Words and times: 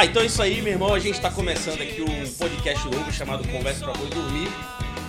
Tá, 0.00 0.06
então 0.06 0.22
é 0.22 0.24
isso 0.24 0.40
aí, 0.40 0.62
meu 0.62 0.72
irmão. 0.72 0.94
A 0.94 0.98
gente 0.98 1.20
tá 1.20 1.30
começando 1.30 1.82
aqui 1.82 2.00
um 2.00 2.32
podcast 2.32 2.88
novo 2.88 3.12
chamado 3.12 3.46
Conversa 3.46 3.84
pra 3.84 3.92
Boi 3.92 4.08
Dormir. 4.08 4.48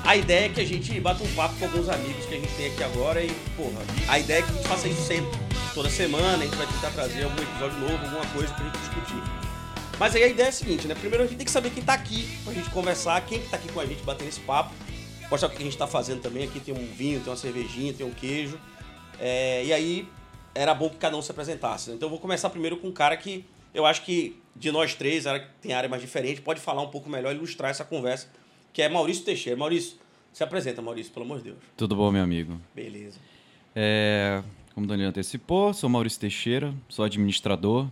A 0.04 0.18
ideia 0.18 0.48
é 0.48 0.50
que 0.50 0.60
a 0.60 0.66
gente 0.66 1.00
bata 1.00 1.24
um 1.24 1.34
papo 1.34 1.56
com 1.56 1.64
alguns 1.64 1.88
amigos 1.88 2.26
que 2.26 2.36
a 2.36 2.38
gente 2.38 2.54
tem 2.56 2.66
aqui 2.66 2.84
agora 2.84 3.24
e, 3.24 3.32
porra, 3.56 3.80
a 4.10 4.20
ideia 4.20 4.40
é 4.40 4.42
que 4.42 4.52
a 4.52 4.54
gente 4.54 4.68
faça 4.68 4.90
isso 4.90 5.02
sempre. 5.04 5.32
Toda 5.74 5.90
semana 5.90 6.34
a 6.34 6.46
gente 6.46 6.58
vai 6.58 6.68
tentar 6.68 6.90
trazer 6.90 7.24
algum 7.24 7.42
episódio 7.42 7.80
novo, 7.80 8.04
alguma 8.04 8.26
coisa 8.34 8.54
pra 8.54 8.66
gente 8.66 8.80
discutir. 8.80 9.24
Mas 9.98 10.14
aí 10.14 10.24
a 10.24 10.28
ideia 10.28 10.48
é 10.48 10.50
a 10.50 10.52
seguinte, 10.52 10.86
né? 10.90 10.94
Primeiro 10.96 11.24
a 11.24 11.26
gente 11.26 11.38
tem 11.38 11.46
que 11.46 11.52
saber 11.52 11.70
quem 11.70 11.84
tá 11.84 11.94
aqui 11.94 12.28
pra 12.44 12.54
gente 12.54 12.70
conversar, 12.70 13.22
quem 13.22 13.40
que 13.40 13.48
tá 13.48 13.56
aqui 13.56 13.72
com 13.72 13.80
a 13.80 13.86
gente 13.86 14.04
batendo 14.04 14.28
esse 14.28 14.42
papo. 14.42 14.74
Mostrar 15.30 15.48
o 15.48 15.52
que 15.52 15.58
a 15.58 15.66
gente 15.66 15.78
tá 15.78 15.88
fazendo 15.88 16.20
também. 16.20 16.44
Aqui 16.44 16.60
tem 16.60 16.74
um 16.74 16.86
vinho, 16.86 17.22
tem 17.22 17.32
uma 17.32 17.38
cervejinha, 17.38 17.94
tem 17.94 18.06
um 18.06 18.12
queijo. 18.12 18.60
É, 19.18 19.64
e 19.64 19.72
aí 19.72 20.10
era 20.54 20.74
bom 20.74 20.90
que 20.90 20.98
cada 20.98 21.16
um 21.16 21.22
se 21.22 21.32
apresentasse. 21.32 21.90
né? 21.90 21.96
Então 21.96 22.08
eu 22.08 22.10
vou 22.10 22.20
começar 22.20 22.50
primeiro 22.50 22.76
com 22.76 22.90
um 22.90 22.92
cara 22.92 23.16
que 23.16 23.46
eu 23.74 23.86
acho 23.86 24.04
que 24.04 24.38
de 24.56 24.72
nós 24.72 24.94
três, 24.94 25.24
que 25.24 25.48
tem 25.62 25.74
área 25.74 25.90
mais 25.90 26.02
diferente, 26.02 26.42
pode 26.42 26.60
falar 26.60 26.82
um 26.82 26.90
pouco 26.90 27.10
melhor, 27.10 27.34
ilustrar 27.34 27.72
essa 27.72 27.86
conversa, 27.86 28.28
que 28.74 28.82
é 28.82 28.90
Maurício 28.90 29.24
Teixeira. 29.24 29.58
Maurício, 29.58 29.98
se 30.34 30.44
apresenta, 30.44 30.82
Maurício, 30.82 31.12
pelo 31.12 31.26
amor 31.26 31.38
de 31.40 31.46
Deus. 31.46 31.58
Tudo 31.76 31.96
bom, 31.96 32.12
meu 32.12 32.24
amigo? 32.24 32.60
Beleza. 32.76 33.20
É, 33.76 34.44
como 34.74 34.86
o 34.86 34.90
Danilo 34.90 35.10
antecipou, 35.10 35.74
sou 35.74 35.90
Maurício 35.90 36.20
Teixeira, 36.20 36.74
sou 36.90 37.06
administrador. 37.06 37.88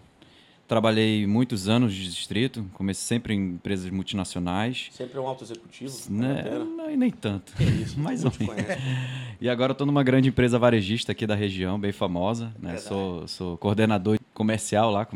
Trabalhei 0.70 1.26
muitos 1.26 1.68
anos 1.68 1.92
de 1.96 2.04
distrito, 2.04 2.64
comecei 2.76 3.04
sempre 3.08 3.34
em 3.34 3.54
empresas 3.56 3.90
multinacionais. 3.90 4.90
Sempre 4.92 5.18
é 5.18 5.20
um 5.20 5.28
alto 5.28 5.44
executivo. 5.44 5.92
Né? 6.12 6.44
Não, 6.78 6.96
nem 6.96 7.10
tanto. 7.10 7.52
Isso, 7.60 7.98
Mais 8.00 8.24
ou 8.24 8.32
menos. 8.40 8.56
E 9.42 9.50
agora 9.50 9.72
estou 9.72 9.88
numa 9.88 10.04
grande 10.04 10.30
empresa 10.30 10.60
varejista 10.60 11.12
aqui 11.12 11.26
da 11.26 11.34
região, 11.34 11.80
bem 11.80 11.92
famosa. 11.92 12.54
Né? 12.62 12.78
Sou, 12.78 13.28
sou 13.28 13.58
coordenador 13.58 14.20
comercial 14.32 14.92
lá, 14.92 15.08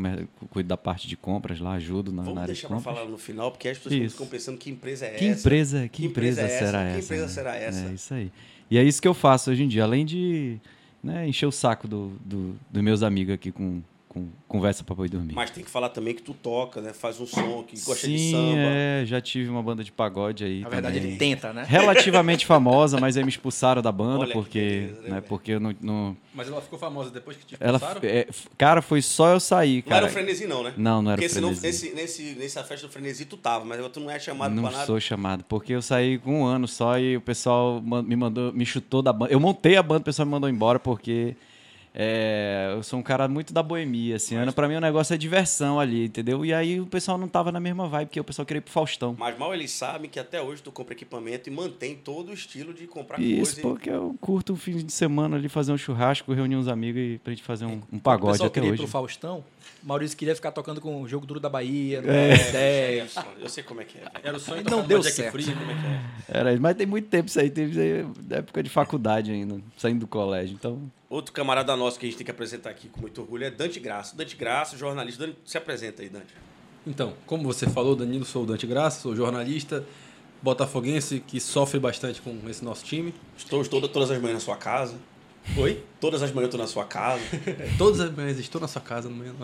cuido 0.50 0.68
da 0.68 0.76
parte 0.76 1.06
de 1.06 1.16
compras 1.16 1.60
lá, 1.60 1.74
ajudo 1.74 2.10
na, 2.10 2.16
na 2.18 2.22
Vamos 2.24 2.38
área 2.38 2.46
deixar 2.48 2.62
de 2.66 2.66
pra 2.74 2.76
compras. 2.78 2.96
falar 2.96 3.08
no 3.08 3.16
final, 3.16 3.52
porque 3.52 3.68
as 3.68 3.78
pessoas 3.78 3.94
Isso. 4.02 4.10
ficam 4.16 4.26
pensando 4.26 4.58
que 4.58 4.68
empresa 4.70 5.06
é 5.06 5.10
Que 5.10 5.26
essa. 5.26 5.38
empresa, 5.40 5.82
que, 5.88 6.02
Que 6.02 6.06
empresa 6.08 6.42
empresa, 6.42 6.52
é 6.52 6.56
essa? 6.58 6.66
será 6.66 6.82
Que 6.82 6.88
essa? 6.90 6.98
empresa 7.04 7.22
né? 7.22 7.28
será 7.28 7.54
essa? 7.56 7.86
É 7.88 7.94
isso 7.94 8.12
aí. 8.14 8.32
E 8.68 8.76
é 8.76 8.82
isso 8.82 9.00
que 9.00 9.06
eu 9.06 9.14
faço 9.14 9.52
hoje 9.52 9.62
em 9.62 9.68
dia, 9.68 9.84
além 9.84 10.04
de 10.04 10.58
né, 11.00 11.28
encher 11.28 11.46
o 11.46 11.52
saco 11.52 11.86
do, 11.86 12.08
do- 12.24 12.56
dos 12.68 12.82
meus 12.82 13.04
amigos 13.04 13.32
aqui 13.34 13.52
com, 13.52 13.80
com 14.14 14.28
conversa 14.46 14.84
para 14.84 14.94
poder 14.94 15.08
dormir. 15.10 15.34
Mas 15.34 15.50
tem 15.50 15.64
que 15.64 15.68
falar 15.70 15.88
também 15.88 16.14
que 16.14 16.22
tu 16.22 16.32
toca, 16.32 16.80
né? 16.80 16.92
Faz 16.92 17.20
um 17.20 17.26
som, 17.26 17.64
que 17.66 17.76
gosta 17.80 18.06
Sim, 18.06 18.12
de 18.14 18.30
samba. 18.30 18.70
é, 18.70 19.02
já 19.04 19.20
tive 19.20 19.50
uma 19.50 19.60
banda 19.62 19.82
de 19.82 19.90
pagode 19.90 20.44
aí 20.44 20.60
Na 20.60 20.68
verdade, 20.68 20.94
também. 20.98 21.10
ele 21.10 21.18
tenta, 21.18 21.52
né? 21.52 21.64
Relativamente 21.66 22.46
famosa, 22.46 22.98
mas 23.00 23.16
aí 23.16 23.24
me 23.24 23.28
expulsaram 23.28 23.82
da 23.82 23.90
banda 23.90 24.20
Olha 24.20 24.26
que 24.28 24.32
porque, 24.34 24.60
beleza, 24.60 25.02
né, 25.02 25.08
né, 25.10 25.20
porque 25.20 25.50
eu 25.52 25.60
não, 25.60 25.74
não- 25.80 26.16
Mas 26.32 26.46
ela 26.46 26.62
ficou 26.62 26.78
famosa 26.78 27.10
depois 27.10 27.36
que 27.36 27.44
te 27.44 27.56
ela 27.58 27.76
expulsaram? 27.78 28.00
é, 28.08 28.20
f- 28.28 28.48
cara, 28.56 28.80
foi 28.80 29.02
só 29.02 29.30
eu 29.32 29.40
sair, 29.40 29.82
Não 29.84 29.96
era 29.96 30.00
cara. 30.02 30.06
o 30.06 30.08
frenesi, 30.14 30.46
não, 30.46 30.62
né? 30.62 30.72
Não, 30.76 31.02
não 31.02 31.10
era 31.10 31.18
Porque 31.20 31.26
o 31.32 31.34
senão 31.34 31.54
frenesi. 31.54 31.92
nesse, 31.92 32.20
nesse, 32.22 32.38
nessa 32.38 32.62
festa 32.62 32.86
do 32.86 32.92
frenesi 32.92 33.24
tu 33.24 33.36
tava, 33.36 33.64
mas 33.64 33.84
tu 33.92 33.98
não 33.98 34.08
é 34.10 34.18
chamado 34.20 34.54
Não 34.54 34.62
pra 34.62 34.72
nada. 34.72 34.86
sou 34.86 35.00
chamado, 35.00 35.44
porque 35.48 35.72
eu 35.72 35.82
saí 35.82 36.18
com 36.18 36.42
um 36.42 36.44
ano 36.44 36.68
só 36.68 36.96
e 36.98 37.16
o 37.16 37.20
pessoal 37.20 37.82
me 37.82 38.14
mandou, 38.14 38.52
me 38.52 38.64
chutou 38.64 39.02
da 39.02 39.12
banda. 39.12 39.32
Eu 39.32 39.40
montei 39.40 39.76
a 39.76 39.82
banda, 39.82 40.02
o 40.02 40.04
pessoal 40.04 40.24
me 40.26 40.30
mandou 40.32 40.48
embora 40.48 40.78
porque 40.78 41.34
é, 41.96 42.72
eu 42.74 42.82
sou 42.82 42.98
um 42.98 43.02
cara 43.02 43.28
muito 43.28 43.54
da 43.54 43.62
boemia, 43.62 44.16
assim. 44.16 44.34
Ana, 44.34 44.52
pra 44.52 44.66
mim 44.68 44.74
o 44.74 44.80
negócio 44.80 45.14
é 45.14 45.16
diversão 45.16 45.78
ali, 45.78 46.06
entendeu? 46.06 46.44
E 46.44 46.52
aí 46.52 46.80
o 46.80 46.86
pessoal 46.86 47.16
não 47.16 47.28
tava 47.28 47.52
na 47.52 47.60
mesma 47.60 47.86
vibe, 47.86 48.08
porque 48.08 48.18
o 48.20 48.24
pessoal 48.24 48.44
queria 48.44 48.58
ir 48.58 48.62
pro 48.62 48.72
Faustão. 48.72 49.14
Mas 49.18 49.38
mal 49.38 49.54
eles 49.54 49.70
sabem 49.70 50.10
que 50.10 50.18
até 50.18 50.42
hoje 50.42 50.60
tu 50.60 50.72
compra 50.72 50.92
equipamento 50.94 51.48
e 51.48 51.52
mantém 51.52 51.94
todo 51.94 52.30
o 52.30 52.34
estilo 52.34 52.74
de 52.74 52.86
comprar 52.88 53.20
Isso, 53.20 53.36
coisa. 53.54 53.60
e- 53.60 53.62
porque 53.62 53.90
eu 53.90 54.14
curto 54.20 54.52
um 54.52 54.56
fim 54.56 54.78
de 54.78 54.92
semana 54.92 55.36
ali 55.36 55.48
fazer 55.48 55.72
um 55.72 55.78
churrasco, 55.78 56.32
reunir 56.32 56.56
uns 56.56 56.66
amigos 56.68 57.00
e 57.00 57.20
pra 57.22 57.32
gente 57.32 57.44
fazer 57.44 57.64
um, 57.66 57.80
um 57.92 57.96
o 57.98 58.00
pagode 58.00 58.32
pessoal 58.32 58.46
até 58.48 58.54
queria 58.54 58.68
ir 58.70 58.72
hoje. 58.72 58.82
pro 58.82 58.90
Faustão, 58.90 59.44
Maurício 59.82 60.16
queria 60.16 60.34
ficar 60.34 60.50
tocando 60.52 60.80
com 60.80 61.02
o 61.02 61.08
Jogo 61.08 61.26
Duro 61.26 61.38
da 61.40 61.48
Bahia, 61.48 62.00
não 62.00 62.12
É. 62.12 62.30
é. 62.30 62.32
É 62.32 62.48
ideia. 62.48 63.04
isso, 63.04 63.18
mano. 63.20 63.32
Eu 63.40 63.48
sei 63.48 63.62
como 63.64 63.80
é 63.80 63.84
que 63.84 63.98
é. 63.98 64.02
Era 64.22 64.36
o 64.36 64.40
sonho 64.40 64.62
de 64.62 64.70
Não 64.70 64.82
deu 64.86 64.98
no 64.98 65.04
Jack 65.04 65.16
certo. 65.16 65.32
Free. 65.32 65.44
Como 65.44 65.70
é 65.70 65.74
que 65.74 65.86
é? 66.32 66.38
Era, 66.38 66.60
mas 66.60 66.76
tem 66.76 66.86
muito 66.86 67.08
tempo 67.08 67.28
isso 67.28 67.38
aí, 67.40 67.50
teve 67.50 67.70
isso 67.72 67.80
aí 67.80 68.22
da 68.24 68.36
época 68.36 68.62
de 68.62 68.70
faculdade 68.70 69.30
ainda, 69.30 69.60
saindo 69.76 70.00
do 70.00 70.06
colégio. 70.06 70.54
Então, 70.54 70.90
Outro 71.10 71.32
camarada 71.32 71.76
nosso 71.76 71.98
que 71.98 72.06
a 72.06 72.08
gente 72.08 72.16
tem 72.18 72.24
que 72.24 72.30
apresentar 72.30 72.70
aqui 72.70 72.88
com 72.88 73.00
muito 73.00 73.20
orgulho 73.20 73.44
é 73.44 73.50
Dante 73.50 73.78
Graça. 73.78 74.16
Dante 74.16 74.34
Graça, 74.36 74.76
jornalista. 74.76 75.26
Dante, 75.26 75.38
se 75.44 75.56
apresenta 75.56 76.02
aí, 76.02 76.08
Dante. 76.08 76.34
Então, 76.86 77.14
como 77.26 77.44
você 77.44 77.68
falou, 77.68 77.94
Danilo, 77.94 78.24
sou 78.24 78.42
o 78.42 78.46
Dante 78.46 78.66
Graça, 78.66 79.00
sou 79.00 79.14
jornalista, 79.14 79.84
botafoguense 80.42 81.20
que 81.26 81.40
sofre 81.40 81.78
bastante 81.78 82.20
com 82.20 82.36
esse 82.48 82.64
nosso 82.64 82.84
time. 82.84 83.14
Estou 83.36 83.64
toda, 83.64 83.88
todas 83.88 84.10
as 84.10 84.18
manhãs 84.20 84.34
na 84.34 84.40
sua 84.40 84.56
casa. 84.56 84.96
Oi? 85.56 85.82
Todas 86.00 86.22
as 86.22 86.32
manhãs 86.32 86.52
eu 86.52 86.52
tô 86.52 86.58
na 86.58 86.66
sua 86.66 86.84
casa. 86.84 87.22
Todas 87.78 88.00
as 88.00 88.10
manhãs 88.10 88.38
estou 88.38 88.60
na 88.60 88.68
sua 88.68 88.82
casa. 88.82 89.08
No 89.08 89.16
meio, 89.16 89.34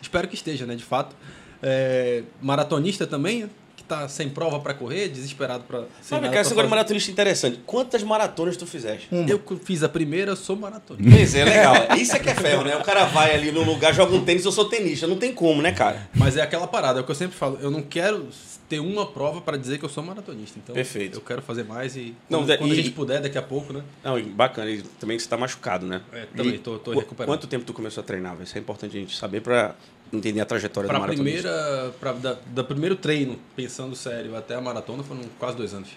espero 0.00 0.26
que 0.28 0.34
esteja, 0.34 0.66
né? 0.66 0.74
De 0.74 0.84
fato. 0.84 1.14
É, 1.62 2.22
maratonista 2.40 3.06
também, 3.06 3.48
que 3.76 3.84
tá 3.84 4.08
sem 4.08 4.28
prova 4.28 4.60
para 4.60 4.74
correr, 4.74 5.08
desesperado 5.08 5.64
para. 5.64 5.84
Sabe, 6.02 6.28
cara, 6.28 6.40
esse 6.40 6.52
agora 6.52 6.66
é 6.66 6.70
maratonista 6.70 7.10
interessante. 7.10 7.60
Quantas 7.66 8.02
maratonas 8.02 8.56
tu 8.56 8.66
fizeste? 8.66 9.08
Eu 9.28 9.38
que 9.38 9.56
fiz 9.56 9.82
a 9.82 9.88
primeira, 9.88 10.32
eu 10.32 10.36
sou 10.36 10.56
maratonista. 10.56 11.10
Pois 11.10 11.34
é, 11.34 11.44
legal. 11.44 11.74
Isso 11.96 12.16
é 12.16 12.18
que 12.18 12.30
é 12.30 12.34
ferro, 12.34 12.64
né? 12.64 12.76
O 12.76 12.82
cara 12.82 13.04
vai 13.06 13.34
ali 13.34 13.52
no 13.52 13.62
lugar, 13.62 13.94
joga 13.94 14.14
um 14.14 14.24
tênis, 14.24 14.44
eu 14.44 14.52
sou 14.52 14.66
tenista. 14.66 15.06
Não 15.06 15.16
tem 15.16 15.32
como, 15.32 15.60
né, 15.62 15.72
cara? 15.72 16.08
Mas 16.14 16.36
é 16.36 16.42
aquela 16.42 16.66
parada, 16.66 17.00
é 17.00 17.02
o 17.02 17.04
que 17.04 17.10
eu 17.10 17.16
sempre 17.16 17.36
falo. 17.36 17.58
Eu 17.60 17.70
não 17.70 17.82
quero 17.82 18.28
ter 18.70 18.78
uma 18.78 19.04
prova 19.04 19.40
para 19.40 19.56
dizer 19.58 19.78
que 19.78 19.84
eu 19.84 19.88
sou 19.88 20.02
maratonista. 20.02 20.56
Então, 20.62 20.72
Perfeito. 20.74 21.18
eu 21.18 21.20
quero 21.20 21.42
fazer 21.42 21.64
mais 21.64 21.96
e 21.96 22.14
Não, 22.30 22.38
quando, 22.38 22.48
da- 22.48 22.56
quando 22.56 22.70
e- 22.70 22.72
a 22.72 22.76
gente 22.76 22.92
puder, 22.92 23.20
daqui 23.20 23.36
a 23.36 23.42
pouco, 23.42 23.72
né? 23.72 23.82
Não, 24.04 24.22
bacana. 24.22 24.70
E 24.70 24.80
também 25.00 25.18
você 25.18 25.28
tá 25.28 25.36
machucado, 25.36 25.84
né? 25.84 26.00
É, 26.12 26.26
também, 26.36 26.54
E 26.54 26.58
qu- 26.58 26.70
recuperando. 26.92 27.26
Quanto 27.26 27.46
tempo 27.48 27.64
tu 27.64 27.72
começou 27.72 28.00
a 28.00 28.04
treinar? 28.04 28.36
Isso 28.40 28.56
é 28.56 28.60
importante 28.60 28.96
a 28.96 29.00
gente 29.00 29.16
saber 29.16 29.40
pra 29.40 29.74
entender 30.12 30.40
a 30.40 30.44
trajetória 30.46 30.86
do 30.86 30.90
Pra 30.92 31.00
maratonista. 31.00 31.48
primeira, 31.48 31.90
pra, 31.98 32.12
da, 32.12 32.38
da 32.46 32.62
primeiro 32.64 32.94
treino, 32.94 33.36
pensando 33.56 33.96
sério, 33.96 34.36
até 34.36 34.54
a 34.54 34.60
maratona, 34.60 35.02
foram 35.02 35.22
quase 35.36 35.56
dois 35.56 35.74
anos. 35.74 35.88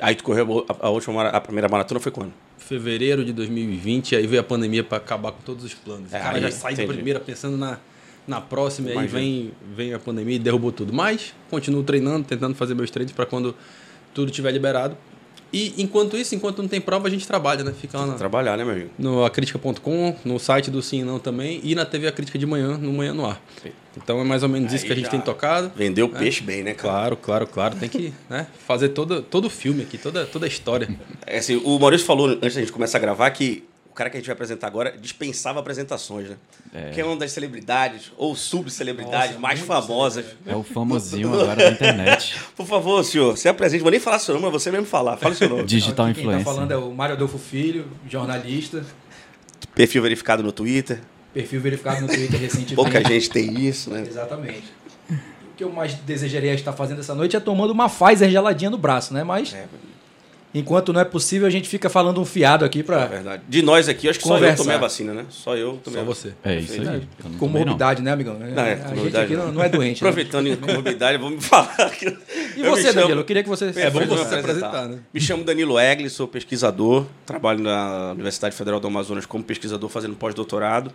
Aí 0.00 0.14
tu 0.14 0.22
correu 0.22 0.64
a, 0.68 0.86
a 0.86 0.90
última, 0.90 1.28
a 1.28 1.40
primeira 1.40 1.68
maratona 1.68 1.98
foi 1.98 2.12
quando? 2.12 2.32
Fevereiro 2.58 3.24
de 3.24 3.32
2020, 3.32 4.14
aí 4.14 4.26
veio 4.26 4.40
a 4.40 4.44
pandemia 4.44 4.84
pra 4.84 4.98
acabar 4.98 5.32
com 5.32 5.42
todos 5.42 5.64
os 5.64 5.74
planos. 5.74 6.12
É, 6.12 6.18
o 6.18 6.22
cara 6.22 6.36
aí, 6.36 6.42
já 6.42 6.50
sai 6.52 6.74
da 6.76 6.82
entendi. 6.84 6.94
primeira 6.96 7.18
pensando 7.20 7.56
na, 7.56 7.78
na 8.30 8.40
próxima, 8.40 8.88
e 8.90 8.96
aí 8.96 9.06
vem, 9.08 9.52
vem 9.74 9.92
a 9.92 9.98
pandemia 9.98 10.36
e 10.36 10.38
derrubou 10.38 10.70
tudo. 10.70 10.92
Mas 10.92 11.34
continuo 11.50 11.82
treinando, 11.82 12.24
tentando 12.24 12.54
fazer 12.54 12.74
meus 12.74 12.90
treinos 12.90 13.12
pra 13.12 13.26
quando 13.26 13.54
tudo 14.14 14.30
estiver 14.30 14.52
liberado. 14.52 14.96
E 15.52 15.74
enquanto 15.78 16.16
isso, 16.16 16.32
enquanto 16.32 16.62
não 16.62 16.68
tem 16.68 16.80
prova, 16.80 17.08
a 17.08 17.10
gente 17.10 17.26
trabalha, 17.26 17.64
né? 17.64 17.72
Fica 17.72 17.98
lá 17.98 18.06
na, 18.06 18.14
Trabalhar, 18.14 18.56
né, 18.56 18.64
meu 18.64 18.72
amigo? 18.72 18.90
no 18.96 19.24
acritica.com, 19.24 20.16
no 20.24 20.38
site 20.38 20.70
do 20.70 20.80
Sim 20.80 21.00
e 21.00 21.04
Não 21.04 21.18
também, 21.18 21.60
e 21.64 21.74
na 21.74 21.84
TV 21.84 22.06
A 22.06 22.12
Crítica 22.12 22.38
de 22.38 22.46
Manhã, 22.46 22.78
no 22.78 22.92
Manhã 22.92 23.12
no 23.12 23.26
Ar. 23.26 23.42
Então 23.96 24.20
é 24.20 24.24
mais 24.24 24.44
ou 24.44 24.48
menos 24.48 24.72
isso 24.72 24.84
Aí 24.84 24.86
que 24.86 24.92
a 24.92 24.96
gente 24.96 25.10
tem 25.10 25.20
tocado. 25.20 25.72
Vendeu 25.74 26.06
o 26.06 26.08
peixe 26.08 26.40
bem, 26.44 26.62
né, 26.62 26.72
cara? 26.72 26.94
Claro, 26.94 27.16
claro, 27.16 27.46
claro. 27.48 27.74
Tem 27.74 27.88
que 27.88 28.14
né, 28.28 28.46
fazer 28.64 28.90
todo, 28.90 29.22
todo 29.22 29.46
o 29.46 29.50
filme 29.50 29.82
aqui, 29.82 29.98
toda, 29.98 30.24
toda 30.24 30.46
a 30.46 30.48
história. 30.48 30.88
É 31.26 31.38
assim, 31.38 31.60
o 31.64 31.76
Maurício 31.80 32.06
falou 32.06 32.28
antes 32.28 32.54
da 32.54 32.60
gente 32.60 32.70
começar 32.70 32.98
a 32.98 33.00
gravar 33.00 33.28
que 33.32 33.64
o 33.90 33.94
cara 33.94 34.08
que 34.08 34.16
a 34.16 34.20
gente 34.20 34.26
vai 34.26 34.34
apresentar 34.34 34.66
agora 34.68 34.96
dispensava 34.98 35.58
apresentações, 35.60 36.28
né? 36.30 36.36
Que 36.94 37.00
é 37.00 37.04
uma 37.04 37.16
das 37.16 37.32
celebridades 37.32 38.12
ou 38.16 38.34
subcelebridades 38.36 39.36
mais 39.38 39.58
famosas. 39.60 40.24
é 40.46 40.54
o 40.54 40.62
famosinho 40.62 41.34
agora 41.34 41.56
da 41.56 41.70
internet. 41.70 42.36
Por 42.56 42.66
favor, 42.66 43.02
senhor, 43.04 43.36
se 43.36 43.48
apresente. 43.48 43.82
Vou 43.82 43.90
nem 43.90 43.98
falar 44.00 44.18
seu 44.20 44.34
nome, 44.34 44.46
mas 44.46 44.62
você 44.62 44.70
mesmo 44.70 44.86
falar. 44.86 45.16
Fala 45.16 45.34
o 45.34 45.36
seu 45.36 45.48
nome. 45.48 45.64
Digital 45.64 46.06
Aqui 46.06 46.14
Quem 46.14 46.24
tá 46.24 46.30
influencer. 46.30 46.54
falando 46.54 46.70
é 46.72 46.76
o 46.76 46.90
Mário 46.92 47.16
Adolfo 47.16 47.36
Filho, 47.38 47.86
jornalista, 48.08 48.84
Perfil 49.74 50.02
verificado 50.02 50.42
no 50.42 50.52
Twitter. 50.52 51.00
perfil 51.34 51.60
verificado 51.60 52.00
no 52.02 52.06
Twitter 52.08 52.40
recentemente. 52.40 52.74
Pouca 52.74 53.02
gente 53.04 53.28
tem 53.30 53.60
isso, 53.66 53.90
né? 53.90 54.04
Exatamente. 54.08 54.64
O 55.10 55.56
que 55.56 55.64
eu 55.64 55.70
mais 55.70 55.94
desejaria 55.94 56.54
estar 56.54 56.72
fazendo 56.72 57.00
essa 57.00 57.14
noite 57.14 57.36
é 57.36 57.40
tomando 57.40 57.70
uma 57.72 57.88
Pfizer 57.88 58.30
geladinha 58.30 58.70
no 58.70 58.78
braço, 58.78 59.12
né? 59.12 59.22
Mas 59.24 59.52
É, 59.52 59.66
enquanto 60.54 60.92
não 60.92 61.00
é 61.00 61.04
possível, 61.04 61.46
a 61.46 61.50
gente 61.50 61.68
fica 61.68 61.88
falando 61.88 62.20
um 62.20 62.24
fiado 62.24 62.64
aqui 62.64 62.80
é 62.80 62.82
pra 62.82 63.06
verdade. 63.06 63.42
De 63.48 63.62
nós 63.62 63.88
aqui, 63.88 64.08
acho 64.08 64.18
que 64.18 64.26
só 64.26 64.34
eu 64.34 64.40
Conversar. 64.40 64.62
tomei 64.62 64.76
a 64.76 64.78
vacina, 64.78 65.14
né? 65.14 65.24
Só 65.30 65.56
eu 65.56 65.78
tomei 65.84 65.98
Só 65.98 66.04
a 66.04 66.04
você. 66.04 66.32
É 66.44 66.56
isso 66.56 66.72
aí. 66.72 66.78
Tomei, 66.84 67.02
não. 67.24 67.32
comorbidade, 67.38 68.02
né, 68.02 68.10
amigão? 68.12 68.38
Não, 68.38 68.46
é, 68.62 68.72
a 68.72 68.76
gente 68.76 68.88
comorbidade 68.88 69.24
aqui 69.24 69.36
não. 69.36 69.52
não, 69.52 69.62
é 69.62 69.68
doente. 69.68 70.02
né? 70.02 70.08
Aproveitando 70.10 70.46
em 70.48 70.56
comorbidade, 70.56 71.18
vou 71.18 71.30
me 71.30 71.40
falar. 71.40 71.90
que 71.90 72.06
E 72.56 72.60
eu 72.60 72.70
você, 72.70 72.82
chamo- 72.84 72.94
Danilo? 73.00 73.20
Eu 73.20 73.24
queria 73.24 73.42
que 73.42 73.48
você... 73.48 73.66
É 73.66 73.68
bom 73.90 74.00
Perfeito, 74.00 74.08
você 74.08 74.28
se 74.28 74.34
apresentar, 74.34 74.88
né? 74.88 74.98
Me 75.14 75.20
chamo 75.20 75.44
Danilo 75.44 75.78
Egli, 75.78 76.10
sou 76.10 76.26
pesquisador, 76.26 77.06
trabalho 77.24 77.60
na 77.60 78.12
Universidade 78.12 78.54
Federal 78.56 78.80
do 78.80 78.86
Amazonas 78.86 79.26
como 79.26 79.44
pesquisador 79.44 79.88
fazendo 79.88 80.14
pós-doutorado 80.16 80.92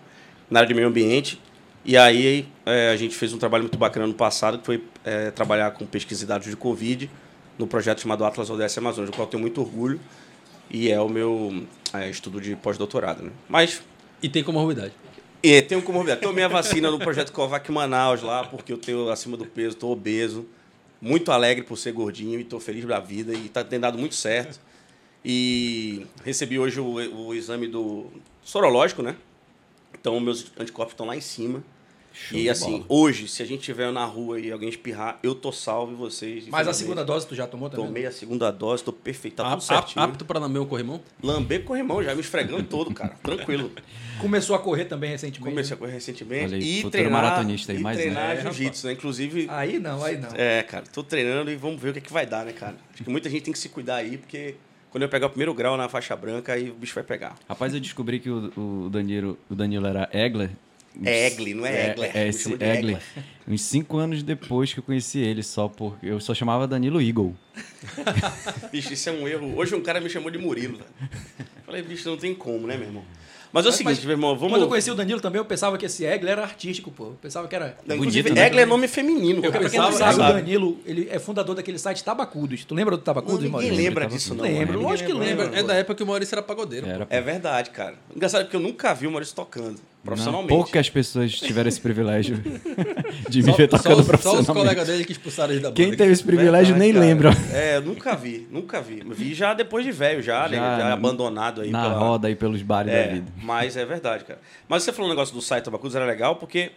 na 0.49 0.59
área 0.59 0.67
de 0.67 0.73
meio 0.73 0.87
ambiente. 0.87 1.39
E 1.87 1.95
aí 1.95 2.47
é, 2.65 2.89
a 2.89 2.95
gente 2.97 3.15
fez 3.15 3.31
um 3.31 3.37
trabalho 3.37 3.63
muito 3.63 3.77
bacana 3.77 4.07
no 4.07 4.13
passado, 4.13 4.57
que 4.57 4.65
foi 4.65 4.83
é, 5.03 5.29
trabalhar 5.31 5.69
com 5.71 5.85
pesquisa 5.85 6.21
de 6.21 6.25
dados 6.25 6.47
de 6.49 6.55
Covid 6.55 7.09
no 7.57 7.67
projeto 7.67 8.01
chamado 8.01 8.25
Atlas 8.25 8.49
ODS 8.49 8.77
Amazonas, 8.77 9.09
do 9.09 9.15
qual 9.15 9.25
eu 9.27 9.31
tenho 9.31 9.41
muito 9.41 9.61
orgulho 9.61 9.99
e 10.69 10.89
é 10.91 10.99
o 10.99 11.07
meu 11.07 11.65
é, 11.93 12.09
estudo 12.09 12.41
de 12.41 12.55
pós-doutorado. 12.55 13.23
Né? 13.23 13.31
Mas 13.47 13.81
E 14.21 14.27
tem 14.29 14.43
comorbidade. 14.43 14.93
e 15.43 15.61
tenho 15.61 15.81
comorbidade. 15.81 16.21
Tomei 16.21 16.43
a 16.43 16.47
vacina 16.47 16.89
no 16.91 16.97
projeto 16.99 17.31
Covac 17.31 17.71
Manaus 17.71 18.21
lá, 18.21 18.43
porque 18.43 18.73
eu 18.73 18.77
tenho 18.77 19.09
acima 19.09 19.37
do 19.37 19.45
peso, 19.45 19.75
estou 19.75 19.91
obeso. 19.91 20.45
Muito 21.01 21.31
alegre 21.31 21.63
por 21.63 21.77
ser 21.77 21.91
gordinho 21.91 22.39
e 22.39 22.41
estou 22.41 22.59
feliz 22.59 22.83
da 22.85 22.99
vida 22.99 23.33
e 23.33 23.45
está 23.45 23.63
tendo 23.63 23.81
dado 23.83 23.97
muito 23.97 24.15
certo. 24.15 24.59
E 25.23 26.05
recebi 26.23 26.57
hoje 26.57 26.79
o, 26.79 26.85
o 27.27 27.33
exame 27.33 27.67
do 27.67 28.07
sorológico, 28.43 29.01
né? 29.03 29.15
Então 29.99 30.19
meus 30.19 30.51
anticorpos 30.59 30.93
estão 30.93 31.05
lá 31.05 31.15
em 31.15 31.21
cima. 31.21 31.63
Show 32.15 32.39
e 32.39 32.49
assim, 32.49 32.71
bola. 32.71 32.85
hoje, 32.87 33.27
se 33.27 33.43
a 33.43 33.45
gente 33.45 33.59
estiver 33.59 33.91
na 33.91 34.05
rua 34.05 34.39
e 34.39 34.49
alguém 34.51 34.69
espirrar, 34.69 35.19
eu 35.21 35.35
tô 35.35 35.51
salvo 35.51 35.91
e 35.91 35.95
vocês. 35.95 36.47
Mas 36.47 36.67
a 36.67 36.73
segunda 36.73 37.03
dose 37.03 37.27
tu 37.27 37.35
já 37.35 37.45
tomou 37.45 37.69
também? 37.69 37.85
Tomei 37.85 38.05
a 38.05 38.11
segunda 38.11 38.49
dose, 38.51 38.83
tô 38.83 38.93
perfeito, 38.93 39.35
tá 39.35 39.43
tudo 39.43 39.53
Ap- 39.55 39.61
certinho. 39.61 40.05
apto 40.05 40.23
para 40.23 40.39
lamber 40.39 40.61
o 40.61 40.65
corrimão? 40.65 41.01
Lamber 41.21 41.63
corrimão, 41.65 42.01
já 42.01 42.15
me 42.15 42.21
esfregando 42.21 42.63
todo, 42.63 42.93
cara. 42.93 43.15
Tranquilo. 43.21 43.69
Começou 44.19 44.55
a 44.55 44.59
correr 44.59 44.85
também 44.85 45.09
recentemente. 45.09 45.49
Comecei 45.51 45.75
a 45.75 45.77
correr 45.77 45.91
recentemente 45.91 46.45
Olha 46.45 46.55
aí, 46.57 46.79
e 46.79 46.89
treinar, 46.89 47.11
maratonista 47.11 47.73
aí, 47.73 47.79
e 47.79 47.81
mais 47.81 47.97
um. 47.97 48.01
treinar 48.01 48.31
É, 48.37 48.41
jiu-jitsu, 48.41 48.87
né? 48.87 48.93
Inclusive, 48.93 49.47
Aí 49.49 49.77
não, 49.77 50.01
aí 50.01 50.17
não. 50.17 50.29
é, 50.35 50.63
cara, 50.63 50.85
tô 50.93 51.03
treinando 51.03 51.51
e 51.51 51.55
vamos 51.57 51.81
ver 51.81 51.89
o 51.89 51.93
que, 51.93 51.99
é 51.99 52.01
que 52.01 52.13
vai 52.13 52.25
dar, 52.25 52.45
né, 52.45 52.53
cara? 52.53 52.77
Acho 52.93 53.03
que 53.03 53.09
muita 53.09 53.29
gente 53.29 53.43
tem 53.43 53.51
que 53.51 53.59
se 53.59 53.67
cuidar 53.67 53.95
aí, 53.97 54.17
porque 54.17 54.55
quando 54.89 55.03
eu 55.03 55.09
pegar 55.09 55.25
o 55.27 55.29
primeiro 55.29 55.53
grau 55.53 55.75
na 55.75 55.89
faixa 55.89 56.15
branca, 56.15 56.53
aí 56.53 56.69
o 56.69 56.73
bicho 56.73 56.95
vai 56.95 57.03
pegar. 57.03 57.35
Rapaz, 57.49 57.73
eu 57.73 57.79
descobri 57.81 58.21
que 58.21 58.29
o, 58.29 58.85
o 58.85 58.89
Danilo, 58.89 59.37
o 59.49 59.53
Danilo 59.55 59.85
era 59.85 60.09
Egler. 60.13 60.51
É 61.03 61.27
Egli, 61.27 61.53
não 61.53 61.65
é 61.65 61.91
Egler. 61.91 62.11
É, 62.17 62.27
esse 62.27 62.53
Egler. 62.53 62.75
Egler. 62.77 63.01
Uns 63.47 63.61
cinco 63.61 63.97
anos 63.97 64.23
depois 64.23 64.73
que 64.73 64.79
eu 64.79 64.83
conheci 64.83 65.19
ele, 65.19 65.43
só 65.43 65.67
porque 65.67 66.05
eu 66.07 66.19
só 66.19 66.33
chamava 66.33 66.67
Danilo 66.67 67.01
Eagle. 67.01 67.35
Bicho, 68.71 68.93
isso 68.93 69.09
é 69.09 69.11
um 69.11 69.27
erro. 69.27 69.55
Hoje 69.57 69.75
um 69.75 69.81
cara 69.81 69.99
me 69.99 70.09
chamou 70.09 70.31
de 70.31 70.37
Murilo, 70.37 70.77
velho. 70.77 71.09
Falei, 71.65 71.81
bicho, 71.81 72.07
não 72.09 72.17
tem 72.17 72.33
como, 72.33 72.67
né, 72.67 72.77
meu 72.77 72.87
irmão? 72.87 73.03
Mas 73.51 73.65
é 73.65 73.69
o 73.69 73.71
seguinte, 73.71 74.01
meu 74.05 74.11
irmão, 74.15 74.35
vamos... 74.35 74.51
Quando 74.53 74.63
eu 74.63 74.67
conheci 74.67 74.91
o 74.91 74.95
Danilo 74.95 75.21
também, 75.21 75.39
eu 75.39 75.45
pensava 75.45 75.77
que 75.77 75.85
esse 75.85 76.03
Egler 76.05 76.33
era 76.33 76.41
artístico, 76.43 76.91
pô. 76.91 77.05
Eu 77.05 77.17
pensava 77.21 77.47
que 77.47 77.55
era. 77.55 77.77
Não, 77.85 77.95
inclusive, 77.95 78.23
Bonito, 78.23 78.37
né? 78.41 78.47
Egler 78.47 78.63
é 78.63 78.65
nome 78.65 78.85
feminino. 78.87 79.37
Eu, 79.45 79.49
cara. 79.51 79.61
pra 79.61 79.69
quem 79.69 79.79
não 79.79 79.91
Sabe? 79.93 80.15
sabe, 80.17 80.31
o 80.31 80.33
Danilo, 80.33 80.79
ele 80.85 81.07
é 81.09 81.17
fundador 81.19 81.55
daquele 81.55 81.79
site 81.79 82.03
Tabacudos. 82.03 82.65
Tu 82.65 82.75
lembra 82.75 82.97
do 82.97 82.99
Não, 82.99 83.03
Tabacudos, 83.05 83.35
ninguém 83.37 83.51
Maurício? 83.51 83.75
lembra 83.77 84.03
Lembro, 84.03 84.17
disso, 84.17 84.35
não. 84.35 84.43
Lembro, 84.43 84.73
Ninguém 84.73 84.87
lógico 84.89 85.09
que 85.09 85.17
lembra. 85.17 85.45
lembra. 85.45 85.59
É 85.59 85.63
da 85.63 85.73
época 85.75 85.95
que 85.95 86.03
o 86.03 86.05
Maurício 86.07 86.35
era 86.35 86.43
pagodeiro. 86.43 86.85
Era, 86.85 87.07
É 87.09 87.21
verdade, 87.21 87.69
cara. 87.69 87.95
Engraçado 88.13 88.43
porque 88.43 88.57
eu 88.57 88.59
nunca 88.59 88.93
vi 88.93 89.07
o 89.07 89.11
Maurício 89.11 89.33
tocando 89.33 89.79
profissionalmente. 90.05 90.53
Não, 90.53 90.61
poucas 90.63 90.89
pessoas 90.89 91.33
tiveram 91.33 91.67
esse 91.67 91.81
privilégio 91.81 92.37
de 93.29 93.39
me 93.43 93.51
Só, 93.51 93.57
ver 93.57 93.69
só, 93.69 93.77
tocando 93.77 93.91
os- 93.91 93.97
só 93.97 94.01
os 94.01 94.07
profissionalmente. 94.07 94.53
colegas 94.53 94.87
dele 94.87 95.03
que 95.05 95.11
expulsaram 95.11 95.51
ele 95.53 95.61
da 95.61 95.69
banda. 95.69 95.81
Quem 95.81 95.95
teve 95.95 96.11
esse 96.13 96.23
privilégio 96.23 96.75
Verdade, 96.75 96.79
nem 96.79 96.93
cara. 96.93 97.05
lembra. 97.05 97.29
É, 97.51 97.77
eu 97.77 97.81
nunca 97.81 98.15
vi, 98.15 98.47
nunca 98.51 98.81
vi. 98.81 99.03
Vi 99.09 99.33
já 99.33 99.53
depois 99.53 99.83
de 99.83 99.91
velho, 99.91 100.21
já, 100.21 100.47
né? 100.47 100.55
Já 100.57 100.77
Já 100.79 100.93
abandonado 100.93 101.61
aí. 101.61 101.71
Na 101.71 101.81
pela- 101.83 101.97
roda 101.97 102.27
aí 102.27 102.35
pelos 102.35 102.61
bares 102.61 102.91
da 102.91 102.97
É, 102.97 103.07
vida. 103.15 103.31
mas 103.41 103.75
é 103.75 103.85
verdade, 103.85 104.23
cara. 104.23 104.39
Mas 104.69 104.83
você 104.83 104.93
falou 104.93 105.07
um 105.09 105.13
negócio 105.13 105.33
do 105.35 105.41
site 105.41 105.63
Tabacudos, 105.65 105.95
era 105.95 106.05
legal 106.05 106.35
porque 106.37 106.71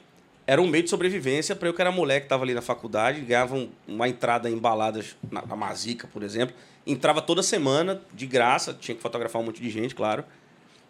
era 0.46 0.62
um 0.62 0.66
meio 0.66 0.82
de 0.82 0.88
sobrevivência 0.90 1.54
para 1.54 1.68
eu 1.68 1.74
que 1.74 1.80
era 1.82 1.92
moleque 1.92 2.22
que 2.22 2.28
tava 2.30 2.42
ali 2.42 2.54
na 2.54 2.62
faculdade, 2.62 3.20
ganhava 3.20 3.54
um- 3.54 3.68
uma 3.86 4.08
entrada 4.08 4.48
em 4.48 4.56
baladas 4.56 5.14
na, 5.30 5.44
na 5.44 5.54
Mazica, 5.54 6.08
por 6.10 6.22
exemplo. 6.22 6.54
Entrava 6.86 7.20
toda 7.20 7.42
semana, 7.42 8.00
de 8.14 8.26
graça, 8.26 8.74
tinha 8.80 8.94
que 8.96 9.02
fotografar 9.02 9.42
um 9.42 9.44
monte 9.44 9.60
de 9.60 9.68
gente, 9.68 9.94
claro. 9.94 10.24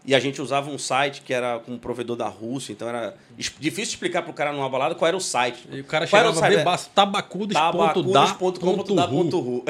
E 0.08 0.14
a 0.14 0.18
gente 0.18 0.40
usava 0.40 0.70
um 0.70 0.78
site 0.78 1.20
que 1.20 1.34
era 1.34 1.58
com 1.58 1.72
um 1.72 1.78
provedor 1.78 2.16
da 2.16 2.28
Rússia, 2.28 2.72
então 2.72 2.88
era 2.88 3.14
difícil 3.36 3.92
explicar 3.92 4.22
pro 4.22 4.32
cara 4.32 4.54
numa 4.54 4.66
balada 4.66 4.94
qual 4.94 5.06
era 5.06 5.14
o 5.14 5.20
site. 5.20 5.68
E 5.70 5.80
o 5.80 5.84
cara 5.84 6.06
Qual 6.06 6.22
chegava 6.22 6.46
a 6.46 6.48
ver 6.48 6.54
site? 6.54 6.64
baço 6.64 6.90
tabacudos.da.ru. 6.94 8.12
Tabacudos.com.da.ru. 8.14 9.64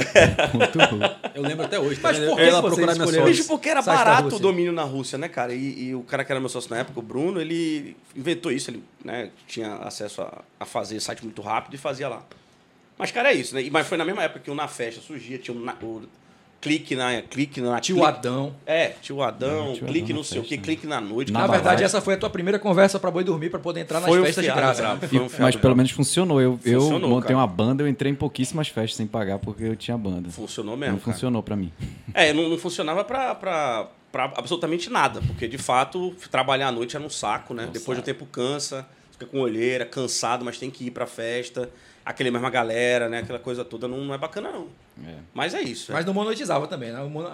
Eu 1.34 1.42
lembro 1.42 1.64
até 1.64 1.80
hoje. 1.80 1.98
Mas 2.00 2.16
tá 2.18 2.22
vendo? 2.36 2.62
por 2.62 3.12
que. 3.12 3.20
Bicho, 3.22 3.48
porque 3.48 3.68
era 3.68 3.82
barato 3.82 4.36
o 4.36 4.38
domínio 4.38 4.72
na 4.72 4.84
Rússia, 4.84 5.18
né, 5.18 5.28
cara? 5.28 5.52
E, 5.52 5.88
e 5.88 5.94
o 5.96 6.04
cara 6.04 6.24
que 6.24 6.30
era 6.30 6.38
meu 6.38 6.48
sócio 6.48 6.70
na 6.70 6.78
época, 6.78 7.00
o 7.00 7.02
Bruno, 7.02 7.40
ele 7.40 7.96
inventou 8.14 8.52
isso. 8.52 8.70
Ele 8.70 8.84
né, 9.04 9.30
tinha 9.48 9.74
acesso 9.78 10.22
a, 10.22 10.42
a 10.60 10.64
fazer 10.64 11.00
site 11.00 11.24
muito 11.24 11.42
rápido 11.42 11.74
e 11.74 11.78
fazia 11.78 12.08
lá. 12.08 12.22
Mas, 12.96 13.10
cara, 13.10 13.32
é 13.32 13.34
isso, 13.34 13.56
né? 13.56 13.68
Mas 13.72 13.88
foi 13.88 13.98
na 13.98 14.04
mesma 14.04 14.22
época 14.22 14.38
que 14.38 14.50
o 14.52 14.54
Na 14.54 14.68
Festa 14.68 15.00
surgia, 15.00 15.36
tinha 15.36 15.56
um 15.56 15.60
na- 15.64 15.74
o 15.82 16.02
clique 16.60 16.96
na... 16.96 17.22
Clique 17.22 17.60
na 17.60 17.80
Tio 17.80 17.96
clique- 17.96 18.08
Adão. 18.10 18.54
É, 18.66 18.88
tio 19.00 19.22
Adão, 19.22 19.70
É, 19.70 19.72
tio 19.74 19.86
clique 19.86 20.04
Adão 20.04 20.08
não 20.16 20.22
na 20.22 20.24
sei 20.24 20.38
o 20.38 20.42
que, 20.42 20.48
festa. 20.50 20.64
clique 20.64 20.86
na 20.86 21.00
noite. 21.00 21.32
Na 21.32 21.40
Na 21.40 21.46
cara. 21.46 21.58
verdade, 21.58 21.84
essa 21.84 22.00
foi 22.00 22.14
a 22.14 22.16
tua 22.16 22.30
primeira 22.30 22.58
conversa 22.58 22.98
pra 22.98 23.10
Boi 23.10 23.22
Dormir 23.24 23.50
pra 23.50 23.58
poder 23.60 23.80
entrar 23.80 24.00
nas 24.00 24.08
Foi 24.08 24.20
um 24.20 24.24
festas 24.24 24.44
de 24.44 24.50
fiado 24.50 24.60
graça. 24.60 24.82
né? 24.82 24.94
Um 24.94 25.28
fiado 25.28 25.34
mas 25.42 25.56
pelo 25.56 25.76
menos 25.76 25.90
funcionou. 25.92 26.40
Eu, 26.40 26.58
eu 26.64 26.80
Funcionou, 26.80 27.08
montei 27.10 27.28
cara. 27.28 27.38
uma 27.38 27.46
banda, 27.46 27.82
eu 27.82 27.88
entrei 27.88 28.10
em 28.12 28.14
pouquíssimas 28.14 28.68
festas 28.68 28.94
sem 28.96 29.06
pagar 29.06 29.38
porque 29.38 29.62
eu 29.64 29.76
tinha 29.76 29.96
banda. 29.96 30.30
Funcionou 30.30 30.76
mesmo, 30.76 30.94
Não 30.94 31.00
cara. 31.00 31.12
funcionou 31.12 31.42
pra 31.42 31.54
mim. 31.56 31.72
É, 32.12 32.32
não, 32.32 32.48
não 32.48 32.58
funcionava 32.58 33.04
pra 33.04 33.88
absolutamente 34.36 34.90
nada, 34.90 35.20
porque 35.26 35.46
de 35.46 35.58
fato 35.58 36.14
trabalhar 36.30 36.68
à 36.68 36.72
noite 36.72 36.96
era 36.96 37.04
um 37.04 37.10
saco, 37.10 37.54
né? 37.54 37.68
Depois 37.72 37.98
do 37.98 38.02
tempo 38.02 38.26
cansa, 38.26 38.86
fica 39.12 39.26
com 39.26 39.38
olheira, 39.40 39.84
cansado, 39.84 40.44
mas 40.44 40.58
tem 40.58 40.70
que 40.70 40.86
ir 40.86 40.90
pra 40.90 41.06
festa, 41.06 41.70
aquele 42.08 42.30
mesma 42.30 42.48
galera, 42.50 43.08
né? 43.08 43.18
Aquela 43.18 43.38
coisa 43.38 43.64
toda 43.64 43.86
não, 43.86 43.98
não 43.98 44.14
é 44.14 44.18
bacana, 44.18 44.50
não. 44.50 44.68
É. 45.06 45.14
Mas 45.34 45.54
é 45.54 45.60
isso. 45.62 45.92
é. 45.92 45.94
Mas 45.94 46.04
não 46.06 46.14
monetizava 46.14 46.66
também, 46.66 46.90
né? 46.90 47.02
Mono- 47.04 47.30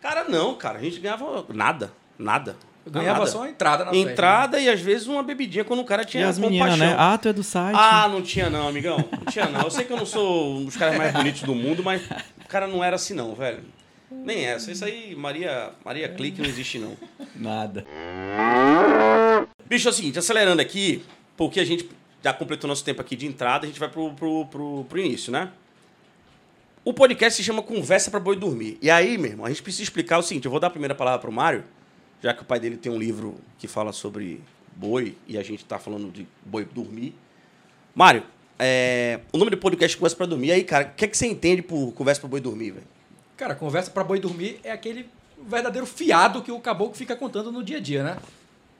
Cara, 0.00 0.24
não, 0.24 0.54
cara, 0.54 0.78
a 0.78 0.82
gente 0.82 0.98
ganhava 0.98 1.44
nada, 1.50 1.92
nada. 2.18 2.56
Ganhava 2.86 3.20
nada. 3.20 3.30
só 3.30 3.44
a 3.44 3.48
entrada 3.48 3.84
na 3.84 3.90
festa. 3.92 4.10
Entrada 4.10 4.60
e 4.60 4.68
às 4.68 4.80
vezes 4.80 5.06
uma 5.06 5.22
bebidinha 5.22 5.64
quando 5.64 5.80
o 5.80 5.84
cara 5.84 6.02
E 6.02 6.06
tinha 6.06 6.28
as 6.28 6.38
meninas, 6.38 6.78
né? 6.78 6.94
Ah, 6.98 7.16
tu 7.16 7.28
é 7.28 7.32
do 7.32 7.42
site. 7.42 7.74
Ah, 7.78 8.06
não 8.08 8.20
tinha 8.20 8.50
não, 8.50 8.68
amigão. 8.68 8.98
Não 9.10 9.24
tinha 9.32 9.46
não. 9.46 9.62
Eu 9.62 9.70
sei 9.70 9.84
que 9.86 9.92
eu 9.92 9.96
não 9.96 10.04
sou 10.04 10.56
um 10.58 10.64
dos 10.66 10.76
caras 10.76 10.96
mais 10.98 11.12
bonitos 11.12 11.42
do 11.42 11.54
mundo, 11.54 11.82
mas 11.82 12.02
o 12.44 12.48
cara 12.48 12.66
não 12.66 12.84
era 12.84 12.96
assim 12.96 13.14
não, 13.14 13.34
velho. 13.34 13.64
Nem 14.10 14.44
essa. 14.44 14.70
Isso 14.70 14.84
aí, 14.84 15.14
Maria, 15.16 15.70
Maria 15.84 16.08
Clique 16.10 16.40
não 16.42 16.48
existe 16.48 16.78
não. 16.78 16.94
Nada. 17.34 17.86
Bicho, 19.66 19.88
é 19.88 19.90
o 19.90 19.94
seguinte, 19.94 20.18
acelerando 20.18 20.60
aqui, 20.60 21.02
porque 21.36 21.60
a 21.60 21.64
gente 21.64 21.88
já 22.24 22.32
completou 22.32 22.66
nosso 22.66 22.82
tempo 22.82 23.02
aqui 23.02 23.14
de 23.14 23.26
entrada, 23.26 23.66
a 23.66 23.68
gente 23.68 23.78
vai 23.78 23.90
pro, 23.90 24.10
pro, 24.14 24.46
pro, 24.46 24.86
pro 24.88 24.98
início, 24.98 25.30
né? 25.30 25.52
O 26.82 26.94
podcast 26.94 27.36
se 27.36 27.44
chama 27.44 27.62
Conversa 27.62 28.10
pra 28.10 28.18
Boi 28.18 28.34
Dormir. 28.34 28.78
E 28.80 28.90
aí, 28.90 29.18
meu 29.18 29.32
irmão, 29.32 29.44
a 29.44 29.50
gente 29.50 29.62
precisa 29.62 29.82
explicar 29.82 30.18
o 30.18 30.22
seguinte: 30.22 30.46
eu 30.46 30.50
vou 30.50 30.58
dar 30.58 30.68
a 30.68 30.70
primeira 30.70 30.94
palavra 30.94 31.20
pro 31.20 31.30
Mário, 31.30 31.64
já 32.22 32.32
que 32.32 32.40
o 32.40 32.44
pai 32.46 32.58
dele 32.58 32.78
tem 32.78 32.90
um 32.90 32.98
livro 32.98 33.36
que 33.58 33.68
fala 33.68 33.92
sobre 33.92 34.40
boi 34.74 35.16
e 35.28 35.36
a 35.36 35.42
gente 35.42 35.66
tá 35.66 35.78
falando 35.78 36.10
de 36.10 36.26
boi 36.44 36.64
dormir. 36.64 37.14
Mário, 37.94 38.22
é, 38.58 39.20
o 39.30 39.36
nome 39.36 39.50
do 39.50 39.58
podcast 39.58 39.94
é 39.94 39.98
Conversa 39.98 40.16
pra 40.16 40.26
Dormir. 40.26 40.52
Aí, 40.52 40.64
cara, 40.64 40.86
o 40.86 40.94
que, 40.94 41.04
é 41.04 41.08
que 41.08 41.16
você 41.16 41.26
entende 41.26 41.60
por 41.60 41.92
Conversa 41.92 42.22
pra 42.22 42.28
Boi 42.30 42.40
Dormir, 42.40 42.70
velho? 42.70 42.86
Cara, 43.36 43.54
conversa 43.54 43.90
pra 43.90 44.04
boi 44.04 44.20
dormir 44.20 44.60
é 44.62 44.70
aquele 44.70 45.10
verdadeiro 45.46 45.86
fiado 45.86 46.40
que 46.40 46.52
o 46.52 46.60
caboclo 46.60 46.94
fica 46.94 47.16
contando 47.16 47.50
no 47.50 47.64
dia 47.64 47.78
a 47.78 47.80
dia, 47.80 48.04
né? 48.04 48.16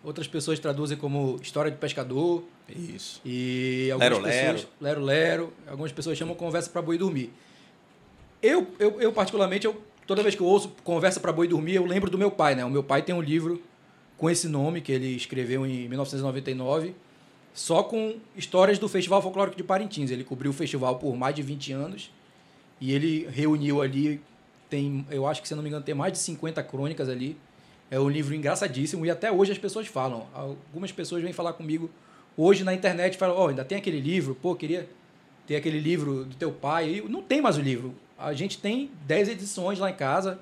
Outras 0.04 0.28
pessoas 0.28 0.58
traduzem 0.58 0.98
como 0.98 1.38
história 1.42 1.70
de 1.70 1.78
pescador 1.78 2.44
Isso. 2.68 3.22
e 3.24 3.88
algumas 3.90 4.10
Lero-lero. 4.12 4.52
pessoas 4.54 4.72
lero 4.78 5.00
lero, 5.00 5.52
algumas 5.66 5.92
pessoas 5.92 6.18
chamam 6.18 6.34
conversa 6.34 6.68
pra 6.68 6.82
boi 6.82 6.98
dormir. 6.98 7.32
Eu, 8.42 8.66
eu, 8.78 9.00
eu 9.00 9.10
particularmente, 9.12 9.66
eu, 9.66 9.82
toda 10.06 10.22
vez 10.22 10.34
que 10.34 10.42
eu 10.42 10.46
ouço 10.46 10.70
conversa 10.84 11.18
pra 11.18 11.32
boi 11.32 11.48
dormir, 11.48 11.76
eu 11.76 11.86
lembro 11.86 12.10
do 12.10 12.18
meu 12.18 12.30
pai, 12.30 12.54
né? 12.54 12.62
O 12.64 12.70
meu 12.70 12.82
pai 12.82 13.00
tem 13.00 13.14
um 13.14 13.22
livro 13.22 13.62
com 14.18 14.28
esse 14.28 14.46
nome 14.46 14.82
que 14.82 14.92
ele 14.92 15.16
escreveu 15.16 15.66
em 15.66 15.88
1999, 15.88 16.94
só 17.54 17.82
com 17.82 18.16
histórias 18.36 18.78
do 18.78 18.88
Festival 18.88 19.22
Folclórico 19.22 19.56
de 19.56 19.64
Parintins. 19.64 20.10
Ele 20.10 20.22
cobriu 20.22 20.50
o 20.50 20.54
festival 20.54 20.98
por 20.98 21.16
mais 21.16 21.34
de 21.34 21.40
20 21.40 21.72
anos 21.72 22.10
e 22.78 22.92
ele 22.92 23.26
reuniu 23.30 23.80
ali, 23.80 24.20
tem, 24.68 25.06
eu 25.10 25.26
acho 25.26 25.40
que 25.40 25.48
se 25.48 25.54
não 25.54 25.62
me 25.62 25.70
engano, 25.70 25.82
tem 25.84 25.94
mais 25.94 26.12
de 26.12 26.18
50 26.18 26.62
crônicas 26.62 27.08
ali. 27.08 27.38
É 27.94 28.00
um 28.00 28.08
livro 28.08 28.34
engraçadíssimo 28.34 29.06
e 29.06 29.10
até 29.10 29.30
hoje 29.30 29.52
as 29.52 29.58
pessoas 29.58 29.86
falam. 29.86 30.26
Algumas 30.34 30.90
pessoas 30.90 31.22
vêm 31.22 31.32
falar 31.32 31.52
comigo 31.52 31.88
hoje 32.36 32.64
na 32.64 32.74
internet 32.74 33.14
e 33.14 33.16
falam: 33.16 33.36
Ó, 33.36 33.46
ainda 33.46 33.64
tem 33.64 33.78
aquele 33.78 34.00
livro, 34.00 34.34
pô, 34.34 34.52
queria 34.56 34.88
ter 35.46 35.54
aquele 35.54 35.78
livro 35.78 36.24
do 36.24 36.34
teu 36.34 36.50
pai. 36.50 36.94
E 36.96 37.08
não 37.08 37.22
tem 37.22 37.40
mais 37.40 37.56
o 37.56 37.60
livro. 37.60 37.94
A 38.18 38.32
gente 38.32 38.58
tem 38.58 38.90
10 39.06 39.28
edições 39.28 39.78
lá 39.78 39.90
em 39.90 39.94
casa 39.94 40.40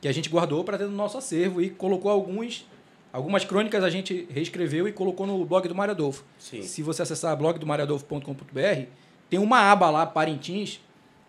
que 0.00 0.08
a 0.08 0.12
gente 0.12 0.30
guardou 0.30 0.64
para 0.64 0.78
ter 0.78 0.84
no 0.84 0.96
nosso 0.96 1.18
acervo 1.18 1.60
e 1.60 1.68
colocou 1.68 2.10
alguns. 2.10 2.66
Algumas 3.12 3.44
crônicas 3.44 3.84
a 3.84 3.90
gente 3.90 4.26
reescreveu 4.30 4.88
e 4.88 4.92
colocou 4.92 5.26
no 5.26 5.44
blog 5.44 5.68
do 5.68 5.74
Mário 5.74 5.92
Adolfo. 5.92 6.24
Sim. 6.38 6.62
Se 6.62 6.82
você 6.82 7.02
acessar 7.02 7.36
blogdomariadolfo.com.br, 7.36 8.86
tem 9.28 9.38
uma 9.38 9.70
aba 9.70 9.90
lá, 9.90 10.06
Parintins, 10.06 10.80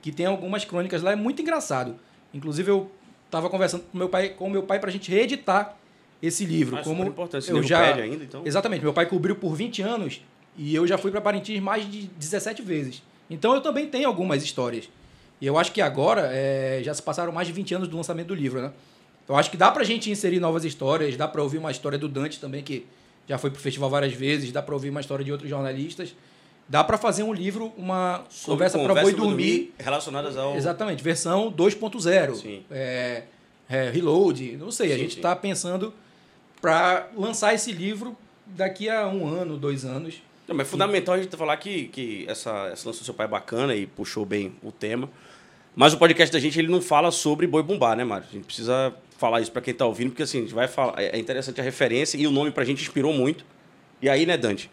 que 0.01 0.13
tem 0.13 0.27
algumas 0.27 0.63
crônicas 0.63 1.01
lá, 1.01 1.11
é 1.11 1.15
muito 1.17 1.41
engraçado. 1.41 1.97
Inclusive, 2.33 2.71
eu 2.71 2.89
estava 3.27 3.49
conversando 3.49 3.83
com 3.83 3.97
meu 3.97 4.09
pai, 4.09 4.29
com 4.29 4.49
meu 4.49 4.63
pai 4.63 4.79
para 4.79 4.89
a 4.89 4.91
gente 4.91 5.11
reeditar 5.11 5.77
esse 6.21 6.45
livro. 6.45 6.77
Ah, 6.77 6.83
como 6.83 7.03
importante. 7.03 7.49
Eu 7.49 7.61
já 7.61 7.93
ainda, 7.93 8.23
então? 8.23 8.41
Exatamente, 8.45 8.81
meu 8.81 8.93
pai 8.93 9.05
cobriu 9.05 9.35
por 9.35 9.53
20 9.55 9.81
anos 9.81 10.21
e 10.57 10.73
eu 10.73 10.87
já 10.87 10.97
fui 10.97 11.11
para 11.11 11.21
Parintins 11.21 11.61
mais 11.61 11.89
de 11.89 12.07
17 12.07 12.61
vezes. 12.61 13.03
Então 13.29 13.53
eu 13.53 13.61
também 13.61 13.87
tenho 13.87 14.07
algumas 14.07 14.43
histórias. 14.43 14.89
E 15.39 15.45
eu 15.45 15.57
acho 15.57 15.71
que 15.71 15.81
agora 15.81 16.29
é, 16.33 16.81
já 16.83 16.93
se 16.93 17.01
passaram 17.01 17.31
mais 17.31 17.47
de 17.47 17.53
20 17.53 17.75
anos 17.75 17.87
do 17.87 17.95
lançamento 17.95 18.27
do 18.27 18.35
livro, 18.35 18.59
né? 18.61 18.71
Eu 19.29 19.35
acho 19.35 19.51
que 19.51 19.57
dá 19.57 19.69
pra 19.69 19.83
gente 19.83 20.09
inserir 20.09 20.39
novas 20.39 20.63
histórias, 20.63 21.15
dá 21.15 21.27
pra 21.27 21.43
ouvir 21.43 21.57
uma 21.57 21.69
história 21.69 21.97
do 21.97 22.07
Dante 22.07 22.39
também, 22.39 22.63
que 22.63 22.87
já 23.27 23.37
foi 23.37 23.51
pro 23.51 23.59
festival 23.59 23.89
várias 23.89 24.13
vezes, 24.13 24.51
dá 24.51 24.61
pra 24.61 24.73
ouvir 24.73 24.89
uma 24.89 25.01
história 25.01 25.23
de 25.23 25.31
outros 25.31 25.49
jornalistas. 25.49 26.15
Dá 26.69 26.83
pra 26.83 26.97
fazer 26.97 27.23
um 27.23 27.33
livro, 27.33 27.71
uma 27.77 28.23
Sobre 28.29 28.55
conversa 28.55 28.77
para 28.79 28.93
boi 29.01 29.13
pra 29.13 29.23
dormir. 29.23 29.73
Relacionadas 29.79 30.35
ao. 30.35 30.55
Exatamente, 30.55 31.01
versão 31.01 31.51
2.0. 31.51 32.35
Sim. 32.35 32.63
É, 32.69 33.23
é, 33.69 33.89
reload, 33.89 34.57
não 34.57 34.69
sei. 34.69 34.91
a 34.91 34.95
Sim, 34.95 34.99
gente 35.01 35.13
sim. 35.13 35.19
está 35.19 35.35
pensando 35.35 35.93
para 36.61 37.07
lançar 37.15 37.53
esse 37.53 37.71
livro 37.71 38.17
daqui 38.45 38.89
a 38.89 39.07
um 39.07 39.27
ano, 39.27 39.57
dois 39.57 39.85
anos. 39.85 40.21
Não, 40.47 40.55
mas 40.55 40.67
é 40.67 40.69
fundamental 40.69 41.15
a 41.15 41.21
gente 41.21 41.35
falar 41.35 41.57
que, 41.57 41.87
que 41.87 42.25
essa, 42.27 42.69
essa 42.71 42.87
lança 42.87 42.99
do 42.99 43.05
seu 43.05 43.13
pai 43.13 43.25
é 43.25 43.29
bacana 43.29 43.75
e 43.75 43.85
puxou 43.85 44.25
bem 44.25 44.53
o 44.63 44.71
tema. 44.71 45.09
Mas 45.75 45.93
o 45.93 45.97
podcast 45.97 46.33
da 46.33 46.39
gente 46.39 46.57
ele 46.57 46.69
não 46.69 46.81
fala 46.81 47.11
sobre 47.11 47.45
boi 47.45 47.61
bumbá, 47.61 47.95
né, 47.95 48.03
Mário? 48.03 48.25
A 48.29 48.33
gente 48.33 48.45
precisa 48.45 48.93
falar 49.17 49.41
isso 49.41 49.51
para 49.51 49.61
quem 49.61 49.73
tá 49.73 49.85
ouvindo, 49.85 50.09
porque 50.09 50.23
assim, 50.23 50.39
a 50.39 50.41
gente 50.41 50.53
vai 50.53 50.67
falar. 50.67 50.99
É 51.01 51.15
é 51.15 51.19
interessante 51.19 51.61
a 51.61 51.63
referência 51.63 52.17
e 52.17 52.25
o 52.25 52.31
nome 52.31 52.51
pra 52.51 52.63
gente 52.65 52.81
inspirou 52.81 53.13
muito. 53.13 53.45
E 54.01 54.09
aí, 54.09 54.25
né, 54.25 54.37
Dante? 54.37 54.69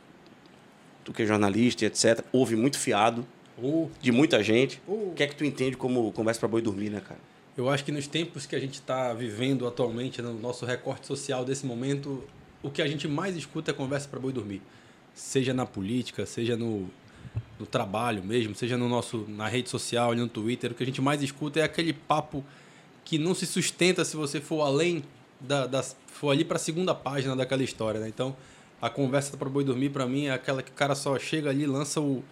Tu 1.05 1.13
que 1.13 1.23
é 1.23 1.27
jornalista 1.27 1.85
etc. 1.85 2.25
Ouve 2.33 2.57
muito 2.57 2.79
fiado 2.79 3.27
Ou 3.61 3.91
de 4.01 4.11
muita 4.11 4.43
gente. 4.43 4.81
Uh. 4.87 5.11
O 5.11 5.15
que 5.15 5.23
é 5.23 5.27
que 5.27 5.37
tu 5.37 5.45
entende 5.45 5.77
como 5.77 6.11
conversa 6.13 6.41
pra 6.41 6.49
boi 6.49 6.63
dormir, 6.63 6.91
né, 6.91 7.01
cara? 7.01 7.21
Eu 7.57 7.69
acho 7.69 7.85
que 7.85 7.93
nos 7.93 8.09
tempos 8.09 8.47
que 8.47 8.57
a 8.57 8.59
gente 8.59 8.75
está 8.75 9.13
vivendo 9.15 9.67
atualmente, 9.67 10.21
no 10.21 10.35
nosso 10.35 10.67
recorte 10.67 11.07
social 11.07 11.45
desse 11.45 11.65
momento, 11.65 12.25
o 12.63 12.71
que 12.71 12.83
a 12.83 12.89
gente 12.89 13.07
mais 13.07 13.37
escuta 13.37 13.71
é 13.71 13.75
conversa 13.75 14.09
para 14.09 14.19
boi 14.19 14.33
dormir. 14.33 14.61
Seja 15.15 15.55
na 15.55 15.65
política, 15.65 16.27
seja 16.27 16.57
no, 16.57 16.89
no 17.61 17.65
trabalho 17.65 18.25
mesmo, 18.25 18.57
seja 18.57 18.77
no 18.77 18.89
nosso, 18.89 19.25
na 19.29 19.47
rede 19.47 19.69
social, 19.69 20.17
no 20.17 20.27
Twitter, 20.27 20.73
o 20.73 20.75
que 20.75 20.83
a 20.83 20.87
gente 20.87 21.01
mais 21.01 21.23
escuta 21.23 21.61
é 21.61 21.63
aquele 21.63 21.93
papo 21.93 22.45
que 23.05 23.19
não 23.19 23.35
se 23.35 23.47
sustenta 23.47 24.05
se 24.05 24.17
você 24.17 24.41
for 24.41 24.63
além 24.63 25.05
da, 25.39 25.67
das, 25.67 25.97
for 26.07 26.31
ali 26.31 26.45
para 26.45 26.57
a 26.57 26.61
segunda 26.61 26.95
página 26.95 27.37
daquela 27.37 27.63
história. 27.63 28.01
Né? 28.01 28.09
Então, 28.09 28.35
a 28.85 28.91
conversa 28.91 29.35
para 29.39 29.49
boi 29.49 29.65
dormir 29.65 29.89
para 29.89 30.07
mim 30.07 30.27
é 30.27 30.33
aquela 30.33 30.63
que 30.63 30.71
o 30.71 30.75
cara 30.75 30.95
só 30.95 31.19
chega 31.19 31.49
ali, 31.49 31.65
lança 31.65 32.03
o 32.03 32.23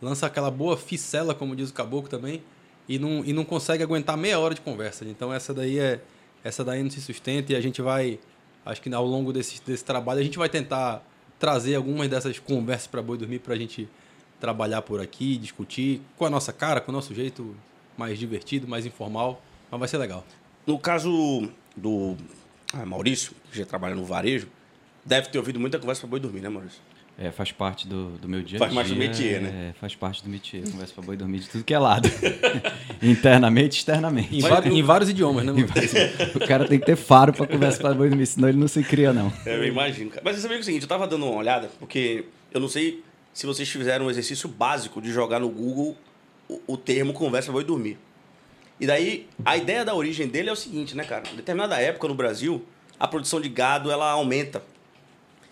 lança 0.00 0.24
aquela 0.24 0.50
boa 0.50 0.74
ficela, 0.74 1.34
como 1.34 1.54
diz 1.54 1.68
o 1.68 1.74
caboclo 1.74 2.08
também, 2.08 2.42
e 2.88 2.98
não, 2.98 3.22
e 3.26 3.34
não 3.34 3.44
consegue 3.44 3.82
aguentar 3.82 4.16
meia 4.16 4.38
hora 4.38 4.54
de 4.54 4.62
conversa. 4.62 5.04
Então 5.04 5.30
essa 5.34 5.52
daí 5.52 5.78
é 5.78 6.00
essa 6.42 6.64
daí 6.64 6.82
não 6.82 6.88
se 6.88 7.02
sustenta 7.02 7.52
e 7.52 7.56
a 7.56 7.60
gente 7.60 7.82
vai 7.82 8.18
acho 8.64 8.80
que 8.80 8.94
ao 8.94 9.04
longo 9.04 9.34
desse, 9.34 9.60
desse 9.66 9.84
trabalho 9.84 10.20
a 10.20 10.22
gente 10.22 10.38
vai 10.38 10.48
tentar 10.48 11.06
trazer 11.38 11.74
algumas 11.74 12.08
dessas 12.08 12.38
conversas 12.38 12.86
para 12.86 13.02
boi 13.02 13.18
dormir 13.18 13.40
para 13.40 13.52
a 13.52 13.58
gente 13.58 13.86
trabalhar 14.40 14.80
por 14.80 15.02
aqui, 15.02 15.36
discutir 15.36 16.00
com 16.16 16.24
a 16.24 16.30
nossa 16.30 16.54
cara, 16.54 16.80
com 16.80 16.90
o 16.90 16.94
nosso 16.94 17.14
jeito 17.14 17.54
mais 17.98 18.18
divertido, 18.18 18.66
mais 18.66 18.86
informal, 18.86 19.42
mas 19.70 19.78
vai 19.78 19.88
ser 19.88 19.98
legal. 19.98 20.24
No 20.66 20.78
caso 20.78 21.50
do 21.76 22.16
ah, 22.72 22.86
Maurício, 22.86 23.32
que 23.52 23.58
já 23.58 23.66
trabalha 23.66 23.94
no 23.94 24.06
varejo, 24.06 24.48
deve 25.08 25.28
ter 25.28 25.38
ouvido 25.38 25.58
muita 25.58 25.78
conversa 25.78 26.00
pra 26.02 26.10
boi 26.10 26.20
dormir, 26.20 26.40
né, 26.40 26.48
Maurício? 26.48 26.80
É, 27.20 27.32
faz 27.32 27.50
parte 27.50 27.88
do, 27.88 28.10
do 28.18 28.28
meu 28.28 28.42
dia 28.42 28.58
a 28.58 28.60
Faz 28.60 28.70
dia. 28.70 28.80
parte 28.80 28.92
do 28.94 28.96
métier, 28.98 29.40
né? 29.42 29.70
É, 29.70 29.72
faz 29.80 29.96
parte 29.96 30.22
do 30.22 30.30
métier. 30.30 30.62
Conversa 30.70 30.94
pra 30.94 31.02
boi 31.02 31.16
dormir 31.16 31.40
de 31.40 31.48
tudo 31.48 31.64
que 31.64 31.74
é 31.74 31.78
lado. 31.78 32.08
Internamente 33.02 33.76
e 33.76 33.78
externamente. 33.78 34.36
Em, 34.36 34.40
vários, 34.40 34.74
em 34.74 34.82
vários 34.82 35.10
idiomas, 35.10 35.44
né? 35.44 35.52
Vários- 35.66 36.34
o 36.36 36.46
cara 36.46 36.66
tem 36.68 36.78
que 36.78 36.86
ter 36.86 36.94
faro 36.96 37.32
pra 37.32 37.46
conversa 37.46 37.80
pra 37.80 37.92
boi 37.94 38.08
dormir, 38.08 38.26
senão 38.26 38.48
ele 38.48 38.58
não 38.58 38.68
se 38.68 38.82
cria, 38.84 39.12
não. 39.12 39.32
É, 39.44 39.56
eu 39.56 39.64
imagino. 39.64 40.10
cara. 40.10 40.22
Mas 40.24 40.36
você 40.36 40.42
sabia 40.42 40.58
é 40.58 40.60
o 40.60 40.64
seguinte, 40.64 40.82
eu 40.82 40.88
tava 40.88 41.08
dando 41.08 41.26
uma 41.26 41.36
olhada, 41.36 41.68
porque 41.80 42.24
eu 42.52 42.60
não 42.60 42.68
sei 42.68 43.02
se 43.32 43.46
vocês 43.46 43.68
fizeram 43.68 44.06
um 44.06 44.10
exercício 44.10 44.48
básico 44.48 45.00
de 45.02 45.10
jogar 45.12 45.40
no 45.40 45.48
Google 45.48 45.96
o, 46.48 46.60
o 46.68 46.76
termo 46.76 47.12
conversa 47.12 47.46
pra 47.46 47.54
boi 47.54 47.64
dormir. 47.64 47.98
E 48.80 48.86
daí, 48.86 49.26
a 49.44 49.56
ideia 49.56 49.84
da 49.84 49.92
origem 49.92 50.28
dele 50.28 50.50
é 50.50 50.52
o 50.52 50.56
seguinte, 50.56 50.96
né, 50.96 51.02
cara? 51.02 51.24
Em 51.32 51.36
determinada 51.36 51.80
época 51.80 52.06
no 52.06 52.14
Brasil, 52.14 52.64
a 52.98 53.08
produção 53.08 53.40
de 53.40 53.48
gado, 53.48 53.90
ela 53.90 54.08
aumenta. 54.12 54.62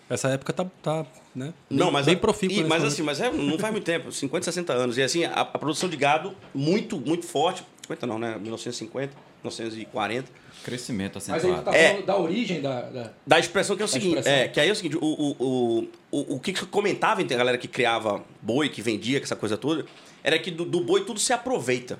Essa 0.09 0.29
época 0.29 0.53
tá, 0.53 0.65
tá 0.81 1.05
né? 1.35 1.53
Não, 1.69 1.85
bem, 1.87 1.93
mas 1.93 2.05
bem 2.05 2.17
profícua. 2.17 2.53
e- 2.53 2.57
nesse 2.59 2.69
mas 2.69 2.79
momento. 2.79 2.93
assim, 2.93 3.01
mas 3.03 3.19
é, 3.21 3.31
não 3.31 3.59
faz 3.59 3.71
muito 3.73 3.83
tempo, 3.83 4.11
50, 4.11 4.45
60 4.45 4.73
anos. 4.73 4.97
E 4.97 5.03
assim, 5.03 5.25
a, 5.25 5.33
a 5.41 5.45
produção 5.45 5.89
de 5.89 5.97
gado 5.97 6.33
muito, 6.53 6.97
muito 6.97 7.25
forte. 7.25 7.63
50 7.83 8.07
não, 8.07 8.17
né? 8.19 8.37
1950, 8.39 9.13
1940. 9.43 10.29
Crescimento 10.63 11.15
Mas 11.15 11.29
aí 11.29 11.35
acentuado. 11.51 11.63
tá 11.63 11.75
É. 11.77 11.89
falando 11.89 12.05
da 12.05 12.17
origem 12.17 12.61
da. 12.61 12.81
da- 12.81 13.11
Da 13.25 13.39
expressão 13.39 13.75
que 13.75 13.81
é 13.81 13.85
o 13.85 13.87
seguinte, 13.87 14.27
é, 14.27 14.47
que 14.47 14.59
aí 14.59 14.67
é 14.69 14.71
o 14.71 14.75
seguinte, 14.75 14.97
o, 14.97 15.05
o, 15.05 15.35
o, 15.39 15.87
o, 16.11 16.35
o 16.35 16.39
que 16.39 16.51
que 16.53 16.65
comentava 16.65 17.21
entre 17.21 17.35
a 17.35 17.37
galera 17.37 17.57
que 17.57 17.67
criava 17.67 18.23
boi, 18.41 18.67
que 18.69 18.81
vendia, 18.81 19.19
que 19.19 19.25
essa 19.25 19.35
coisa 19.35 19.55
toda, 19.57 19.85
era 20.23 20.37
que 20.39 20.51
do, 20.51 20.65
do 20.65 20.81
boi 20.81 21.05
tudo 21.05 21.19
se 21.19 21.31
aproveita, 21.31 21.97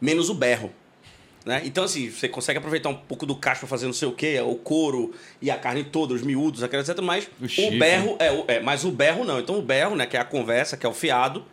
menos 0.00 0.28
o 0.28 0.34
berro. 0.34 0.70
Né? 1.44 1.62
Então, 1.64 1.84
assim, 1.84 2.10
você 2.10 2.28
consegue 2.28 2.58
aproveitar 2.58 2.88
um 2.90 2.94
pouco 2.94 3.24
do 3.24 3.34
cacho 3.34 3.60
pra 3.60 3.68
fazer 3.68 3.86
não 3.86 3.92
sei 3.94 4.06
o 4.06 4.12
quê, 4.12 4.38
o 4.40 4.54
couro 4.56 5.12
e 5.40 5.50
a 5.50 5.56
carne 5.56 5.82
toda, 5.84 6.12
os 6.12 6.22
miúdos, 6.22 6.62
aquela 6.62 6.82
etc. 6.82 6.98
Mas 7.00 7.28
O 7.58 7.68
o, 7.68 7.78
berro, 7.78 8.16
é, 8.18 8.30
o- 8.30 8.44
é, 8.46 8.60
mas 8.60 8.84
o 8.84 8.90
berro 8.90 9.24
não. 9.24 9.40
Então, 9.40 9.58
o 9.58 9.62
berro, 9.62 9.96
né, 9.96 10.04
que 10.06 10.16
é 10.16 10.20
a 10.20 10.24
conversa, 10.24 10.76
que 10.76 10.84
é 10.84 10.88
o 10.88 10.92
fiado, 10.92 11.44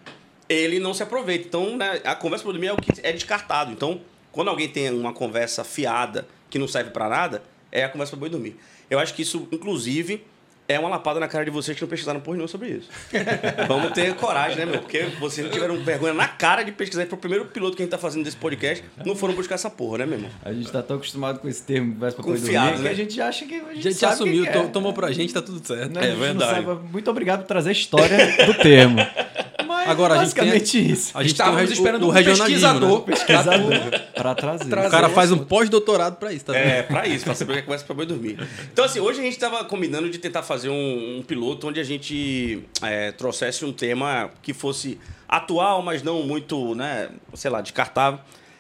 ele 0.50 0.80
não 0.80 0.94
se 0.94 1.04
aproveita. 1.04 1.48
Então, 1.48 1.78
né, 1.78 2.02
a 2.04 2.16
conversa 2.16 2.44
por 2.44 2.54
mim 2.60 2.68
é 2.68 2.74
o 2.74 2.78
que 2.78 3.00
é 3.02 3.14
descartado. 3.14 3.72
Então, 3.72 4.02
quando 4.32 4.50
alguém 4.50 4.68
tem 4.68 4.90
uma 4.92 5.14
conversa 5.14 5.64
fiada 5.64 6.28
que 6.50 6.60
não 6.60 6.68
serve 6.68 6.92
pra 6.92 7.08
nada, 7.08 7.42
é 7.72 7.84
a 7.86 7.90
conversa 7.90 8.12
pra 8.12 8.20
boi 8.20 8.30
dormir. 8.30 8.58
Eu 8.90 9.00
acho 9.00 9.14
que 9.14 9.22
isso, 9.22 9.48
inclusive, 9.52 10.24
é 10.68 10.78
uma 10.80 10.90
lapada 10.90 11.20
na 11.20 11.28
cara 11.28 11.46
de 11.46 11.52
vocês 11.52 11.76
que 11.78 11.82
não 11.84 11.90
pesquisaram 11.90 12.20
porra 12.20 12.36
nenhuma 12.38 12.48
sobre 12.48 12.70
isso. 12.70 12.90
Vamos 13.68 13.92
ter 13.92 14.14
coragem, 14.16 14.58
né, 14.58 14.66
meu? 14.66 14.80
Porque 14.82 15.04
vocês 15.20 15.46
não 15.46 15.54
tiveram 15.54 15.78
vergonha 15.84 16.14
na 16.14 16.28
cara 16.28 16.64
de 16.64 16.72
pesquisar. 16.72 17.06
Foi 17.06 17.18
o 17.18 17.22
primeiro 17.22 17.46
piloto 17.46 17.76
que 17.76 17.84
a 17.84 17.86
gente 17.86 17.92
tá 17.92 17.98
fazendo 17.98 18.24
desse 18.26 18.38
podcast. 18.38 18.84
Não 19.06 19.16
foram 19.16 19.34
buscar 19.34 19.56
essa 19.56 19.70
porra, 19.70 20.00
né, 20.00 20.06
meu 20.06 20.18
irmão? 20.18 20.32
A 20.44 20.52
gente 20.52 20.72
tá 20.72 20.82
tão 20.84 20.98
acostumado 20.98 21.40
com 21.40 21.48
esse 21.48 21.64
termo, 21.64 21.94
conversa 21.94 22.16
pra 22.18 22.26
Confiado, 22.26 22.66
dormir, 22.66 22.78
que 22.78 22.84
né? 22.84 22.90
a 22.90 22.94
gente 22.94 23.22
acha 23.22 23.46
que 23.46 23.56
a 23.56 23.58
A 23.64 23.74
gente, 23.74 23.84
gente 23.84 23.96
sabe 23.96 24.14
assumiu, 24.14 24.44
que 24.44 24.50
é. 24.50 24.52
to- 24.54 24.70
tomou 24.70 24.94
pra 24.94 25.12
gente, 25.12 25.34
tá 25.34 25.42
tudo 25.42 25.66
certo. 25.66 25.94
Né? 25.94 26.02
É 26.02 26.04
A 26.04 26.08
gente 26.10 26.14
não 26.18 26.26
verdade. 26.26 26.66
sabe- 26.66 26.80
Muito 26.92 27.10
obrigado 27.12 27.40
por 27.42 27.48
trazer 27.48 27.70
a 27.70 27.72
história 27.74 28.18
do 28.46 28.54
termo. 28.56 28.98
Mas 29.88 29.94
Agora, 29.96 30.14
a 30.16 30.24
gente 30.24 30.34
tem- 30.36 30.44
basicamente 30.46 30.92
isso. 30.92 31.18
A 31.18 31.24
gente 31.24 31.32
Estávamos 31.32 31.72
esperando 31.72 32.04
o, 32.04 32.06
o 32.06 32.10
um 32.10 32.12
regionalismo, 32.12 32.50
pesquisador. 32.52 33.00
né? 33.00 33.06
Pesquisador 33.06 34.02
pra 34.14 34.36
trazer. 34.36 34.66
Trazer. 34.70 34.88
O 34.88 34.92
cara 34.92 35.10
faz 35.10 35.32
um 35.32 35.38
pós-doutorado 35.38 36.18
pra 36.18 36.34
isso, 36.34 36.46
tá 36.46 36.54
vendo? 36.54 36.64
É, 36.68 36.84
pra 36.84 37.08
isso, 37.08 37.24
pra 37.26 37.34
saber 37.34 37.52
o 37.52 37.56
que 37.56 37.60
é 37.60 37.64
conversa 37.64 37.86
pra 37.86 37.96
boi 37.96 38.06
dormir. 38.06 38.38
Então, 38.72 38.84
assim, 38.86 39.00
hoje 39.00 39.20
a 39.20 39.24
gente 39.24 39.40
tava 39.40 39.64
combinando 39.66 40.10
de 40.10 40.18
tentar 40.18 40.44
fazer 40.44 40.70
um, 40.70 41.18
um 41.20 41.24
piloto 41.24 41.68
onde 41.68 41.80
a 41.80 41.84
gente 41.84 42.64
é, 42.82 43.12
trouxesse 43.12 43.64
um 43.66 43.72
tema 43.74 44.30
que 44.42 44.54
fosse 44.54 45.00
atual, 45.28 45.82
mas 45.82 46.04
não 46.04 46.24
muito, 46.24 46.76
né, 46.76 47.10
sei 47.34 47.50
lá, 47.50 47.62
descartável. 47.62 48.20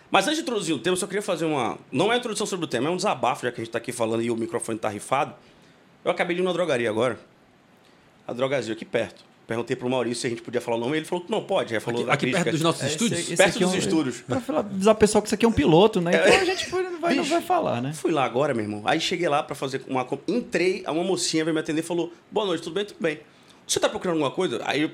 Mas 0.09 0.25
antes 0.25 0.37
de 0.37 0.43
introduzir 0.43 0.73
o 0.73 0.79
tema, 0.79 0.93
eu 0.95 0.99
só 0.99 1.05
queria 1.05 1.21
fazer 1.21 1.43
uma. 1.45 1.77
Não 1.91 2.05
é 2.05 2.09
uma 2.09 2.17
introdução 2.17 2.47
sobre 2.47 2.63
o 2.65 2.67
tema, 2.67 2.87
é 2.87 2.91
um 2.91 2.95
desabafo, 2.95 3.43
já 3.45 3.51
que 3.51 3.59
a 3.59 3.63
gente 3.63 3.71
tá 3.73 3.77
aqui 3.77 3.91
falando 3.91 4.23
e 4.23 4.31
o 4.31 4.35
microfone 4.37 4.79
tá 4.79 4.87
rifado. 4.87 5.33
Eu 6.05 6.11
acabei 6.11 6.33
de 6.35 6.41
ir 6.41 6.45
numa 6.45 6.53
drogaria 6.53 6.89
agora. 6.89 7.19
A 8.25 8.31
drogazil 8.31 8.73
aqui 8.73 8.85
perto. 8.85 9.26
Perguntei 9.47 9.77
pro 9.77 9.89
Maurício 9.89 10.19
se 10.21 10.27
a 10.27 10.29
gente 10.29 10.41
podia 10.41 10.59
falar 10.59 10.75
o 10.75 10.79
nome, 10.81 10.97
ele 10.97 11.05
falou 11.05 11.23
que 11.23 11.31
não 11.31 11.41
pode. 11.41 11.73
Aí 11.73 11.79
falou 11.79 12.01
Aqui, 12.03 12.11
aqui 12.11 12.31
perto 12.31 12.51
dos 12.51 12.61
nossos 12.61 12.81
Esse- 12.83 12.91
estúdios? 12.91 13.19
esse 13.21 13.37
Perto 13.37 13.49
aqui 13.55 13.63
é 13.63 13.65
dos 13.65 13.75
um- 13.75 13.77
estúdios. 13.77 14.21
Pra 14.21 14.41
falar- 14.41 14.59
avisar 14.59 14.93
o 14.93 14.97
pessoal 14.97 15.21
que 15.21 15.27
isso 15.29 15.35
aqui 15.35 15.45
é 15.45 15.47
um 15.47 15.53
piloto, 15.53 16.01
né? 16.01 16.11
Então 16.13 16.37
a 16.41 16.43
gente 16.45 16.69
não 16.69 16.99
vai, 16.99 17.13
não 17.15 17.23
Bicho. 17.23 17.33
vai 17.35 17.41
falar, 17.41 17.81
né? 17.81 17.93
Fui 17.93 18.11
lá 18.11 18.25
agora, 18.25 18.53
meu 18.53 18.63
irmão. 18.65 18.81
Aí 18.83 18.99
cheguei 18.99 19.29
lá 19.29 19.41
pra 19.41 19.55
fazer 19.55 19.81
uma. 19.87 20.05
Entrei, 20.27 20.83
uma 20.85 21.01
mocinha 21.01 21.45
veio 21.45 21.53
me 21.55 21.61
atender 21.61 21.79
e 21.79 21.83
falou: 21.83 22.11
Boa 22.29 22.45
noite, 22.45 22.61
tudo 22.63 22.73
bem? 22.73 22.83
Tudo 22.85 22.97
bem. 22.99 23.19
Você 23.65 23.79
tá 23.79 23.87
procurando 23.87 24.15
alguma 24.15 24.31
coisa? 24.31 24.61
Aí 24.65 24.81
eu, 24.81 24.91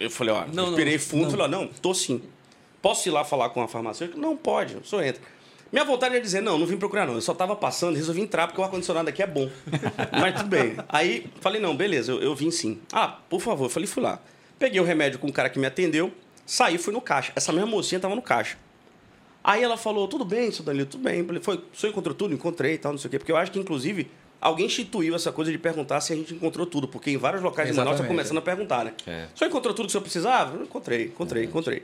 eu 0.00 0.10
falei: 0.10 0.34
Ó, 0.34 0.44
Não, 0.52 0.66
respirei 0.66 0.94
não, 0.94 1.00
fundo. 1.00 1.22
não. 1.22 1.30
Falei: 1.30 1.46
Ó, 1.46 1.48
não, 1.48 1.66
tô 1.68 1.94
sim. 1.94 2.20
Posso 2.82 3.08
ir 3.08 3.12
lá 3.12 3.24
falar 3.24 3.48
com 3.50 3.62
a 3.62 3.68
farmacêutica? 3.68 4.20
Não, 4.20 4.36
pode, 4.36 4.76
senhor 4.84 5.04
entra. 5.04 5.22
Minha 5.74 5.84
vontade 5.84 6.14
é 6.14 6.20
dizer: 6.20 6.40
Não, 6.40 6.56
não 6.56 6.66
vim 6.66 6.76
procurar, 6.76 7.04
não. 7.04 7.14
Eu 7.14 7.20
só 7.20 7.34
tava 7.34 7.56
passando, 7.56 7.96
resolvi 7.96 8.20
entrar 8.20 8.46
porque 8.46 8.60
o 8.60 8.64
ar-condicionado 8.64 9.08
aqui 9.08 9.20
é 9.20 9.26
bom. 9.26 9.50
Mas 10.20 10.36
tudo 10.36 10.48
bem. 10.48 10.76
Aí 10.88 11.26
falei: 11.40 11.60
Não, 11.60 11.76
beleza, 11.76 12.12
eu, 12.12 12.22
eu 12.22 12.32
vim 12.32 12.52
sim. 12.52 12.80
Ah, 12.92 13.08
por 13.28 13.40
favor. 13.40 13.64
Eu 13.64 13.68
falei: 13.68 13.88
Fui 13.88 14.00
lá. 14.00 14.20
Peguei 14.56 14.80
o 14.80 14.84
remédio 14.84 15.18
com 15.18 15.26
o 15.26 15.32
cara 15.32 15.50
que 15.50 15.58
me 15.58 15.66
atendeu, 15.66 16.12
saí, 16.46 16.78
fui 16.78 16.92
no 16.92 17.00
caixa. 17.00 17.32
Essa 17.34 17.52
mesma 17.52 17.66
mocinha 17.66 17.98
tava 17.98 18.14
no 18.14 18.22
caixa. 18.22 18.56
Aí 19.42 19.64
ela 19.64 19.76
falou, 19.76 20.06
tudo 20.06 20.24
bem, 20.24 20.52
seu 20.52 20.64
Danilo, 20.64 20.86
tudo 20.86 21.02
bem. 21.02 21.26
Foi, 21.42 21.56
o 21.56 21.76
senhor 21.76 21.90
encontrou 21.90 22.14
tudo? 22.14 22.32
Encontrei 22.32 22.74
e 22.74 22.78
tal, 22.78 22.92
não 22.92 22.98
sei 22.98 23.08
o 23.08 23.10
quê. 23.10 23.18
Porque 23.18 23.32
eu 23.32 23.36
acho 23.36 23.50
que, 23.50 23.58
inclusive, 23.58 24.08
alguém 24.40 24.66
instituiu 24.66 25.16
essa 25.16 25.32
coisa 25.32 25.50
de 25.50 25.58
perguntar 25.58 26.00
se 26.00 26.12
a 26.12 26.16
gente 26.16 26.32
encontrou 26.32 26.64
tudo. 26.64 26.86
Porque 26.86 27.10
em 27.10 27.16
vários 27.16 27.42
locais 27.42 27.68
de 27.68 27.74
Manaus 27.74 27.96
tá 27.96 28.04
Exatamente, 28.04 28.16
começando 28.16 28.38
a 28.38 28.42
perguntar, 28.42 28.84
né? 28.84 28.94
É. 29.06 29.26
O 29.34 29.38
senhor 29.38 29.50
encontrou 29.50 29.74
tudo 29.74 29.86
que 29.86 29.88
o 29.88 29.90
senhor 29.90 30.02
precisava? 30.02 30.62
Encontrei, 30.62 31.06
encontrei, 31.06 31.44
encontrei. 31.44 31.82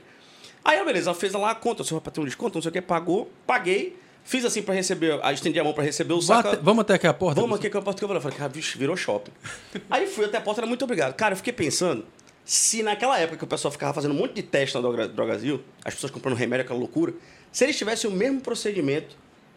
Aí, 0.63 0.75
ela, 0.77 0.85
beleza, 0.85 1.09
ela 1.09 1.17
fez 1.19 1.33
lá 1.33 1.51
a 1.51 1.55
conta, 1.55 1.83
senhor 1.83 2.01
vai 2.01 2.13
ter 2.13 2.21
um 2.21 2.25
desconto, 2.25 2.55
não 2.55 2.61
sei 2.61 2.69
o 2.69 2.71
quê, 2.73 2.81
pagou, 2.81 3.31
paguei, 3.47 3.97
fiz 4.23 4.45
assim 4.45 4.61
pra 4.61 4.73
receber, 4.75 5.19
aí 5.23 5.33
estendi 5.33 5.59
a 5.59 5.63
mão 5.63 5.73
pra 5.73 5.83
receber 5.83 6.13
o 6.13 6.21
saco. 6.21 6.57
vamos 6.61 6.81
até 6.81 6.93
aqui 6.95 7.07
a 7.07 7.13
porta? 7.13 7.41
Vamos 7.41 7.57
aqui 7.57 7.69
que 7.69 7.75
eu 7.75 7.81
posso 7.81 7.97
que 7.97 8.03
eu 8.03 8.21
falei. 8.21 8.37
Cara, 8.37 8.49
bicho, 8.49 8.77
virou 8.77 8.95
shopping. 8.95 9.31
Aí 9.89 10.05
fui 10.07 10.25
até 10.25 10.37
a 10.37 10.41
porta, 10.41 10.61
era 10.61 10.67
muito 10.67 10.83
obrigado. 10.83 11.13
Cara, 11.15 11.33
eu 11.33 11.37
fiquei 11.37 11.51
pensando, 11.53 12.05
se 12.45 12.83
naquela 12.83 13.17
época 13.19 13.37
que 13.37 13.43
o 13.43 13.47
pessoal 13.47 13.71
ficava 13.71 13.93
fazendo 13.93 14.11
um 14.13 14.17
monte 14.17 14.33
de 14.33 14.43
teste 14.43 14.75
na 14.75 14.81
Droga- 14.81 15.07
Drogazil, 15.07 15.61
as 15.83 15.93
pessoas 15.95 16.11
comprando 16.11 16.35
remédio, 16.37 16.63
aquela 16.65 16.79
loucura, 16.79 17.13
se 17.51 17.63
eles 17.63 17.77
tivessem 17.77 18.09
o 18.09 18.13
mesmo 18.13 18.41
procedimento 18.41 19.15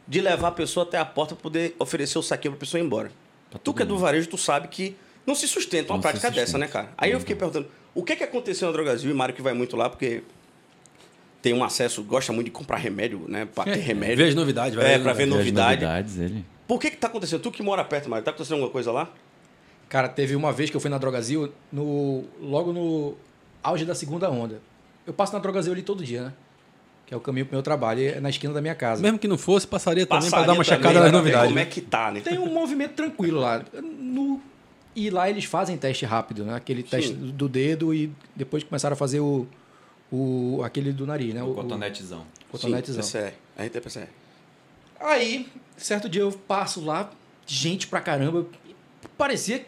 de 0.08 0.20
levar 0.20 0.48
a 0.48 0.52
pessoa 0.52 0.84
até 0.84 0.98
a 0.98 1.04
porta 1.04 1.34
pra 1.34 1.42
poder 1.42 1.74
oferecer 1.78 2.18
o 2.18 2.22
saquinho 2.22 2.52
pra 2.52 2.60
pessoa 2.60 2.80
ir 2.80 2.84
embora. 2.84 3.10
tu 3.62 3.72
que 3.74 3.82
é 3.82 3.86
do 3.86 3.96
varejo, 3.98 4.28
tu 4.28 4.38
sabe 4.38 4.68
que 4.68 4.96
não 5.26 5.34
se 5.34 5.46
sustenta 5.48 5.92
uma 5.92 5.96
Não 5.96 6.02
prática 6.02 6.30
dessa, 6.30 6.58
né, 6.58 6.66
cara? 6.68 6.90
Aí 6.98 7.10
eu 7.10 7.20
fiquei 7.20 7.34
perguntando, 7.36 7.68
o 7.94 8.02
que 8.02 8.14
que 8.16 8.24
aconteceu 8.24 8.66
na 8.68 8.72
Drogazil? 8.72 9.10
E 9.10 9.14
Mário 9.14 9.34
que 9.34 9.40
vai 9.42 9.54
muito 9.54 9.76
lá, 9.76 9.88
porque 9.88 10.22
tem 11.44 11.52
um 11.52 11.62
acesso, 11.62 12.02
gosta 12.02 12.32
muito 12.32 12.46
de 12.46 12.50
comprar 12.52 12.78
remédio, 12.78 13.26
né? 13.28 13.44
Pra 13.44 13.64
ter 13.64 13.76
remédio. 13.76 14.16
Vê 14.16 14.24
as 14.30 14.34
novidades, 14.34 14.74
vai 14.74 14.94
É, 14.94 14.96
ver 14.96 15.02
pra 15.02 15.12
ver 15.12 15.26
novidades. 15.26 15.82
novidade. 15.82 15.82
novidades, 15.84 16.18
ele. 16.18 16.44
Por 16.66 16.80
que 16.80 16.90
que 16.90 16.96
tá 16.96 17.06
acontecendo? 17.06 17.42
Tu 17.42 17.50
que 17.50 17.62
mora 17.62 17.84
perto, 17.84 18.08
Mário, 18.08 18.24
tá 18.24 18.30
acontecendo 18.30 18.54
alguma 18.54 18.70
coisa 18.72 18.90
lá? 18.90 19.10
Cara, 19.90 20.08
teve 20.08 20.34
uma 20.34 20.50
vez 20.54 20.70
que 20.70 20.76
eu 20.76 20.80
fui 20.80 20.88
na 20.88 20.96
Drogazil, 20.96 21.52
no, 21.70 22.24
logo 22.40 22.72
no 22.72 23.14
auge 23.62 23.84
da 23.84 23.94
segunda 23.94 24.30
onda. 24.30 24.58
Eu 25.06 25.12
passo 25.12 25.34
na 25.34 25.38
Drogazil 25.38 25.74
ali 25.74 25.82
todo 25.82 26.02
dia, 26.02 26.22
né? 26.22 26.32
Que 27.04 27.12
é 27.12 27.16
o 27.18 27.20
caminho 27.20 27.44
pro 27.44 27.54
meu 27.56 27.62
trabalho, 27.62 28.00
é 28.00 28.18
na 28.20 28.30
esquina 28.30 28.54
da 28.54 28.62
minha 28.62 28.74
casa. 28.74 29.02
Mesmo 29.02 29.18
que 29.18 29.28
não 29.28 29.36
fosse, 29.36 29.66
passaria 29.66 30.06
também 30.06 30.30
pra 30.30 30.38
Passaria 30.38 30.46
dar 30.46 30.54
uma 30.54 30.64
checada 30.64 30.92
pra 30.94 31.00
nas 31.02 31.10
ver 31.10 31.16
novidades. 31.18 31.48
Como 31.48 31.58
é 31.58 31.64
né? 31.64 31.70
que 31.70 31.80
tá, 31.82 32.10
né? 32.10 32.20
Tem 32.20 32.38
um 32.38 32.48
movimento 32.54 32.92
tranquilo 32.94 33.40
lá. 33.40 33.62
No, 33.82 34.40
e 34.96 35.10
lá 35.10 35.28
eles 35.28 35.44
fazem 35.44 35.76
teste 35.76 36.06
rápido, 36.06 36.42
né? 36.46 36.54
Aquele 36.56 36.82
teste 36.82 37.10
Sim. 37.10 37.16
do 37.16 37.32
do 37.32 37.48
dedo 37.50 37.92
e 37.92 38.10
depois 38.34 38.64
começaram 38.64 38.94
a 38.94 38.96
fazer 38.96 39.20
o, 39.20 39.46
o 40.14 40.62
aquele 40.62 40.92
do 40.92 41.06
nariz, 41.06 41.34
né? 41.34 41.42
O 41.42 41.54
cotonetezão. 41.54 42.24
O 42.48 42.52
cotonetezão. 42.52 43.02
Sim, 43.02 43.12
PCR. 43.12 43.34
A 43.56 43.62
gente 43.64 43.76
é 43.76 43.80
PCR. 43.80 44.08
Aí, 45.00 45.48
certo 45.76 46.08
dia 46.08 46.22
eu 46.22 46.30
passo 46.32 46.84
lá, 46.84 47.10
gente 47.46 47.86
pra 47.86 48.00
caramba. 48.00 48.46
Parecia 49.18 49.58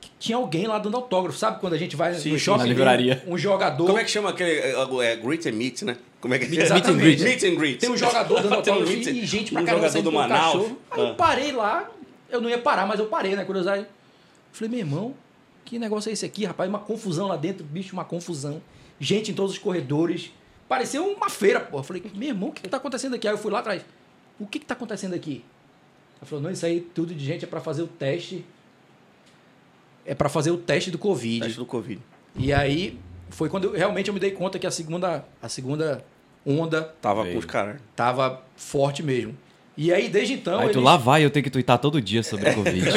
que, 0.00 0.10
tinha 0.18 0.36
alguém 0.36 0.66
lá 0.66 0.78
dando 0.78 0.96
autógrafo. 0.96 1.36
Sabe 1.38 1.60
quando 1.60 1.72
a 1.74 1.78
gente 1.78 1.96
vai 1.96 2.14
Sim, 2.14 2.30
no 2.32 2.38
shopping 2.38 2.60
na 2.60 2.66
livraria. 2.66 3.22
um 3.26 3.36
jogador... 3.36 3.86
Como 3.86 3.98
é 3.98 4.04
que 4.04 4.10
chama 4.10 4.30
aquele. 4.30 4.50
É, 4.50 4.74
é, 5.12 5.16
greet 5.16 5.46
and 5.48 5.52
meet, 5.52 5.82
né? 5.82 5.96
Como 6.20 6.32
é 6.34 6.38
que 6.38 6.44
Exatamente. 6.56 6.84
Meet 6.84 6.88
and 6.88 6.98
greet. 6.98 7.22
Meet 7.22 7.42
and 7.42 7.56
greet. 7.58 7.78
Tem 7.80 7.90
um 7.90 7.96
jogador 7.96 8.40
dando 8.40 8.54
autógrafo 8.54 8.92
meet- 8.92 9.06
e 9.08 9.26
gente 9.26 9.52
pra 9.52 9.62
um 9.62 9.64
caramba 9.64 9.88
jogador 9.88 10.02
do 10.02 10.10
o 10.10 10.12
Manaus. 10.14 10.52
cachorro. 10.52 10.78
Aí 10.90 11.00
Ah. 11.00 11.08
eu 11.08 11.14
parei 11.16 11.52
lá, 11.52 11.90
eu 12.30 12.40
não 12.40 12.48
ia 12.48 12.58
parar, 12.58 12.86
mas 12.86 13.00
eu 13.00 13.06
parei, 13.06 13.34
né? 13.34 13.44
Curiosidade. 13.44 13.84
Falei, 14.52 14.70
meu 14.70 14.78
irmão, 14.80 15.14
que 15.64 15.78
negócio 15.78 16.08
é 16.08 16.12
esse 16.12 16.24
aqui, 16.24 16.44
rapaz? 16.44 16.68
Uma 16.68 16.78
confusão 16.78 17.26
lá 17.26 17.36
dentro, 17.36 17.64
bicho, 17.64 17.92
uma 17.92 18.04
confusão. 18.04 18.62
Gente 19.02 19.32
em 19.32 19.34
todos 19.34 19.52
os 19.52 19.58
corredores. 19.58 20.30
Pareceu 20.68 21.04
uma 21.04 21.28
feira, 21.28 21.58
pô. 21.58 21.78
Eu 21.78 21.82
falei, 21.82 22.02
meu 22.14 22.28
irmão, 22.28 22.50
o 22.50 22.52
que, 22.52 22.62
que 22.62 22.68
tá 22.68 22.76
acontecendo 22.76 23.14
aqui? 23.16 23.26
Aí 23.26 23.34
eu 23.34 23.38
fui 23.38 23.50
lá 23.50 23.58
atrás. 23.58 23.84
O 24.38 24.46
que, 24.46 24.60
que 24.60 24.64
tá 24.64 24.74
acontecendo 24.74 25.12
aqui? 25.14 25.44
Ele 26.20 26.28
falou, 26.28 26.44
não, 26.44 26.50
isso 26.52 26.64
aí 26.64 26.80
tudo 26.80 27.12
de 27.12 27.24
gente 27.24 27.44
é 27.44 27.48
pra 27.48 27.60
fazer 27.60 27.82
o 27.82 27.88
teste. 27.88 28.44
É 30.06 30.14
pra 30.14 30.28
fazer 30.28 30.52
o 30.52 30.56
teste 30.56 30.88
do 30.90 30.98
Covid. 30.98 31.40
Teste 31.40 31.58
do 31.58 31.66
Covid. 31.66 32.00
E 32.36 32.52
aí 32.52 32.96
foi 33.28 33.48
quando 33.48 33.64
eu, 33.64 33.72
realmente 33.72 34.06
eu 34.06 34.14
me 34.14 34.20
dei 34.20 34.30
conta 34.30 34.56
que 34.58 34.66
a 34.66 34.70
segunda, 34.70 35.24
a 35.42 35.48
segunda 35.48 36.04
onda 36.46 36.94
Tava 37.02 37.24
com 37.26 37.38
os 37.38 37.44
caras. 37.44 37.80
tava 37.96 38.40
forte 38.56 39.02
mesmo. 39.02 39.36
E 39.76 39.92
aí, 39.92 40.08
desde 40.08 40.34
então. 40.34 40.60
Aí 40.60 40.68
tu 40.68 40.74
eles- 40.78 40.84
lá 40.84 40.96
vai 40.96 41.24
eu 41.24 41.30
tenho 41.30 41.42
que 41.42 41.50
twittar 41.50 41.78
todo 41.78 42.00
dia 42.00 42.22
sobre 42.22 42.48
a 42.48 42.54
Covid. 42.54 42.86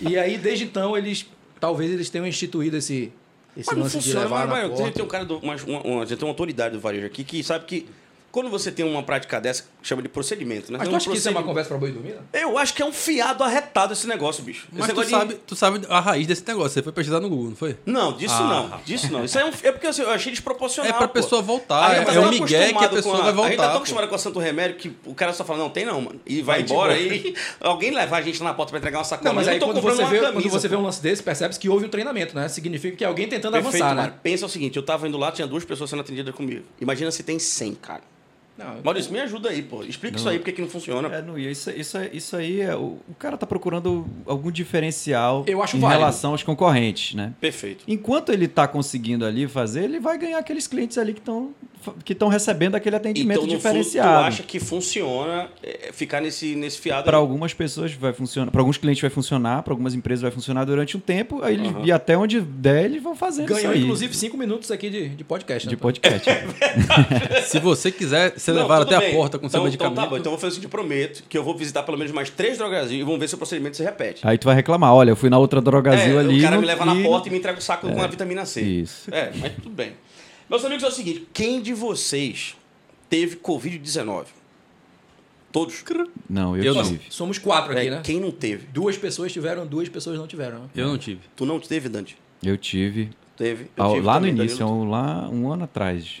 E 0.00 0.16
aí, 0.18 0.36
desde 0.38 0.64
então, 0.64 0.96
eles. 0.96 1.26
Talvez 1.58 1.90
eles 1.90 2.10
tenham 2.10 2.26
instituído 2.26 2.76
esse, 2.76 3.10
esse 3.56 3.68
Mas 3.68 3.76
não 3.76 3.84
lance 3.84 3.98
de 3.98 4.04
funciona, 4.04 4.20
levar 4.24 4.46
mas, 4.46 4.48
na 4.48 4.68
mas 4.68 4.78
porta. 4.78 4.92
tem, 4.92 5.04
um 5.04 5.08
cara 5.08 5.24
do. 5.24 5.38
Uma, 5.38 5.56
uma, 5.56 5.80
uma, 5.82 6.06
tem 6.06 6.18
uma 6.20 6.28
autoridade 6.28 6.74
do 6.74 6.80
varejo 6.80 7.06
aqui 7.06 7.24
que 7.24 7.42
sabe 7.42 7.64
que 7.64 7.86
quando 8.32 8.50
você 8.50 8.70
tem 8.70 8.84
uma 8.84 9.02
prática 9.02 9.40
dessa, 9.40 9.64
chama 9.82 10.02
de 10.02 10.08
procedimento, 10.08 10.70
né? 10.70 10.78
Mas 10.78 10.82
Tem 10.82 10.90
tu 10.90 10.92
um 10.94 10.96
acha 10.96 11.10
que 11.10 11.16
isso 11.16 11.28
é 11.28 11.30
uma 11.30 11.42
conversa 11.42 11.68
pra 11.70 11.78
boi 11.78 11.90
dormir? 11.90 12.16
Eu 12.34 12.58
acho 12.58 12.74
que 12.74 12.82
é 12.82 12.84
um 12.84 12.92
fiado 12.92 13.42
arretado 13.42 13.94
esse 13.94 14.06
negócio, 14.06 14.42
bicho. 14.44 14.68
Mas 14.70 14.84
esse 14.84 14.88
tu 14.94 15.00
negócio 15.00 15.26
de- 15.28 15.32
sabe, 15.32 15.40
tu 15.46 15.56
sabe 15.56 15.80
a 15.88 16.00
raiz 16.00 16.26
desse 16.26 16.46
negócio. 16.46 16.70
Você 16.70 16.82
foi 16.82 16.92
pesquisar 16.92 17.20
no 17.20 17.28
Google, 17.30 17.48
não 17.50 17.56
foi? 17.56 17.76
Não, 17.86 18.12
disso 18.12 18.34
Ah, 18.34 18.40
não. 18.48 18.62
rapaz. 18.64 18.84
Disso 18.84 19.10
não. 19.12 19.24
Isso 19.24 19.38
é, 19.38 19.44
um, 19.44 19.48
é 19.62 19.72
porque 19.72 19.86
assim, 19.86 20.02
eu 20.02 20.10
achei 20.10 20.30
desproporcional. 20.32 20.90
É 20.90 20.92
pra 20.92 21.08
pô. 21.08 21.14
pessoa 21.14 21.40
voltar. 21.40 21.90
A 21.90 21.94
É, 21.94 22.04
tá 22.04 22.12
é 22.14 22.20
o 22.20 22.28
migué 22.30 22.72
que 22.74 22.84
a 22.84 22.88
pessoa 22.90 23.16
com 23.16 23.22
vai 23.22 23.30
A 23.32 23.34
gente 23.48 23.56
tá 23.56 23.62
voltar. 23.62 23.68
tão 23.68 23.76
acostumado 23.78 24.08
com 24.08 24.14
a 24.14 24.18
Santo 24.18 24.38
Remédio 24.38 24.76
que 24.76 24.92
o 25.06 25.14
cara 25.14 25.32
só 25.32 25.44
fala, 25.44 25.58
não, 25.58 25.70
tem 25.70 25.86
não, 25.86 26.00
mano. 26.02 26.20
E 26.26 26.42
vai, 26.42 26.56
Vai 26.56 26.62
embora 26.62 26.92
aí. 26.92 27.34
Alguém 27.60 27.90
levar 27.90 28.18
a 28.18 28.22
gente 28.22 28.38
lá 28.42 28.50
na 28.50 28.54
porta 28.54 28.70
pra 28.70 28.78
entregar 28.78 28.98
uma 28.98 29.04
sacola. 29.04 29.30
Não, 29.30 29.34
mas 29.34 29.46
eu 29.46 29.52
aí 29.54 29.58
tô 29.58 29.66
quando 29.66 29.76
comprando 29.76 29.96
você, 29.96 30.02
uma 30.02 30.10
vê, 30.10 30.20
camisa, 30.20 30.32
quando 30.42 30.50
você 30.52 30.68
pô. 30.68 30.74
vê 30.76 30.80
um 30.80 30.84
lance 30.84 31.00
desse, 31.02 31.22
percebe 31.22 31.56
que 31.58 31.68
houve 31.70 31.86
um 31.86 31.88
treinamento, 31.88 32.34
né? 32.36 32.48
Significa 32.48 32.96
que 32.96 33.04
é 33.04 33.06
alguém 33.06 33.26
tentando 33.28 33.52
Perfeito, 33.54 33.82
avançar, 33.84 33.94
né? 34.10 34.12
Pensa 34.22 34.44
o 34.44 34.48
seguinte, 34.48 34.76
eu 34.76 34.82
tava 34.82 35.08
indo 35.08 35.16
lá, 35.16 35.32
tinha 35.32 35.46
duas 35.46 35.64
pessoas 35.64 35.88
sendo 35.88 36.00
atendidas 36.00 36.34
comigo. 36.34 36.64
Imagina 36.80 37.10
se 37.10 37.22
tem 37.22 37.38
100, 37.38 37.74
cara. 37.76 38.02
Não, 38.58 38.76
Maurício, 38.82 39.12
me 39.12 39.20
ajuda 39.20 39.50
aí, 39.50 39.60
pô. 39.62 39.82
Explica 39.84 40.16
isso 40.16 40.28
aí, 40.28 40.38
porque 40.38 40.52
que 40.52 40.62
não 40.62 40.68
funciona. 40.68 41.08
É, 41.14 41.20
não, 41.22 41.38
isso, 41.38 41.70
isso, 41.70 41.98
isso 42.12 42.36
aí, 42.36 42.60
é, 42.62 42.74
o, 42.74 42.98
o 43.08 43.14
cara 43.18 43.36
tá 43.36 43.46
procurando 43.46 44.06
algum 44.24 44.50
diferencial 44.50 45.44
Eu 45.46 45.62
acho 45.62 45.76
em 45.76 45.80
válido. 45.80 46.00
relação 46.00 46.32
aos 46.32 46.42
concorrentes, 46.42 47.14
né? 47.14 47.32
Perfeito. 47.40 47.84
Enquanto 47.86 48.32
ele 48.32 48.48
tá 48.48 48.66
conseguindo 48.66 49.24
ali 49.26 49.46
fazer, 49.46 49.84
ele 49.84 50.00
vai 50.00 50.16
ganhar 50.18 50.38
aqueles 50.38 50.66
clientes 50.66 50.96
ali 50.98 51.12
que 51.12 51.20
estão 51.20 51.50
que 52.04 52.14
estão 52.14 52.26
recebendo 52.26 52.74
aquele 52.74 52.96
atendimento 52.96 53.36
Então, 53.36 53.46
no 53.46 53.52
fundo, 53.52 53.60
tu 53.60 53.62
diferenciado. 53.62 54.24
acha 54.24 54.42
que 54.42 54.58
funciona 54.58 55.48
é, 55.62 55.90
ficar 55.92 56.20
nesse, 56.20 56.56
nesse 56.56 56.80
fiado 56.80 57.04
Para 57.04 57.16
algumas 57.16 57.54
pessoas 57.54 57.92
vai 57.92 58.12
funcionar, 58.12 58.50
para 58.50 58.60
alguns 58.60 58.76
clientes 58.76 59.00
vai 59.00 59.10
funcionar, 59.10 59.62
para 59.62 59.72
algumas 59.72 59.94
empresas 59.94 60.20
vai 60.22 60.32
funcionar 60.32 60.64
durante 60.64 60.96
um 60.96 61.00
tempo, 61.00 61.42
aí 61.44 61.54
eles, 61.54 61.68
Aham. 61.68 61.84
e 61.84 61.92
até 61.92 62.18
onde 62.18 62.40
der 62.40 62.86
eles 62.86 63.00
vão 63.00 63.14
fazendo 63.14 63.46
Ganhou, 63.46 63.60
isso 63.60 63.70
aí. 63.70 63.82
inclusive, 63.82 64.16
cinco 64.16 64.36
minutos 64.36 64.72
aqui 64.72 64.90
de, 64.90 65.10
de 65.10 65.22
podcast. 65.22 65.68
de 65.68 65.76
né? 65.76 65.80
podcast. 65.80 66.28
Se 67.46 67.60
você 67.60 67.92
quiser 67.92 68.32
ser 68.46 68.52
Não, 68.60 68.62
tudo 68.62 68.72
até 68.82 68.98
bem. 68.98 69.10
a 69.10 69.14
porta 69.14 69.38
com 69.38 69.48
seu 69.48 69.58
então, 69.58 69.64
medicamento. 69.64 69.92
Então 69.92 70.04
tá 70.04 70.10
bom, 70.10 70.16
então 70.16 70.32
eu 70.32 70.36
vou 70.36 70.40
fazer 70.40 70.52
o 70.52 70.54
seguinte, 70.54 70.64
eu 70.64 70.70
prometo 70.70 71.24
que 71.28 71.36
eu 71.36 71.44
vou 71.44 71.56
visitar 71.56 71.82
pelo 71.82 71.96
menos 71.98 72.12
mais 72.12 72.30
três 72.30 72.56
drogarias 72.58 72.90
e 72.90 73.02
vamos 73.02 73.18
ver 73.20 73.28
se 73.28 73.34
o 73.34 73.38
procedimento 73.38 73.76
se 73.76 73.82
repete. 73.82 74.26
aí 74.26 74.38
tu 74.38 74.44
vai 74.44 74.54
reclamar, 74.54 74.92
olha, 74.94 75.10
eu 75.10 75.16
fui 75.16 75.28
na 75.30 75.38
outra 75.38 75.60
drogazil 75.60 76.16
É, 76.16 76.20
ali. 76.20 76.38
o 76.38 76.42
cara 76.42 76.58
me 76.58 76.66
leva 76.66 76.84
na 76.84 76.94
e- 76.94 77.02
porta 77.02 77.28
e 77.28 77.30
me 77.32 77.38
entrega 77.38 77.58
o 77.58 77.62
saco 77.62 77.88
com 77.90 78.02
a 78.02 78.06
vitamina 78.06 78.44
C. 78.46 78.60
Isso. 78.62 79.12
É, 79.14 79.30
mas 79.36 79.52
tudo 79.54 79.70
bem. 79.70 79.92
Meus 80.48 80.64
amigos, 80.64 80.84
é 80.84 80.88
o 80.88 80.90
seguinte: 80.92 81.26
quem 81.32 81.60
de 81.60 81.74
vocês 81.74 82.54
teve 83.10 83.36
Covid-19? 83.36 84.24
Todos? 85.52 85.82
Não, 86.28 86.56
eu, 86.56 86.64
Eu 86.64 86.74
não. 86.74 86.82
tive. 86.82 87.00
Somos 87.08 87.38
quatro 87.38 87.72
aqui, 87.72 87.86
É, 87.86 87.90
né? 87.90 88.00
Quem 88.04 88.20
não 88.20 88.30
teve? 88.30 88.66
Duas 88.72 88.96
pessoas 88.98 89.32
tiveram, 89.32 89.66
duas 89.66 89.88
pessoas 89.88 90.18
não 90.18 90.26
tiveram. 90.26 90.58
né? 90.60 90.64
Eu 90.74 90.86
não 90.88 90.98
tive. 90.98 91.20
Tu 91.34 91.46
não 91.46 91.58
teve, 91.58 91.88
Dante? 91.88 92.16
Eu 92.42 92.56
tive. 92.58 93.10
Teve. 93.36 93.70
Eu 93.76 93.84
Ao- 93.84 93.94
tive 93.94 94.06
lá 94.06 94.14
também, 94.14 94.32
no 94.32 94.40
início, 94.42 94.58
Danilo. 94.58 94.78
um- 94.84 94.90
lá 94.90 95.28
um 95.30 95.50
ano 95.50 95.64
atrás, 95.64 96.16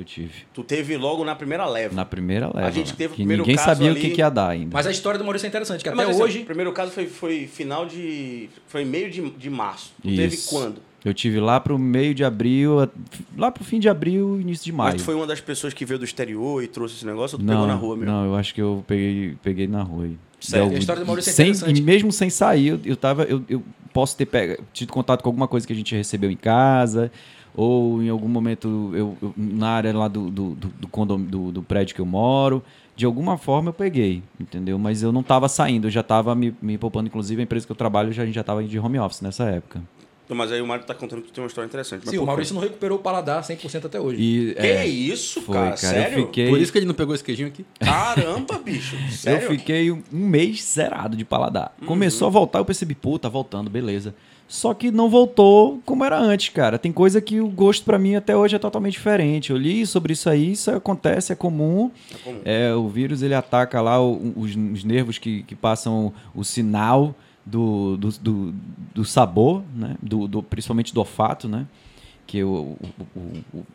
eu 0.00 0.04
tive. 0.04 0.30
Tu 0.54 0.62
teve 0.62 0.96
logo 0.96 1.24
na 1.24 1.34
primeira 1.34 1.66
leva. 1.66 1.94
Na 1.94 2.04
primeira 2.04 2.50
leva. 2.52 2.70
gente 2.72 2.90
lá, 2.90 2.96
teve 2.96 3.06
o 3.12 3.16
que 3.16 3.22
primeiro 3.22 3.42
ninguém 3.42 3.56
caso 3.56 3.68
sabia 3.68 3.88
o 3.88 3.90
ali- 3.92 4.00
que, 4.00 4.10
que 4.10 4.20
ia 4.20 4.30
dar 4.30 4.48
ainda. 4.50 4.70
Mas 4.72 4.86
a 4.86 4.90
história 4.90 5.18
do 5.18 5.24
Maurício 5.24 5.46
é 5.46 5.48
interessante, 5.48 5.82
que 5.82 5.90
Mas 5.90 6.00
até 6.00 6.10
esse 6.10 6.22
hoje. 6.22 6.38
O 6.40 6.44
primeiro 6.44 6.72
caso 6.72 6.90
foi, 6.92 7.06
foi 7.06 7.46
final 7.46 7.86
de. 7.86 8.48
Foi 8.66 8.84
meio 8.84 9.10
de, 9.10 9.28
de 9.30 9.50
março. 9.50 9.92
Tu 10.02 10.08
teve 10.08 10.34
Isso. 10.34 10.50
quando? 10.50 10.76
Eu 11.04 11.14
tive 11.14 11.38
lá 11.38 11.60
pro 11.60 11.78
meio 11.78 12.12
de 12.14 12.24
abril, 12.24 12.80
a- 12.80 12.88
lá 13.36 13.50
pro 13.50 13.62
fim 13.64 13.78
de 13.78 13.88
abril, 13.88 14.40
início 14.40 14.64
de 14.64 14.72
maio. 14.72 14.92
Mas 14.92 15.02
tu 15.02 15.04
foi 15.04 15.14
uma 15.14 15.26
das 15.26 15.40
pessoas 15.40 15.72
que 15.72 15.84
veio 15.84 15.98
do 15.98 16.04
exterior 16.04 16.62
e 16.62 16.66
trouxe 16.66 16.96
esse 16.96 17.06
negócio 17.06 17.36
ou 17.36 17.38
tu 17.38 17.44
não, 17.46 17.54
pegou 17.54 17.66
na 17.66 17.74
rua 17.74 17.96
mesmo? 17.96 18.10
Não, 18.12 18.24
eu 18.26 18.34
acho 18.34 18.52
que 18.54 18.60
eu 18.60 18.84
peguei, 18.86 19.36
peguei 19.42 19.66
na 19.68 19.82
rua. 19.82 20.04
aí. 20.04 20.16
Sério? 20.40 20.66
Deu- 20.68 20.76
A 20.76 20.78
história 20.78 21.00
do 21.02 21.06
Maurício 21.06 21.30
é 21.30 21.32
sem, 21.32 21.48
interessante. 21.50 21.78
E 21.78 21.82
mesmo 21.82 22.12
sem 22.12 22.30
sair, 22.30 22.68
eu, 22.68 22.80
eu 22.84 22.96
tava. 22.96 23.24
Eu, 23.24 23.42
eu 23.48 23.62
posso 23.92 24.16
ter 24.16 24.26
pega, 24.26 24.58
tido 24.72 24.92
contato 24.92 25.22
com 25.22 25.28
alguma 25.28 25.48
coisa 25.48 25.66
que 25.66 25.72
a 25.72 25.76
gente 25.76 25.94
recebeu 25.96 26.30
em 26.30 26.36
casa, 26.36 27.10
ou 27.60 28.00
em 28.00 28.08
algum 28.08 28.28
momento 28.28 28.92
eu, 28.94 29.16
eu- 29.20 29.34
na 29.36 29.70
área 29.70 29.92
lá 29.96 30.06
do, 30.06 30.30
do, 30.30 30.50
do, 30.54 30.68
do, 30.68 30.86
condom- 30.88 31.20
do- 31.20 31.50
do 31.50 31.60
prédio 31.62 31.92
que 31.94 32.00
eu 32.00 32.06
moro. 32.06 32.62
De 32.94 33.04
alguma 33.04 33.36
forma 33.36 33.70
eu 33.70 33.72
peguei, 33.72 34.22
entendeu? 34.40 34.78
Mas 34.78 35.02
eu 35.02 35.10
não 35.12 35.22
tava 35.22 35.48
saindo, 35.48 35.86
eu 35.86 35.90
já 35.90 36.02
tava 36.02 36.34
me, 36.34 36.54
me 36.62 36.78
poupando. 36.78 37.08
Inclusive, 37.08 37.40
a 37.40 37.44
empresa 37.44 37.66
que 37.66 37.72
eu 37.72 37.76
trabalho 37.76 38.12
já, 38.12 38.22
a 38.22 38.26
gente 38.26 38.34
já 38.34 38.42
tava 38.44 38.62
de 38.62 38.78
home 38.78 38.98
office 38.98 39.20
nessa 39.22 39.44
época. 39.44 39.80
Não, 40.28 40.36
Mas 40.36 40.52
aí 40.52 40.60
o 40.60 40.66
Mário 40.66 40.84
tá 40.84 40.94
contando 40.94 41.22
que 41.22 41.28
tu 41.28 41.32
tem 41.34 41.42
uma 41.42 41.46
história 41.48 41.66
interessante. 41.66 42.02
Mas 42.04 42.10
Sim, 42.10 42.18
o? 42.18 42.26
Maurício 42.26 42.54
não 42.54 42.60
recuperou 42.60 42.98
o 42.98 43.00
paladar 43.00 43.42
100% 43.42 43.86
até 43.86 43.98
hoje. 44.00 44.20
E, 44.20 44.54
Que 44.54 44.60
é, 44.60 44.86
isso, 44.86 45.40
foi, 45.42 45.54
cara? 45.54 45.66
cara, 45.68 45.76
Sério? 45.76 46.18
eu 46.18 46.26
fiquei. 46.26 46.48
Por 46.48 46.60
isso 46.60 46.70
que 46.72 46.78
ele 46.78 46.86
não 46.86 46.94
pegou 46.94 47.14
esse 47.14 47.24
queijinho 47.24 47.48
aqui. 47.48 47.64
Caramba, 47.80 48.58
bicho. 48.58 48.96
Sério? 49.10 49.44
Eu 49.46 49.50
fiquei 49.50 49.90
um 49.90 50.02
um 50.12 50.26
mês 50.28 50.62
zerado 50.64 51.16
de 51.16 51.24
paladar. 51.24 51.74
Uhum. 51.80 51.86
Começou 51.88 52.26
a 52.28 52.30
voltar, 52.30 52.58
eu 52.58 52.64
percebi, 52.64 52.94
pô, 52.94 53.18
tá 53.18 53.28
voltando, 53.28 53.70
beleza. 53.70 54.14
Só 54.48 54.72
que 54.72 54.90
não 54.90 55.10
voltou 55.10 55.78
como 55.84 56.02
era 56.04 56.18
antes, 56.18 56.48
cara. 56.48 56.78
Tem 56.78 56.90
coisa 56.90 57.20
que 57.20 57.38
o 57.38 57.48
gosto 57.48 57.84
pra 57.84 57.98
mim 57.98 58.14
até 58.14 58.34
hoje 58.34 58.56
é 58.56 58.58
totalmente 58.58 58.94
diferente. 58.94 59.50
Eu 59.50 59.58
li 59.58 59.86
sobre 59.86 60.14
isso 60.14 60.28
aí, 60.30 60.52
isso 60.52 60.70
acontece, 60.70 61.32
é 61.32 61.36
comum. 61.36 61.90
É 62.14 62.18
comum. 62.24 62.40
É, 62.46 62.74
o 62.74 62.88
vírus 62.88 63.20
ele 63.20 63.34
ataca 63.34 63.80
lá 63.82 64.00
os, 64.02 64.56
os 64.56 64.84
nervos 64.84 65.18
que, 65.18 65.42
que 65.42 65.54
passam 65.54 66.14
o 66.34 66.42
sinal 66.44 67.14
do, 67.44 67.98
do, 67.98 68.08
do, 68.12 68.54
do 68.94 69.04
sabor, 69.04 69.62
né? 69.74 69.96
Do, 70.02 70.26
do- 70.26 70.42
principalmente 70.42 70.94
do 70.94 71.00
olfato, 71.00 71.46
né? 71.46 71.66
Que 72.26 72.42
o, 72.42 72.74
o, 72.80 73.18
o- 73.18 73.58
o- 73.58 73.66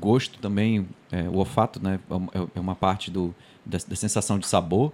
gosto 0.00 0.38
também, 0.38 0.86
é, 1.10 1.22
o 1.28 1.36
olfato, 1.38 1.82
né? 1.82 1.98
é 2.08 2.14
uma- 2.14 2.30
É 2.54 2.60
uma 2.60 2.74
parte 2.76 3.10
do, 3.10 3.34
da, 3.66 3.76
da 3.88 3.96
sensação 3.96 4.38
de 4.38 4.46
sabor. 4.46 4.92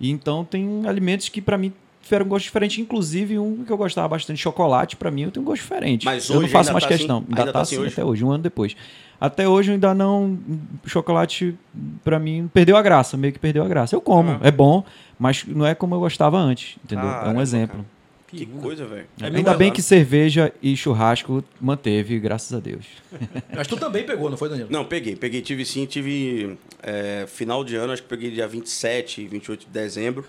E 0.00 0.10
então 0.10 0.44
tem 0.44 0.86
alimentos 0.86 1.28
que 1.28 1.42
para 1.42 1.58
mim 1.58 1.72
tiveram 2.10 2.26
um 2.26 2.28
gosto 2.28 2.44
diferente, 2.46 2.80
inclusive 2.80 3.38
um 3.38 3.64
que 3.64 3.70
eu 3.72 3.76
gostava 3.76 4.08
bastante, 4.08 4.40
chocolate, 4.40 4.96
para 4.96 5.10
mim 5.12 5.22
eu 5.22 5.30
tenho 5.30 5.44
um 5.44 5.46
gosto 5.46 5.62
diferente. 5.62 6.04
Mas 6.04 6.28
eu 6.28 6.40
não 6.40 6.48
faço 6.48 6.70
ainda 6.70 6.72
mais 6.72 6.84
tá 6.84 6.88
questão. 6.88 7.18
assim? 7.18 7.26
Ainda, 7.28 7.40
Ainda 7.42 7.52
tá 7.52 7.58
tá 7.58 7.60
assim 7.62 7.76
assim 7.76 7.84
hoje? 7.84 7.92
até 7.92 8.04
hoje, 8.04 8.24
um 8.24 8.30
ano 8.32 8.42
depois. 8.42 8.76
Até 9.20 9.46
hoje 9.48 9.70
eu 9.70 9.74
ainda 9.74 9.94
não. 9.94 10.38
Chocolate, 10.86 11.54
para 12.02 12.18
mim, 12.18 12.50
perdeu 12.52 12.76
a 12.76 12.82
graça, 12.82 13.16
meio 13.16 13.32
que 13.32 13.38
perdeu 13.38 13.62
a 13.62 13.68
graça. 13.68 13.94
Eu 13.94 14.00
como, 14.00 14.32
Ah. 14.32 14.40
é 14.42 14.50
bom, 14.50 14.84
mas 15.18 15.44
não 15.46 15.64
é 15.66 15.74
como 15.74 15.94
eu 15.94 16.00
gostava 16.00 16.36
antes, 16.38 16.76
entendeu? 16.84 17.06
é 17.08 17.12
Caramba, 17.12 17.38
um 17.38 17.42
exemplo. 17.42 17.86
Que 18.26 18.46
coisa, 18.46 18.86
velho. 18.86 19.06
É 19.20 19.26
Ainda 19.26 19.54
bem 19.54 19.72
que 19.72 19.82
cerveja 19.82 20.52
e 20.62 20.76
churrasco 20.76 21.42
manteve, 21.60 22.16
graças 22.20 22.52
a 22.56 22.60
Deus. 22.60 22.86
Mas 23.52 23.66
tu 23.66 23.76
também 23.76 24.04
pegou, 24.04 24.30
não 24.30 24.36
foi, 24.36 24.48
Danilo? 24.48 24.68
Não, 24.70 24.84
peguei. 24.84 25.16
Peguei, 25.16 25.40
tive 25.42 25.64
sim, 25.64 25.84
tive 25.84 26.56
é, 26.80 27.24
final 27.26 27.64
de 27.64 27.74
ano, 27.74 27.92
acho 27.92 28.02
que 28.04 28.08
peguei 28.08 28.30
dia 28.30 28.46
27, 28.46 29.26
28 29.26 29.66
de 29.66 29.72
dezembro. 29.72 30.24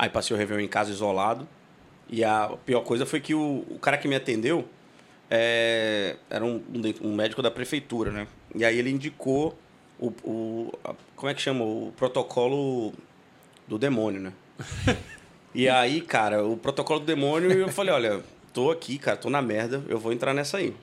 Aí 0.00 0.08
passei 0.08 0.34
o 0.34 0.38
Réveillon 0.38 0.62
em 0.64 0.68
casa 0.68 0.90
isolado. 0.90 1.46
E 2.08 2.24
a 2.24 2.50
pior 2.64 2.80
coisa 2.80 3.04
foi 3.04 3.20
que 3.20 3.34
o, 3.34 3.66
o 3.68 3.78
cara 3.78 3.98
que 3.98 4.08
me 4.08 4.16
atendeu 4.16 4.66
é, 5.30 6.16
era 6.30 6.42
um, 6.42 6.62
um 7.02 7.14
médico 7.14 7.42
da 7.42 7.50
prefeitura, 7.50 8.10
né? 8.10 8.26
E 8.54 8.64
aí 8.64 8.78
ele 8.78 8.88
indicou 8.88 9.54
o, 9.98 10.06
o 10.24 10.72
a- 10.82 10.94
como 11.14 11.28
é 11.30 11.34
que 11.34 11.42
chama? 11.42 11.62
O 11.64 11.92
protocolo 11.98 12.94
do 13.68 13.78
demônio, 13.78 14.22
né? 14.22 14.32
e 15.54 15.68
aí, 15.68 16.00
cara, 16.00 16.46
o 16.46 16.56
protocolo 16.56 17.00
do 17.00 17.04
demônio, 17.06 17.52
eu 17.52 17.68
falei, 17.68 17.92
olha, 17.92 18.22
tô 18.54 18.70
aqui, 18.70 18.96
cara, 18.96 19.18
tô 19.18 19.28
na 19.28 19.42
merda, 19.42 19.84
eu 19.86 19.98
vou 19.98 20.14
entrar 20.14 20.32
nessa 20.32 20.56
aí. 20.56 20.74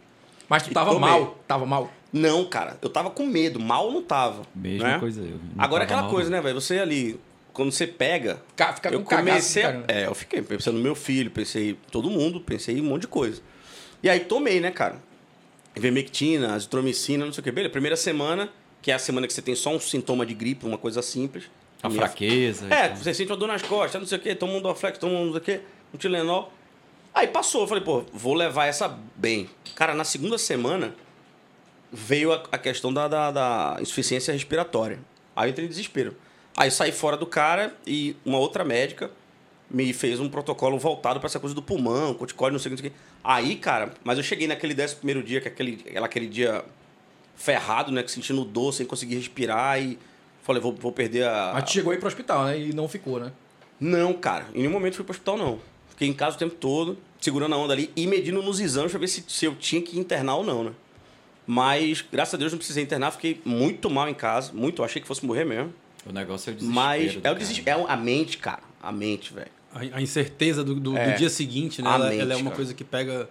Mas 0.48 0.62
tu 0.62 0.72
tava 0.72 0.98
mal, 1.00 1.40
tava 1.48 1.66
mal. 1.66 1.92
Não, 2.14 2.46
cara, 2.46 2.78
eu 2.84 2.90
tava 2.90 3.10
com 3.10 3.26
medo, 3.26 3.60
mal 3.60 3.92
não 3.92 4.04
tava. 4.04 4.44
Mesma 4.56 4.88
né? 4.88 5.00
coisa 5.00 5.22
eu. 5.22 5.32
não 5.32 5.40
Agora 5.58 5.82
tava 5.82 5.84
aquela 5.86 6.02
mal, 6.04 6.12
coisa, 6.12 6.30
né, 6.30 6.40
velho? 6.40 6.62
Você 6.62 6.78
ali, 6.78 7.20
quando 7.58 7.72
você 7.72 7.86
pega. 7.86 8.42
Ca- 8.56 8.72
Fica 8.74 8.90
eu 8.90 9.00
com 9.02 9.06
cagaço, 9.10 9.28
comecei. 9.30 9.64
a- 9.64 9.66
caramba. 9.72 9.86
é, 9.90 10.06
eu 10.06 10.16
fiquei 10.16 10.42
pensando 10.42 10.78
no 10.78 10.84
meu 10.84 10.96
filho, 10.96 11.30
pensei 11.30 11.72
em 11.72 11.78
todo 11.92 12.10
mundo, 12.10 12.40
pensei 12.40 12.78
em 12.78 12.82
um 12.82 12.86
monte 12.86 13.02
de 13.02 13.08
coisa. 13.08 13.42
E 14.02 14.10
aí 14.10 14.22
tomei, 14.22 14.60
né, 14.62 14.72
cara? 14.72 15.02
Ivermectina, 15.76 16.54
azitromicina, 16.56 17.26
não 17.26 17.34
sei 17.34 17.42
o 17.42 17.44
que. 17.44 17.52
Beleza, 17.52 17.72
primeira 17.72 17.96
semana, 17.96 18.50
que 18.82 18.92
é 18.92 18.94
a 18.94 19.00
semana 19.00 19.28
que 19.28 19.34
você 19.34 19.42
tem 19.42 19.56
só 19.56 19.70
um 19.76 19.80
sintoma 19.80 20.26
de 20.26 20.34
gripe, 20.34 20.66
uma 20.66 20.78
coisa 20.78 21.02
simples. 21.02 21.46
A 21.84 21.90
fraqueza. 21.90 22.68
e 22.68 22.74
É, 22.74 22.88
tal. 22.90 22.98
você 22.98 23.14
sente 23.14 23.32
uma 23.32 23.38
dor 23.38 23.48
nas 23.48 23.62
costas, 23.62 24.02
não 24.02 24.08
sei 24.08 24.18
o 24.18 24.22
quê, 24.22 24.34
toma 24.34 24.54
um 24.54 24.62
Dorflex, 24.62 24.98
toma 24.98 25.14
um 25.14 25.26
não 25.26 25.32
sei 25.34 25.42
o 25.42 25.44
quê, 25.44 25.62
um 25.94 25.98
Tilenol. 25.98 26.52
Aí 27.14 27.28
passou, 27.28 27.62
eu 27.62 27.68
falei, 27.68 27.84
pô, 27.84 28.04
vou 28.14 28.34
levar 28.34 28.66
essa 28.68 28.88
bem. 29.16 29.50
Cara, 29.76 29.94
na 29.94 30.04
segunda 30.04 30.38
semana 30.38 30.94
veio 31.92 32.34
a, 32.34 32.44
a 32.52 32.58
questão 32.58 32.94
da, 32.94 33.08
da, 33.08 33.32
da 33.32 33.78
insuficiência 33.82 34.32
respiratória. 34.34 35.00
Aí 35.36 35.48
eu 35.48 35.52
entrei 35.52 35.66
em 35.66 35.70
desespero. 35.70 36.16
Aí 36.58 36.72
saí 36.72 36.92
fora 36.92 37.16
do 37.16 37.28
cara 37.28 37.76
e 37.86 38.16
uma 38.26 38.40
outra 38.40 38.66
médica 38.66 39.12
me 39.70 39.94
fez 39.94 40.20
um 40.20 40.28
protocolo 40.28 40.80
voltado 40.80 41.20
para 41.20 41.28
essa 41.28 41.40
coisa 41.40 41.54
do 41.54 41.62
pulmão, 41.62 42.16
corticóide, 42.16 42.54
não 42.54 42.60
sei 42.60 42.74
o 42.74 42.76
que. 42.76 42.92
Aí, 43.24 43.56
cara, 43.58 43.94
mas 44.04 44.18
eu 44.18 44.24
cheguei 44.24 44.48
naquele 44.48 44.74
décimo 44.74 45.00
primeiro 45.00 45.22
dia, 45.22 45.40
que 45.40 45.48
é 45.48 45.52
aquele, 45.52 45.86
aquele 45.98 46.28
dia 46.28 46.66
ferrado, 47.36 47.92
né? 47.92 48.02
Que 48.02 48.10
sentindo 48.10 48.44
dor, 48.44 48.74
sem 48.74 48.88
conseguir 48.88 49.16
respirar 49.16 49.80
e 49.80 50.00
falei, 50.42 50.60
vou, 50.60 50.74
vou 50.74 50.92
perder 50.92 51.28
a. 51.28 51.52
Mas 51.54 51.66
tu 51.66 51.74
chegou 51.74 51.92
aí 51.92 52.00
pro 52.00 52.08
hospital, 52.08 52.46
né? 52.46 52.60
E 52.60 52.74
não 52.74 52.90
ficou, 52.90 53.20
né? 53.20 53.32
Não, 53.80 54.14
cara, 54.14 54.48
em 54.56 54.60
nenhum 54.60 54.72
momento 54.72 54.96
fui 54.96 55.06
pro 55.06 55.12
hospital, 55.12 55.38
não. 55.38 55.60
Fiquei 55.90 56.08
em 56.08 56.14
casa 56.14 56.38
o 56.38 56.40
tempo 56.40 56.56
todo, 56.56 56.98
segurando 57.22 57.54
a 57.54 57.58
onda 57.58 57.74
ali 57.74 57.92
e 57.96 58.08
medindo 58.08 58.42
nos 58.42 58.60
exames 58.60 58.92
pra 58.92 59.00
ver 59.00 59.08
se, 59.08 59.24
se 59.28 59.46
eu 59.46 59.56
tinha 59.56 59.82
que 59.82 60.00
internar 60.00 60.36
ou 60.36 60.44
não, 60.44 60.64
né? 60.64 60.72
Mas, 61.46 62.04
graças 62.12 62.34
a 62.34 62.38
Deus, 62.38 62.52
não 62.52 62.58
precisei 62.58 62.84
internar, 62.84 63.12
fiquei 63.12 63.40
muito 63.46 63.90
mal 63.90 64.10
em 64.10 64.14
casa, 64.14 64.52
muito, 64.54 64.84
achei 64.84 65.02
que 65.02 65.08
fosse 65.08 65.24
morrer 65.24 65.46
mesmo. 65.46 65.72
O 66.10 66.14
negócio 66.14 66.50
é 66.50 66.54
o 66.54 66.56
desespero. 66.56 66.76
Mas 66.76 67.12
do 67.14 67.18
é 67.18 67.20
o 67.20 67.22
cara. 67.24 67.36
desespero, 67.36 67.80
é 67.82 67.92
a 67.92 67.98
mente, 67.98 68.38
cara, 68.38 68.62
a 68.82 68.92
mente, 68.92 69.34
velho. 69.34 69.52
A, 69.74 69.98
a 69.98 70.02
incerteza 70.02 70.64
do, 70.64 70.76
do, 70.76 70.92
do 70.92 70.98
É. 70.98 71.12
dia 71.14 71.30
seguinte, 71.30 71.82
né? 71.82 71.90
A 71.90 71.94
Ela, 71.96 72.10
mente, 72.10 72.22
ela 72.22 72.34
é 72.34 72.36
uma 72.38 72.44
cara. 72.46 72.56
coisa 72.56 72.74
que 72.74 72.84
pega, 72.84 73.30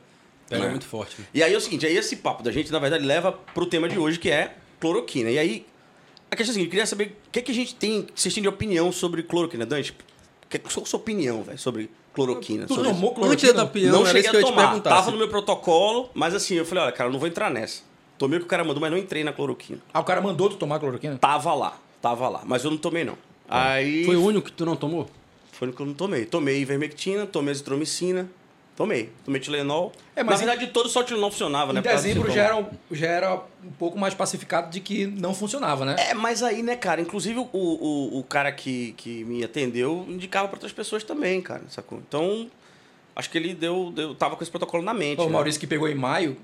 pega 0.48 0.64
É. 0.66 0.68
muito 0.70 0.84
forte. 0.86 1.20
né? 1.20 1.26
E 1.34 1.42
aí 1.42 1.52
é 1.52 1.56
o 1.56 1.60
seguinte, 1.60 1.86
aí 1.86 1.96
esse 1.96 2.16
papo 2.16 2.42
da 2.42 2.52
gente, 2.52 2.70
na 2.70 2.78
verdade, 2.78 3.04
leva 3.04 3.32
pro 3.32 3.66
tema 3.66 3.88
de 3.88 3.98
hoje, 3.98 4.18
que 4.18 4.30
é 4.30 4.54
cloroquina. 4.78 5.30
E 5.30 5.38
aí, 5.38 5.66
a 6.30 6.36
questão 6.36 6.50
é 6.50 6.52
a 6.52 6.54
seguinte, 6.54 6.66
eu 6.66 6.70
queria 6.70 6.86
saber 6.86 7.16
o 7.26 7.30
que, 7.30 7.42
que 7.42 7.50
a 7.50 7.54
gente 7.54 7.74
tem, 7.74 8.06
vocês 8.14 8.32
têm 8.34 8.42
de 8.42 8.48
opinião 8.48 8.92
sobre 8.92 9.22
cloroquina, 9.22 9.64
Dante? 9.64 9.94
Que- 10.48 10.58
Qual 10.58 10.82
a 10.84 10.86
sua 10.86 11.00
opinião, 11.00 11.42
velho, 11.42 11.58
sobre 11.58 11.90
cloroquina? 12.14 12.66
Tu 12.66 12.74
sobre 12.74 12.88
tomou 12.90 13.10
Antes 13.10 13.20
cloroquina? 13.22 13.52
da 13.54 13.64
opinião, 13.64 13.92
não 13.92 14.06
cheguei 14.06 14.20
isso 14.22 14.30
que 14.30 14.36
eu 14.36 14.40
a 14.40 14.42
ia 14.42 14.46
te 14.46 14.50
tomar, 14.50 14.66
perguntar. 14.68 14.90
tava 14.90 15.04
se- 15.06 15.10
no 15.10 15.16
meu 15.18 15.28
protocolo, 15.28 16.10
mas 16.14 16.34
assim, 16.34 16.54
eu 16.54 16.64
falei, 16.66 16.84
olha, 16.84 16.92
cara, 16.92 17.08
eu 17.08 17.12
não 17.12 17.18
vou 17.18 17.28
entrar 17.28 17.50
nessa. 17.50 17.82
Tomei 18.18 18.38
o 18.38 18.40
que 18.40 18.46
o 18.46 18.48
cara 18.48 18.62
mandou, 18.64 18.80
mas 18.80 18.90
não 18.90 18.96
entrei 18.98 19.24
na 19.24 19.32
cloroquina. 19.32 19.80
Ah, 19.92 20.00
o 20.00 20.04
cara 20.04 20.20
mandou 20.20 20.48
tu 20.48 20.56
tomar 20.56 20.78
cloroquina? 20.78 21.18
Tava 21.18 21.52
lá, 21.54 21.78
tava 22.00 22.28
lá, 22.28 22.42
mas 22.44 22.64
eu 22.64 22.70
não 22.70 22.78
tomei 22.78 23.04
não. 23.04 23.16
Aí 23.48 24.04
Foi 24.04 24.16
o 24.16 24.24
único 24.24 24.46
que 24.46 24.52
tu 24.52 24.64
não 24.66 24.76
tomou? 24.76 25.08
foi 25.52 25.68
o 25.68 25.72
que 25.72 25.80
eu 25.80 25.86
não 25.86 25.94
tomei. 25.94 26.26
Tomei 26.26 26.60
ivermectina, 26.60 27.24
tomei 27.26 27.50
azitromicina, 27.52 28.28
tomei. 28.76 29.10
Tomei 29.24 29.40
Tilenol. 29.40 29.90
É, 30.14 30.22
mas 30.22 30.40
Na 30.40 30.46
verdade, 30.48 30.70
todo 30.70 30.86
só 30.88 31.02
Tilenol 31.02 31.30
funcionava, 31.30 31.72
né? 31.72 31.80
Em 31.80 31.82
dezembro 31.82 32.30
já 32.30 32.42
era, 32.42 32.56
um- 32.56 32.66
já 32.90 33.06
era 33.06 33.34
um 33.64 33.70
pouco 33.78 33.98
mais 33.98 34.12
pacificado 34.12 34.70
de 34.70 34.80
que 34.80 35.06
não 35.06 35.32
funcionava, 35.32 35.86
né? 35.86 35.96
É, 35.98 36.12
mas 36.12 36.42
aí, 36.42 36.62
né, 36.62 36.76
cara, 36.76 37.00
inclusive 37.00 37.38
o, 37.38 37.48
o, 37.54 38.18
o 38.18 38.22
cara 38.24 38.52
que, 38.52 38.92
que 38.98 39.24
me 39.24 39.42
atendeu 39.42 40.04
indicava 40.08 40.46
pra 40.48 40.56
outras 40.56 40.72
pessoas 40.72 41.02
também, 41.02 41.40
cara, 41.40 41.62
sacou? 41.70 42.02
Então, 42.06 42.50
acho 43.14 43.30
que 43.30 43.38
ele 43.38 43.54
deu, 43.54 43.90
deu 43.94 44.14
tava 44.14 44.36
com 44.36 44.42
esse 44.42 44.50
protocolo 44.50 44.82
na 44.82 44.92
mente. 44.92 45.20
o 45.22 45.24
né? 45.24 45.30
Maurício 45.30 45.58
que 45.58 45.66
pegou 45.66 45.88
em 45.88 45.94
maio, 45.94 46.36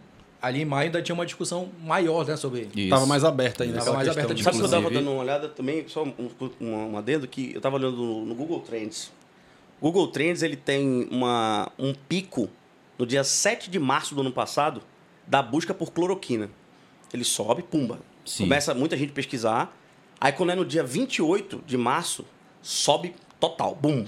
ali 0.43 0.63
em 0.63 0.65
maio 0.65 0.87
ainda 0.87 1.01
tinha 1.01 1.15
uma 1.15 1.25
discussão 1.25 1.71
maior, 1.85 2.27
né, 2.27 2.37
sobre... 2.37 2.69
Isso. 2.75 2.91
Tava 2.91 3.07
mais 3.07 3.23
aberta 3.23 3.63
ainda. 3.63 3.79
Tava 3.79 3.91
aquela 3.91 3.97
mais 4.05 4.09
aberta 4.09 4.35
de 4.35 4.43
Sabe 4.43 4.59
que 4.59 4.65
eu 4.65 4.69
tava 4.69 4.83
Inclusive- 4.83 5.05
dando 5.05 5.13
uma 5.15 5.23
olhada 5.23 5.49
também, 5.49 5.87
só 5.87 6.03
um, 6.03 6.13
um, 6.61 6.67
um 6.91 6.99
adendo 6.99 7.29
que 7.29 7.55
eu 7.55 7.61
tava 7.61 7.77
olhando 7.77 7.97
no, 7.97 8.27
no 8.27 8.35
Google 8.35 8.59
Trends. 8.61 9.13
O 9.81 9.85
Google 9.91 10.09
Trends, 10.09 10.43
ele 10.43 10.57
tem 10.57 11.09
uma, 11.11 11.71
um 11.79 11.95
pico 11.95 12.51
no 12.99 13.07
dia 13.07 13.23
7 13.25 13.71
de 13.71 13.79
março 13.79 14.15
do 14.15 14.21
ano 14.21 14.33
passado 14.33 14.83
da 15.27 15.41
busca 15.41 15.73
por 15.73 15.93
cloroquina. 15.93 16.51
Ele 17.13 17.25
sobe, 17.25 17.63
pumba. 17.63 18.01
Sim. 18.25 18.45
Começa 18.45 18.75
muita 18.75 18.97
gente 18.97 19.13
pesquisar. 19.13 19.77
Aí 20.21 20.33
quando 20.33 20.51
é 20.51 20.55
no 20.55 20.65
dia 20.65 20.83
28 20.85 21.63
de 21.67 21.77
março, 21.77 22.25
sobe 22.61 23.15
total, 23.41 23.75
bum. 23.75 24.05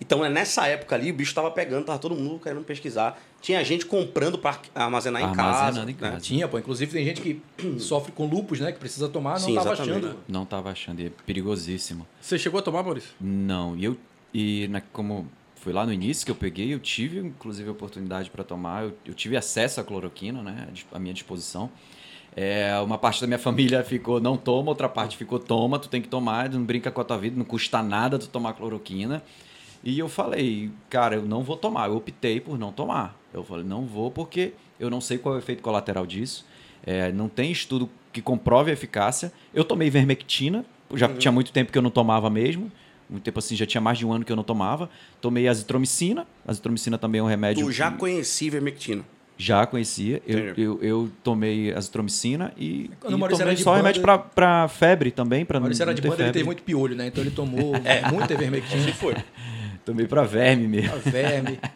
Então 0.00 0.24
é 0.24 0.28
nessa 0.28 0.66
época 0.66 0.94
ali, 0.94 1.10
o 1.10 1.14
bicho 1.14 1.34
tava 1.34 1.50
pegando, 1.50 1.84
tava 1.84 1.98
todo 1.98 2.14
mundo 2.14 2.40
querendo 2.40 2.64
pesquisar. 2.64 3.20
Tinha 3.40 3.64
gente 3.64 3.86
comprando 3.86 4.36
pra 4.38 4.60
armazenar 4.74 5.22
em 5.22 5.34
casa. 5.34 5.80
em 5.82 5.94
casa. 5.94 6.12
né? 6.14 6.20
Tinha, 6.20 6.46
pô. 6.46 6.58
Inclusive 6.58 6.92
tem 6.92 7.04
gente 7.04 7.20
que 7.22 7.40
sofre 7.80 8.12
com 8.12 8.26
lupus, 8.26 8.60
né? 8.60 8.70
Que 8.72 8.78
precisa 8.78 9.08
tomar, 9.08 9.40
não 9.40 9.46
Sim, 9.48 9.54
tava 9.54 9.72
exatamente. 9.72 10.06
achando. 10.06 10.18
Não 10.28 10.44
tava 10.44 10.70
achando, 10.70 11.00
e 11.00 11.06
é 11.06 11.10
perigosíssimo. 11.24 12.06
Você 12.20 12.38
chegou 12.38 12.60
a 12.60 12.62
tomar, 12.62 12.82
Maurício? 12.82 13.10
Não, 13.20 13.76
e 13.76 13.84
eu 13.84 13.96
e 14.32 14.68
na, 14.68 14.80
como 14.80 15.26
foi 15.56 15.72
lá 15.72 15.84
no 15.84 15.92
início 15.92 16.24
que 16.24 16.30
eu 16.30 16.36
peguei, 16.36 16.72
eu 16.72 16.78
tive 16.78 17.18
inclusive 17.18 17.68
a 17.68 17.72
oportunidade 17.72 18.30
para 18.30 18.44
tomar, 18.44 18.84
eu, 18.84 18.96
eu 19.04 19.14
tive 19.14 19.36
acesso 19.36 19.80
à 19.80 19.84
cloroquina, 19.84 20.42
né, 20.42 20.68
à 20.92 20.98
minha 20.98 21.12
disposição. 21.14 21.70
É, 22.36 22.78
uma 22.80 22.96
parte 22.96 23.20
da 23.20 23.26
minha 23.26 23.38
família 23.40 23.82
ficou 23.82 24.20
não 24.20 24.36
toma, 24.36 24.70
outra 24.70 24.88
parte 24.88 25.16
ficou 25.16 25.38
toma, 25.38 25.78
tu 25.78 25.88
tem 25.88 26.00
que 26.00 26.08
tomar, 26.08 26.48
não 26.48 26.62
brinca 26.64 26.90
com 26.90 27.00
a 27.00 27.04
tua 27.04 27.18
vida, 27.18 27.36
não 27.36 27.44
custa 27.44 27.82
nada 27.82 28.18
tu 28.18 28.28
tomar 28.28 28.52
cloroquina. 28.54 29.22
E 29.82 29.98
eu 29.98 30.08
falei, 30.08 30.70
cara, 30.90 31.16
eu 31.16 31.22
não 31.22 31.42
vou 31.42 31.56
tomar, 31.56 31.88
eu 31.88 31.96
optei 31.96 32.38
por 32.40 32.58
não 32.58 32.70
tomar. 32.72 33.18
Eu 33.32 33.42
falei, 33.42 33.64
não 33.64 33.86
vou 33.86 34.10
porque 34.10 34.52
eu 34.78 34.90
não 34.90 35.00
sei 35.00 35.16
qual 35.18 35.34
é 35.34 35.38
o 35.38 35.40
efeito 35.40 35.62
colateral 35.62 36.06
disso. 36.06 36.44
É, 36.84 37.10
não 37.12 37.28
tem 37.28 37.50
estudo 37.50 37.88
que 38.12 38.20
comprove 38.20 38.70
a 38.70 38.74
eficácia. 38.74 39.32
Eu 39.54 39.64
tomei 39.64 39.88
vermectina, 39.90 40.64
já 40.94 41.08
tinha 41.08 41.30
muito 41.32 41.52
tempo 41.52 41.70
que 41.72 41.78
eu 41.78 41.82
não 41.82 41.90
tomava 41.90 42.28
mesmo. 42.28 42.70
Muito 43.08 43.24
tempo 43.24 43.38
assim, 43.38 43.56
já 43.56 43.66
tinha 43.66 43.80
mais 43.80 43.98
de 43.98 44.06
um 44.06 44.12
ano 44.12 44.24
que 44.24 44.30
eu 44.30 44.36
não 44.36 44.44
tomava. 44.44 44.88
Tomei 45.20 45.48
azitromicina. 45.48 46.26
Azitromicina 46.46 46.96
também 46.96 47.18
é 47.20 47.22
um 47.22 47.26
remédio. 47.26 47.64
Tu 47.66 47.72
já 47.72 47.90
que- 47.90 47.98
conheci 47.98 48.46
ivermectina. 48.46 49.02
já 49.36 49.66
conhecia. 49.66 50.22
Eu, 50.26 50.54
eu, 50.56 50.78
eu 50.82 51.10
tomei 51.24 51.72
azitromicina 51.72 52.52
e, 52.56 52.90
Quando 53.00 53.16
e 53.16 53.28
tomei 53.30 53.56
só 53.56 53.70
banda, 53.70 53.76
remédio 53.78 54.02
pra, 54.02 54.18
pra 54.18 54.68
febre 54.68 55.10
também, 55.10 55.44
pra 55.44 55.58
não, 55.58 55.66
era 55.68 55.86
não 55.86 55.94
de 55.94 56.02
ter 56.02 56.08
banda, 56.08 56.22
ele 56.22 56.26
febre. 56.26 56.32
teve 56.32 56.44
muito 56.44 56.62
piolho, 56.62 56.94
né? 56.94 57.06
Então 57.08 57.22
ele 57.24 57.30
tomou 57.32 57.72
muita 58.12 58.32
ivermectina, 58.34 58.82
Se 58.84 58.92
foi. 58.92 59.14
Tomei 59.84 60.06
pra 60.06 60.22
verme 60.24 60.66
mesmo. 60.68 60.98
verme. 61.00 61.58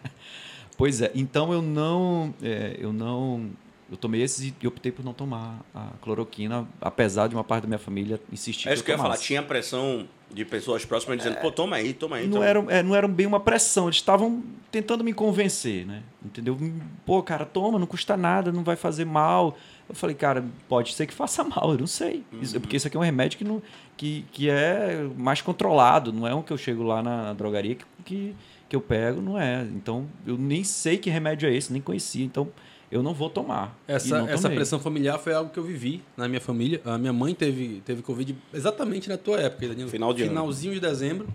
Pois 0.76 1.00
é, 1.00 1.10
então 1.14 1.52
eu 1.52 1.62
não. 1.62 2.34
é, 2.42 2.76
eu 2.78 2.92
não. 2.92 3.50
Eu 3.90 3.96
tomei 3.96 4.22
esses 4.22 4.52
e 4.60 4.66
optei 4.66 4.90
por 4.90 5.04
não 5.04 5.12
tomar 5.12 5.60
a 5.74 5.90
cloroquina, 6.00 6.66
apesar 6.80 7.28
de 7.28 7.34
uma 7.36 7.44
parte 7.44 7.62
da 7.62 7.68
minha 7.68 7.78
família 7.78 8.20
insistir 8.32 8.68
É 8.68 8.74
isso 8.74 8.82
que 8.82 8.90
eu 8.90 8.96
ia 8.96 9.00
falar. 9.00 9.16
Tinha 9.16 9.42
pressão 9.42 10.08
de 10.32 10.44
pessoas 10.44 10.84
próximas 10.84 11.18
dizendo, 11.18 11.36
pô, 11.36 11.52
toma 11.52 11.76
aí, 11.76 11.92
toma 11.92 12.16
aí. 12.16 12.26
Não 12.26 12.34
toma. 12.38 12.46
era, 12.46 12.64
é, 12.68 12.82
não 12.82 12.94
era 12.94 13.06
bem 13.06 13.26
uma 13.26 13.38
pressão, 13.38 13.84
eles 13.84 13.96
estavam 13.96 14.42
tentando 14.70 15.04
me 15.04 15.12
convencer, 15.12 15.86
né? 15.86 16.02
Entendeu? 16.24 16.58
Pô, 17.06 17.22
cara, 17.22 17.44
toma, 17.44 17.78
não 17.78 17.86
custa 17.86 18.16
nada, 18.16 18.50
não 18.50 18.64
vai 18.64 18.74
fazer 18.74 19.04
mal. 19.04 19.56
Eu 19.88 19.94
falei, 19.94 20.16
cara, 20.16 20.44
pode 20.68 20.94
ser 20.94 21.06
que 21.06 21.12
faça 21.14 21.44
mal, 21.44 21.72
eu 21.72 21.78
não 21.78 21.86
sei. 21.86 22.24
Isso- 22.40 22.58
porque 22.60 22.76
isso 22.76 22.86
aqui 22.86 22.96
é 22.96 23.00
um 23.00 23.02
remédio 23.02 23.36
que, 23.38 23.44
não, 23.44 23.62
que, 23.96 24.24
que 24.32 24.48
é 24.50 25.06
mais 25.16 25.40
controlado, 25.42 26.12
não 26.12 26.26
é 26.26 26.34
um 26.34 26.42
que 26.42 26.52
eu 26.52 26.56
chego 26.58 26.82
lá 26.82 27.02
na 27.02 27.32
drogaria 27.34 27.74
que, 27.74 27.84
que, 28.04 28.34
que 28.68 28.74
eu 28.76 28.80
pego, 28.80 29.20
não 29.20 29.38
é. 29.38 29.62
Então, 29.62 30.06
eu 30.26 30.36
nem 30.38 30.64
sei 30.64 30.96
que 30.96 31.10
remédio 31.10 31.48
é 31.48 31.54
esse, 31.54 31.72
nem 31.72 31.82
conhecia, 31.82 32.24
então 32.24 32.48
eu 32.90 33.02
não 33.02 33.12
vou 33.12 33.28
tomar. 33.28 33.76
Essa, 33.88 34.18
essa 34.30 34.48
pressão 34.56 34.78
familiar 34.78 35.18
foi 35.18 35.34
algo 35.34 35.50
que 35.50 35.58
eu 35.58 35.64
vivi 35.64 36.02
na 36.16 36.28
minha 36.28 36.40
família. 36.40 36.80
A 36.84 36.96
minha 36.96 37.12
mãe 37.12 37.34
teve, 37.34 37.82
teve 37.84 38.02
Covid 38.02 38.36
exatamente 38.52 39.08
na 39.08 39.16
tua 39.18 39.40
época, 39.40 39.68
Danilo. 39.68 39.90
Final 39.90 40.14
de 40.14 40.22
ano. 40.22 40.30
Finalzinho 40.30 40.74
de 40.74 40.80
dezembro. 40.80 41.26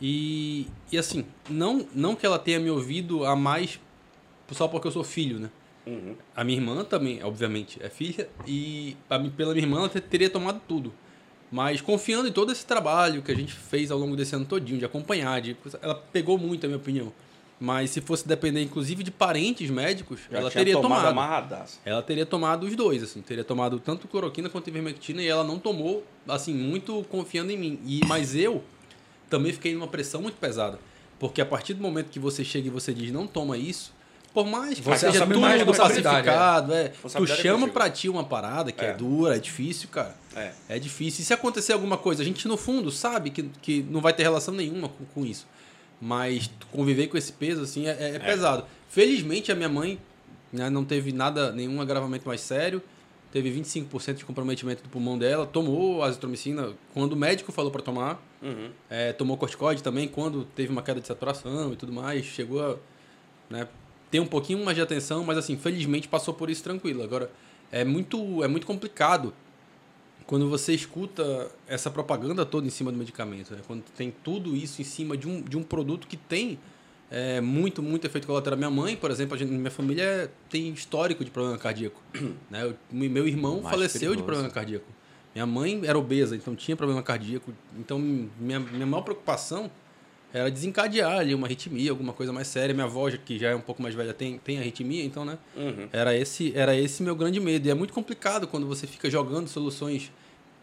E, 0.00 0.66
e 0.90 0.98
assim, 0.98 1.24
não, 1.48 1.86
não 1.94 2.16
que 2.16 2.26
ela 2.26 2.38
tenha 2.38 2.58
me 2.58 2.68
ouvido 2.68 3.24
a 3.24 3.36
mais 3.36 3.78
só 4.50 4.66
porque 4.68 4.86
eu 4.88 4.92
sou 4.92 5.04
filho, 5.04 5.38
né? 5.38 5.48
Uhum. 5.86 6.14
A 6.34 6.44
minha 6.44 6.58
irmã 6.58 6.84
também, 6.84 7.22
obviamente, 7.22 7.78
é 7.82 7.88
filha. 7.88 8.28
E 8.46 8.96
pela 9.36 9.52
minha 9.52 9.64
irmã 9.64 9.78
ela 9.78 9.88
te- 9.88 10.00
teria 10.00 10.30
tomado 10.30 10.60
tudo. 10.66 10.92
Mas 11.50 11.80
confiando 11.80 12.28
em 12.28 12.32
todo 12.32 12.50
esse 12.50 12.64
trabalho 12.64 13.20
que 13.20 13.30
a 13.30 13.34
gente 13.34 13.52
fez 13.52 13.90
ao 13.90 13.98
longo 13.98 14.16
desse 14.16 14.34
ano 14.34 14.44
todinho, 14.44 14.78
de 14.78 14.84
acompanhar, 14.84 15.40
de, 15.40 15.56
ela 15.82 15.94
pegou 15.94 16.38
muito, 16.38 16.64
a 16.64 16.66
minha 16.68 16.78
opinião. 16.78 17.12
Mas 17.60 17.90
se 17.90 18.00
fosse 18.00 18.26
depender, 18.26 18.62
inclusive, 18.62 19.04
de 19.04 19.10
parentes 19.10 19.70
médicos, 19.70 20.20
Já 20.30 20.38
ela 20.38 20.50
teria 20.50 20.74
tomado 20.80 21.08
tomado. 21.08 21.68
Ela 21.84 22.02
teria 22.02 22.26
tomado 22.26 22.66
os 22.66 22.74
dois, 22.74 23.02
assim, 23.02 23.20
teria 23.20 23.44
tomado 23.44 23.78
tanto 23.78 24.08
cloroquina 24.08 24.48
quanto 24.48 24.66
ivermectina 24.68 25.22
e 25.22 25.28
ela 25.28 25.44
não 25.44 25.58
tomou, 25.58 26.04
assim, 26.26 26.54
muito 26.54 27.04
confiando 27.08 27.52
em 27.52 27.56
mim. 27.56 27.78
E 27.86 28.00
mas 28.06 28.34
eu 28.34 28.64
também 29.30 29.52
fiquei 29.52 29.74
numa 29.74 29.86
pressão 29.86 30.20
muito 30.22 30.38
pesada, 30.38 30.78
porque 31.20 31.40
a 31.40 31.46
partir 31.46 31.74
do 31.74 31.82
momento 31.82 32.08
que 32.08 32.18
você 32.18 32.44
chega 32.44 32.66
e 32.66 32.70
você 32.70 32.92
diz 32.92 33.12
não 33.12 33.26
toma 33.28 33.56
isso, 33.56 33.94
por 34.32 34.46
mais 34.46 34.78
que 34.78 34.82
Você 34.82 35.10
seja 35.10 35.26
tudo 35.26 35.40
mais 35.40 35.62
pacificado, 35.62 36.72
é, 36.72 36.88
tu 36.88 37.06
é 37.06 37.26
chama 37.26 37.58
contigo. 37.60 37.72
pra 37.72 37.90
ti 37.90 38.08
uma 38.08 38.24
parada 38.24 38.72
que 38.72 38.84
é, 38.84 38.88
É. 38.88 38.92
dura, 38.94 39.36
é 39.36 39.38
difícil, 39.38 39.88
cara. 39.90 40.14
É. 40.34 40.52
É 40.68 40.78
difícil. 40.78 41.22
E 41.22 41.24
se 41.24 41.34
acontecer 41.34 41.72
alguma 41.72 41.98
coisa, 41.98 42.22
a 42.22 42.24
gente 42.24 42.48
no 42.48 42.56
fundo 42.56 42.90
sabe 42.90 43.30
que, 43.30 43.42
que 43.60 43.82
não 43.90 44.00
vai 44.00 44.12
ter 44.12 44.22
relação 44.22 44.54
nenhuma 44.54 44.88
com, 44.88 45.04
com 45.04 45.26
isso. 45.26 45.46
Mas 46.00 46.50
conviver 46.72 47.06
com 47.08 47.16
esse 47.16 47.32
peso, 47.32 47.62
assim, 47.62 47.86
é, 47.86 48.16
é 48.16 48.18
pesado. 48.18 48.64
Felizmente, 48.88 49.52
a 49.52 49.54
minha 49.54 49.68
mãe 49.68 49.98
né, 50.52 50.68
não 50.68 50.84
teve 50.84 51.12
nada, 51.12 51.52
nenhum 51.52 51.80
agravamento 51.80 52.26
mais 52.26 52.40
sério. 52.40 52.82
Teve 53.30 53.50
25% 53.50 54.14
de 54.14 54.24
comprometimento 54.24 54.82
do 54.82 54.88
pulmão 54.88 55.16
dela. 55.16 55.46
Tomou 55.46 56.02
azitromicina 56.02 56.70
quando 56.92 57.12
o 57.12 57.16
médico 57.16 57.52
falou 57.52 57.70
para 57.70 57.80
tomar. 57.80 58.22
Uhum. 58.42 58.70
É, 58.90 59.12
tomou 59.12 59.36
corticoide 59.36 59.82
também 59.82 60.08
quando 60.08 60.44
teve 60.44 60.70
uma 60.72 60.82
queda 60.82 61.00
de 61.00 61.06
saturação 61.06 61.72
e 61.72 61.76
tudo 61.76 61.92
mais. 61.92 62.24
Chegou 62.26 62.62
a 62.62 62.76
né, 63.48 63.68
ter 64.12 64.20
um 64.20 64.26
pouquinho 64.26 64.62
mais 64.62 64.76
de 64.76 64.82
atenção, 64.82 65.24
mas 65.24 65.38
assim, 65.38 65.56
felizmente 65.56 66.06
passou 66.06 66.34
por 66.34 66.50
isso 66.50 66.62
tranquilo. 66.62 67.02
Agora, 67.02 67.30
é 67.72 67.82
muito, 67.82 68.44
é 68.44 68.46
muito 68.46 68.66
complicado 68.66 69.32
quando 70.26 70.50
você 70.50 70.74
escuta 70.74 71.50
essa 71.66 71.90
propaganda 71.90 72.44
toda 72.44 72.66
em 72.66 72.70
cima 72.70 72.92
do 72.92 72.98
medicamento. 72.98 73.54
Né? 73.54 73.60
Quando 73.66 73.82
tem 73.96 74.12
tudo 74.22 74.54
isso 74.54 74.82
em 74.82 74.84
cima 74.84 75.16
de 75.16 75.26
um, 75.26 75.40
de 75.40 75.56
um 75.56 75.62
produto 75.62 76.06
que 76.06 76.18
tem 76.18 76.58
é, 77.10 77.40
muito, 77.40 77.82
muito 77.82 78.06
efeito 78.06 78.26
colateral. 78.26 78.58
Minha 78.58 78.70
mãe, 78.70 78.94
por 78.96 79.10
exemplo, 79.10 79.34
a 79.34 79.38
gente, 79.38 79.50
minha 79.50 79.70
família 79.70 80.30
tem 80.50 80.68
histórico 80.68 81.24
de 81.24 81.30
problema 81.30 81.56
cardíaco. 81.56 81.98
né? 82.50 82.66
O- 82.66 82.94
meu 82.94 83.26
irmão 83.26 83.62
Mais 83.62 83.74
faleceu 83.74 83.98
de 83.98 84.06
perigoso. 84.08 84.24
problema 84.26 84.50
cardíaco. 84.50 84.86
Minha 85.34 85.46
mãe 85.46 85.80
era 85.84 85.98
obesa, 85.98 86.36
então 86.36 86.54
tinha 86.54 86.76
problema 86.76 87.02
cardíaco. 87.02 87.50
Então, 87.78 87.98
minha, 87.98 88.60
minha 88.60 88.86
maior 88.86 89.02
preocupação 89.02 89.70
era 90.32 90.50
desencadear 90.50 91.18
ali 91.18 91.34
uma 91.34 91.46
arritmia, 91.46 91.90
alguma 91.90 92.12
coisa 92.12 92.32
mais 92.32 92.46
séria. 92.46 92.74
Minha 92.74 92.86
avó, 92.86 93.10
que 93.10 93.38
já 93.38 93.50
é 93.50 93.54
um 93.54 93.60
pouco 93.60 93.82
mais 93.82 93.94
velha, 93.94 94.14
tem, 94.14 94.38
tem 94.38 94.58
arritmia, 94.58 95.04
então, 95.04 95.24
né? 95.24 95.38
Uhum. 95.56 95.88
Era 95.92 96.16
esse, 96.16 96.52
era 96.56 96.74
esse 96.74 97.02
meu 97.02 97.14
grande 97.14 97.38
medo. 97.38 97.66
E 97.66 97.70
é 97.70 97.74
muito 97.74 97.92
complicado 97.92 98.46
quando 98.46 98.66
você 98.66 98.86
fica 98.86 99.10
jogando 99.10 99.48
soluções 99.48 100.10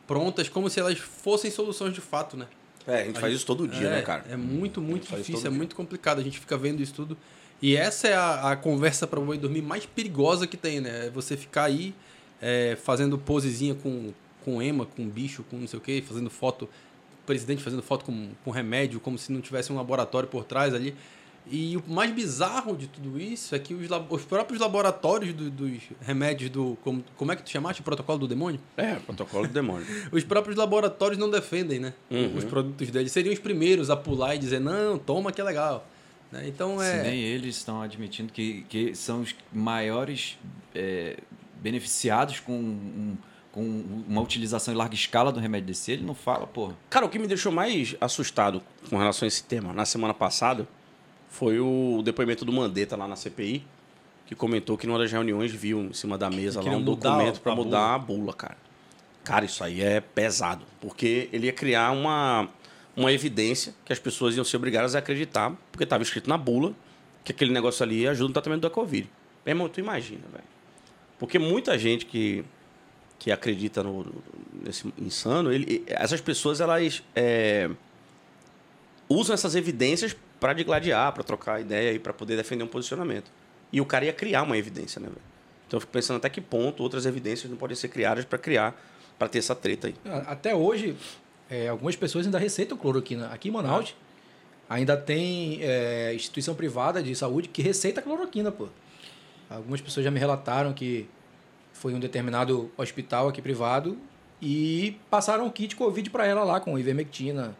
prontas 0.08 0.50
como 0.50 0.70
se 0.72 0.80
elas 0.80 0.98
fossem 0.98 1.52
soluções 1.52 1.94
de 1.94 2.02
fato, 2.02 2.36
né? 2.36 2.48
É, 2.88 3.02
a 3.02 3.06
gente 3.06 3.20
faz 3.20 3.36
isso 3.36 3.46
todo 3.46 3.68
dia, 3.68 3.88
é, 3.88 3.92
né, 3.98 4.02
cara? 4.02 4.26
É 4.28 4.36
muito, 4.36 4.82
muito 4.82 5.04
difícil, 5.08 5.38
é 5.38 5.42
dia. 5.42 5.52
muito 5.52 5.76
complicado. 5.76 6.20
A 6.20 6.24
gente 6.24 6.40
fica 6.40 6.58
vendo 6.58 6.82
isso 6.82 6.94
tudo. 6.94 7.16
E 7.62 7.76
essa 7.76 8.08
é 8.08 8.16
a, 8.16 8.52
a 8.52 8.56
conversa 8.56 9.06
para 9.06 9.20
boi 9.20 9.38
dormir 9.38 9.62
mais 9.62 9.86
perigosa 9.86 10.48
que 10.48 10.58
tem, 10.58 10.80
né? 10.82 11.08
É 11.08 11.10
você 11.12 11.38
ficar 11.38 11.66
aí 11.66 11.94
é, 12.42 12.76
fazendo 12.82 13.20
posezinha 13.20 13.76
com, 13.76 14.12
com 14.44 14.62
ema, 14.62 14.86
com 14.86 15.08
bicho, 15.08 15.44
com 15.44 15.58
não 15.58 15.68
sei 15.68 15.78
o 15.78 15.82
quê, 15.82 16.04
fazendo 16.06 16.30
foto, 16.30 16.68
presidente 17.30 17.62
fazendo 17.62 17.84
foto 17.84 18.04
com, 18.06 18.30
com 18.44 18.50
remédio, 18.50 19.00
como 19.00 19.16
se 19.20 19.32
não 19.32 19.40
tivesse 19.40 19.72
um 19.72 19.76
laboratório 19.76 20.28
por 20.28 20.44
trás 20.44 20.74
ali. 20.74 20.96
E 21.52 21.78
o 21.78 21.84
mais 21.88 22.12
bizarro 22.12 22.76
de 22.76 22.88
tudo 22.88 23.20
isso 23.20 23.56
é 23.56 23.60
que 23.60 23.74
os, 23.74 23.88
os 24.10 24.24
próprios 24.24 24.60
laboratórios 24.60 25.34
do- 25.34 25.50
dos 25.50 25.80
remédios 26.02 26.50
do. 26.50 26.78
Como, 26.84 27.04
como 27.16 27.32
é 27.32 27.36
que 27.36 27.44
tu 27.44 27.50
chamaste? 27.50 27.82
O 27.82 27.84
protocolo 27.84 28.20
do 28.20 28.28
demônio? 28.28 28.60
É, 28.76 28.96
protocolo 28.96 29.48
do 29.48 29.54
demônio. 29.54 29.86
Os 30.12 30.24
próprios 30.24 30.56
laboratórios 30.58 31.18
não 31.20 31.30
defendem, 31.30 31.80
né? 31.80 31.94
Uhum. 32.12 32.36
Os 32.36 32.44
produtos 32.44 32.90
deles. 32.92 33.12
Seriam 33.12 33.34
os 33.34 33.40
primeiros 33.40 33.90
a 33.90 33.96
pular 33.96 34.36
e 34.36 34.38
dizer, 34.40 34.60
não, 34.60 34.98
toma 35.00 35.32
que 35.32 35.40
é 35.42 35.44
legal. 35.44 35.88
Né? 36.32 36.48
Então 36.48 36.78
Se 36.80 36.86
é. 36.86 37.04
nem 37.04 37.20
eles 37.20 37.56
estão 37.56 37.82
admitindo 37.82 38.32
que, 38.34 38.64
que 38.70 38.94
são 38.94 39.22
os 39.22 39.34
maiores 39.52 40.38
é, 40.76 41.18
beneficiados 41.64 42.40
com, 42.40 42.54
um- 42.54 43.18
uma 43.60 44.22
utilização 44.22 44.74
em 44.74 44.78
larga 44.78 44.96
escala 44.96 45.32
do 45.32 45.40
remédio 45.40 45.68
desse, 45.68 45.92
ele 45.92 46.04
não 46.04 46.16
fala, 46.16 46.48
porra. 46.48 46.76
Cara, 46.90 47.06
o 47.06 47.10
que 47.10 47.20
me 47.20 47.28
deixou 47.28 47.52
mais 47.52 47.96
assustado 48.00 48.62
com 48.90 48.98
relação 48.98 49.26
a 49.26 49.28
esse 49.28 49.44
tema 49.44 49.74
na 49.74 49.86
semana 49.86 50.14
passada 50.14 50.68
foi 51.30 51.60
o 51.60 52.02
depoimento 52.04 52.44
do 52.44 52.52
Mandetta 52.52 52.96
lá 52.96 53.08
na 53.08 53.16
CPI, 53.16 53.64
que 54.26 54.36
comentou 54.36 54.78
que 54.78 54.88
numa 54.88 55.00
das 55.00 55.12
reuniões 55.12 55.52
viu 55.52 55.82
em 55.82 55.94
cima 55.94 56.18
da 56.18 56.30
mesa 56.30 56.62
lá 56.62 56.72
um 56.72 56.82
documento 56.82 57.42
para 57.42 57.56
mudar 57.56 57.96
a 57.96 57.98
bula, 57.98 58.34
cara. 58.34 58.58
Cara, 59.24 59.46
isso 59.46 59.64
aí 59.64 59.82
é 59.82 60.00
pesado, 60.00 60.66
porque 60.82 61.30
ele 61.32 61.48
ia 61.48 61.54
criar 61.54 61.92
uma, 61.92 62.48
uma 62.96 63.12
evidência 63.12 63.74
que 63.86 63.94
as 63.94 64.00
pessoas 64.00 64.36
iam 64.36 64.44
ser 64.44 64.58
obrigadas 64.58 64.96
a 64.96 65.00
acreditar, 65.00 65.52
porque 65.72 65.84
estava 65.84 66.02
escrito 66.02 66.30
na 66.30 66.38
bula 66.38 66.74
que 67.24 67.32
aquele 67.32 67.52
negócio 67.52 67.84
ali 67.84 68.08
ajuda 68.08 68.28
no 68.28 68.34
tratamento 68.34 68.62
da 68.62 68.70
Covid. 68.70 69.10
Meu 69.46 69.52
irmão, 69.52 69.70
tu 69.70 69.80
imagina, 69.80 70.24
velho. 70.32 70.44
Porque 71.20 71.38
muita 71.38 71.78
gente 71.78 72.06
que, 72.06 72.44
que 73.20 73.32
acredita 73.32 73.84
no, 73.84 74.06
nesse 74.64 74.92
insano, 74.98 75.52
ele, 75.52 75.84
essas 75.88 76.22
pessoas, 76.22 76.62
elas 76.62 77.04
é, 77.14 77.70
usam 79.10 79.34
essas 79.34 79.56
evidências 79.56 80.16
para 80.40 80.54
digladiar, 80.54 81.12
para 81.12 81.22
trocar 81.22 81.60
ideia 81.60 81.94
e 81.94 82.00
para 82.00 82.14
poder 82.14 82.38
defender 82.38 82.64
um 82.64 82.68
posicionamento. 82.68 83.30
E 83.74 83.82
o 83.82 83.86
cara 83.86 84.06
ia 84.06 84.14
criar 84.14 84.44
uma 84.44 84.58
evidência, 84.58 85.02
né? 85.02 85.10
Então 85.68 85.78
eu 85.78 85.82
fico 85.82 85.92
pensando 85.92 86.18
até 86.18 86.30
que 86.30 86.40
ponto 86.40 86.82
outras 86.82 87.06
evidências 87.06 87.52
não 87.52 87.58
podem 87.58 87.76
ser 87.76 87.90
criadas 87.90 88.24
para 88.24 88.40
criar, 88.40 88.82
para 89.20 89.28
ter 89.28 89.40
essa 89.40 89.54
treta 89.54 89.88
aí. 89.88 89.96
Até 90.26 90.56
hoje, 90.56 90.96
é, 91.50 91.68
algumas 91.68 91.96
pessoas 91.96 92.26
ainda 92.26 92.40
receitam 92.40 92.78
cloroquina. 92.78 93.28
Aqui 93.28 93.50
em 93.50 93.52
Manaus, 93.52 93.94
ainda 94.70 94.96
tem 94.96 95.60
é, 95.62 96.14
instituição 96.16 96.56
privada 96.56 97.04
de 97.04 97.14
saúde 97.14 97.50
que 97.50 97.62
receita 97.62 98.02
cloroquina, 98.02 98.52
pô. 98.52 98.70
Algumas 99.50 99.82
pessoas 99.82 100.04
já 100.04 100.12
me 100.12 100.20
relataram 100.20 100.74
que 100.74 101.08
foi 101.80 101.94
em 101.94 101.96
um 101.96 102.00
determinado 102.00 102.70
hospital 102.78 103.28
aqui 103.30 103.42
privado 103.42 103.98
e 104.42 104.96
passaram 105.10 105.48
o 105.48 105.52
kit 105.52 105.76
Covid 105.76 106.10
para 106.10 106.26
ela 106.26 106.44
lá 106.44 106.60
com 106.60 106.78
ivermectina, 106.78 107.56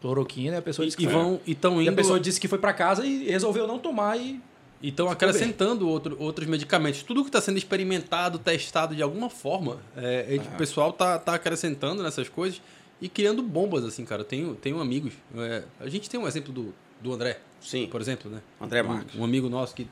cloroquina, 0.00 0.56
e 0.56 0.58
a 0.58 0.62
pessoa 0.62 0.84
disse 0.84 0.96
que 0.96 1.04
E, 1.04 1.06
foi- 1.06 1.14
vão, 1.14 1.40
e 1.46 1.54
tão 1.54 1.80
e 1.82 1.88
a 1.88 1.92
indo. 1.92 1.96
pessoa 1.96 2.18
disse 2.20 2.40
que 2.40 2.48
foi 2.48 2.58
para 2.58 2.72
casa 2.72 3.04
e 3.06 3.24
resolveu 3.30 3.66
não 3.66 3.78
tomar 3.78 4.16
e 4.18 4.40
E 4.82 4.88
estão 4.88 5.08
acrescentando 5.08 5.88
outro, 5.88 6.16
outros 6.20 6.46
medicamentos. 6.46 7.02
Tudo 7.02 7.22
que 7.22 7.28
está 7.30 7.40
sendo 7.40 7.56
experimentado, 7.56 8.38
testado 8.38 8.94
de 8.94 9.02
alguma 9.02 9.30
forma, 9.30 9.78
é, 9.96 10.36
é, 10.36 10.54
o 10.54 10.58
pessoal 10.58 10.92
tá, 10.92 11.18
tá 11.18 11.34
acrescentando 11.34 12.02
nessas 12.02 12.28
coisas 12.28 12.60
e 13.00 13.08
criando 13.08 13.42
bombas, 13.42 13.84
assim, 13.84 14.04
cara. 14.04 14.20
Eu 14.20 14.26
tenho, 14.26 14.54
tenho 14.54 14.78
amigos. 14.80 15.14
é, 15.36 15.62
a 15.80 15.88
gente 15.88 16.10
tem 16.10 16.20
um 16.20 16.26
exemplo 16.28 16.52
do, 16.52 16.74
do 17.00 17.12
André, 17.12 17.38
Sim, 17.60 17.86
por 17.90 18.00
exemplo, 18.02 18.30
né? 18.30 18.40
André 18.60 18.82
Um- 18.82 18.86
Marques. 18.88 19.14
Um, 19.18 19.24
amigo 19.24 19.48
nosso 19.48 19.74
que 19.74 19.88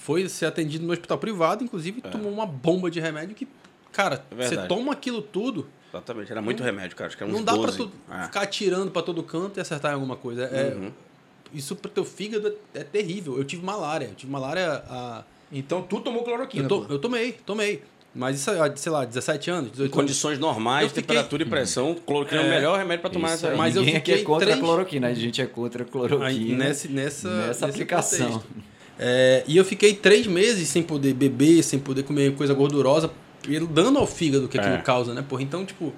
foi 0.00 0.26
ser 0.28 0.46
atendido 0.46 0.84
no 0.86 0.92
hospital 0.92 1.18
privado, 1.18 1.62
inclusive 1.62 2.00
tomou 2.00 2.32
uma 2.32 2.46
bomba 2.46 2.90
de 2.90 2.98
remédio 3.00 3.34
que, 3.36 3.46
cara, 3.92 4.24
É 4.36 4.48
você 4.48 4.56
toma 4.66 4.92
aquilo 4.92 5.20
tudo, 5.22 5.66
Exatamente, 5.92 6.30
era 6.30 6.40
muito 6.40 6.62
remédio, 6.62 6.96
cara. 6.96 7.08
Acho 7.08 7.16
que 7.16 7.22
era 7.24 7.32
não 7.32 7.42
dá 7.42 7.52
12. 7.52 7.76
pra 7.76 7.86
tu 7.86 7.92
É. 8.12 8.22
ficar 8.24 8.42
atirando 8.42 8.90
pra 8.92 9.02
todo 9.02 9.22
canto 9.24 9.58
e 9.58 9.60
acertar 9.60 9.90
em 9.90 9.94
alguma 9.94 10.16
coisa. 10.16 10.44
É, 10.44 10.74
Uhum. 10.74 10.90
Isso 11.52 11.74
pro 11.74 11.90
teu 11.90 12.04
fígado 12.04 12.46
é, 12.74 12.80
é 12.80 12.84
terrível. 12.84 13.36
Eu 13.36 13.42
tive 13.42 13.64
malária. 13.64 14.06
Eu 14.06 14.14
tive 14.14 14.30
malária 14.30 14.84
há. 14.88 15.24
então 15.50 15.82
tu 15.82 15.98
tomou 16.00 16.22
cloroquina. 16.22 16.62
Eu, 16.64 16.68
to- 16.68 16.86
eu 16.88 16.98
tomei, 17.00 17.32
tomei. 17.44 17.82
Mas 18.14 18.36
isso 18.40 18.50
sei 18.76 18.92
lá, 18.92 19.04
17 19.04 19.50
anos, 19.50 19.66
Em 19.68 19.70
18 19.72 19.92
anos. 19.92 19.94
condições 20.04 20.38
normais, 20.38 20.84
Eu 20.84 20.88
fiquei- 20.90 21.02
temperatura 21.02 21.42
e 21.42 21.46
pressão, 21.46 21.94
cloroquina 22.06 22.40
é, 22.40 22.44
o 22.44 22.46
É. 22.46 22.50
melhor 22.50 22.78
remédio 22.78 23.02
para 23.02 23.10
tomar 23.10 23.32
aí. 23.32 23.46
aí. 23.46 23.56
Mas 23.56 23.74
eu 23.74 23.82
Ninguém 23.82 23.96
aqui 23.96 24.12
é 24.12 24.14
fiquei 24.16 24.24
contra 24.24 24.46
três- 24.46 24.58
a 24.58 24.62
cloroquina, 24.64 25.08
a 25.08 25.14
gente 25.14 25.42
é 25.42 25.46
contra 25.46 25.82
a 25.82 25.86
Aí, 25.86 25.90
cloroquina 25.90 26.64
nesse, 26.66 26.86
nessa, 26.88 27.28
nessa 27.48 27.66
aplicação. 27.66 28.30
contexto. 28.30 28.48
É, 29.02 29.42
e 29.46 29.56
eu 29.56 29.64
fiquei 29.64 29.94
três 29.94 30.26
meses 30.26 30.68
sem 30.68 30.82
poder 30.82 31.14
beber, 31.14 31.62
sem 31.62 31.78
poder 31.78 32.02
comer 32.02 32.34
coisa 32.36 32.52
gordurosa, 32.52 33.10
pelo 33.42 33.66
dano 33.66 33.98
ao 33.98 34.06
fígado 34.06 34.46
que 34.46 34.58
aquilo 34.58 34.74
É. 34.74 34.82
causa, 34.82 35.14
né? 35.14 35.24
Porra, 35.26 35.42
então, 35.42 35.64
tipo, 35.64 35.94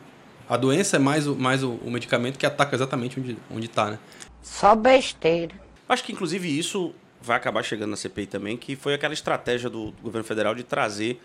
a 0.48 0.56
doença 0.56 0.94
é 0.94 0.98
mais 1.00 1.26
o, 1.26 1.34
mais 1.34 1.64
o, 1.64 1.72
o 1.84 1.90
medicamento 1.90 2.38
que 2.38 2.46
ataca 2.46 2.76
exatamente 2.76 3.18
onde, 3.18 3.36
onde 3.50 3.66
tá, 3.66 3.90
né? 3.90 3.98
Só 4.40 4.76
besteira. 4.76 5.52
Acho 5.88 6.04
que, 6.04 6.12
inclusive, 6.12 6.56
isso 6.56 6.94
vai 7.20 7.36
acabar 7.36 7.64
chegando 7.64 7.90
na 7.90 7.96
CPI 7.96 8.26
também, 8.26 8.56
que 8.56 8.76
foi 8.76 8.94
aquela 8.94 9.14
estratégia 9.14 9.68
do, 9.68 9.90
do 9.90 10.02
governo 10.02 10.24
federal 10.24 10.54
de 10.54 10.62
trazer 10.62 11.20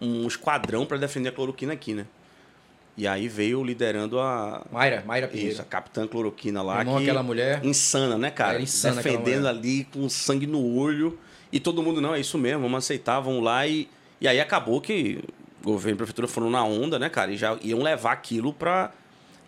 um 0.00 0.26
esquadrão 0.26 0.86
para 0.86 0.96
defender 0.96 1.28
a 1.28 1.32
cloroquina 1.32 1.74
aqui, 1.74 1.92
né? 1.92 2.06
E 2.98 3.06
aí 3.06 3.28
veio 3.28 3.62
liderando 3.62 4.18
a. 4.18 4.66
Mayra, 4.72 5.04
Mayra 5.06 5.26
Isso, 5.28 5.36
Pinheiro. 5.36 5.60
a 5.60 5.64
Capitã 5.64 6.04
Cloroquina 6.04 6.60
lá. 6.62 6.80
Irmão, 6.80 6.96
que 6.96 7.04
aquela 7.04 7.22
mulher. 7.22 7.64
Insana, 7.64 8.18
né, 8.18 8.28
cara? 8.28 8.54
Era 8.54 8.62
insana 8.62 9.00
Defendendo 9.00 9.46
ali 9.46 9.84
com 9.84 10.08
sangue 10.08 10.48
no 10.48 10.60
olho. 10.74 11.16
E 11.52 11.60
todo 11.60 11.80
mundo, 11.80 12.00
não, 12.00 12.12
é 12.12 12.18
isso 12.18 12.36
mesmo, 12.36 12.62
vamos 12.62 12.78
aceitar, 12.78 13.20
vamos 13.20 13.44
lá. 13.44 13.64
E, 13.68 13.88
e 14.20 14.26
aí 14.26 14.40
acabou 14.40 14.80
que 14.80 15.22
o 15.62 15.70
governo 15.70 15.92
e 15.92 15.94
a 15.94 15.96
prefeitura 15.98 16.26
foram 16.26 16.50
na 16.50 16.64
onda, 16.64 16.98
né, 16.98 17.08
cara? 17.08 17.30
E 17.30 17.36
já 17.36 17.56
iam 17.62 17.80
levar 17.80 18.10
aquilo 18.10 18.52
pra. 18.52 18.90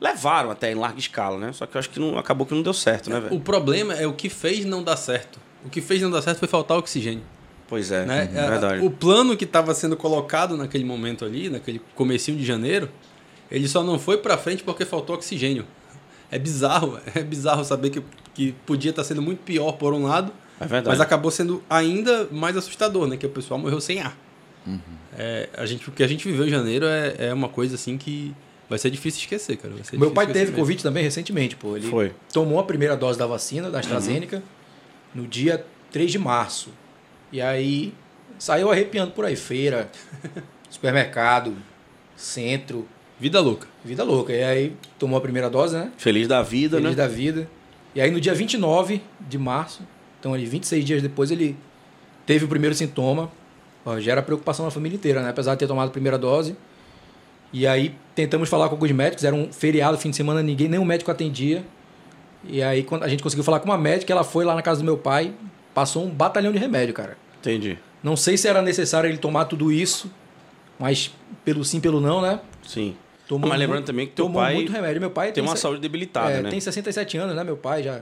Levaram 0.01 0.53
até 0.53 0.71
em 0.71 0.77
larga 0.77 1.01
escala, 1.01 1.37
né? 1.37 1.53
Só 1.53 1.67
que 1.67 1.77
eu 1.77 1.81
acho 1.81 1.91
que 1.91 1.99
não, 1.99 2.17
acabou 2.17 2.47
que 2.47 2.55
não 2.55 2.63
deu 2.63 2.73
certo, 2.73 3.11
né, 3.11 3.19
velho? 3.19 3.35
O 3.35 3.41
problema 3.41 3.95
é 3.95 4.07
o 4.07 4.13
que 4.13 4.29
fez 4.29 4.65
não 4.65 4.81
dar 4.81 4.97
certo. 4.97 5.41
O 5.65 5.69
que 5.69 5.81
fez 5.81 6.01
não 6.01 6.11
dar 6.11 6.23
certo 6.23 6.39
foi 6.39 6.47
faltar 6.47 6.79
oxigênio. 6.79 7.25
Pois 7.67 7.91
é, 7.91 8.07
né? 8.07 8.31
é 8.33 8.49
verdade. 8.49 8.87
O 8.87 8.91
plano 8.91 9.37
que 9.37 9.45
estava 9.45 9.75
sendo 9.75 9.97
colocado 9.97 10.57
naquele 10.57 10.85
momento 10.85 11.25
ali, 11.25 11.51
naquele 11.51 11.81
comecinho 11.95 12.39
de 12.39 12.45
janeiro, 12.45 12.89
ele 13.51 13.69
só 13.69 13.83
não 13.83 13.99
foi 13.99 14.19
para 14.19 14.39
frente 14.39 14.63
porque 14.63 14.85
faltou 14.85 15.17
oxigênio. 15.17 15.67
É 16.31 16.39
bizarro, 16.39 16.99
é 17.15 17.23
bizarro 17.23 17.65
saber 17.65 17.91
que, 17.91 18.03
que 18.35 18.53
podia 18.65 18.91
estar 18.91 19.05
sendo 19.05 19.21
muito 19.21 19.41
pior 19.41 19.73
por 19.73 19.93
um 19.93 20.05
lado, 20.05 20.33
É 20.61 20.83
mas 20.83 21.01
acabou 21.01 21.31
sendo 21.31 21.63
ainda 21.69 22.29
mais 22.31 22.57
assustador, 22.57 23.07
né? 23.07 23.17
Que 23.17 23.27
o 23.27 23.31
pessoal 23.31 23.59
morreu 23.59 23.81
sem 23.81 24.01
ar. 24.01 24.17
É, 25.17 25.49
a 25.57 25.67
gente, 25.67 25.89
o 25.89 25.93
que 25.93 26.03
a 26.03 26.07
gente 26.07 26.27
viveu 26.27 26.47
em 26.47 26.51
janeiro 26.51 26.87
é, 26.87 27.29
é 27.29 27.35
uma 27.35 27.49
coisa 27.49 27.75
assim 27.75 27.99
que 27.99 28.35
vai 28.69 28.79
ser 28.79 28.91
difícil 28.91 29.21
esquecer, 29.21 29.57
cara. 29.57 29.75
Vai 29.75 29.85
ser 29.85 29.99
Meu 29.99 30.13
pai 30.13 30.27
teve 30.27 30.39
mesmo. 30.39 30.57
Covid 30.57 30.83
também 30.83 31.03
recentemente, 31.03 31.57
pô. 31.57 31.77
Ele 31.77 31.89
Foi. 31.89 32.13
tomou 32.33 32.61
a 32.61 32.65
primeira 32.65 32.97
dose 32.97 33.19
da 33.19 33.27
vacina, 33.27 33.71
da 33.71 33.81
AstraZeneca, 33.81 34.43
no 35.15 35.27
dia 35.27 35.65
3 35.91 36.13
de 36.13 36.19
março. 36.19 36.71
E 37.33 37.41
aí 37.41 37.93
saiu 38.39 38.71
arrepiando 38.71 39.13
por 39.13 39.25
aí. 39.25 39.35
Feira, 39.35 39.91
supermercado, 40.71 41.57
centro, 42.17 42.87
Vida 43.21 43.39
louca. 43.39 43.69
vida 43.85 44.03
louca. 44.03 44.33
E 44.33 44.43
aí 44.43 44.77
tomou 44.99 45.19
a 45.19 45.21
primeira 45.21 45.51
dose, 45.51 45.77
né? 45.77 45.93
Feliz 45.99 46.27
da 46.27 46.43
vida, 46.43 46.79
Feliz 46.79 46.97
né? 46.97 46.97
da 46.97 47.07
vida. 47.07 47.49
E 47.95 48.01
aí 48.01 48.11
no 48.11 48.21
dia 48.21 48.33
29 48.33 49.03
de 49.21 49.37
março, 49.37 49.83
então 50.19 50.33
ali 50.33 50.47
26 50.47 50.85
dias 50.85 51.03
depois, 51.03 51.31
ele 51.31 51.55
teve 52.25 52.47
o 52.47 52.49
primeiro 52.49 52.75
sintoma. 52.75 53.31
Ó, 53.85 53.99
gera 54.01 54.23
preocupação 54.23 54.65
na 54.65 54.71
família 54.71 54.97
inteira, 54.97 55.23
né? 55.23 55.31
Apesar 55.31 55.53
de 55.55 55.59
ter 55.59 55.67
tomado 55.67 55.89
a 55.89 55.91
primeira 55.91 56.19
dose. 56.19 56.57
E 57.53 57.67
aí 57.67 57.95
tentamos 58.15 58.49
falar 58.49 58.69
com 58.69 58.75
alguns 58.75 58.93
médicos, 58.93 59.25
era 59.25 59.35
um 59.35 59.53
feriado, 59.53 59.99
fim 59.99 60.11
de 60.11 60.17
semana, 60.17 60.43
ninguém, 60.43 60.69
nenhum 60.69 60.85
médico 60.85 61.11
atendia. 61.11 61.65
E 62.45 62.63
aí 62.63 62.83
quando 62.83 63.03
a 63.03 63.09
gente 63.09 63.23
conseguiu 63.23 63.45
falar 63.45 63.61
com 63.61 63.67
uma 63.67 63.79
médica, 63.79 64.13
ela 64.13 64.25
foi 64.25 64.45
lá 64.45 64.55
na 64.55 64.63
casa 64.63 64.81
do 64.81 64.85
meu 64.85 64.97
pai, 64.97 65.35
passou 65.75 66.05
um 66.05 66.11
batalhão 66.11 66.53
de 66.53 66.59
remédio, 66.59 66.95
cara. 66.95 67.19
Entendi. 67.41 67.79
Não 68.03 68.17
sei 68.17 68.39
se 68.39 68.49
era 68.49 68.63
necessário 68.63 69.11
ele 69.11 69.19
tomar 69.19 69.45
tudo 69.47 69.71
isso, 69.71 70.11
mas 70.79 71.13
pelo 71.45 71.65
sim, 71.65 71.81
pelo 71.81 72.01
não, 72.01 72.23
né? 72.23 72.41
Sim. 72.67 72.95
Tomou 73.31 73.49
Mas 73.49 73.61
lembrando 73.61 73.77
muito- 73.79 73.87
também 73.87 74.07
que 74.09 74.13
teu 74.13 74.25
tomou 74.25 74.43
pai 74.43 74.55
muito 74.55 74.73
remédio. 74.73 75.01
Meu 75.01 75.11
pai 75.13 75.31
Tem 75.31 75.41
uma 75.41 75.55
se- 75.55 75.63
saúde 75.63 75.81
debilitada, 75.81 76.33
é, 76.33 76.43
né? 76.43 76.51
Tem 76.51 76.59
67 76.59 77.17
anos, 77.17 77.37
né? 77.37 77.45
Meu 77.45 77.57
pai 77.57 77.81
já 77.81 78.01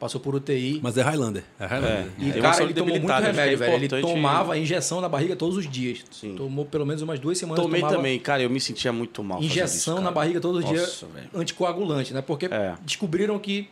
passou 0.00 0.18
por 0.18 0.34
UTI. 0.34 0.80
Mas 0.82 0.96
é 0.96 1.02
Highlander. 1.02 1.44
É 1.60 1.66
Highlander. 1.66 2.06
E, 2.18 2.22
Tem 2.22 2.32
uma 2.32 2.40
cara, 2.40 2.54
saúde 2.54 2.72
ele 2.72 2.80
tomou 2.80 2.88
muito 2.98 3.06
que 3.06 3.12
é 3.12 3.26
remédio, 3.26 3.58
velho. 3.58 3.74
Ele 3.74 3.88
tomava 4.00 4.56
injeção 4.56 5.02
na 5.02 5.10
barriga 5.10 5.36
todos 5.36 5.58
os 5.58 5.68
dias. 5.70 6.02
Sim. 6.10 6.36
Tomou 6.36 6.64
pelo 6.64 6.86
menos 6.86 7.02
umas 7.02 7.20
duas 7.20 7.36
semanas. 7.36 7.62
Tomei 7.62 7.82
também, 7.82 8.18
cara, 8.18 8.42
eu 8.42 8.48
me 8.48 8.58
sentia 8.58 8.90
muito 8.94 9.22
mal. 9.22 9.42
Injeção 9.42 9.96
isso, 9.96 10.02
na 10.02 10.10
barriga 10.10 10.40
todos 10.40 10.64
os 10.64 10.70
dias, 10.70 10.80
Nossa, 11.02 11.06
velho. 11.06 11.28
anticoagulante, 11.34 12.14
né? 12.14 12.22
Porque 12.22 12.46
É. 12.46 12.74
descobriram 12.80 13.38
que 13.38 13.68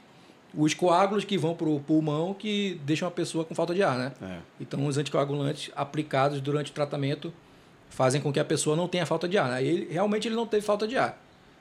os 0.54 0.74
coágulos 0.74 1.24
que 1.24 1.38
vão 1.38 1.54
pro 1.54 1.80
pulmão 1.80 2.34
que 2.34 2.78
deixam 2.84 3.08
a 3.08 3.10
pessoa 3.10 3.42
com 3.42 3.54
falta 3.54 3.74
de 3.74 3.82
ar, 3.82 3.96
né? 3.96 4.12
É. 4.20 4.36
Então, 4.60 4.84
os 4.84 4.98
anticoagulantes 4.98 5.70
aplicados 5.74 6.42
durante 6.42 6.70
o 6.70 6.74
tratamento 6.74 7.32
fazem 7.90 8.20
com 8.20 8.32
que 8.32 8.40
a 8.40 8.44
pessoa 8.44 8.74
não 8.74 8.88
tenha 8.88 9.04
falta 9.04 9.28
de 9.28 9.36
ar. 9.36 9.50
Né? 9.50 9.62
E 9.62 9.68
ele, 9.68 9.88
realmente 9.92 10.26
ele 10.26 10.34
não 10.34 10.46
teve 10.46 10.64
falta 10.64 10.88
de 10.88 10.96
ar. 10.96 11.20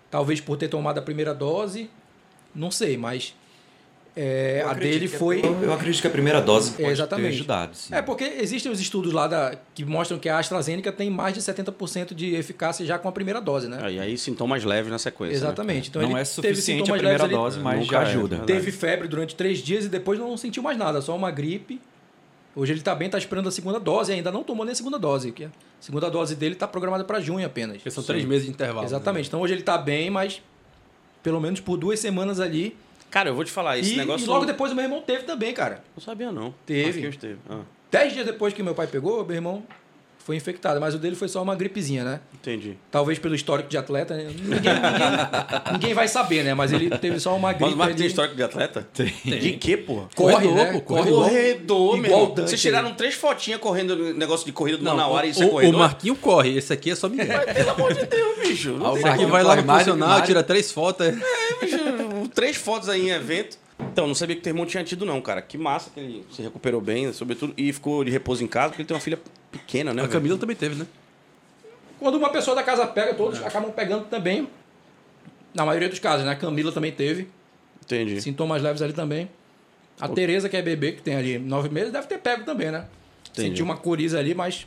Talvez 0.10 0.40
por 0.40 0.56
ter 0.58 0.70
tomado 0.70 0.98
a 0.98 1.02
primeira 1.02 1.34
dose, 1.34 1.90
não 2.56 2.72
sei, 2.72 2.96
mas 2.98 3.36
é, 4.16 4.64
a 4.68 4.74
dele 4.74 5.08
foi. 5.08 5.40
Eu, 5.40 5.64
eu 5.64 5.74
acredito 5.74 6.02
que 6.02 6.08
a 6.08 6.10
primeira 6.10 6.42
dose 6.42 6.72
pode 6.72 6.90
Exatamente. 6.90 7.30
ter 7.30 7.36
ajudado. 7.36 7.76
Sim. 7.76 7.94
É, 7.94 8.02
porque 8.02 8.24
existem 8.24 8.72
os 8.72 8.80
estudos 8.80 9.14
lá 9.14 9.28
da, 9.28 9.56
que 9.74 9.86
mostram 9.86 10.18
que 10.18 10.28
a 10.28 10.40
AstraZeneca 10.40 10.92
tem 10.92 11.10
mais 11.10 11.34
de 11.34 11.42
70% 11.42 12.14
de 12.14 12.36
eficácia 12.36 12.86
já 12.86 12.98
com 12.98 13.08
a 13.08 13.12
primeira 13.12 13.40
dose, 13.40 13.68
né? 13.68 13.92
E 13.92 14.00
aí 14.00 14.18
sintomas 14.18 14.64
leves 14.64 14.92
na 14.92 14.98
sequência. 14.98 15.40
né? 15.40 15.46
Exatamente. 15.46 15.90
Então 15.90 16.02
não 16.02 16.10
ele 16.10 16.20
é 16.20 16.24
teve 16.24 16.56
suficiente 16.56 16.92
a 16.92 16.96
primeira 16.96 17.24
leves 17.24 17.38
dose, 17.38 17.60
mas 17.60 17.80
Nunca 17.80 17.92
já 17.94 18.00
é, 18.02 18.06
ajuda. 18.12 18.38
verdade. 18.38 18.54
Teve 18.54 18.72
febre 18.72 19.08
durante 19.08 19.36
três 19.36 19.60
dias 19.60 19.86
e 19.86 19.90
depois 19.90 20.20
não 20.20 20.36
sentiu 20.36 20.64
mais 20.64 20.78
nada, 20.78 21.02
só 21.02 21.16
uma 21.16 21.32
gripe. 21.32 21.80
Hoje 22.56 22.74
ele 22.74 22.82
tá 22.82 22.94
bem, 22.96 23.10
tá 23.10 23.18
esperando 23.18 23.48
a 23.48 23.52
segunda 23.52 23.80
dose, 23.80 24.12
ainda 24.12 24.32
não 24.32 24.44
tomou 24.44 24.66
nem 24.66 24.72
a 24.74 24.76
segunda 24.76 24.98
dose. 25.00 25.32
Que 25.32 25.46
a 25.46 25.50
segunda 25.80 26.10
dose 26.10 26.36
dele 26.36 26.56
tá 26.56 26.68
programada 26.68 27.04
para 27.04 27.20
junho 27.20 27.46
apenas. 27.46 27.78
Porque 27.78 27.92
são 27.92 28.04
três 28.04 28.26
meses 28.26 28.46
de 28.46 28.52
intervalo. 28.52 28.86
Exatamente. 28.86 29.28
Então 29.28 29.40
hoje 29.42 29.54
ele 29.54 29.62
tá 29.64 29.78
bem, 29.78 30.10
mas 30.10 30.42
pelo 31.24 31.40
menos 31.40 31.60
por 31.60 31.78
duas 31.78 32.00
semanas 32.00 32.40
ali. 32.40 32.76
Cara, 33.12 33.30
eu 33.30 33.36
vou 33.36 33.44
te 33.44 33.52
falar, 33.52 33.78
esse 33.80 33.94
E, 33.94 33.98
negócio. 33.98 34.26
e 34.26 34.28
logo 34.28 34.46
depois 34.46 34.72
o 34.72 34.76
meu 34.76 34.84
irmão 34.84 35.02
teve 35.02 35.24
também, 35.24 35.54
cara. 35.54 35.84
Não 35.96 36.04
sabia, 36.04 36.32
não. 36.32 36.54
Teve. 36.66 36.84
Marquinhos 36.84 37.18
teve. 37.18 37.38
Ah, 37.50 37.62
Dez 37.92 38.14
dias 38.14 38.26
depois 38.26 38.54
que 38.54 38.62
meu 38.62 38.76
pai 38.76 38.86
pegou, 38.88 39.26
meu 39.26 39.36
irmão 39.36 39.64
foi 40.30 40.36
infectado, 40.36 40.80
mas 40.80 40.94
o 40.94 41.00
dele 41.00 41.16
foi 41.16 41.28
só 41.28 41.42
uma 41.42 41.56
gripezinha, 41.56 42.04
né? 42.04 42.20
entendi. 42.36 42.78
Talvez 42.92 43.18
pelo 43.18 43.34
histórico 43.34 43.68
de 43.68 43.76
atleta, 43.80 44.16
né? 44.16 44.26
ninguém, 44.26 44.60
ninguém, 44.60 45.72
ninguém 45.74 45.94
vai 45.96 46.08
saber, 46.08 46.44
né? 46.44 46.54
Mas 46.54 46.72
ele 46.72 46.88
teve 47.00 47.20
só 47.20 47.36
uma 47.36 47.52
gripe. 47.52 47.66
Mas 47.66 47.74
o 47.74 47.78
Marcos 47.78 47.98
tem 47.98 48.06
histórico 48.06 48.36
de 48.36 48.44
atleta? 48.44 48.88
Tem. 48.94 49.12
De 49.24 49.54
quê, 49.54 49.76
porra? 49.76 50.08
Corre, 50.16 50.34
Corredor, 50.34 50.56
né? 50.56 50.72
pô, 50.74 50.82
Corre 50.82 51.00
corredor. 51.00 51.24
Corredor, 51.24 51.98
meu 51.98 52.12
irmão. 52.12 52.24
o 52.26 52.36
Dante 52.36 52.50
Vocês 52.50 52.62
tiraram 52.62 52.94
três 52.94 53.16
fotinhas 53.16 53.60
correndo 53.60 53.96
no 53.96 54.14
negócio 54.14 54.46
de 54.46 54.52
corrida 54.52 54.78
do 54.78 54.84
Não, 54.84 54.96
Manauara 54.96 55.26
e 55.26 55.30
o, 55.30 55.32
isso 55.32 55.42
é 55.42 55.46
o, 55.48 55.50
corredor? 55.50 55.80
Marquinho 55.80 56.16
corre. 56.16 56.56
Esse 56.56 56.72
aqui 56.72 56.92
é 56.92 56.96
só 56.96 57.10
menino. 57.10 57.34
Pelo 57.52 57.70
amor 57.72 57.94
de 57.96 58.06
Deus, 58.06 58.38
bicho. 58.40 58.74
Não 58.74 58.86
Ah, 58.86 58.94
o 58.94 59.02
Marquinho 59.02 59.30
vai 59.30 59.42
lá 59.42 59.56
no 59.56 59.66
Mário. 59.66 60.26
tira 60.28 60.44
três 60.44 60.72
fotos. 60.72 61.08
é. 61.08 61.12
bicho, 61.60 61.78
três 62.36 62.56
fotos 62.56 62.88
aí 62.88 63.08
em 63.08 63.10
evento. 63.10 63.58
Então, 63.92 64.06
não 64.06 64.14
sabia 64.14 64.36
que 64.36 64.42
o 64.42 64.44
teu 64.44 64.52
irmão 64.52 64.66
tinha 64.66 64.84
tido, 64.84 65.06
não, 65.06 65.22
cara. 65.22 65.42
Que 65.42 65.58
massa 65.58 65.90
que 65.90 66.00
ele 66.00 66.26
se 66.32 66.42
recuperou 66.42 66.82
bem, 66.82 67.12
sobretudo, 67.14 67.54
e 67.58 67.72
ficou 67.72 68.04
de 68.04 68.12
repouso 68.12 68.44
em 68.44 68.48
casa, 68.48 68.70
porque 68.70 68.82
ele 68.82 68.88
tem 68.88 68.96
uma 68.96 69.02
filha 69.02 69.18
pequena, 69.52 69.94
né? 69.94 70.02
A 70.02 70.06
velho? 70.06 70.14
Camila 70.14 70.38
também 70.38 70.56
teve, 70.56 70.76
né? 70.76 70.88
Quando 72.00 72.16
uma 72.16 72.30
pessoa 72.30 72.56
da 72.56 72.64
casa 72.64 72.88
pega, 72.88 73.14
todos 73.14 73.42
acabam 73.44 73.72
pegando 73.72 74.06
também. 74.06 74.48
Na 75.54 75.66
maioria 75.66 75.90
dos 75.90 76.00
casos, 76.00 76.26
né? 76.26 76.32
A 76.32 76.36
Camila 76.36 76.72
também 76.72 76.92
teve. 76.92 77.28
Entendi. 77.84 78.22
Sintomas 78.22 78.62
leves 78.62 78.82
ali 78.82 78.94
também. 78.94 79.30
A 80.00 80.08
Tereza, 80.08 80.48
que 80.48 80.56
é 80.56 80.62
bebê, 80.62 80.94
que 80.94 81.02
tem 81.02 81.16
ali 81.16 81.38
nove 81.38 81.68
meses, 81.70 81.92
deve 81.92 82.08
ter 82.08 82.20
pego 82.20 82.46
também, 82.46 82.72
né? 82.72 82.86
Entendi. 83.32 83.50
Sentiu 83.50 83.66
uma 83.66 83.76
coriza 83.76 84.18
ali, 84.18 84.34
mas 84.34 84.66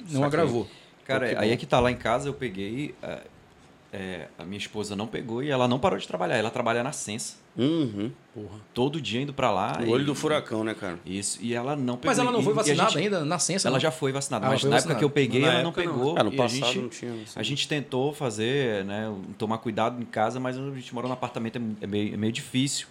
não 0.00 0.06
Saquei. 0.06 0.24
agravou. 0.24 0.68
Cara, 1.04 1.28
Pô, 1.30 1.38
aí 1.38 1.48
bom. 1.48 1.54
é 1.54 1.56
que 1.56 1.66
tá 1.66 1.80
lá 1.80 1.90
em 1.90 1.96
casa, 1.96 2.28
eu 2.28 2.34
peguei. 2.34 2.94
é, 3.02 3.18
é, 3.92 4.28
a 4.38 4.44
minha 4.44 4.58
esposa 4.58 4.94
não 4.94 5.06
pegou 5.06 5.42
e 5.42 5.50
ela 5.50 5.66
não 5.66 5.78
parou 5.78 5.98
de 5.98 6.06
trabalhar. 6.06 6.36
Ela 6.36 6.50
trabalha 6.50 6.82
na 6.82 6.92
Sensa. 6.92 7.36
Uhum. 7.56 8.10
Todo 8.72 9.00
dia 9.00 9.20
indo 9.20 9.34
pra 9.34 9.50
lá. 9.50 9.78
O 9.80 9.84
e- 9.84 9.88
olho 9.88 10.04
do 10.04 10.14
furacão, 10.14 10.62
né, 10.64 10.72
cara? 10.72 10.98
Isso. 11.04 11.38
E 11.42 11.52
ela 11.52 11.74
não 11.76 11.96
pegou. 11.96 12.10
Mas 12.10 12.18
ela 12.18 12.30
não 12.30 12.40
E- 12.40 12.44
foi 12.44 12.52
e 12.52 12.56
vacinada 12.56 12.90
gente- 12.90 12.98
ainda, 13.02 13.24
na 13.24 13.38
ciência? 13.38 13.68
Ela 13.68 13.74
não? 13.76 13.80
já 13.80 13.90
foi 13.90 14.12
vacinada, 14.12 14.44
Ah, 14.44 14.48
ela 14.48 14.54
mas 14.54 14.60
foi 14.60 14.70
na 14.70 14.76
época 14.76 14.82
vacinada. 14.94 14.98
que 14.98 15.04
eu 15.04 15.10
peguei, 15.10 15.40
Na 15.42 15.46
ela 15.48 15.62
não 15.62 15.70
época, 15.70 15.84
não. 15.84 15.92
pegou. 15.92 16.14
Ah, 16.18 16.22
no 16.24 16.30
e 16.30 16.34
a 16.34 16.36
passado 16.36 16.64
gente, 16.66 16.78
não 16.78 16.88
tinha, 16.88 17.12
assim. 17.12 17.24
A 17.38 17.42
gente 17.42 17.68
tentou 17.68 18.12
fazer, 18.12 18.84
né, 18.84 19.12
tomar 19.36 19.58
cuidado 19.58 20.00
em 20.00 20.04
casa, 20.06 20.38
mas 20.38 20.56
a 20.56 20.60
gente 20.74 20.94
morou 20.94 21.08
num 21.08 21.14
apartamento, 21.14 21.56
é 21.58 21.84
é 21.84 21.86
meio, 21.86 22.14
é 22.14 22.16
meio 22.16 22.32
difícil. 22.32 22.86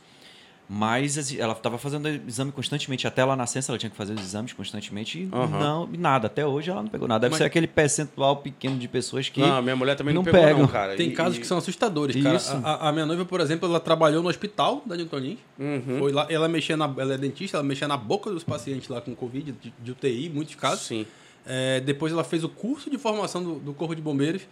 Mas 0.71 1.33
ela 1.35 1.53
estava 1.53 1.79
fazendo 1.79 2.07
exame 2.07 2.51
constantemente. 2.51 3.07
Até 3.07 3.21
ela 3.23 3.35
nascença, 3.35 3.71
ela 3.71 3.79
tinha 3.79 3.89
que 3.89 3.95
fazer 3.97 4.13
os 4.13 4.21
exames 4.21 4.53
constantemente 4.53 5.17
e 5.23 5.29
Aham. 5.33 5.59
não, 5.59 5.87
nada. 5.97 6.27
Até 6.27 6.45
hoje 6.45 6.69
ela 6.69 6.83
não 6.83 6.89
pegou 6.89 7.07
nada. 7.07 7.21
Deve 7.21 7.31
Mas- 7.31 7.37
ser 7.39 7.45
aquele 7.45 7.65
percentual 7.65 8.37
pequeno 8.37 8.77
de 8.77 8.87
pessoas 8.87 9.27
que. 9.29 9.39
Não, 9.41 9.59
minha 9.63 9.75
mulher 9.75 9.95
também 9.95 10.13
não, 10.13 10.21
não 10.21 10.31
pegou, 10.31 10.41
pegam. 10.45 10.59
não, 10.61 10.67
cara. 10.67 10.95
Tem 10.95 11.09
E- 11.09 11.13
casos 11.13 11.37
e- 11.37 11.39
que 11.41 11.47
são 11.47 11.57
assustadores, 11.57 12.21
cara. 12.21 12.35
Isso. 12.35 12.51
A, 12.63 12.69
a- 12.85 12.89
a 12.89 12.91
minha 12.91 13.07
noiva, 13.07 13.25
por 13.25 13.41
exemplo, 13.41 13.67
ela 13.67 13.79
trabalhou 13.79 14.21
no 14.21 14.29
hospital 14.29 14.83
da 14.85 14.95
Newton 14.95 15.17
Lins. 15.17 15.39
Uhum. 15.57 15.97
Foi 15.97 16.11
lá, 16.11 16.27
ela 16.29 16.47
mexia 16.47 16.77
na, 16.77 16.85
ela 16.99 17.15
é 17.15 17.17
dentista, 17.17 17.57
ela 17.57 17.63
mexia 17.63 17.87
na 17.87 17.97
boca 17.97 18.29
dos 18.29 18.43
pacientes 18.43 18.87
lá 18.89 19.01
com 19.01 19.15
Covid, 19.15 19.51
de, 19.59 19.73
de 19.81 19.91
UTI, 19.91 20.29
muitos 20.29 20.53
casos. 20.53 20.85
Sim. 20.85 21.03
É, 21.47 21.79
depois 21.79 22.13
ela 22.13 22.23
fez 22.23 22.43
o 22.43 22.49
curso 22.49 22.91
de 22.91 22.97
formação 22.99 23.41
do, 23.43 23.55
do 23.55 23.73
Corpo 23.73 23.95
de 23.95 24.01
Bombeiros, 24.03 24.43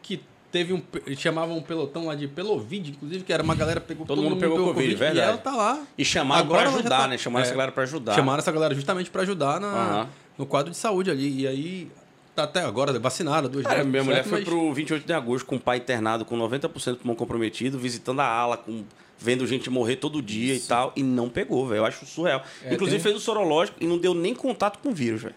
que 0.00 0.20
teve 0.50 0.72
um. 0.72 0.82
Eles 1.06 1.18
chamavam 1.20 1.56
um 1.58 1.62
pelotão 1.62 2.06
lá 2.06 2.14
de 2.14 2.26
Pelovid, 2.28 2.90
inclusive, 2.90 3.24
que 3.24 3.32
era 3.32 3.42
uma 3.42 3.54
galera 3.54 3.80
que 3.80 3.86
pegou 3.88 4.06
Todo 4.06 4.22
mundo 4.22 4.36
pegou 4.36 4.58
Covid, 4.72 4.92
E 4.92 4.94
verdade. 4.94 5.20
ela 5.28 5.38
tá 5.38 5.54
lá. 5.54 5.82
E 5.96 6.04
chamaram 6.04 6.42
Agora 6.42 6.62
pra 6.62 6.70
ela 6.70 6.72
já 6.72 6.80
ajudar, 6.80 6.98
tá- 7.02 7.08
né? 7.08 7.18
Chamaram 7.18 7.44
é, 7.44 7.46
essa 7.46 7.54
galera 7.54 7.72
pra 7.72 7.82
ajudar. 7.82 8.14
Chamaram 8.14 8.38
essa 8.38 8.52
galera 8.52 8.74
justamente 8.74 9.10
para 9.10 9.22
ajudar 9.22 9.60
na, 9.60 9.68
Aham. 9.68 10.08
no 10.38 10.46
quadro 10.46 10.70
de 10.70 10.76
saúde 10.76 11.10
ali. 11.10 11.40
E 11.42 11.46
aí, 11.46 11.90
tá 12.34 12.44
até 12.44 12.60
agora 12.62 12.98
vacinada, 12.98 13.48
duas 13.48 13.64
Cara, 13.64 13.84
minha 13.84 14.02
mulher 14.04 14.16
certo? 14.24 14.28
foi 14.30 14.38
Mas- 14.40 14.48
pro 14.48 14.72
28 14.72 15.06
de 15.06 15.12
agosto 15.12 15.46
com 15.46 15.56
o 15.56 15.60
pai 15.60 15.78
internado 15.78 16.24
com 16.24 16.36
90% 16.36 16.92
do 16.92 16.96
pulmão 16.98 17.16
comprometido, 17.16 17.78
visitando 17.78 18.20
a 18.20 18.26
ala, 18.26 18.56
com, 18.56 18.84
vendo 19.18 19.46
gente 19.46 19.70
morrer 19.70 19.96
todo 19.96 20.20
dia 20.20 20.54
e 20.54 20.60
tal, 20.60 20.92
e 20.94 21.02
não 21.02 21.28
pegou, 21.30 21.66
velho. 21.66 21.78
Eu 21.80 21.84
acho 21.86 22.04
surreal. 22.04 22.42
É, 22.62 22.74
Inclusive 22.74 22.98
tem- 23.02 23.12
fez 23.12 23.16
o 23.16 23.20
sorológico 23.20 23.78
e 23.80 23.86
não 23.86 23.96
deu 23.98 24.12
nem 24.14 24.34
contato 24.34 24.78
com 24.78 24.90
o 24.90 24.92
vírus, 24.92 25.22
velho. 25.22 25.34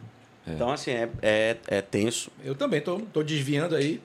Então, 0.48 0.72
assim, 0.72 0.90
é, 0.92 1.08
é, 1.22 1.58
é 1.68 1.82
tenso. 1.82 2.32
Eu 2.44 2.56
também 2.56 2.82
tô, 2.82 2.98
tô 3.14 3.22
desviando 3.22 3.76
aí. 3.76 4.02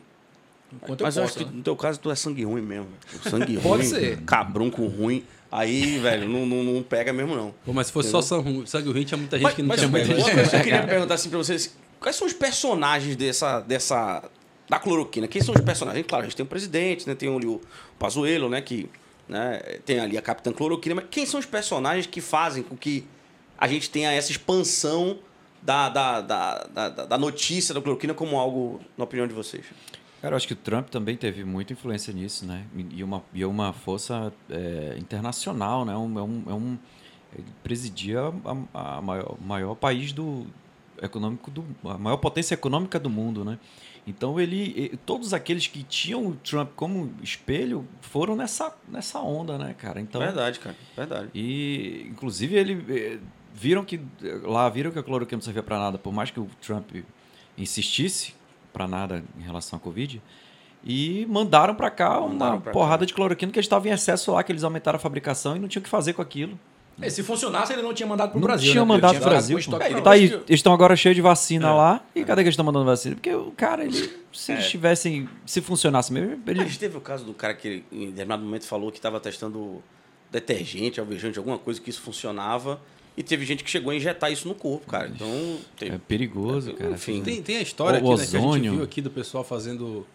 Enquanto 0.82 1.02
Mas 1.02 1.16
eu 1.16 1.22
eu 1.22 1.28
posso. 1.28 1.38
acho 1.38 1.46
que 1.46 1.52
né? 1.52 1.58
no 1.58 1.62
teu 1.62 1.76
caso 1.76 2.00
tu 2.00 2.10
é 2.10 2.14
sangue 2.14 2.44
ruim 2.44 2.62
mesmo. 2.62 2.88
Sangue 3.28 3.58
Pode 3.62 3.82
ruim, 3.82 3.84
ser. 3.84 4.20
cabrunco 4.22 4.84
ruim. 4.87 5.24
Aí, 5.50 5.98
velho, 5.98 6.28
não, 6.28 6.44
não, 6.44 6.64
não 6.64 6.82
pega 6.82 7.12
mesmo, 7.12 7.37
não. 7.37 7.54
Pô, 7.64 7.72
mas 7.72 7.87
se 7.87 7.92
fosse 7.92 8.10
só 8.10 8.20
sangue, 8.20 8.90
ruim, 8.90 9.04
tinha 9.04 9.16
muita 9.16 9.37
gente 9.38 9.44
Mas, 9.44 9.54
que 9.54 9.62
não 9.62 9.68
mas 9.68 9.78
tinha 9.80 9.90
coisa 9.90 10.50
que 10.50 10.56
eu 10.56 10.60
queria 10.62 10.82
perguntar 10.87 11.14
assim 11.14 11.28
pra 11.28 11.38
vocês: 11.38 11.76
quais 12.00 12.16
são 12.16 12.26
os 12.26 12.32
personagens 12.32 13.14
dessa. 13.16 13.60
dessa 13.60 14.22
da 14.68 14.78
cloroquina? 14.78 15.28
Quem 15.28 15.42
são 15.42 15.54
os 15.54 15.60
personagens? 15.60 16.04
Claro, 16.08 16.24
a 16.24 16.26
gente 16.26 16.37
tem 16.37 16.44
o 16.44 16.48
presidente, 16.48 17.06
né? 17.06 17.14
Tem 17.14 17.34
ali 17.34 17.46
o 17.46 17.60
Pazuello, 17.98 18.48
né? 18.48 18.60
Que 18.62 18.88
né? 19.28 19.58
tem 19.84 20.00
ali 20.00 20.16
a 20.16 20.22
Capitã 20.22 20.52
Cloroquina, 20.52 20.94
mas 20.94 21.04
quem 21.10 21.26
são 21.26 21.38
os 21.38 21.46
personagens 21.46 22.06
que 22.06 22.20
fazem 22.20 22.62
com 22.62 22.76
que 22.76 23.04
a 23.58 23.68
gente 23.68 23.90
tenha 23.90 24.10
essa 24.10 24.30
expansão 24.32 25.18
da, 25.62 25.88
da, 25.88 26.20
da, 26.20 26.64
da, 26.64 26.88
da 26.88 27.18
notícia 27.18 27.74
da 27.74 27.80
cloroquina 27.80 28.12
como 28.14 28.37
algo, 28.38 28.80
na 28.98 29.04
opinião 29.04 29.26
de 29.26 29.34
vocês? 29.34 29.64
Cara, 30.24 30.32
eu 30.32 30.37
acho 30.38 30.46
que 30.46 30.54
o 30.54 30.56
Trump 30.56 30.88
também 30.88 31.18
teve 31.18 31.44
muita 31.44 31.74
influência 31.74 32.10
nisso, 32.10 32.46
né? 32.46 32.64
E 32.92 33.04
uma, 33.04 33.22
e 33.34 33.44
uma 33.44 33.74
força 33.74 34.32
é, 34.48 34.96
internacional, 34.96 35.84
né? 35.84 35.94
Um, 35.94 36.18
é 36.18 36.22
um, 36.22 36.42
é 36.48 36.54
um, 36.54 36.78
ele 37.34 37.46
presidia 37.62 38.20
a, 38.72 38.96
a 38.96 39.02
maior, 39.02 39.37
maior 39.38 39.74
país 39.74 40.14
do 40.14 40.46
econômico 41.02 41.50
do 41.50 41.62
a 41.84 41.98
maior 41.98 42.16
potência 42.16 42.54
econômica 42.54 42.98
do 42.98 43.10
mundo, 43.10 43.44
né? 43.44 43.58
Então 44.07 44.40
ele, 44.40 44.99
todos 45.05 45.34
aqueles 45.34 45.66
que 45.66 45.82
tinham 45.82 46.26
o 46.26 46.34
Trump 46.36 46.70
como 46.74 47.12
espelho 47.22 47.86
foram 48.01 48.34
nessa, 48.34 48.74
nessa 48.88 49.20
onda, 49.20 49.59
né, 49.59 49.74
cara? 49.74 50.01
Então 50.01 50.22
verdade, 50.22 50.59
cara. 50.59 50.76
Verdade. 50.96 51.28
e, 51.34 52.07
inclusive, 52.11 52.57
ele 52.57 52.82
eh, 52.88 53.18
viram 53.53 53.84
que 53.84 54.01
lá 54.42 54.70
viram 54.70 54.90
que 54.90 54.99
a 54.99 55.03
cloroquina 55.03 55.36
não 55.36 55.44
servia 55.44 55.62
para 55.62 55.78
nada, 55.78 55.99
por 55.99 56.14
mais 56.14 56.30
que 56.30 56.40
o 56.40 56.49
Trump 56.62 56.92
insistisse 57.59 58.32
para 58.75 58.87
nada 58.87 59.25
em 59.39 59.43
relação 59.43 59.79
à 59.79 59.81
Covid, 59.81 60.20
e 60.85 61.25
mandaram 61.31 61.75
para 61.75 61.91
cá 61.91 62.20
Mandaram 62.20 62.57
uma 62.57 62.61
pra 62.61 62.72
porrada 62.72 63.01
cá. 63.01 63.07
de 63.07 63.14
cloroquina 63.14 63.51
que 63.51 63.59
estava 63.59 63.89
em 63.89 63.93
excesso 63.93 64.33
lá, 64.33 64.43
que 64.43 64.53
eles 64.53 64.62
aumentaram 64.64 64.97
a 64.97 65.01
fabricação 65.01 65.57
e 65.57 65.59
não 65.59 65.66
tinham 65.68 65.81
o 65.81 65.85
que 65.85 65.89
fazer 65.89 66.12
com 66.12 66.20
aquilo. 66.20 66.59
É, 67.01 67.09
se 67.11 67.22
funcionasse, 67.22 67.72
ele 67.72 67.83
não 67.83 67.93
tinha 67.95 68.07
mandado 68.07 68.31
pro 68.31 68.39
não 68.41 68.47
Brasil. 68.47 68.70
tinham 68.70 68.85
né? 68.85 68.93
Mandado 68.95 69.11
tinha 69.12 69.20
pro 69.20 69.31
ficado 69.31 69.49
Brasil. 69.49 69.99
É, 69.99 70.01
Tá 70.03 70.11
aí, 70.12 70.25
eles 70.25 70.45
estão 70.51 70.72
agora 70.72 70.95
cheios 70.95 71.16
de 71.16 71.22
vacina 71.22 71.72
lá. 71.75 72.01
E 72.14 72.22
cadê 72.25 72.43
que 72.43 72.49
eles 72.49 72.53
estão 72.53 72.64
mandando 72.64 72.85
vacina? 72.85 73.16
Porque 73.16 73.35
o 73.35 73.51
cara, 73.51 73.83
ele, 73.85 74.12
se 74.33 74.53
eles 74.53 74.68
tivessem, 74.68 75.29
se 75.47 75.61
funcionasse 75.61 76.12
mesmo, 76.12 76.41
A 76.47 76.51
ele 76.51 76.61
gente 76.64 76.79
teve 76.79 76.97
o 76.97 77.01
caso 77.01 77.25
do 77.25 77.33
cara 77.35 77.55
que 77.55 77.83
em 77.91 78.11
determinado 78.11 78.45
momento 78.45 78.64
falou 78.66 78.93
que 78.93 78.99
estava 78.99 79.18
testando 79.18 79.83
detergente, 80.31 81.01
alvejante, 81.01 81.39
alguma 81.39 81.59
coisa 81.59 81.81
que 81.81 81.91
isso 81.91 82.01
funcionava. 82.01 82.81
E 83.16 83.22
teve 83.22 83.44
gente 83.44 83.62
que 83.62 83.70
chegou 83.70 83.92
a 83.92 83.94
injetar 83.94 84.32
isso 84.32 84.48
no 84.48 84.54
corpo, 84.54 84.86
cara. 84.90 85.08
Então, 85.08 85.58
teve, 85.78 85.94
é 85.94 85.98
perigoso, 85.98 86.74
cara. 86.74 86.90
Enfim. 86.92 87.22
Tem, 87.22 87.40
tem 87.42 87.56
a 87.58 87.62
história 87.62 88.02
O 88.02 88.12
aqui, 88.12 88.22
né, 88.22 88.26
que 88.28 88.36
a 88.36 88.40
gente 88.40 88.68
viu 88.70 88.82
aqui 88.82 89.00
do 89.00 89.10
pessoal 89.10 89.44
fazendo. 89.44 90.06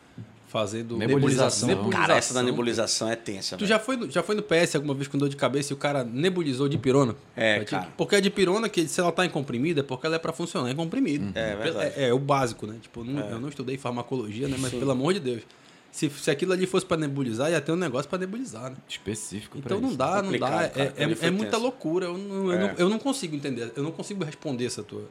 Fazendo 0.47 0.97
Nebulização. 0.97 1.89
Cara, 1.91 2.17
essa 2.17 2.33
da 2.33 2.41
nebulização 2.41 3.07
é 3.07 3.15
tensa. 3.15 3.55
Tu 3.55 3.67
já 3.67 3.77
foi, 3.77 3.95
no, 3.95 4.09
já 4.09 4.23
foi 4.23 4.33
no 4.33 4.41
PS 4.41 4.73
alguma 4.75 4.95
vez 4.95 5.07
com 5.07 5.15
dor 5.15 5.29
de 5.29 5.35
cabeça 5.35 5.71
e 5.71 5.75
o 5.75 5.77
cara 5.77 6.03
nebulizou 6.03 6.67
de 6.67 6.75
pirona? 6.75 7.15
É, 7.37 7.63
cara. 7.65 7.87
Porque 7.95 8.15
a 8.15 8.19
de 8.19 8.31
pirona, 8.31 8.67
que 8.67 8.87
se 8.87 8.99
ela 8.99 9.11
tá 9.11 9.23
em 9.23 9.29
comprimido, 9.29 9.81
é 9.81 9.83
porque 9.83 10.07
ela 10.07 10.15
é 10.15 10.19
pra 10.19 10.33
funcionar 10.33 10.71
em 10.71 10.75
comprimido. 10.75 11.31
É, 11.35 11.55
verdade. 11.55 11.93
É, 11.95 12.07
é 12.09 12.13
o 12.15 12.17
básico, 12.17 12.65
né? 12.65 12.77
Tipo, 12.81 13.03
não- 13.03 13.29
eu 13.29 13.39
não 13.39 13.47
estudei 13.47 13.77
farmacologia, 13.77 14.47
né? 14.47 14.57
Mas 14.59 14.71
pelo 14.71 14.89
amor 14.89 15.13
de 15.13 15.19
Deus. 15.19 15.43
Se, 15.91 16.09
se 16.09 16.29
aquilo 16.29 16.53
ali 16.53 16.65
fosse 16.67 16.85
pra 16.85 16.95
nebulizar, 16.95 17.49
ia 17.51 17.59
ter 17.59 17.71
um 17.71 17.75
negócio 17.75 18.07
pra 18.09 18.19
nebulizar, 18.19 18.69
né? 18.69 18.77
Específico 18.87 19.57
Então 19.57 19.81
não 19.81 19.95
dá, 19.95 20.21
não 20.21 20.37
dá. 20.37 20.63
É, 20.63 20.67
cara. 20.69 20.93
é, 20.95 21.15
foi 21.15 21.27
é 21.27 21.31
muita 21.31 21.57
loucura. 21.57 22.05
Eu 22.05 22.17
não, 22.17 22.45
eu, 22.45 22.51
É. 22.51 22.59
não, 22.59 22.75
eu 22.77 22.89
não 22.89 22.99
consigo 22.99 23.35
entender. 23.35 23.71
Eu 23.75 23.81
não 23.83 23.91
consigo 23.91 24.23
responder 24.23 24.65
essa 24.65 24.83
tua, 24.83 25.09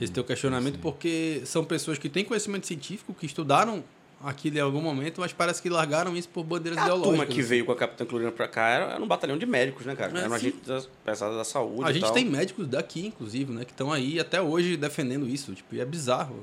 esse 0.00 0.12
teu 0.12 0.24
questionamento, 0.24 0.78
porque 0.80 1.42
são 1.44 1.64
pessoas 1.64 1.96
que 1.96 2.08
têm 2.08 2.24
conhecimento 2.24 2.66
científico, 2.66 3.14
que 3.14 3.24
estudaram 3.24 3.84
aquilo 4.24 4.56
em 4.56 4.60
algum 4.60 4.80
momento, 4.80 5.20
mas 5.20 5.32
parece 5.32 5.62
que 5.62 5.68
largaram 5.68 6.16
isso 6.16 6.28
por 6.30 6.42
bandeiras 6.42 6.78
A 6.78 6.82
ideológicas. 6.82 7.10
turma 7.18 7.26
que 7.26 7.40
assim. 7.40 7.48
veio 7.48 7.64
com 7.66 7.72
a 7.72 7.76
Capitã 7.76 8.04
Clorina 8.04 8.32
pra 8.32 8.48
cá 8.48 8.66
era, 8.68 8.84
era 8.94 9.02
um 9.02 9.06
batalhão 9.06 9.38
de 9.38 9.46
médicos, 9.46 9.86
né, 9.86 9.94
cara? 9.94 10.12
É, 10.12 10.18
era 10.20 10.28
uma 10.28 10.38
sim. 10.38 10.46
gente 10.46 10.66
da, 10.66 10.82
pesada 11.04 11.36
da 11.36 11.44
saúde 11.44 11.84
A 11.88 11.92
gente 11.92 12.02
tal. 12.02 12.12
tem 12.12 12.24
médicos 12.24 12.66
daqui, 12.66 13.06
inclusive, 13.06 13.52
né? 13.52 13.64
Que 13.64 13.72
estão 13.72 13.92
aí 13.92 14.18
até 14.18 14.40
hoje 14.42 14.76
defendendo 14.76 15.28
isso. 15.28 15.54
Tipo, 15.54 15.74
e 15.76 15.80
é 15.80 15.84
bizarro. 15.84 16.34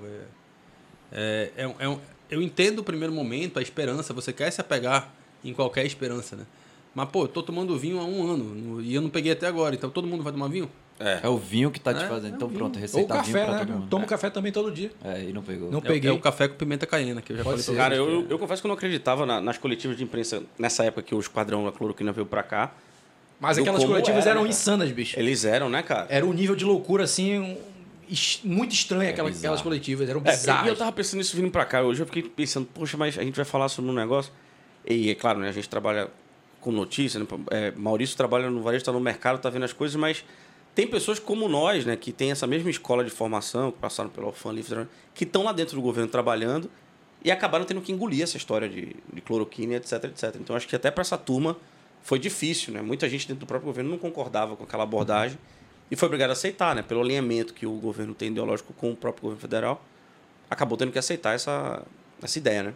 É, 1.11 1.51
é, 1.55 1.63
é 1.63 1.67
um- 1.67 1.75
é 1.79 1.89
um- 1.89 1.99
eu 2.33 2.41
entendo 2.41 2.79
o 2.79 2.83
primeiro 2.83 3.13
momento, 3.13 3.59
a 3.59 3.61
esperança. 3.61 4.13
Você 4.13 4.31
quer 4.33 4.51
se 4.51 4.59
apegar 4.61 5.09
em 5.43 5.53
qualquer 5.53 5.85
esperança, 5.85 6.35
né? 6.35 6.43
Mas, 6.95 7.09
pô, 7.09 7.23
eu 7.23 7.27
tô 7.27 7.41
tomando 7.41 7.77
vinho 7.77 7.99
há 7.99 8.03
um 8.05 8.23
ano 8.31 8.43
no- 8.43 8.81
e 8.81 8.93
eu 8.93 9.01
não 9.01 9.09
peguei 9.09 9.31
até 9.31 9.47
agora. 9.47 9.73
Então 9.73 9.89
todo 9.89 10.07
mundo 10.07 10.23
vai 10.23 10.31
tomar 10.31 10.47
vinho? 10.47 10.69
É. 10.99 11.21
É 11.23 11.27
o 11.27 11.37
vinho 11.37 11.71
que 11.71 11.79
tá 11.79 11.91
te 11.91 12.03
É, 12.03 12.07
fazendo. 12.07 12.33
é 12.33 12.35
Então 12.35 12.47
o 12.47 12.51
pronto, 12.51 12.75
Ou 12.75 12.81
receita 12.81 13.13
vinho 13.15 13.25
café, 13.25 13.43
pra 13.45 13.53
né? 13.53 13.59
todo 13.59 13.73
mundo. 13.73 13.87
Tomo 13.89 14.05
café 14.05 14.29
também 14.29 14.51
todo 14.51 14.71
dia. 14.71 14.91
É, 15.03 15.23
e 15.23 15.33
não 15.33 15.41
pegou. 15.41 15.71
Não 15.71 15.79
É, 15.79 15.81
peguei. 15.81 16.11
é 16.11 16.13
o 16.13 16.19
café 16.19 16.47
com 16.47 16.55
pimenta 16.55 16.85
caiena, 16.85 17.19
que 17.19 17.33
eu 17.33 17.37
já 17.37 17.43
Pode 17.43 17.63
falei 17.63 17.77
ser. 17.77 17.81
Cara, 17.81 17.95
eu, 17.95 18.27
eu 18.29 18.37
confesso 18.37 18.61
que 18.61 18.67
eu 18.67 18.69
não 18.69 18.75
acreditava 18.75 19.25
na- 19.25 19.41
nas 19.41 19.57
coletivas 19.57 19.97
de 19.97 20.03
imprensa 20.03 20.43
nessa 20.57 20.83
época 20.85 21.01
que 21.01 21.15
o 21.15 21.19
esquadrão 21.19 21.65
da 21.65 21.71
cloroquina 21.71 22.11
veio 22.11 22.27
pra 22.27 22.43
cá. 22.43 22.71
Mas 23.39 23.57
aquelas 23.57 23.83
coletivas 23.83 24.21
era, 24.21 24.29
eram 24.31 24.41
né, 24.43 24.47
cara? 24.47 24.49
insanas, 24.49 24.91
bicho. 24.91 25.19
Eles 25.19 25.43
eram, 25.43 25.69
né, 25.69 25.81
cara? 25.81 26.05
Era 26.09 26.25
um 26.25 26.31
nível 26.31 26.55
de 26.55 26.63
loucura, 26.63 27.03
assim, 27.05 27.57
muito 28.43 28.73
estranho 28.73 29.09
aquelas, 29.09 29.31
bizarro. 29.33 29.53
aquelas 29.55 29.61
coletivas. 29.61 30.09
Eram 30.09 30.21
É, 30.25 30.31
bizarras. 30.31 30.65
e 30.65 30.69
eu 30.69 30.75
tava 30.75 30.91
pensando 30.91 31.17
nisso 31.19 31.35
vindo 31.35 31.51
pra 31.51 31.65
cá. 31.65 31.81
Hoje 31.81 32.01
eu 32.01 32.05
fiquei 32.05 32.23
pensando, 32.23 32.67
poxa, 32.73 32.97
mas 32.97 33.17
a 33.17 33.23
gente 33.23 33.35
vai 33.35 33.45
falar 33.45 33.69
sobre 33.69 33.89
um 33.91 33.93
negócio. 33.93 34.31
E 34.87 35.09
é 35.09 35.15
claro, 35.15 35.39
né, 35.39 35.49
a 35.49 35.51
gente 35.51 35.69
trabalha 35.69 36.09
com 36.59 36.71
notícia, 36.71 37.19
né? 37.19 37.25
É, 37.51 37.71
Maurício 37.71 38.15
trabalha 38.17 38.49
no 38.49 38.61
varejo, 38.61 38.83
tá 38.85 38.91
no 38.91 38.99
mercado, 38.99 39.39
tá 39.41 39.49
vendo 39.49 39.63
as 39.63 39.73
coisas, 39.73 39.95
mas 39.95 40.23
tem 40.75 40.87
pessoas 40.87 41.19
como 41.19 41.47
nós, 41.47 41.85
né, 41.85 41.95
que 41.95 42.11
tem 42.11 42.31
essa 42.31 42.47
mesma 42.47 42.69
escola 42.69 43.03
de 43.03 43.09
formação, 43.09 43.71
que 43.71 43.77
passaram 43.79 44.09
UFAM, 44.27 44.55
fizeram- 44.57 44.87
que 45.13 45.23
estão 45.23 45.43
lá 45.43 45.51
dentro 45.51 45.75
do 45.75 45.81
governo 45.81 46.09
trabalhando 46.09 46.69
e 47.23 47.29
acabaram 47.31 47.63
tendo 47.65 47.79
que 47.81 47.91
engolir 47.91 48.21
essa 48.23 48.37
história 48.37 48.67
de, 48.67 48.95
de 49.13 49.21
cloroquina, 49.21 49.75
etc, 49.75 50.03
etc. 50.05 50.35
Então 50.39 50.55
acho 50.55 50.67
que 50.67 50.75
até 50.75 50.89
para 50.89 51.01
essa 51.01 51.17
turma 51.17 51.55
foi 52.01 52.17
difícil, 52.19 52.73
né? 52.73 52.81
Muita 52.81 53.07
gente 53.07 53.27
dentro 53.27 53.41
do 53.41 53.47
próprio 53.47 53.67
governo 53.67 53.89
não 53.89 53.97
concordava 53.97 54.55
com 54.57 54.63
aquela 54.63 54.83
abordagem 54.83 55.37
e 55.93 55.95
foi 55.95 56.07
obrigado 56.07 56.31
a 56.31 56.33
aceitar, 56.33 56.75
né? 56.75 56.81
Pelo 56.81 57.01
alinhamento 57.01 57.53
que 57.53 57.67
o 57.67 57.73
governo 57.73 58.15
tem 58.15 58.31
ideológico 58.31 58.73
com 58.73 58.91
o 58.91 58.95
próprio 58.95 59.21
governo 59.21 59.39
federal, 59.39 59.85
acabou 60.49 60.75
tendo 60.75 60.91
que 60.91 60.97
aceitar 60.97 61.35
essa, 61.35 61.83
essa 62.19 62.39
ideia, 62.39 62.63
né? 62.63 62.73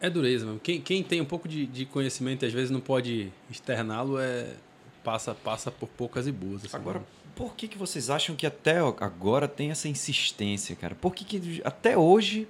É 0.00 0.10
dureza 0.10 0.44
mesmo. 0.44 0.58
Quem, 0.58 0.80
quem 0.80 1.00
tem 1.00 1.20
um 1.20 1.24
pouco 1.24 1.46
de, 1.48 1.64
de 1.64 1.86
conhecimento 1.86 2.44
e 2.44 2.46
às 2.46 2.52
vezes 2.52 2.72
não 2.72 2.80
pode 2.80 3.32
externá-lo 3.48 4.18
é 4.18 4.56
passa 5.04 5.32
passa 5.32 5.70
por 5.70 5.88
poucas 5.90 6.26
e 6.26 6.32
boas. 6.32 6.64
assim. 6.64 6.76
Agora, 6.76 7.00
por 7.36 7.54
que, 7.54 7.68
que 7.68 7.78
vocês 7.78 8.10
acham 8.10 8.34
que 8.34 8.44
até 8.44 8.78
agora 8.78 9.46
tem 9.46 9.70
essa 9.70 9.88
insistência, 9.88 10.74
cara? 10.74 10.96
Por 10.96 11.14
que, 11.14 11.24
que 11.24 11.62
até 11.64 11.96
hoje 11.96 12.48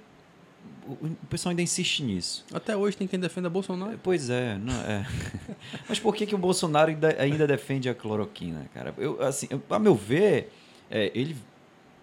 o 0.87 0.91
o 1.07 1.27
pessoal 1.29 1.51
ainda 1.51 1.61
insiste 1.61 2.03
nisso? 2.03 2.43
até 2.53 2.75
hoje 2.75 2.97
tem 2.97 3.07
quem 3.07 3.19
defenda 3.19 3.49
Bolsonaro. 3.49 3.97
Pois 4.03 4.29
é, 4.29 4.57
não, 4.57 4.73
é. 4.81 5.05
Mas 5.87 5.99
por 5.99 6.13
que, 6.15 6.25
que 6.25 6.35
o 6.35 6.37
Bolsonaro 6.37 6.89
ainda, 6.89 7.15
ainda 7.19 7.47
defende 7.47 7.87
a 7.89 7.93
cloroquina, 7.95 8.65
cara? 8.73 8.93
Eu, 8.97 9.21
assim, 9.21 9.47
eu- 9.49 9.61
a 9.69 9.79
meu 9.79 9.95
ver, 9.95 10.51
é, 10.91 11.11
ele 11.15 11.35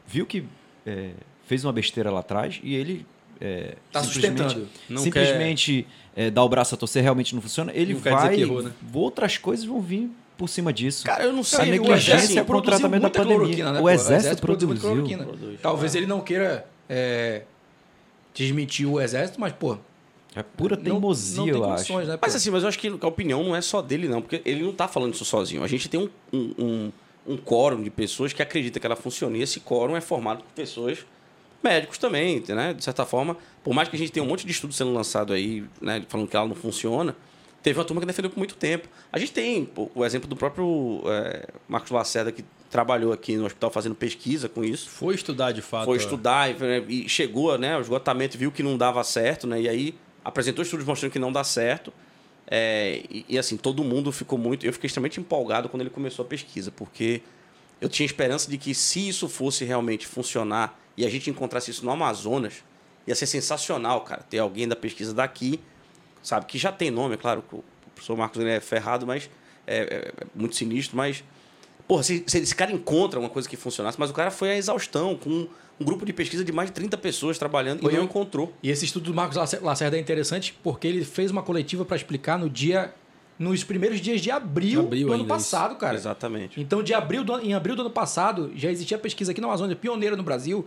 viu 0.07 0.25
que 0.27 0.45
é, 0.87 1.11
fez 1.47 1.65
uma 1.65 1.73
besteira 1.73 2.11
lá 2.11 2.21
atrás 2.21 2.61
e 2.63 2.75
ele 2.75 3.07
é, 3.41 3.77
Tá 3.93 4.03
simplesmente- 4.03 4.67
simplesmente 4.99 5.87
é, 6.17 6.31
dar 6.31 6.43
o 6.45 6.49
braço 6.49 6.75
a 6.75 6.79
torcer 6.79 7.03
realmente 7.03 7.35
não 7.35 7.41
funciona. 7.43 7.73
Ele 7.75 7.95
Não 7.95 8.01
quer 8.01 8.13
vai, 8.13 8.41
errou, 8.41 8.63
né? 8.63 8.73
outras 8.95 9.37
coisas 9.39 9.65
vão 9.65 9.81
vir 9.81 10.11
por 10.37 10.49
cima 10.49 10.73
disso. 10.73 11.05
Cara, 11.05 11.25
eu 11.25 11.33
não 11.33 11.41
a 11.41 11.45
sei. 11.45 11.69
o 11.69 11.71
negligência 11.71 12.13
exército 12.15 12.35
com 12.35 12.41
o 12.41 12.45
produziu 12.47 12.71
tratamento 12.79 13.03
da 13.03 13.11
pandemia. 13.11 13.37
cloroquina, 13.39 13.73
né, 13.73 13.81
O 13.81 13.89
exército 13.91 14.41
produziu 14.41 14.69
muita 14.69 14.81
produziu. 14.83 15.05
cloroquina. 15.17 15.39
Produz. 15.39 15.61
Talvez 15.61 15.95
ele 15.95 16.07
não 16.07 16.21
queira 16.23 16.67
é, 16.89 17.43
desmentir 18.35 18.87
o 18.87 19.01
exército, 19.01 19.41
mas, 19.41 19.53
pô, 19.53 19.77
É 20.35 20.43
pura 20.43 20.77
não, 20.77 20.83
teimosia, 20.83 21.37
não 21.39 21.45
tem 21.45 21.55
eu 21.55 21.61
condições, 21.63 22.03
acho. 22.03 22.09
né? 22.13 22.19
Mas 22.21 22.35
assim, 22.37 22.51
mas 22.51 22.63
eu 22.63 22.69
acho 22.69 22.79
que 22.79 22.89
a 22.89 23.07
opinião 23.07 23.43
não 23.43 23.55
é 23.57 23.61
só 23.61 23.83
dele, 23.83 24.09
não, 24.09 24.23
porque 24.23 24.41
ele 24.45 24.63
não 24.63 24.73
tá 24.73 24.87
falando 24.87 25.15
isso 25.15 25.25
sozinho. 25.25 25.65
A 25.65 25.69
gente 25.69 25.89
tem 25.89 25.99
um, 26.01 26.09
um, 26.33 26.55
um, 26.59 26.93
um 27.27 27.37
quórum 27.37 27.83
de 27.83 27.91
pessoas 27.91 28.33
que 28.33 28.41
acredita 28.43 28.79
que 28.79 28.87
ela 28.87 28.97
funciona. 28.97 29.37
E 29.37 29.43
esse 29.43 29.61
quórum 29.61 29.97
é 29.97 30.01
formado 30.01 30.45
por 30.45 30.53
pessoas 30.55 31.05
médicos 31.63 31.99
também, 31.99 32.43
né? 32.49 32.73
De 32.73 32.83
certa 32.83 33.05
forma, 33.05 33.37
por 33.63 33.75
mais 33.75 33.89
que 33.89 33.97
a 33.97 33.99
gente 33.99 34.13
tenha 34.13 34.25
um 34.25 34.29
monte 34.29 34.47
de 34.47 34.53
estudo 34.53 34.73
sendo 34.73 34.93
lançado 34.95 35.33
aí, 35.33 35.65
né, 35.81 36.03
falando 36.09 36.29
que 36.29 36.37
ela 36.37 36.47
não 36.49 36.55
funciona, 36.55 37.15
teve 37.63 37.79
uma 37.79 37.85
turma 37.85 38.01
que 38.01 38.07
defendeu 38.07 38.31
por 38.31 38.39
muito 38.39 38.55
tempo. 38.57 38.89
A 39.13 39.19
gente 39.19 39.33
tem 39.33 39.65
pô, 39.65 39.91
o 39.95 40.05
exemplo 40.05 40.29
do 40.29 40.37
próprio 40.37 41.03
é, 41.07 41.47
Marcos 41.69 41.91
Lacerda, 41.91 42.33
que 42.33 42.45
trabalhou 42.71 43.13
aqui 43.13 43.37
no 43.37 43.47
hospital 43.47 43.71
fazendo 43.71 43.95
pesquisa 43.95 44.49
com 44.49 44.63
isso. 44.65 44.89
Foi 44.89 45.15
estudar 45.15 45.53
de 45.53 45.61
fato. 45.63 45.85
Foi 45.87 45.97
a- 45.97 46.01
estudar 46.01 46.51
e, 46.51 46.55
né, 46.55 46.85
e 46.89 47.09
chegou 47.09 47.57
né, 47.59 47.75
ao 47.75 47.81
esgotamento, 47.81 48.39
viu 48.39 48.53
que 48.53 48.63
não 48.63 48.79
dava 48.79 49.03
certo, 49.05 49.47
né? 49.47 49.61
E 49.61 49.69
aí 49.69 49.95
apresentou 50.25 50.63
estudos 50.63 50.87
mostrando 50.87 51.13
que 51.13 51.19
não 51.19 51.33
dá 51.33 51.43
certo. 51.45 51.93
É, 52.47 53.03
e, 53.09 53.25
e, 53.29 53.39
assim, 53.39 53.57
todo 53.57 53.83
mundo 53.85 54.11
ficou 54.11 54.39
muito. 54.39 54.67
Eu 54.67 54.73
fiquei 54.73 54.87
extremamente 54.89 55.21
empolgado 55.21 55.69
quando 55.69 55.83
ele 55.83 55.91
começou 55.91 56.25
a 56.25 56.29
pesquisa, 56.29 56.71
porque 56.71 57.23
eu 57.81 57.89
tinha 57.89 58.05
esperança 58.05 58.51
de 58.51 58.59
que 58.59 58.75
se 58.75 59.09
isso 59.09 59.29
fosse 59.29 59.65
realmente 59.65 60.07
funcionar 60.07 60.79
e 60.97 61.07
a 61.07 61.11
gente 61.11 61.31
encontrasse 61.31 61.71
isso 61.71 61.85
no 61.85 61.91
Amazonas, 61.91 62.63
ia 63.07 63.15
ser 63.15 63.27
sensacional, 63.27 64.01
cara. 64.03 64.23
Ter 64.29 64.39
alguém 64.39 64.67
da 64.69 64.75
pesquisa 64.77 65.15
daqui, 65.15 65.61
sabe, 66.23 66.47
que 66.47 66.59
já 66.59 66.71
tem 66.73 66.91
nome, 66.91 67.15
é 67.15 67.17
claro, 67.17 67.43
o 67.53 67.63
professor 67.95 68.17
Marcos 68.17 68.41
ele 68.41 68.51
é 68.51 68.61
ferrado, 68.61 69.07
mas 69.07 69.29
é, 69.67 69.79
é- 69.79 70.13
é 70.23 70.25
muito 70.35 70.55
sinistro, 70.57 70.97
mas. 70.97 71.23
Porra, 71.89 72.03
se, 72.05 72.23
se 72.27 72.39
esse 72.39 72.55
cara 72.55 72.71
encontra 72.71 73.19
uma 73.19 73.29
coisa 73.29 73.49
que 73.49 73.57
funcionasse, 73.57 73.99
mas 73.99 74.11
o 74.11 74.15
cara 74.15 74.31
foi 74.31 74.51
à 74.53 74.57
exaustão, 74.57 75.17
com 75.17 75.49
um 75.81 75.85
grupo 75.85 76.05
de 76.07 76.13
pesquisa 76.13 76.45
de 76.45 76.53
mais 76.53 76.69
de 76.69 76.75
30 76.75 76.97
pessoas 76.99 77.37
trabalhando 77.39 77.81
Foi 77.81 77.91
e 77.91 77.95
não 77.95 78.03
eu. 78.03 78.05
encontrou. 78.05 78.53
E 78.63 78.71
esse 78.71 78.85
estudo 78.85 79.07
do 79.07 79.15
Marcos 79.15 79.37
Lacer- 79.37 79.61
Lacerda 79.65 79.97
é 79.97 80.01
interessante 80.01 80.57
porque 80.63 80.87
ele 80.87 81.05
fez 81.05 81.31
uma 81.33 81.43
coletiva 81.43 81.85
para 81.85 81.97
explicar 81.97 82.39
no 82.39 82.49
dia, 82.49 82.95
nos 83.39 83.65
primeiros 83.65 84.01
dias 84.01 84.21
de 84.21 84.31
abril, 84.31 84.81
Abril 84.83 85.09
do 85.09 85.13
ano 85.15 85.25
passado, 85.27 85.75
cara. 85.77 85.97
Exatamente. 85.97 86.61
Então, 86.61 86.81
de 86.83 86.95
abril 86.95 87.25
do, 87.25 87.41
em 87.41 87.55
abril 87.55 87.75
do 87.75 87.81
ano 87.81 87.91
passado, 87.91 88.53
já 88.55 88.71
existia 88.71 88.97
pesquisa 88.99 89.33
aqui 89.33 89.41
na 89.41 89.49
Amazônia, 89.49 89.75
pioneira 89.75 90.15
no 90.17 90.23
Brasil, 90.23 90.65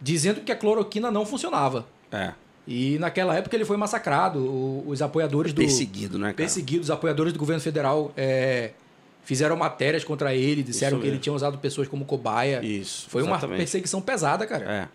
dizendo 0.00 0.40
que 0.42 0.52
a 0.52 0.56
cloroquina 0.56 1.10
não 1.10 1.26
funcionava. 1.26 1.86
É. 2.12 2.32
E 2.72 3.00
naquela 3.00 3.34
época 3.34 3.56
ele 3.56 3.64
foi 3.64 3.76
massacrado. 3.76 4.38
o- 4.38 4.84
os 4.86 5.02
apoiadores 5.02 5.52
do. 5.52 5.60
Perseguido, 5.60 6.16
né, 6.18 6.26
cara? 6.26 6.36
Perseguido. 6.36 6.82
Os 6.82 6.90
apoiadores 6.90 7.32
do 7.32 7.38
governo 7.38 7.60
federal 7.60 8.12
é, 8.16 8.70
fizeram 9.24 9.56
matérias 9.56 10.04
contra 10.04 10.32
ele, 10.34 10.62
disseram 10.62 11.00
que 11.00 11.06
ele 11.08 11.18
tinha 11.18 11.32
usado 11.32 11.58
pessoas 11.58 11.88
como 11.88 12.04
cobaia. 12.04 12.64
Isso. 12.64 13.10
Foi 13.10 13.22
uma 13.22 13.32
exatamente. 13.32 13.58
perseguição 13.58 14.00
pesada, 14.00 14.46
cara. 14.46 14.64
É. 14.72 14.88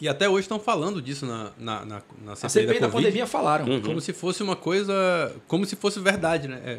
E 0.00 0.08
até 0.08 0.28
hoje 0.28 0.42
estão 0.42 0.60
falando 0.60 1.02
disso 1.02 1.26
na, 1.26 1.50
na, 1.58 1.84
na, 1.84 2.02
na 2.24 2.32
A 2.32 2.36
CPI, 2.36 2.48
CPI 2.48 2.66
da, 2.80 2.86
Covid, 2.88 2.92
pandemia 2.92 3.26
falaram. 3.26 3.66
Uhum. 3.66 3.82
Como 3.82 4.00
se 4.00 4.12
fosse 4.12 4.42
uma 4.42 4.54
coisa. 4.54 5.34
Como 5.48 5.66
se 5.66 5.74
fosse 5.74 5.98
verdade, 5.98 6.46
né? 6.46 6.60
É, 6.64 6.78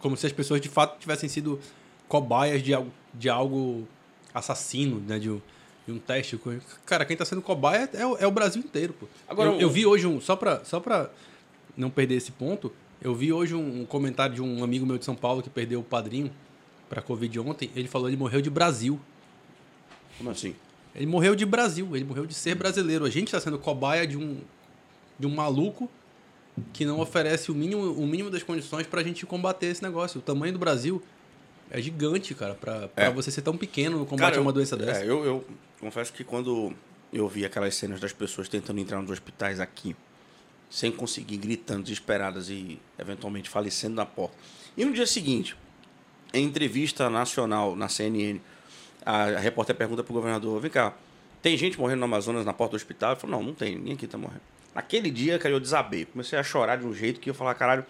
como 0.00 0.16
se 0.16 0.26
as 0.26 0.32
pessoas 0.32 0.60
de 0.60 0.68
fato 0.68 0.98
tivessem 0.98 1.28
sido 1.28 1.58
cobaias 2.08 2.62
de 2.62 2.74
algo, 2.74 2.90
de 3.14 3.28
algo 3.28 3.86
assassino, 4.34 5.00
né? 5.06 5.18
De 5.20 5.30
um, 5.90 5.94
de 5.94 5.98
um 5.98 5.98
teste. 5.98 6.36
com- 6.36 6.58
Cara, 6.86 7.04
quem 7.04 7.16
tá 7.16 7.24
sendo 7.24 7.42
cobaia 7.42 7.88
é, 7.92 8.06
o- 8.06 8.16
é 8.18 8.26
o 8.26 8.30
Brasil 8.30 8.62
inteiro, 8.62 8.92
pô. 8.92 9.06
Agora, 9.28 9.50
eu, 9.50 9.60
eu 9.60 9.70
vi 9.70 9.86
hoje 9.86 10.06
um. 10.06 10.20
Só 10.20 10.36
pra, 10.36 10.64
só 10.64 10.80
pra 10.80 11.10
não 11.76 11.90
perder 11.90 12.16
esse 12.16 12.32
ponto, 12.32 12.72
eu 13.00 13.14
vi 13.14 13.32
hoje 13.32 13.54
um, 13.54 13.82
um 13.82 13.86
comentário 13.86 14.34
de 14.34 14.42
um 14.42 14.62
amigo 14.64 14.84
meu 14.86 14.98
de 14.98 15.04
São 15.04 15.14
Paulo 15.14 15.42
que 15.42 15.50
perdeu 15.50 15.80
o 15.80 15.84
padrinho 15.84 16.30
pra 16.88 17.00
Covid 17.02 17.38
ontem. 17.40 17.70
Ele 17.76 17.88
falou 17.88 18.06
que 18.08 18.14
ele 18.14 18.20
morreu 18.20 18.40
de 18.40 18.50
Brasil. 18.50 18.98
Como 20.16 20.30
assim? 20.30 20.54
Ele 20.94 21.06
morreu 21.06 21.36
de 21.36 21.46
Brasil, 21.46 21.94
ele 21.94 22.04
morreu 22.04 22.26
de 22.26 22.34
ser 22.34 22.54
brasileiro. 22.56 23.04
A 23.04 23.10
gente 23.10 23.28
está 23.28 23.38
sendo 23.40 23.58
cobaia 23.58 24.06
de 24.06 24.16
um, 24.16 24.38
de 25.18 25.26
um 25.26 25.34
maluco 25.34 25.88
que 26.72 26.84
não 26.84 26.98
oferece 26.98 27.52
o 27.52 27.54
mínimo, 27.54 27.92
o 27.92 28.04
mínimo 28.06 28.30
das 28.30 28.42
condições 28.42 28.84
para 28.86 29.00
a 29.00 29.04
gente 29.04 29.24
combater 29.24 29.66
esse 29.66 29.82
negócio. 29.82 30.18
O 30.18 30.22
tamanho 30.22 30.52
do 30.52 30.58
Brasil 30.58 31.00
é 31.70 31.80
gigante, 31.80 32.34
cara, 32.34 32.54
para 32.54 32.88
É. 32.96 33.10
você 33.10 33.30
ser 33.30 33.42
tão 33.42 33.56
pequeno 33.56 33.98
no 33.98 34.06
combate 34.06 34.38
a 34.38 34.40
uma 34.40 34.52
doença 34.52 34.76
dessa. 34.76 35.00
É, 35.00 35.08
eu, 35.08 35.24
eu 35.24 35.44
confesso 35.80 36.12
que 36.12 36.24
quando 36.24 36.72
eu 37.12 37.28
vi 37.28 37.44
aquelas 37.44 37.74
cenas 37.74 38.00
das 38.00 38.12
pessoas 38.12 38.48
tentando 38.48 38.80
entrar 38.80 39.00
nos 39.00 39.10
hospitais 39.10 39.60
aqui, 39.60 39.94
sem 40.70 40.92
conseguir, 40.92 41.38
gritando, 41.38 41.82
desesperadas 41.82 42.50
e 42.50 42.78
eventualmente 42.98 43.48
falecendo 43.48 43.94
na 43.96 44.04
porta. 44.04 44.36
E 44.76 44.84
no 44.84 44.92
dia 44.92 45.06
seguinte, 45.06 45.56
em 46.34 46.44
entrevista 46.44 47.08
nacional 47.08 47.74
na 47.74 47.88
CNN, 47.88 48.38
a, 49.04 49.22
a 49.24 49.38
repórter 49.38 49.74
pergunta 49.74 50.04
pro 50.04 50.12
governador: 50.12 50.60
vem 50.60 50.70
cá, 50.70 50.94
tem 51.40 51.56
gente 51.56 51.78
morrendo 51.78 52.00
no 52.00 52.04
Amazonas 52.04 52.44
na 52.44 52.52
porta 52.52 52.72
do 52.72 52.76
hospital? 52.76 53.12
Ele 53.12 53.20
falou: 53.20 53.38
não, 53.38 53.46
não 53.48 53.54
tem, 53.54 53.76
ninguém 53.76 53.94
aqui 53.94 54.06
tá 54.06 54.18
morrendo. 54.18 54.42
Naquele 54.74 55.10
dia, 55.10 55.38
cara, 55.38 55.54
eu 55.54 55.58
desabei. 55.60 56.04
Comecei 56.04 56.38
a 56.38 56.42
chorar 56.42 56.76
de 56.76 56.86
um 56.86 56.92
jeito 56.94 57.18
que 57.18 57.30
eu 57.30 57.34
falar, 57.34 57.54
caralho, 57.54 57.84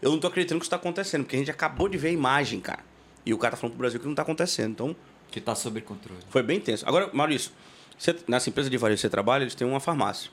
eu 0.00 0.10
não 0.10 0.18
tô 0.18 0.26
acreditando 0.26 0.58
que 0.58 0.64
isso 0.64 0.70
tá 0.70 0.76
acontecendo, 0.76 1.22
porque 1.24 1.36
a 1.36 1.38
gente 1.38 1.50
acabou 1.50 1.88
de 1.88 1.98
ver 1.98 2.08
a 2.08 2.12
imagem, 2.12 2.58
cara. 2.60 2.80
E 3.24 3.32
o 3.32 3.38
cara 3.38 3.52
tá 3.52 3.56
falando 3.56 3.72
pro 3.74 3.80
Brasil 3.80 4.00
que 4.00 4.06
não 4.06 4.14
tá 4.14 4.22
acontecendo. 4.22 4.70
Então, 4.72 4.96
Que 5.30 5.40
tá 5.40 5.54
sob 5.54 5.80
controle. 5.82 6.20
foi 6.28 6.42
bem 6.42 6.60
tenso. 6.60 6.86
Agora, 6.88 7.08
Maurício, 7.12 7.52
você, 7.98 8.16
nessa 8.26 8.48
empresa 8.50 8.68
de 8.68 8.76
varejo 8.76 8.98
que 8.98 9.02
você 9.02 9.10
trabalha, 9.10 9.44
eles 9.44 9.54
têm 9.54 9.66
uma 9.66 9.80
farmácia. 9.80 10.30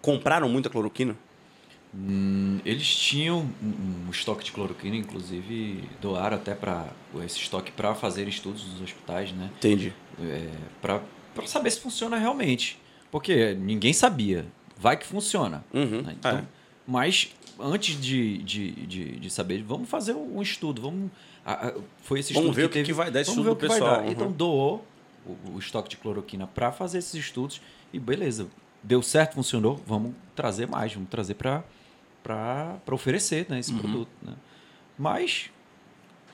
compraram 0.00 0.48
muita 0.48 0.68
cloroquina? 0.70 1.16
Hum, 1.94 2.58
Eles 2.64 2.88
tinham 2.96 3.46
um, 3.62 4.10
estoque 4.10 4.42
de 4.44 4.50
cloroquina, 4.52 4.96
inclusive 4.96 5.84
doaram 6.00 6.36
até 6.38 6.54
para 6.54 6.86
esse 7.24 7.38
estoque 7.38 7.70
para 7.70 7.94
fazer 7.94 8.26
estudos 8.28 8.66
nos 8.66 8.80
hospitais, 8.80 9.30
né? 9.32 9.50
Entendi. 9.58 9.92
É, 10.20 10.48
para 10.80 11.00
saber 11.46 11.70
se 11.70 11.80
funciona 11.80 12.16
realmente. 12.16 12.78
Porque 13.10 13.54
ninguém 13.54 13.92
sabia. 13.92 14.46
Vai 14.78 14.96
que 14.96 15.06
funciona. 15.06 15.62
Uhum, 15.72 16.00
né? 16.02 16.14
Então, 16.18 16.38
é. 16.38 16.44
Mas 16.86 17.30
antes 17.62 18.00
de, 18.00 18.38
de, 18.38 18.70
de, 18.86 19.04
de 19.18 19.30
saber, 19.30 19.62
vamos 19.62 19.88
fazer 19.88 20.14
um 20.14 20.40
estudo. 20.42 20.82
Vamos, 20.82 21.10
a- 21.44 21.68
a- 21.68 21.74
foi 22.02 22.20
esse 22.20 22.32
Vamos 22.32 22.50
estudo 22.50 22.56
ver 22.56 22.64
o 22.64 22.68
que 22.68 22.72
que 22.72 22.78
teve. 22.80 22.86
que 22.86 22.92
vai 22.92 23.10
dar 23.10 23.20
esse 23.20 23.30
vamos 23.30 23.44
estudo 23.46 23.58
do 23.58 23.60
que 23.66 23.72
pessoal, 23.72 23.96
dar. 23.96 24.04
uhum. 24.04 24.10
Então 24.10 24.32
doou 24.32 24.84
o, 25.26 25.52
o 25.54 25.58
estoque 25.58 25.88
de 25.90 25.96
cloroquina 25.96 26.46
para 26.46 26.72
fazer 26.72 26.98
esses 26.98 27.14
estudos 27.14 27.60
e 27.92 27.98
beleza. 27.98 28.48
Deu 28.82 29.00
certo, 29.02 29.34
funcionou. 29.34 29.80
Vamos 29.86 30.12
trazer 30.34 30.66
mais, 30.66 30.92
vamos 30.92 31.08
trazer 31.08 31.34
para 31.34 31.62
para 32.22 32.78
oferecer 32.92 33.46
né, 33.48 33.54
Uhum. 33.56 33.58
esse 33.60 33.72
produto. 33.74 34.08
Né? 34.22 34.32
Mas 34.98 35.50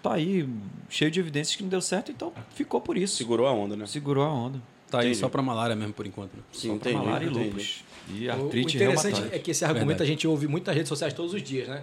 tá 0.02 0.14
aí, 0.14 0.46
cheio 0.90 1.10
de 1.10 1.18
evidências 1.18 1.56
que 1.56 1.62
não 1.62 1.70
deu 1.70 1.80
certo, 1.80 2.10
então 2.12 2.32
ficou 2.54 2.80
por 2.80 2.96
isso. 2.98 3.16
Segurou 3.16 3.46
a 3.46 3.52
onda, 3.52 3.74
né? 3.74 3.86
Segurou 3.86 4.24
a 4.24 4.30
onda. 4.32 4.60
Tá 4.90 4.98
aí 5.00 5.06
Entendi. 5.08 5.18
só 5.20 5.28
pra 5.28 5.40
malária 5.42 5.74
mesmo, 5.76 5.92
por 5.94 6.06
enquanto. 6.06 6.34
né? 6.34 6.42
Sim, 6.52 6.68
Só 6.72 6.76
pra 6.78 6.90
entendi, 6.90 7.06
malária 7.06 7.24
e 7.26 7.28
entendi. 7.30 7.84
E 8.14 8.26
O- 8.28 8.32
artrite 8.32 8.76
o 8.76 8.76
interessante 8.76 9.12
reumatoide. 9.14 9.36
é 9.36 9.38
que 9.38 9.50
esse 9.50 9.64
argumento 9.64 9.86
Verdade. 9.88 10.02
a 10.04 10.06
gente 10.06 10.26
ouve 10.26 10.46
muito 10.48 10.66
nas 10.66 10.74
redes 10.76 10.88
sociais 10.88 11.12
todos 11.12 11.34
os 11.34 11.42
dias, 11.42 11.68
né? 11.68 11.82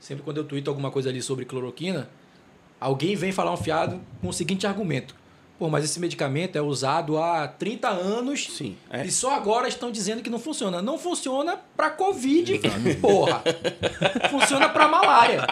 Sempre 0.00 0.22
quando 0.24 0.38
eu 0.38 0.44
tuito 0.44 0.70
alguma 0.70 0.90
coisa 0.90 1.08
ali 1.10 1.20
sobre 1.22 1.44
cloroquina, 1.44 2.08
alguém 2.80 3.14
vem 3.16 3.32
falar 3.32 3.52
um 3.52 3.56
fiado 3.56 4.00
com 4.20 4.28
o 4.28 4.32
seguinte 4.32 4.66
argumento. 4.66 5.14
Pô, 5.58 5.68
mas 5.70 5.84
esse 5.84 5.98
medicamento 5.98 6.56
é 6.56 6.60
usado 6.60 7.16
há 7.16 7.48
30 7.48 7.88
anos 7.88 8.46
Sim, 8.50 8.76
é. 8.90 9.06
e 9.06 9.10
só 9.10 9.34
agora 9.34 9.66
estão 9.66 9.90
dizendo 9.90 10.22
que 10.22 10.28
não 10.28 10.38
funciona. 10.38 10.82
Não 10.82 10.98
funciona 10.98 11.56
pra 11.74 11.88
Covid, 11.88 12.60
porra. 13.00 13.42
funciona 14.30 14.68
pra 14.68 14.86
malária. 14.88 15.46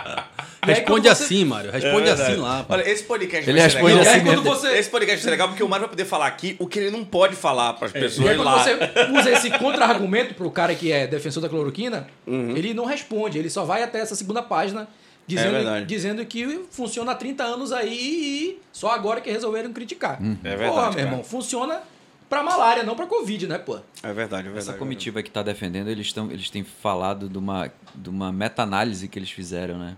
Aí, 0.61 0.75
Responde 0.75 0.85
quando 0.87 1.03
você- 1.17 1.25
assim, 1.25 1.45
Mário. 1.45 1.71
Responde 1.71 2.09
É 2.09 2.13
assim 2.13 2.37
lá. 2.37 2.65
pô. 2.65 2.75
Olha, 2.75 2.89
esse 2.89 3.03
podcast 3.05 3.51
Ele 3.51 3.59
vai 3.61 3.71
ser 3.71 3.77
responde 3.77 3.99
legal. 3.99 4.15
Assim 4.15 4.25
quando 4.25 4.43
você... 4.43 4.69
Esse 4.79 4.91
podcast 4.91 5.17
vai 5.17 5.25
ser 5.25 5.31
legal 5.31 5.49
porque 5.49 5.63
o 5.63 5.69
Mário 5.69 5.83
vai 5.87 5.91
poder 5.91 6.05
falar 6.05 6.27
aqui 6.27 6.57
o 6.59 6.67
que 6.67 6.79
ele 6.79 6.91
não 6.91 7.05
pode 7.05 7.37
falar 7.37 7.75
para 7.75 7.87
as 7.87 7.95
E 7.95 7.99
pessoas 8.01 8.29
aí, 8.29 8.37
quando 8.37 8.47
lá. 8.47 8.63
você 8.63 8.79
usa 9.19 9.31
esse 9.31 9.51
contra-argumento 9.59 10.35
pro 10.35 10.51
cara 10.51 10.75
que 10.75 10.91
é 10.93 11.07
defensor 11.07 11.43
da 11.43 11.49
cloroquina, 11.49 12.07
Uhum. 12.27 12.57
ele 12.57 12.73
não 12.75 12.85
responde, 12.87 13.39
ele 13.39 13.51
só 13.51 13.65
vai 13.65 13.83
até 13.83 14.01
essa 14.01 14.15
segunda 14.15 14.43
página 14.43 14.83
É 14.83 14.87
dizendo, 15.27 15.53
verdade. 15.53 15.87
dizendo 15.87 16.27
que 16.27 16.67
funciona 16.71 17.13
há 17.13 17.15
30 17.15 17.45
anos 17.45 17.73
aí 17.73 17.95
e 17.95 18.61
só 18.73 18.91
agora 18.91 19.21
que 19.21 19.31
resolveram 19.31 19.73
criticar. 19.73 20.19
É 20.23 20.57
verdade, 20.57 20.71
Porra, 20.71 20.83
meu 20.83 20.91
cara. 20.93 21.01
irmão, 21.03 21.25
funciona 21.25 21.81
pra 22.29 22.43
malária, 22.43 22.83
não 22.83 22.97
pra 22.97 23.07
Covid, 23.07 23.47
né, 23.47 23.59
pô? 23.59 23.77
É 24.03 24.13
verdade, 24.13 24.49
é 24.49 24.51
verdade. 24.51 24.59
Essa 24.59 24.73
comitiva 24.75 25.23
que 25.23 25.29
está 25.29 25.43
defendendo, 25.43 25.89
eles, 25.89 26.13
tão, 26.13 26.31
eles 26.31 26.51
têm 26.51 26.65
falado 26.65 27.29
de 27.29 27.39
uma, 27.39 27.71
de 27.95 28.09
uma 28.09 28.33
meta-análise 28.33 29.09
que 29.09 29.19
eles 29.19 29.31
fizeram, 29.31 29.79
né? 29.79 29.97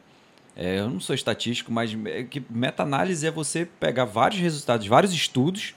É, 0.54 0.78
eu 0.78 0.88
não 0.88 0.98
sou 1.00 1.14
estatístico, 1.14 1.70
mas 1.70 1.94
é 2.06 2.22
que 2.24 2.42
meta-análise 2.48 3.26
é 3.26 3.30
você 3.30 3.68
pegar 3.78 4.06
vários 4.06 4.40
resultados, 4.40 4.86
vários 4.86 5.12
estudos, 5.12 5.74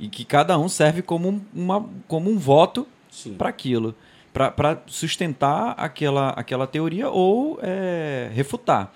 e 0.00 0.08
que 0.08 0.24
cada 0.24 0.58
um 0.58 0.68
serve 0.68 1.00
como 1.00 1.28
um, 1.28 1.40
uma, 1.54 1.88
como 2.08 2.30
um 2.30 2.36
voto 2.36 2.86
Sim. 3.10 3.34
para 3.34 3.48
aquilo, 3.48 3.94
para 4.36 4.82
sustentar 4.86 5.74
aquela, 5.78 6.30
aquela 6.30 6.66
teoria 6.66 7.08
ou 7.08 7.58
é, 7.62 8.30
refutar. 8.34 8.92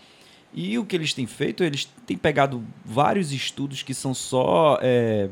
E 0.53 0.76
o 0.78 0.84
que 0.84 0.95
eles 0.97 1.14
têm 1.14 1.26
feito, 1.26 1.64
eles 1.64 1.88
têm 2.07 2.16
pegado 2.16 2.62
vários 2.84 3.32
estudos 3.32 3.82
que 3.82 3.95
são 3.95 4.12
só 4.12 4.78
é, 4.82 5.28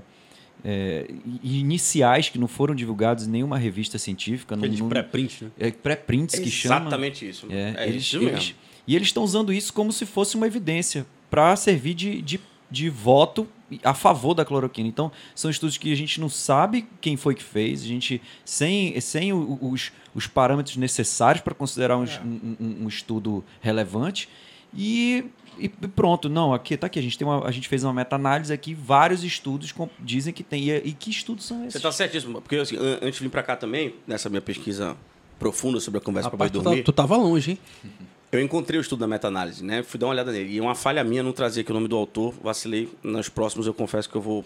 é, 0.64 1.06
iniciais, 1.42 2.28
que 2.28 2.38
não 2.38 2.48
foram 2.48 2.74
divulgados 2.74 3.26
em 3.26 3.30
nenhuma 3.30 3.58
revista 3.58 3.98
científica. 3.98 4.56
não- 4.56 4.66
não- 4.66 4.88
pré-print, 4.88 5.44
né? 5.44 5.50
é, 5.58 5.70
pré-prints 5.70 6.38
que 6.38 6.50
chamam. 6.50 6.78
Exatamente 6.82 7.28
isso. 7.28 7.46
É, 7.50 7.74
É, 7.76 7.88
eles, 7.88 8.02
isso 8.04 8.18
mesmo. 8.18 8.30
eles- 8.36 8.54
e 8.86 8.96
eles 8.96 9.08
estão 9.08 9.22
usando 9.24 9.52
isso 9.52 9.72
como 9.72 9.92
se 9.92 10.06
fosse 10.06 10.36
uma 10.36 10.46
evidência 10.46 11.04
para 11.28 11.54
servir 11.56 11.94
de, 11.94 12.22
de, 12.22 12.40
de 12.70 12.88
voto 12.88 13.46
a 13.84 13.94
favor 13.94 14.34
da 14.34 14.44
cloroquina. 14.44 14.88
Então, 14.88 15.10
são 15.34 15.50
estudos 15.50 15.76
que 15.76 15.92
a 15.92 15.96
gente 15.96 16.20
não 16.20 16.28
sabe 16.28 16.86
quem 17.00 17.16
foi 17.16 17.34
que 17.34 17.42
fez, 17.42 17.82
a 17.82 17.86
gente 17.86 18.20
sem, 18.44 18.98
sem 19.00 19.32
os, 19.32 19.92
os 20.14 20.26
parâmetros 20.26 20.76
necessários 20.76 21.42
para 21.42 21.54
considerar 21.54 21.96
um, 21.96 22.04
es- 22.04 22.20
um- 22.24 22.56
um- 22.60 22.84
um 22.84 22.88
estudo 22.88 23.44
relevante. 23.60 24.28
E, 24.74 25.24
e 25.58 25.68
pronto, 25.68 26.28
não, 26.28 26.52
aqui 26.52 26.76
tá 26.76 26.86
aqui, 26.86 26.98
a 26.98 27.02
gente, 27.02 27.16
tem 27.16 27.26
uma, 27.26 27.46
a 27.46 27.50
gente 27.50 27.68
fez 27.68 27.82
uma 27.84 27.92
meta-análise 27.92 28.52
aqui, 28.52 28.74
vários 28.74 29.24
estudos 29.24 29.72
com- 29.72 29.88
dizem 29.98 30.32
que 30.32 30.42
tem. 30.42 30.68
E, 30.68 30.76
e 30.88 30.92
que 30.92 31.10
estudos 31.10 31.46
são 31.46 31.60
esses? 31.62 31.74
Você 31.74 31.80
tá 31.80 31.90
certíssimo. 31.92 32.40
Porque 32.42 32.56
assim, 32.56 32.76
an- 32.76 32.98
antes 33.02 33.18
de 33.18 33.24
vir 33.24 33.30
pra 33.30 33.42
cá 33.42 33.56
também, 33.56 33.94
nessa 34.06 34.28
minha 34.28 34.42
pesquisa 34.42 34.96
profunda 35.38 35.78
sobre 35.80 35.98
a 35.98 36.00
conversa 36.00 36.28
para 36.28 36.36
boi 36.36 36.50
tu, 36.50 36.58
tá- 36.58 36.64
dormir, 36.64 36.82
tu 36.82 36.92
tava 36.92 37.16
longe, 37.16 37.52
hein? 37.52 37.58
eu 38.30 38.40
encontrei 38.42 38.78
o 38.78 38.82
estudo 38.82 39.00
da 39.00 39.06
meta-análise, 39.06 39.64
né? 39.64 39.82
Fui 39.82 39.98
dar 39.98 40.06
uma 40.06 40.12
olhada 40.12 40.30
nele. 40.32 40.52
E 40.54 40.60
uma 40.60 40.74
falha 40.74 41.02
minha 41.02 41.22
não 41.22 41.32
trazer 41.32 41.62
aqui 41.62 41.70
o 41.70 41.74
nome 41.74 41.88
do 41.88 41.96
autor, 41.96 42.34
vacilei. 42.42 42.88
Nos 43.02 43.28
próximos 43.28 43.66
eu 43.66 43.72
confesso 43.74 44.08
que 44.08 44.16
eu 44.16 44.20
vou 44.20 44.44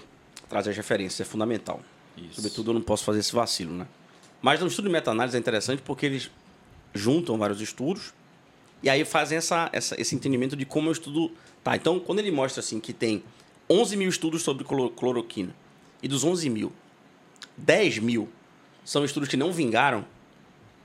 trazer 0.48 0.70
as 0.70 0.76
referências, 0.76 1.20
é 1.26 1.28
fundamental. 1.30 1.80
Isso. 2.16 2.36
Sobretudo 2.36 2.70
eu 2.70 2.74
não 2.74 2.82
posso 2.82 3.04
fazer 3.04 3.20
esse 3.20 3.32
vacilo, 3.32 3.72
né? 3.74 3.86
Mas 4.40 4.60
no 4.60 4.66
estudo 4.66 4.86
de 4.86 4.92
meta-análise 4.92 5.36
é 5.36 5.40
interessante 5.40 5.82
porque 5.82 6.06
eles 6.06 6.30
juntam 6.94 7.38
vários 7.38 7.60
estudos 7.60 8.12
e 8.82 8.90
aí 8.90 9.04
fazem 9.04 9.38
essa, 9.38 9.68
essa- 9.72 10.00
esse 10.00 10.14
entendimento 10.14 10.54
de 10.56 10.64
como 10.64 10.88
o 10.88 10.92
estudo 10.92 11.30
tá. 11.64 11.74
Então, 11.74 11.98
quando 11.98 12.18
ele 12.18 12.30
mostra 12.30 12.60
assim 12.60 12.78
que 12.78 12.92
tem 12.92 13.22
11 13.70 13.96
mil 13.96 14.08
estudos 14.08 14.42
sobre 14.42 14.62
cloro- 14.64 14.90
cloroquina 14.90 15.54
e 16.02 16.08
dos 16.08 16.22
11 16.24 16.50
mil, 16.50 16.72
10 17.56 17.98
mil 17.98 18.28
são 18.84 19.04
estudos 19.04 19.28
que 19.28 19.36
não 19.36 19.52
vingaram, 19.52 20.04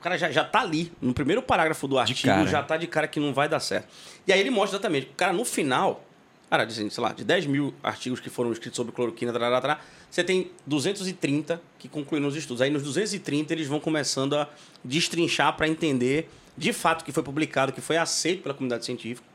cara 0.07 0.17
já, 0.17 0.31
já 0.31 0.43
tá 0.43 0.61
ali. 0.61 0.91
No 1.01 1.13
primeiro 1.13 1.41
parágrafo 1.41 1.87
do 1.87 1.99
artigo, 1.99 2.47
já 2.47 2.63
tá 2.63 2.77
de 2.77 2.87
cara 2.87 3.07
que 3.07 3.19
não 3.19 3.33
vai 3.33 3.49
dar 3.49 3.59
certo. 3.59 3.87
E 4.25 4.31
aí 4.31 4.39
ele 4.39 4.49
mostra 4.49 4.77
exatamente. 4.77 5.07
O 5.07 5.15
cara, 5.15 5.33
no 5.33 5.43
final, 5.43 6.03
cara, 6.49 6.63
dizendo, 6.63 6.89
sei 6.91 7.03
lá, 7.03 7.11
de 7.11 7.23
10 7.23 7.45
mil 7.47 7.73
artigos 7.83 8.19
que 8.19 8.29
foram 8.29 8.51
escritos 8.51 8.77
sobre 8.77 8.93
cloroquina, 8.93 9.33
tarará, 9.33 9.59
tarará, 9.59 9.81
você 10.09 10.23
tem 10.23 10.51
230 10.65 11.61
que 11.77 11.89
concluíram 11.89 12.27
os 12.27 12.35
estudos. 12.35 12.61
Aí 12.61 12.69
nos 12.69 12.83
230 12.83 13.53
eles 13.53 13.67
vão 13.67 13.79
começando 13.79 14.35
a 14.35 14.47
destrinchar 14.83 15.55
para 15.55 15.67
entender 15.67 16.29
de 16.55 16.71
fato 16.73 17.03
que 17.03 17.11
foi 17.11 17.21
publicado, 17.21 17.71
que 17.73 17.81
foi 17.81 17.97
aceito 17.97 18.43
pela 18.43 18.55
comunidade 18.55 18.85
científica. 18.85 19.27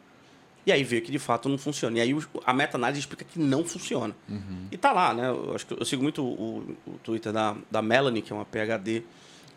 E 0.64 0.70
aí 0.70 0.85
vê 0.85 1.01
que 1.01 1.11
de 1.11 1.18
fato 1.18 1.49
não 1.49 1.59
funciona. 1.59 1.99
E 1.99 2.01
aí 2.01 2.16
a 2.47 2.53
meta-análise 2.53 3.01
explica 3.01 3.25
que 3.25 3.39
não 3.39 3.64
funciona. 3.64 4.14
E 4.70 4.77
tá 4.77 4.93
lá, 4.93 5.12
né? 5.12 5.29
Eu, 5.29 5.55
acho 5.55 5.66
que 5.66 5.75
eu 5.75 5.85
sigo 5.85 6.03
muito 6.03 6.25
o, 6.25 6.77
o 6.87 6.93
Twitter 7.03 7.33
da, 7.33 7.57
da 7.68 7.83
Melanie, 7.83 8.23
que 8.23 8.33
é 8.33 8.37
uma 8.37 8.45
PhD 8.45 9.03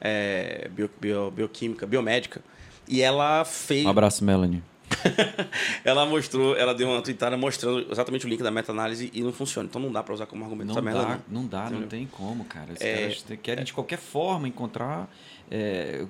é, 0.06 0.70
bio- 0.72 0.90
bio- 1.02 1.32
bioquímica, 1.32 1.86
biomédica. 1.88 2.42
E 2.88 3.02
ela 3.02 3.44
fez. 3.44 3.86
Um 3.86 3.90
abraço, 3.90 4.24
Melanie. 4.24 4.62
Ela 5.84 6.06
mostrou, 6.06 6.56
ela 6.56 6.74
deu 6.74 6.88
uma 6.88 7.02
tweetada 7.02 7.36
mostrando 7.36 7.92
exatamente 7.92 8.26
o 8.26 8.30
link 8.30 8.42
da 8.44 8.52
meta-análise 8.52 9.10
e 9.14 9.22
não 9.22 9.34
funciona. 9.34 9.68
Então 9.68 9.82
não 9.82 9.92
dá 9.92 10.04
para 10.04 10.14
usar 10.14 10.28
como 10.28 10.44
argumento 10.44 10.68
Não 10.68 10.74
essa 10.74 10.82
dá, 10.82 10.92
Melanie. 10.92 11.22
não 11.28 11.46
dá, 11.48 11.62
não 11.64 11.68
Entendeu? 11.70 11.88
tem 11.90 12.06
como, 12.06 12.46
cara. 12.46 12.72
Os 12.74 12.82
É, 12.82 12.94
caras 13.00 13.26
querem 13.42 13.64
de 13.66 13.74
qualquer 13.74 13.98
forma 13.98 14.48
encontrar 14.48 15.10
é, 15.50 16.06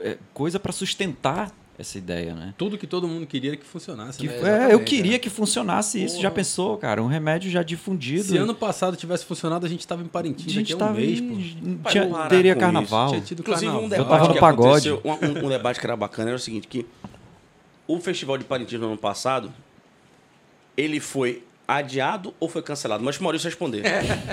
é, 0.00 0.16
coisa 0.32 0.60
para 0.60 0.72
sustentar 0.72 1.50
essa 1.78 1.98
ideia, 1.98 2.34
né? 2.34 2.54
Tudo 2.56 2.78
que 2.78 2.86
todo 2.86 3.08
mundo 3.08 3.26
queria 3.26 3.56
que 3.56 3.64
funcionasse. 3.64 4.18
Que, 4.18 4.28
né? 4.28 4.70
é, 4.70 4.74
eu 4.74 4.80
queria 4.84 5.16
é. 5.16 5.18
que 5.18 5.28
funcionasse 5.28 6.02
isso. 6.02 6.14
Porra. 6.14 6.22
Já 6.22 6.30
pensou, 6.30 6.76
cara? 6.78 7.02
Um 7.02 7.06
remédio 7.06 7.50
já 7.50 7.62
difundido. 7.62 8.24
Se 8.24 8.36
ano 8.36 8.54
passado 8.54 8.96
tivesse 8.96 9.24
funcionado, 9.24 9.66
a 9.66 9.68
gente 9.68 9.86
tava 9.86 10.02
em 10.02 10.06
a 10.06 10.08
Parintins 10.08 10.52
gente 10.52 10.72
daqui 10.72 10.82
a 10.82 10.86
um 10.86 10.92
mês, 10.94 11.20
pô. 11.20 11.90
tinha- 11.90 12.28
teria 12.28 12.54
carnaval. 12.54 13.08
Tinha 13.08 13.20
tido 13.20 13.40
Inclusive, 13.40 13.66
um 13.70 13.88
carnaval. 13.88 13.88
debate 13.98 14.08
tava 14.10 14.28
no 14.28 14.34
que 14.34 14.40
pagode. 14.40 14.88
aconteceu, 14.88 15.00
um, 15.04 15.40
um- 15.40 15.46
um 15.46 15.48
debate 15.48 15.80
que 15.80 15.86
era 15.86 15.96
bacana 15.96 16.30
era 16.30 16.36
o 16.36 16.40
seguinte, 16.40 16.68
que 16.68 16.86
o 17.86 17.98
Festival 18.00 18.38
de 18.38 18.44
Parintins 18.44 18.80
no 18.80 18.86
ano 18.86 18.96
passado, 18.98 19.52
ele 20.76 21.00
foi 21.00 21.42
adiado 21.66 22.34
ou 22.38 22.48
foi 22.48 22.62
cancelado? 22.62 23.02
Mas 23.02 23.18
o 23.18 23.22
Maurício 23.22 23.48
responder. 23.48 23.82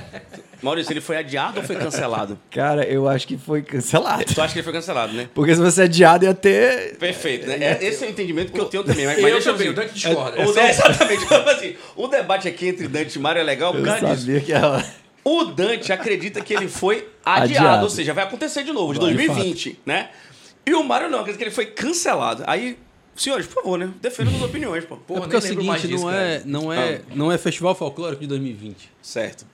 Maurício, 0.62 0.94
ele 0.94 1.02
foi 1.02 1.18
adiado 1.18 1.60
ou 1.60 1.66
foi 1.66 1.76
cancelado? 1.76 2.38
Cara, 2.52 2.84
eu 2.86 3.08
acho 3.08 3.28
que 3.28 3.38
foi 3.38 3.62
cancelado. 3.62 4.24
Tu 4.26 4.40
acha 4.42 4.54
que 4.54 4.60
ele 4.60 4.64
foi 4.64 4.74
cancelado, 4.74 5.14
né? 5.14 5.28
Porque 5.34 5.56
se 5.56 5.62
você 5.62 5.82
é 5.82 5.84
adiado, 5.86 6.26
ia 6.26 6.34
ter. 6.34 6.98
Perfeito, 6.98 7.48
né? 7.48 7.58
É- 7.60 7.80
Esse 7.86 8.04
é 8.04 8.08
o 8.08 8.10
entendimento 8.12 8.52
que 8.52 8.60
eu 8.60 8.66
tenho 8.66 8.84
também. 8.84 9.06
Mas, 9.06 9.18
Eu 9.18 9.24
mas 9.24 9.32
deixa 9.34 9.50
eu 9.50 9.54
também, 9.54 9.68
ver. 9.68 9.74
o 9.74 9.76
Dante 9.76 9.94
discorda. 9.94 10.38
O, 10.46 10.60
é, 10.60 10.70
exatamente. 10.70 11.20
Tipo 11.22 11.50
assim, 11.50 11.76
o 11.96 12.08
debate 12.08 12.48
aqui 12.48 12.68
entre 12.68 12.88
Dante 12.88 13.16
e 13.16 13.20
Mário 13.20 13.40
é 13.40 13.44
legal 13.44 13.74
por 13.74 13.84
causa 13.84 14.16
disso. 14.16 14.46
que 14.46 14.54
ela. 14.54 14.86
O 15.24 15.46
Dante 15.46 15.92
acredita 15.94 16.42
que 16.42 16.54
ele 16.54 16.68
foi 16.68 17.08
adiado, 17.26 17.44
Adiado. 17.68 17.84
ou 17.84 17.90
seja, 17.90 18.14
vai 18.14 18.24
acontecer 18.24 18.64
de 18.64 18.72
novo, 18.72 18.94
de 18.94 19.00
Vai, 19.00 19.12
de 19.12 19.16
2020, 19.28 19.80
né? 19.86 20.10
E 20.66 20.74
o 20.74 20.84
Mário 20.84 21.10
não, 21.10 21.20
acredita 21.20 21.38
que 21.38 21.44
ele 21.44 21.52
foi 21.56 21.66
cancelado. 21.68 22.44
Aí, 22.48 22.78
senhores, 23.16 23.46
por 23.48 23.56
favor, 23.64 23.78
né? 23.78 23.90
Defendam 24.02 24.36
as 24.36 24.42
opiniões, 24.42 24.86
pô. 24.86 24.98
Porra, 24.98 25.20
é 25.20 25.22
porque 25.22 25.36
é 25.36 25.40
o 25.40 25.42
seguinte, 25.42 25.88
disso, 25.88 26.04
não, 26.04 26.12
é, 26.12 26.42
não, 26.46 26.74
é, 26.74 27.02
não 27.14 27.32
é 27.32 27.38
Festival 27.38 27.76
Folclórico 27.76 28.22
de 28.22 28.28
2020. 28.28 28.90
Certo. 29.02 29.46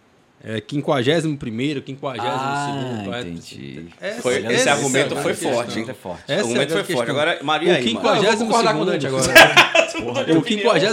É 0.43 0.61
51º, 0.61 1.81
52º. 1.81 2.19
Ah, 2.21 2.69
é- 3.17 3.21
entendi. 3.21 3.87
Essa- 3.99 4.21
Foi- 4.21 4.37
essa 4.37 4.53
esse 4.53 4.67
é 4.69 4.71
argumento 4.71 5.15
foi 5.15 5.31
questão. 5.33 5.53
forte, 5.53 5.79
hein? 5.79 5.85
É 5.89 5.93
forte. 5.93 6.23
Essa 6.27 6.33
o 6.33 6.37
argumento 6.45 6.61
é 6.61 6.67
foi 6.67 6.67
grande 6.67 6.93
forte. 6.93 7.05
questão. 7.07 7.15
Agora, 7.15 7.39
Maria 7.43 7.75
aí, 7.75 7.89
O 7.89 7.93
Mário. 7.95 8.09
Ah, 8.11 8.17
eu 8.31 8.37
vou 8.37 8.45
concordar 8.47 8.73
com 8.75 8.81
o 8.81 8.85
52º 8.85 8.85
Dante 8.85 9.07
agora. 9.07 9.23
O 9.97 10.43
52 10.43 10.83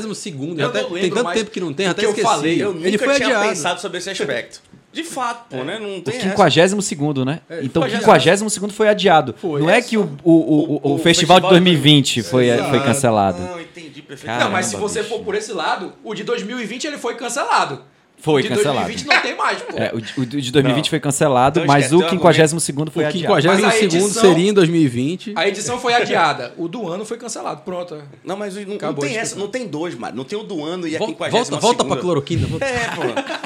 Eu 0.60 0.68
até, 0.68 0.82
não 0.82 0.90
tem 0.92 1.10
tanto 1.10 1.32
tempo 1.32 1.50
que 1.50 1.60
não 1.60 1.72
tem, 1.74 1.86
até 1.86 2.00
que 2.00 2.06
eu 2.06 2.10
esqueci. 2.10 2.26
falei, 2.28 2.62
Eu 2.62 2.72
nunca 2.72 2.88
Ele 2.88 2.96
foi 2.96 3.14
tinha 3.16 3.26
adiado. 3.28 3.48
pensado 3.48 3.80
sobre 3.82 3.98
esse 3.98 4.08
aspecto. 4.10 4.62
De 4.94 5.02
fato, 5.04 5.48
pô, 5.50 5.64
né? 5.64 5.78
Não 5.78 5.98
O 5.98 6.00
tem 6.02 6.14
essa. 6.16 6.28
52 6.30 7.24
né? 7.26 7.40
então 7.62 7.82
o 7.82 7.86
52º. 7.86 8.48
52 8.48 8.72
foi 8.72 8.88
adiado. 8.88 9.34
Foi. 9.36 9.60
Não 9.60 9.68
é 9.68 9.82
que 9.82 9.98
o, 9.98 10.02
o, 10.22 10.32
o, 10.32 10.34
o, 10.76 10.80
O- 10.92 10.94
o 10.94 10.98
festival 10.98 10.98
de 10.98 11.02
festival 11.02 11.40
de 11.40 11.48
2020 11.48 12.22
foi, 12.22 12.48
Exato. 12.48 12.70
foi 12.70 12.80
cancelado. 12.80 13.42
Não, 13.42 13.60
entendi 13.60 14.00
perfeitamente. 14.02 14.24
Caramba, 14.26 14.44
não, 14.44 14.50
mas 14.52 14.66
se 14.66 14.76
você 14.76 15.00
bicho. 15.02 15.12
for 15.14 15.24
por 15.24 15.34
esse 15.34 15.52
lado, 15.52 15.92
o 16.04 16.14
de 16.14 16.22
2020 16.24 16.86
ele 16.86 16.96
foi 16.98 17.14
cancelado. 17.16 17.82
Foi 18.24 18.40
o 18.40 18.42
de 18.42 18.48
cancelado. 18.48 18.86
2020 18.86 19.14
não 19.14 19.22
tem 19.22 19.36
mais, 19.36 19.60
pô. 19.60 19.76
É, 19.76 19.90
o, 19.94 20.00
de- 20.00 20.12
o 20.18 20.24
de 20.40 20.50
2020 20.50 20.84
Não. 20.86 20.90
foi 20.90 20.98
cancelado, 21.00 21.60
Não 21.60 21.66
mas 21.66 21.92
o 21.92 21.98
tem 21.98 22.06
um 22.18 22.58
52 22.58 22.90
foi 22.94 23.04
O 23.04 23.06
adiado. 23.06 23.34
52 23.42 23.64
a 23.64 23.84
edição- 23.84 24.22
seria 24.22 24.48
em 24.48 24.52
2020. 24.54 25.32
A 25.36 25.46
edição 25.46 25.78
foi 25.78 25.92
adiada. 25.92 26.54
O 26.56 26.66
do 26.66 26.88
ano 26.88 27.04
foi 27.04 27.18
cancelado. 27.18 27.60
Pronto. 27.62 28.02
Não, 28.24 28.34
mas 28.34 28.56
não, 28.56 28.76
não 28.78 28.94
tem 28.94 29.18
essa, 29.18 29.36
não 29.36 29.48
tem 29.48 29.66
dois, 29.66 29.94
mano. 29.94 30.16
Não 30.16 30.24
tem 30.24 30.38
o 30.38 30.42
do 30.42 30.64
ano 30.64 30.88
e 30.88 30.96
a 30.96 30.98
Volta, 30.98 31.12
52 31.12 31.48
volta, 31.50 31.60
volta 31.66 31.84
pra 31.84 31.96
cloroquina. 31.98 32.46
volta. 32.46 32.64
É, 32.64 32.86
pô. 32.94 33.02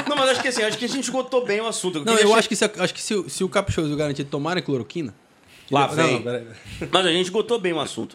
Não, 0.09 0.17
mas 0.17 0.31
acho 0.31 0.43
que 0.43 0.49
assim, 0.49 0.63
acho 0.63 0.79
que 0.79 0.85
a 0.85 0.89
gente 0.89 1.03
esgotou 1.03 1.45
bem 1.45 1.61
o 1.61 1.67
assunto. 1.67 1.99
Não, 1.99 2.05
queria 2.15 2.23
eu 2.23 2.29
che- 2.33 2.39
acho 2.39 2.49
que, 2.49 2.55
se, 2.57 2.65
acho 2.65 2.95
que 2.95 3.03
se, 3.03 3.15
o- 3.17 3.29
se 3.29 3.43
o 3.43 3.49
Caprichoso 3.49 3.89
e 3.91 3.93
o 3.93 3.97
Garantido 3.97 4.31
tomarem 4.31 4.63
cloroquina. 4.63 5.13
Lá 5.73 5.89
Não, 5.89 5.95
vem. 5.97 6.13
não, 6.15 6.23
peraí. 6.23 6.45
Mas 6.91 7.05
a 7.07 7.11
gente 7.11 7.25
esgotou 7.25 7.59
bem 7.61 7.73
o 7.73 7.81
assunto. 7.81 8.15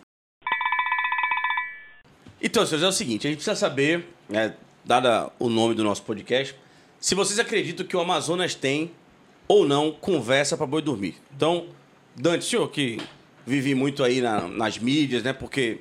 Então, 2.42 2.66
senhores, 2.66 2.84
é 2.86 2.88
o 2.88 2.92
seguinte, 2.92 3.26
a 3.28 3.30
gente 3.30 3.38
precisa 3.38 3.56
saber, 3.56 4.06
né, 4.28 4.54
dada 4.84 5.30
o 5.40 5.50
nome 5.50 5.74
do 5.76 5.84
nosso 5.84 6.02
podcast, 6.04 6.56
se 7.00 7.16
vocês 7.16 7.40
acreditam 7.40 7.86
que 7.86 7.96
o 7.96 8.00
Amazonas 8.00 8.56
tem 8.56 8.92
ou 9.48 9.66
não 9.68 9.92
conversa 9.92 10.56
para 10.58 10.66
boi 10.66 10.82
dormir. 10.82 11.16
Então, 11.36 11.66
Dante, 12.16 12.46
senhor 12.46 12.68
que 12.70 13.00
vive 13.46 13.74
muito 13.76 14.04
aí 14.04 14.22
na- 14.22 14.48
nas 14.48 14.78
mídias, 14.78 15.24
né? 15.24 15.34
Porque 15.34 15.80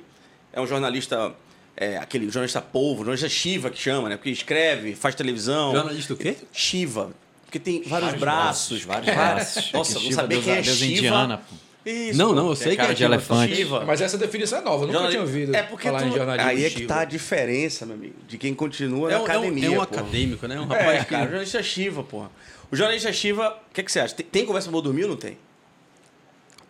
é 0.51 0.59
um 0.59 0.67
jornalista, 0.67 1.33
é, 1.77 1.97
aquele 1.97 2.25
jornalista 2.25 2.61
polvo, 2.61 2.99
jornalista 2.99 3.29
Shiva 3.29 3.69
que 3.69 3.77
chama, 3.79 4.09
né? 4.09 4.17
Porque 4.17 4.29
escreve, 4.31 4.95
faz 4.95 5.15
televisão. 5.15 5.71
Jornalista 5.73 6.13
o 6.13 6.17
quê? 6.17 6.35
Shiva. 6.51 7.11
Porque 7.45 7.59
tem 7.59 7.83
vários, 7.83 8.13
braços. 8.15 8.83
vários 8.83 9.13
braços. 9.13 9.71
Nossa, 9.71 9.99
não 9.99 10.11
sabia 10.11 10.41
quem 10.41 10.53
é 10.53 10.63
Shiva. 10.63 10.91
indiana, 10.91 11.37
pô. 11.37 11.55
Isso, 11.85 12.17
Não, 12.17 12.33
não, 12.33 12.47
eu 12.49 12.55
sei 12.55 12.71
que 12.71 12.77
cara 12.77 12.91
é 12.91 12.93
de 12.93 12.99
Shiva. 13.01 13.13
elefante. 13.13 13.65
Mas 13.85 13.99
essa 13.99 14.17
definição 14.17 14.59
é 14.59 14.61
nova. 14.61 14.85
Eu 14.85 14.93
nunca 14.93 15.09
tinha 15.09 15.21
ouvido 15.21 15.53
É 15.53 15.63
porque 15.63 15.87
falar 15.87 15.99
tu 16.01 16.05
em 16.07 16.11
jornalismo. 16.13 16.49
aí 16.49 16.63
é 16.65 16.69
que 16.69 16.85
tá 16.85 17.01
a 17.01 17.05
diferença, 17.05 17.85
meu 17.85 17.95
amigo, 17.95 18.15
de 18.27 18.37
quem 18.37 18.53
continua 18.53 19.09
É 19.11 19.13
na 19.15 19.19
um, 19.19 19.19
é 19.19 19.21
um- 19.21 19.25
academia. 19.31 19.67
é 19.67 19.69
um 19.71 19.75
pô. 19.75 19.81
acadêmico, 19.81 20.47
né? 20.47 20.59
Um 20.59 20.63
É, 20.63 20.77
rapaz 20.77 20.99
que. 21.03 21.09
cara, 21.09 21.23
o 21.23 21.27
jornalista 21.27 21.61
Shiva, 21.61 22.03
porra. 22.03 22.31
O 22.71 22.75
jornalista 22.75 23.11
Shiva, 23.11 23.49
o 23.69 23.73
que, 23.73 23.81
é 23.81 23.83
que 23.83 23.91
você 23.91 23.99
acha? 23.99 24.15
Tem, 24.15 24.25
tem 24.25 24.45
conversa 24.45 24.71
pra 24.71 24.79
dormir 24.79 25.03
ou 25.03 25.09
não 25.09 25.17
tem? 25.17 25.37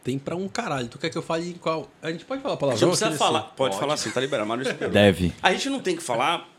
Tem 0.04 0.20
pra 0.20 0.36
um 0.36 0.48
caralho. 0.50 0.88
Tu 0.88 0.98
quer 0.98 1.10
que 1.10 1.18
eu 1.18 1.22
fale 1.22 1.50
em 1.52 1.54
qual? 1.54 1.90
A 2.02 2.12
gente 2.12 2.26
pode 2.26 2.42
falar 2.42 2.56
A 2.56 2.58
palavrão? 2.58 2.82
não 2.90 2.98
precisa 2.98 3.18
falar. 3.18 3.42
nesse- 3.44 3.54
Pode, 3.56 3.78
falar 3.80 3.94
assim, 3.94 4.10
tá 4.12 4.20
liberado. 4.20 4.48
Mas 4.50 4.58
não 4.60 4.66
preocupe. 4.66 4.90
Deve. 4.90 5.34
A 5.42 5.52
gente 5.54 5.70
não 5.70 5.80
tem 5.80 5.96
que 5.96 6.04
falar 6.04 6.50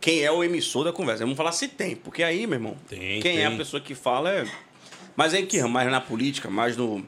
quem 0.00 0.20
é 0.22 0.30
o 0.30 0.42
emissor 0.44 0.84
da 0.84 0.92
conversa. 0.92 1.22
Vamos 1.22 1.36
falar 1.36 1.52
se 1.52 1.68
tem, 1.68 1.96
porque 1.96 2.22
aí, 2.22 2.46
meu 2.46 2.56
irmão, 2.56 2.76
Tem, 2.88 3.20
quem 3.22 3.38
é 3.38 3.46
a 3.46 3.48
tem. 3.48 3.56
pessoa 3.58 3.80
que 3.80 3.94
fala 3.94 4.30
é. 4.30 4.44
Mas 5.16 5.32
é 5.32 5.38
em 5.40 5.46
que? 5.46 5.62
Mais 5.62 5.90
na 5.90 6.00
política, 6.00 6.50
mais 6.50 6.76
no. 6.76 7.02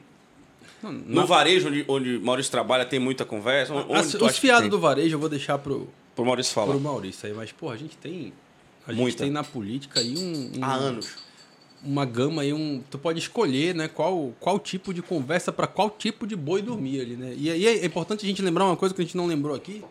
Não, 0.91 0.99
No 0.99 1.15
na- 1.21 1.25
varejo, 1.25 1.67
onde, 1.67 1.85
onde 1.87 2.19
Maurício 2.19 2.51
trabalha, 2.51 2.85
tem 2.85 2.99
muita 2.99 3.25
conversa. 3.25 3.73
Onde 3.73 3.93
As- 3.93 4.11
tu 4.11 4.17
os 4.17 4.23
acha 4.23 4.33
que 4.35 4.41
fiados 4.41 4.69
do 4.69 4.79
varejo 4.79 5.15
eu 5.15 5.19
vou 5.19 5.29
deixar 5.29 5.57
pro, 5.57 5.87
Pro 6.15 6.25
Maurício 6.25 6.53
falar. 6.53 6.71
pro 6.71 6.79
Maurício 6.79 7.27
aí, 7.27 7.33
mas, 7.33 7.51
pô, 7.51 7.69
a 7.69 7.77
gente 7.77 7.97
tem. 7.97 8.31
A 8.87 8.91
gente 8.91 9.01
Muita. 9.01 9.23
tem 9.23 9.31
na 9.31 9.43
política 9.43 9.99
aí 9.99 10.15
um, 10.17 10.59
um- 10.59 10.63
Há 10.63 10.73
anos. 10.75 11.15
uma 11.83 12.05
gama 12.05 12.43
aí, 12.43 12.53
um. 12.53 12.81
Tu 12.89 12.97
pode 12.99 13.17
escolher, 13.19 13.73
né, 13.75 13.87
qual, 13.87 14.31
qual 14.39 14.59
tipo 14.59 14.93
de 14.93 15.01
conversa 15.01 15.51
pra 15.51 15.65
qual 15.67 15.89
tipo 15.89 16.25
de 16.27 16.35
boi 16.35 16.61
dormir 16.61 17.01
ali, 17.01 17.15
né? 17.15 17.33
E 17.37 17.49
aí 17.49 17.65
é 17.65 17.85
importante 17.85 18.23
a 18.25 18.27
gente 18.27 18.41
lembrar 18.41 18.65
uma 18.65 18.77
coisa 18.77 18.93
que 18.93 19.01
a 19.01 19.03
gente 19.05 19.17
não 19.17 19.25
lembrou 19.25 19.55
aqui. 19.55 19.83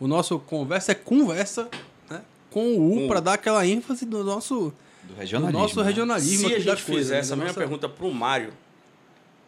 O 0.00 0.06
nosso 0.06 0.38
conversa 0.38 0.92
é 0.92 0.94
conversa, 0.94 1.68
né? 2.08 2.22
Com 2.50 2.74
o 2.76 2.92
U 2.92 3.00
Com- 3.00 3.08
pra 3.08 3.18
dar 3.20 3.32
aquela 3.34 3.66
ênfase 3.66 4.06
do 4.06 4.22
nosso, 4.22 4.72
Do 5.02 5.14
do 5.14 5.18
regionalismo. 5.18 5.60
nosso 5.60 5.80
né? 5.80 5.86
regionalismo 5.86 6.48
Se 6.48 6.54
a 6.54 6.58
gente 6.60 6.82
fizer 6.82 7.14
né, 7.14 7.18
essa 7.20 7.30
da 7.30 7.36
mesma 7.36 7.48
nossa- 7.48 7.58
pergunta 7.60 7.88
pro 7.88 8.12
Mário, 8.14 8.52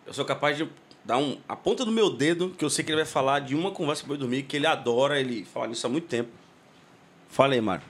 eu 0.07 0.13
sou 0.15 0.25
capaz 0.25 0.57
de 0.57 0.69
dar 1.05 1.17
um, 1.19 1.37
a 1.49 1.57
ponta 1.57 1.85
do 1.85 1.91
meu 1.93 2.11
dedo, 2.11 2.51
que 2.57 2.65
eu 2.65 2.71
sei 2.71 2.85
que 2.85 2.91
ele 2.91 2.97
vai 3.03 3.07
falar 3.07 3.41
de 3.41 3.55
uma 3.55 3.71
conversa 3.71 4.05
para 4.07 4.17
dormir, 4.17 4.43
que 4.43 4.57
ele 4.57 4.67
adora, 4.67 5.19
ele 5.21 5.45
fala 5.53 5.67
nisso 5.67 5.87
há 5.87 5.91
muito 5.91 6.07
tempo. 6.07 6.29
Fala 7.29 7.55
aí, 7.55 7.61
Mário. 7.61 7.85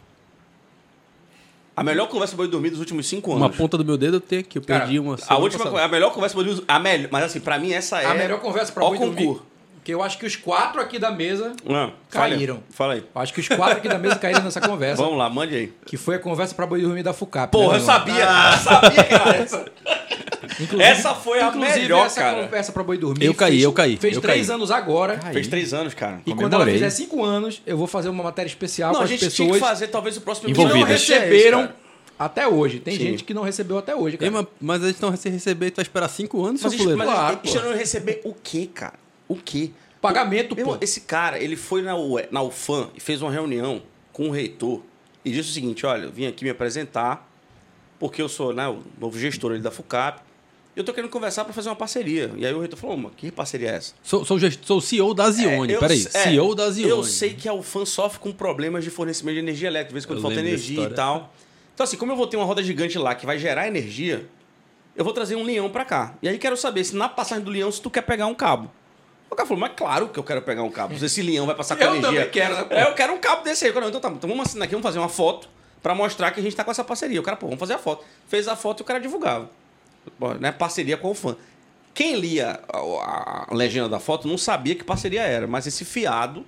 A 1.77 1.83
melhor 1.83 2.09
conversa 2.09 2.37
para 2.37 2.47
dormir 2.47 2.71
dos 2.71 2.79
últimos 2.81 3.07
cinco 3.09 3.31
anos. 3.33 3.43
Uma 3.43 3.51
ponta 3.51 3.79
do 3.79 3.85
meu 3.85 3.97
dedo 3.97 4.17
eu 4.17 4.21
tenho 4.21 4.43
aqui, 4.43 4.59
eu 4.59 4.63
Cara, 4.63 4.81
perdi 4.81 4.99
uma. 4.99 5.17
A 5.27 5.39
última, 5.39 5.65
passada. 5.65 5.85
a 5.85 5.89
melhor 5.89 6.13
conversa 6.13 6.35
para 6.35 6.45
dormir, 6.45 6.65
a 6.69 6.79
melhor, 6.79 7.09
mas 7.11 7.25
assim, 7.25 7.41
para 7.41 7.59
mim 7.59 7.73
essa 7.73 8.03
é 8.03 8.07
A 8.07 8.15
melhor 8.15 8.39
conversa 8.41 8.71
pra 8.73 8.85
boi 8.85 8.99
dormir. 8.99 9.17
concurso. 9.25 9.47
Porque 9.77 9.95
eu 9.95 10.03
acho 10.03 10.19
que 10.19 10.27
os 10.27 10.37
quatro 10.37 10.79
aqui 10.79 10.99
da 10.99 11.11
mesa 11.11 11.55
Ah, 11.67 11.91
fala 12.11 12.27
aí. 12.27 12.33
caíram. 12.33 12.63
Fala 12.69 12.93
aí. 12.95 13.05
Eu 13.15 13.21
acho 13.23 13.33
que 13.33 13.41
os 13.41 13.49
quatro 13.49 13.79
aqui 13.79 13.89
da 13.89 13.99
mesa 13.99 14.17
caíram 14.17 14.43
nessa 14.43 14.61
conversa. 14.61 15.03
Vamos 15.03 15.17
lá, 15.17 15.31
mande 15.31 15.55
aí. 15.57 15.73
Que 15.87 15.97
foi 15.97 16.17
a 16.17 16.19
conversa 16.19 16.55
pra 16.55 16.67
boi 16.67 16.83
dormir 16.83 17.03
da 17.03 17.15
FUCAP. 17.15 17.51
Porra, 17.51 17.69
né, 17.69 17.79
eu 17.79 17.81
irmão? 17.81 17.87
sabia, 17.97 18.27
cara, 18.27 18.55
eu 18.55 18.59
sabia 18.59 19.05
que 19.05 19.15
era 19.15 19.37
essa. 19.37 19.65
Inclusive- 20.45 20.83
Essa 20.83 21.15
foi 21.15 21.41
a 21.41 21.49
inclusive, 21.49 21.81
melhor, 21.81 22.07
essa 22.07 22.21
cara. 22.21 22.43
conversa 22.45 22.73
pra 22.73 22.83
boi 22.83 22.97
dormir. 22.99 23.25
Eu 23.25 23.35
caí, 23.35 23.53
fez- 23.53 23.63
eu 23.65 23.73
caí, 23.73 23.97
Fez 23.97 24.15
eu 24.17 24.21
três 24.23 24.47
caí. 24.47 24.55
anos 24.55 24.71
agora. 24.71 25.19
Caí. 25.19 25.33
Fez 25.35 25.49
três 25.49 25.75
anos, 25.75 25.95
cara. 25.95 26.21
E 26.27 26.35
quando 26.35 26.55
ela 26.55 26.65
fizer 26.67 26.91
cinco 26.91 27.25
anos, 27.25 27.63
eu 27.67 27.77
vou 27.77 27.87
fazer 27.87 28.09
uma 28.09 28.23
matéria 28.25 28.49
especial 28.49 28.91
Não, 28.93 28.97
com 28.97 29.03
a 29.03 29.05
as 29.05 29.11
gente 29.11 29.21
tinha 29.21 29.31
que 29.31 29.37
pessoas 29.55 29.61
fazer 29.61 29.89
talvez 29.89 30.17
o 30.17 30.21
próximo 30.21 30.49
não 30.49 30.61
episódio. 30.65 30.85
receberam 30.87 31.61
É 31.61 31.67
cara. 31.67 31.77
até 32.19 32.49
hoje. 32.49 32.81
Tem 32.81 32.95
Sim. 32.97 33.01
gente 33.05 33.25
que 33.25 33.35
não 33.35 33.43
recebeu 33.43 33.79
até 33.79 33.95
hoje, 33.95 34.17
cara. 34.17 34.31
Ei, 34.35 34.47
mas, 34.61 34.83
eles 34.83 34.95
estão 34.95 35.15
sem 35.17 35.33
receber, 35.33 35.71
tu 35.71 35.77
vai 35.77 35.83
esperar 35.85 36.09
cinco 36.09 36.45
anos, 36.45 36.63
Mas, 36.63 36.73
seu 36.73 36.79
fuleiro? 36.79 36.99
mas 36.99 37.09
Claro, 37.09 37.41
eu 37.45 37.63
não 37.71 37.77
receber 37.77 38.21
o 38.25 38.35
quê, 38.35 38.69
cara? 38.73 38.95
O 39.29 39.37
quê? 39.37 39.71
Pagamento, 40.01 40.57
Meu 40.57 40.65
pô. 40.65 40.77
esse 40.81 41.03
cara, 41.03 41.39
ele 41.39 41.57
foi 41.57 41.83
na, 41.83 41.95
UE 41.95 42.27
na 42.31 42.43
UFAM 42.43 42.89
e 42.97 43.01
fez 43.01 43.21
uma 43.21 43.31
reunião 43.31 43.83
com 44.13 44.29
o 44.29 44.31
reitor 44.31 44.81
e 45.23 45.31
disse 45.31 45.51
o 45.51 45.53
seguinte, 45.53 45.85
olha, 45.85 46.05
eu 46.05 46.11
vim 46.11 46.27
aqui 46.27 46.43
me 46.43 46.49
apresentar 46.51 47.29
porque 47.99 48.23
eu 48.23 48.29
sou 48.31 48.55
né, 48.55 48.67
o 48.67 48.79
novo 48.99 49.19
gestor 49.19 49.53
ali 49.53 49.61
da 49.61 49.71
FUCAP 49.71 50.23
e 50.23 50.30
eu 50.77 50.85
tô 50.85 50.93
querendo 50.95 51.11
conversar 51.11 51.45
para 51.45 51.53
fazer 51.53 51.69
uma 51.69 51.77
parceria. 51.77 52.31
E 52.37 52.47
aí 52.47 52.53
o 52.55 52.61
reitor 52.61 52.79
falou, 52.79 52.97
mas 52.97 53.13
que 53.17 53.31
parceria 53.31 53.71
é 53.71 53.75
essa? 53.77 53.95
Sou, 54.03 54.25
sou, 54.25 54.39
sou 54.63 54.79
o 54.79 54.81
CEO 54.81 55.13
da 55.15 55.31
Zione, 55.31 55.73
É, 55.73 55.77
eu 55.77 55.81
peraí. 55.81 56.01
é, 56.15 56.23
CEO 56.23 56.55
da 56.55 56.71
Zione. 56.71 56.91
Eu 56.91 57.03
sei 57.05 57.35
que 57.35 57.49
a 57.49 57.53
UFAM 57.53 57.85
sofre 57.85 58.19
com 58.21 58.33
problemas 58.33 58.85
de 58.85 58.91
fornecimento 58.91 59.35
de 59.35 59.41
energia 59.41 59.69
elétrica, 59.69 59.89
de 59.89 59.95
vez 59.95 60.05
em 60.05 60.09
quando 60.09 60.19
Eu 60.19 60.23
falta 60.23 60.39
energia 60.39 60.85
e 60.85 60.91
tal. 60.91 61.33
Então, 61.75 61.85
assim, 61.85 61.97
como 61.97 62.13
eu 62.13 62.17
vou 62.17 62.27
ter 62.27 62.37
uma 62.37 62.45
roda 62.47 62.63
gigante 62.63 62.99
lá 62.99 63.15
que 63.15 63.25
vai 63.27 63.39
gerar 63.39 63.67
energia, 63.67 64.27
eu 64.95 65.05
vou 65.05 65.13
trazer 65.15 65.35
um 65.37 65.43
leão 65.43 65.71
pra 65.71 65.85
cá. 65.85 66.15
E 66.23 66.29
aí 66.29 66.39
quero 66.39 66.57
saber 66.57 66.85
se 66.85 66.95
na 66.95 67.09
passagem 67.09 67.43
do 67.45 67.51
leão, 67.51 67.71
se 67.73 67.81
tu 67.81 67.89
quer 67.91 68.03
pegar 68.03 68.27
um 68.27 68.35
cabo. 68.35 68.71
O 69.31 69.35
cara 69.37 69.47
falou, 69.47 69.61
mas 69.61 69.73
claro 69.77 70.09
que 70.09 70.19
eu 70.19 70.25
quero 70.25 70.43
pegar 70.43 70.63
um 70.63 70.71
cabo. 70.71 70.99
Se 70.99 71.05
esse 71.05 71.23
leão 71.23 71.47
vai 71.47 71.55
passar 71.55 71.77
com 71.77 71.83
Eu 71.85 71.95
energia. 71.97 72.09
também 72.27 72.31
quero, 72.31 72.55
né? 72.55 72.67
É, 72.71 72.83
eu 72.83 72.95
quero 72.95 73.13
um 73.15 73.19
cabo 73.19 73.43
desse 73.45 73.65
aí. 73.65 73.71
Eu 73.71 73.75
falei, 73.75 73.89
Então 73.89 74.01
tá, 74.01 74.09
então 74.11 74.29
vamos 74.29 74.47
assinar 74.47 74.65
aqui, 74.67 74.75
vamos 74.75 74.85
fazer 74.87 74.99
uma 74.99 75.09
foto 75.09 75.49
pra 75.83 75.95
mostrar 75.95 76.31
que 76.33 76.41
a 76.41 76.43
gente 76.43 76.55
tá 76.55 76.65
com 76.65 76.71
essa 76.71 76.85
parceria. 76.85 77.19
O 77.21 77.23
cara, 77.23 77.37
pô, 77.37 77.47
vamos 77.47 77.61
fazer 77.61 77.75
a 77.75 77.79
foto. 77.79 78.05
Fez 78.29 78.47
a 78.49 78.57
foto 78.57 78.81
e 78.81 78.83
o 78.83 78.85
cara 78.85 78.99
divulgava. 79.01 79.49
Né, 80.39 80.53
parceria 80.53 80.97
com 80.97 81.11
o 81.11 81.15
fã. 81.15 81.37
Quem 81.93 82.17
lia 82.17 82.61
a, 82.73 83.47
a 83.51 83.55
legenda 83.55 83.89
da 83.89 83.99
foto 83.99 84.29
não 84.29 84.39
sabia 84.39 84.75
que 84.75 84.85
parceria 84.85 85.23
era, 85.23 85.47
mas 85.47 85.67
esse 85.67 85.85
fiado 85.85 86.45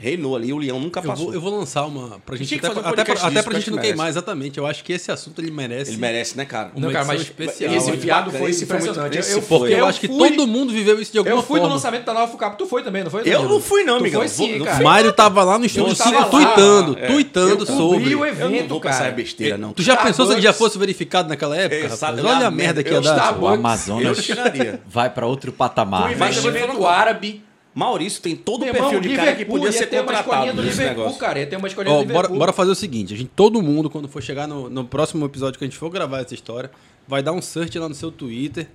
reinou 0.00 0.34
ali, 0.34 0.52
o 0.52 0.58
leão 0.58 0.80
nunca 0.80 1.00
Eu 1.00 1.04
passou. 1.04 1.26
vou, 1.26 1.34
eu 1.34 1.40
vou 1.40 1.56
lançar 1.58 1.84
uma. 1.86 2.18
Pra 2.24 2.36
gente, 2.36 2.54
até, 2.54 2.68
um 2.68 2.70
até, 2.72 2.80
pra, 2.80 2.90
podcast 2.92 3.24
até 3.26 3.30
disso, 3.34 3.44
pra 3.44 3.52
eu 3.52 3.60
gente 3.60 3.70
não 3.70 3.76
merece. 3.76 3.92
queimar, 3.92 4.08
exatamente. 4.08 4.58
Eu 4.58 4.66
acho 4.66 4.82
que 4.82 4.92
esse 4.92 5.12
assunto 5.12 5.40
ele 5.40 5.50
merece. 5.50 5.90
Ele 5.90 5.98
merece, 5.98 6.36
né, 6.36 6.44
cara? 6.44 6.70
Uma 6.74 6.86
Não, 6.86 6.92
cara, 6.92 7.04
mas 7.04 7.20
especial. 7.22 7.74
esse 7.74 7.90
bacana, 7.92 8.30
foi 8.30 8.50
esse 8.50 8.66
foi 8.66 8.76
muito- 8.76 8.90
impressionante. 8.90 9.18
esse 9.18 9.32
eu, 9.32 9.42
foi. 9.42 9.58
Porque 9.58 9.74
eu, 9.74 9.78
eu 9.78 9.86
acho 9.86 10.00
que 10.00 10.08
todo 10.08 10.46
mundo 10.46 10.72
viveu 10.72 11.00
isso 11.00 11.12
de 11.12 11.18
alguma 11.18 11.36
Eu 11.36 11.42
fui 11.42 11.58
forma. 11.58 11.68
no 11.68 11.74
lançamento 11.74 12.04
da 12.04 12.14
nova 12.14 12.32
FUCAP. 12.32 12.56
Tu 12.58 12.66
foi 12.66 12.82
também, 12.82 13.04
não 13.04 13.10
foi? 13.10 13.22
Eu 13.24 13.48
não 13.48 13.60
fui, 13.60 13.82
não, 13.84 13.98
tu 13.98 14.00
amigão. 14.00 14.20
Foi 14.20 14.28
sim, 14.28 14.62
cara. 14.64 14.82
Mário 14.82 15.12
tava 15.12 15.44
lá 15.44 15.58
no 15.58 15.64
estúdio 15.66 15.94
tava 15.96 16.18
lá, 16.20 16.24
tuitando, 16.26 16.98
é. 16.98 17.06
tuitando 17.06 17.62
Eu 17.64 17.66
sobre. 17.66 18.14
o 18.14 18.24
Eu 18.24 18.34
não 18.34 18.46
evento, 18.46 18.68
vou 18.68 18.80
cara. 18.80 19.10
besteira, 19.10 19.58
não. 19.58 19.72
Tu 19.72 19.82
já 19.82 19.96
pensou 19.96 20.26
se 20.26 20.32
ele 20.32 20.40
já 20.40 20.52
fosse 20.52 20.78
verificado 20.78 21.28
naquela 21.28 21.56
época? 21.56 21.94
Eu 22.16 22.26
Olha 22.26 22.46
a 22.46 22.50
merda 22.50 22.82
que 22.82 22.90
eu 22.90 22.94
ia 22.94 23.00
dar. 23.00 23.38
O 23.38 23.46
Amazonas 23.48 24.18
Eu 24.18 24.22
tiraria. 24.22 24.80
vai 24.86 25.10
pra 25.10 25.26
outro 25.26 25.52
patamar. 25.52 26.12
Eu 26.12 26.18
vou 26.18 26.26
investimento 26.28 26.86
árabe. 26.86 27.42
Maurício 27.74 28.20
tem 28.20 28.34
todo 28.34 28.62
o 28.62 28.64
Meu 28.64 28.72
perfil 28.74 28.88
irmão, 28.98 29.00
de 29.02 29.16
cara 29.16 29.22
que 29.32 29.38
Liverpool, 29.44 29.56
podia 29.60 29.68
ia 29.68 29.72
ser 29.72 29.86
contratado 29.86 30.52
do 30.54 30.62
nesse 30.62 30.78
Liverpool, 30.78 30.98
negócio. 31.04 31.20
cara. 31.20 31.38
Ia 31.38 31.46
ter 31.46 31.56
uma 31.56 31.68
escolinha 31.68 31.94
Ó, 31.94 31.98
do 31.98 32.04
bora, 32.06 32.12
Liverpool. 32.16 32.38
bora 32.38 32.52
fazer 32.52 32.70
o 32.72 32.74
seguinte, 32.74 33.14
a 33.14 33.16
gente, 33.16 33.30
todo 33.34 33.62
mundo, 33.62 33.88
quando 33.88 34.08
for 34.08 34.20
chegar 34.22 34.48
no, 34.48 34.68
no 34.68 34.84
próximo 34.84 35.24
episódio 35.24 35.58
que 35.58 35.64
a 35.64 35.68
gente 35.68 35.76
for 35.78 35.88
gravar 35.88 36.20
essa 36.20 36.34
história, 36.34 36.70
vai 37.06 37.22
dar 37.22 37.32
um 37.32 37.40
search 37.40 37.78
lá 37.78 37.88
no 37.88 37.94
seu 37.94 38.10
Twitter, 38.10 38.68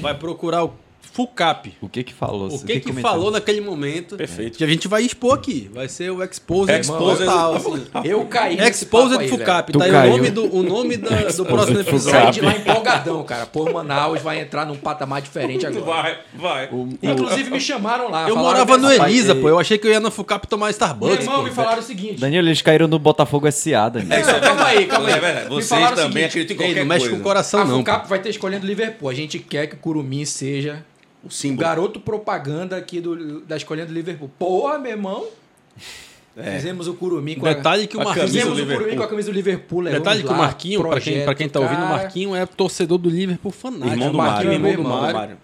vai 0.00 0.14
procurar 0.14 0.64
o 0.64 0.74
FUCAP. 1.12 1.74
O 1.80 1.88
que 1.88 2.02
que 2.04 2.12
falou? 2.14 2.48
O 2.48 2.58
que 2.64 2.80
que 2.80 2.88
comentou? 2.88 3.10
falou 3.10 3.30
naquele 3.30 3.60
momento. 3.60 4.16
Perfeito. 4.16 4.58
Que 4.58 4.64
a 4.64 4.66
gente 4.66 4.86
vai 4.88 5.02
expor 5.02 5.34
aqui. 5.34 5.70
Vai 5.72 5.88
ser 5.88 6.10
o 6.10 6.22
Expose 6.22 6.70
Exposed- 6.72 7.24
total, 7.26 7.54
assim. 7.56 7.86
Eu 8.04 8.24
caí 8.26 8.56
nesse 8.56 8.86
papo 8.86 9.06
Exposed. 9.08 9.28
FUCAP. 9.28 9.72
Tá 9.72 9.84
aí 9.84 10.08
o 10.08 10.10
nome 10.16 10.30
do, 10.30 10.54
o 10.56 10.62
nome 10.62 10.96
da- 10.96 11.08
do 11.30 11.44
próximo 11.44 11.80
episódio. 11.80 12.32
de 12.32 12.40
lá 12.40 12.52
empolgadão, 12.56 13.22
cara. 13.24 13.46
Pô, 13.46 13.70
Manaus 13.72 14.20
vai 14.22 14.40
entrar 14.40 14.64
num 14.66 14.76
patamar 14.76 15.20
diferente 15.22 15.66
agora. 15.66 15.84
Vai, 15.84 16.18
vai. 16.34 16.68
Inclusive 17.02 17.50
me 17.50 17.60
chamaram 17.60 18.10
lá. 18.10 18.28
Eu 18.28 18.36
morava 18.36 18.76
que 18.76 18.82
no 18.82 18.92
Elisa, 18.92 19.34
pô. 19.34 19.48
Eu 19.48 19.58
achei 19.58 19.78
que 19.78 19.86
eu 19.86 19.90
ia 19.92 20.00
no 20.00 20.10
FUCAP 20.10 20.46
tomar 20.46 20.66
Meu 20.66 20.70
Starbucks, 20.70 21.20
irmão 21.20 21.36
pô. 21.36 21.42
me 21.44 21.50
falaram 21.50 21.80
o 21.80 21.82
seguinte. 21.82 22.20
Danilo, 22.20 22.46
eles 22.48 22.62
caíram 22.62 22.86
no 22.86 22.98
Botafogo 22.98 23.50
SA, 23.50 23.88
Danilo. 23.88 24.12
É, 24.12 24.20
isso 24.20 24.30
Não, 24.32 24.40
calma 24.40 24.64
aí, 24.66 24.86
calma 24.86 25.08
aí. 25.08 25.14
É 25.14 25.20
verdade. 25.20 25.48
Vocês 25.48 25.90
o 25.90 25.94
também 25.94 26.24
acreditam 26.24 26.54
em 26.54 26.58
qualquer 26.58 26.80
não 26.80 26.86
mexe 26.86 27.00
coisa. 27.00 27.14
com 27.16 27.20
o 27.20 27.24
coração, 27.24 27.60
a 27.60 27.64
não. 27.64 27.78
FUCAP 27.78 28.08
vai 28.08 28.18
ter 28.18 28.28
escolhendo 28.30 28.66
Liverpool. 28.66 29.08
A 29.08 29.14
gente 29.14 29.38
quer 29.38 29.66
que 29.66 29.74
o 29.74 29.78
Curumim 29.78 30.24
seja 30.24 30.84
O 31.24 31.30
símbolo. 31.30 31.60
garoto 31.66 32.00
propaganda 32.00 32.76
aqui 32.76 33.00
do, 33.00 33.40
da 33.40 33.56
escolhendo 33.56 33.92
Liverpool. 33.92 34.30
Porra, 34.38 34.78
meu 34.78 34.92
irmão. 34.92 35.26
Fizemos 36.54 36.86
o 36.86 36.94
Curumim 36.94 37.34
com 37.34 37.44
Detalhe 37.44 37.88
que 37.88 37.96
o 37.96 38.00
a 38.00 38.04
Marquinhos... 38.04 38.30
camisa 38.30 38.46
Fizemos 38.46 38.66
do 38.66 38.72
o 38.72 38.76
Curumim 38.76 38.96
com 38.96 39.02
a 39.02 39.08
camisa 39.08 39.30
do 39.30 39.34
Liverpool. 39.34 39.84
Detalhe 39.84 40.22
que 40.22 40.28
o 40.28 40.30
lá, 40.30 40.38
Marquinho, 40.38 40.80
pra 40.80 41.00
quem, 41.00 41.24
pra 41.24 41.34
quem 41.34 41.48
tá 41.48 41.58
ouvindo, 41.60 41.82
o 41.82 41.88
Marquinho 41.88 42.36
é 42.36 42.46
torcedor 42.46 42.98
do 42.98 43.10
Liverpool 43.10 43.50
fanático. 43.50 43.88
Irmão 43.90 44.12
do 44.12 44.18
Mário. 44.18 44.50
é 44.50 44.54
Irmão 44.54 44.70
meu 44.70 44.76
do 44.76 44.88
irmão. 44.88 45.12
Mário. 45.12 45.36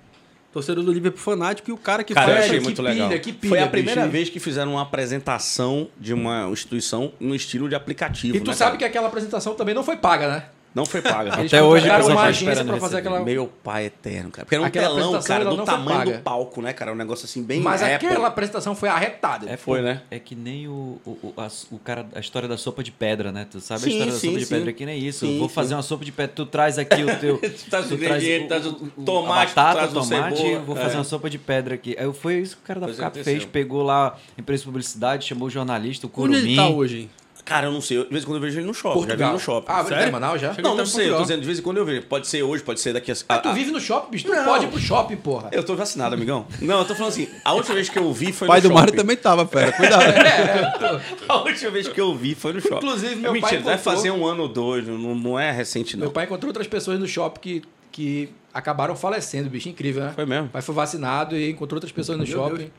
Torcedor 0.53 0.85
do 0.85 0.93
Liverpool 0.93 1.21
fanático 1.21 1.69
e 1.69 1.73
o 1.73 1.77
cara 1.77 2.05
que 2.05 2.15
Cara, 2.15 2.31
eu 2.31 2.35
faz... 2.37 2.45
achei 2.47 2.59
que 2.59 2.65
muito 2.65 2.77
pilha, 2.77 2.89
legal. 2.91 3.11
que 3.19 3.33
pilha, 3.33 3.49
Foi 3.49 3.59
a 3.59 3.63
bicho. 3.63 3.73
primeira 3.73 4.07
vez 4.07 4.31
que 4.31 4.39
fizeram 4.39 4.75
uma 4.75 4.83
apresentação 4.83 5.89
de 5.99 6.15
uma 6.15 6.49
instituição 6.49 7.13
no 7.19 7.35
estilo 7.35 7.69
de 7.69 7.75
aplicativo. 7.75 8.37
E 8.37 8.41
tu 8.41 8.51
né, 8.53 8.57
sabe 8.57 8.71
cara? 8.71 8.79
que 8.79 8.85
aquela 8.85 9.09
apresentação 9.09 9.55
também 9.55 9.75
não 9.75 9.83
foi 9.83 9.97
paga, 9.97 10.29
né? 10.29 10.45
Não 10.75 10.85
foi 10.85 11.01
paga. 11.01 11.39
Eles 11.41 11.53
Até 11.53 11.63
hoje 11.63 11.89
pessoal 11.89 12.11
uma 12.11 12.23
agência 12.25 12.45
esperando 12.51 12.69
pra 12.71 12.81
fazer 12.81 12.97
aquela... 12.99 13.21
Meu 13.21 13.47
pai 13.47 13.85
eterno, 13.87 14.31
cara. 14.31 14.45
Porque 14.45 14.55
era 14.57 14.63
um 14.63 14.67
Aquela 14.67 14.89
telão, 14.95 15.23
cara, 15.23 15.45
do 15.45 15.63
tamanho 15.65 16.13
do 16.13 16.19
palco, 16.23 16.61
né, 16.61 16.73
cara? 16.73 16.93
Um 16.93 16.97
negócio 16.97 17.27
assim, 17.27 17.43
bem 17.43 17.61
Mas 17.61 17.81
Apple. 17.83 18.09
aquela 18.09 18.27
apresentação 18.27 18.75
foi 18.75 18.89
arretada. 18.89 19.49
É, 19.49 19.57
foi, 19.57 19.81
né? 19.83 20.03
É 20.11 20.19
que 20.19 20.35
nem 20.35 20.67
o, 20.67 21.01
o, 21.07 21.11
o, 21.23 21.35
a, 21.37 21.49
o 21.71 21.79
cara, 21.79 22.07
a 22.15 22.19
história 22.19 22.49
da 22.49 22.57
sopa 22.57 22.83
de 22.83 22.91
pedra, 22.91 23.31
né? 23.31 23.47
Tu 23.49 23.61
sabe 23.61 23.83
Sim, 23.83 23.87
a 23.87 23.91
história 23.93 24.13
da 24.13 24.19
sim, 24.19 24.27
sopa 24.29 24.39
de 24.41 24.47
sim. 24.47 24.55
pedra 24.55 24.73
que 24.73 24.85
nem 24.87 24.99
isso. 24.99 25.27
Sim, 25.27 25.39
Vou 25.39 25.49
sim. 25.49 25.55
fazer 25.55 25.75
uma 25.75 25.83
sopa 25.83 26.05
de 26.05 26.11
pedra, 26.13 26.33
tu 26.35 26.45
traz 26.47 26.79
aqui 26.79 27.05
o 27.05 27.17
teu. 27.19 27.39
Tu 27.65 27.71
traz 27.71 27.91
o 27.91 27.95
ingrediente, 27.95 28.49
traz 28.49 28.67
o 28.67 28.73
tomate, 29.05 29.55
batata, 29.55 29.87
tu 29.87 29.93
traz 29.93 29.93
o 29.93 30.11
tomate, 30.11 30.57
vou 30.67 30.77
É. 30.77 30.81
fazer 30.81 30.97
uma 30.97 31.05
sopa 31.05 31.31
de 31.31 31.39
pedra 31.39 31.75
aqui. 31.77 31.95
Aí 31.99 32.13
foi 32.13 32.35
isso 32.41 32.57
que 32.57 32.63
o 32.63 32.67
cara 32.67 32.81
da 32.81 32.87
aconteceu. 32.87 33.25
fez, 33.25 33.45
pegou 33.45 33.83
lá 33.85 34.17
a 34.37 34.41
empresa 34.41 34.63
de 34.63 34.67
publicidade, 34.67 35.25
chamou 35.27 35.47
o 35.47 35.51
jornalista, 35.51 36.07
o 36.07 36.11
Onde 36.11 36.15
Curumim. 36.17 36.39
ele 36.39 36.57
tá 36.57 36.69
hoje? 36.69 37.09
Cara, 37.45 37.67
eu 37.67 37.73
não 37.73 37.81
sei. 37.83 38.03
De 38.05 38.11
vez 38.11 38.23
em 38.23 38.27
quando 38.27 38.37
eu 38.37 38.41
vejo 38.41 38.59
ele 38.59 38.67
no 38.67 38.73
shopping. 38.73 39.07
Já 39.07 39.15
vi 39.17 39.25
no 39.25 39.39
shopping. 39.39 39.67
Ah, 39.69 39.85
tá 39.85 40.09
em 40.09 40.11
Manaus 40.11 40.41
já? 40.41 40.55
não, 40.63 40.75
não 40.75 40.87
sei. 40.87 41.05
Eu 41.05 41.11
tô 41.11 41.17
Portugal. 41.17 41.23
dizendo, 41.23 41.41
de 41.41 41.47
vez 41.47 41.59
em 41.59 41.63
quando 41.63 41.77
eu 41.77 41.85
vejo. 41.85 42.03
Pode 42.07 42.27
ser 42.27 42.43
hoje, 42.43 42.63
pode 42.63 42.81
ser 42.81 42.95
daqui 42.95 43.13
a... 43.13 43.15
Ah, 43.29 43.39
tu 43.39 43.53
vive 43.53 43.71
no 43.71 43.79
shopping, 43.79 44.11
bicho? 44.13 44.25
Tu 44.25 44.33
Não. 44.33 44.45
pode 44.47 44.65
ir 44.65 44.69
pro 44.69 44.79
shopping, 44.81 45.17
porra. 45.17 45.51
Eu 45.53 45.63
tô 45.63 45.77
vacinado, 45.77 46.15
amigão. 46.15 46.47
Não, 46.63 46.79
eu 46.79 46.85
tô 46.87 46.95
falando 46.95 47.13
assim, 47.13 47.29
a 47.45 47.53
última 47.53 47.75
vez 47.75 47.91
que 47.91 47.99
eu 47.99 48.11
vi 48.15 48.33
foi 48.33 48.49
O 48.49 48.51
pai 48.51 48.61
no 48.63 48.69
do 48.71 48.75
Mário 48.75 48.89
shopping. 48.89 48.97
também 49.03 49.17
tava, 49.17 49.47
fera. 49.47 49.73
Cuidado. 49.73 50.03
É. 50.25 51.01
A 51.29 51.37
última 51.43 51.71
vez 51.71 51.87
que 51.89 52.01
eu 52.01 52.15
vi 52.15 52.35
foi 52.35 52.53
no 52.55 52.61
shopping. 52.61 52.77
Inclusive, 52.77 53.17
meu 53.17 53.33
mentira, 53.33 53.49
pai 53.51 53.59
deve 53.63 53.71
encontrou- 53.75 53.95
fazer 53.95 54.11
um 54.11 54.27
ano 54.27 54.43
ou 54.45 54.49
dois, 54.49 54.87
não, 54.87 55.15
não 55.15 55.39
é 55.39 55.51
recente, 55.51 55.97
não. 55.97 56.03
Meu 56.05 56.13
pai 56.13 56.25
encontrou 56.25 56.49
outras 56.49 56.67
pessoas 56.67 56.99
no 56.99 57.07
shopping 57.07 57.41
que, 57.41 57.63
que 57.93 58.29
acabaram 58.55 58.97
falecendo, 58.97 59.51
bicho. 59.51 59.69
Incrível, 59.69 60.05
né? 60.05 60.13
Foi 60.15 60.25
mesmo? 60.25 60.47
O 60.47 60.51
pai 60.51 60.63
foi 60.63 60.75
vacinado 60.75 61.37
e 61.37 61.51
encontrou 61.51 61.77
outras 61.77 61.93
pessoas 61.93 62.17
no 62.17 62.25
Meu 62.25 62.33
shopping. 62.33 62.57
Deus. 62.57 62.71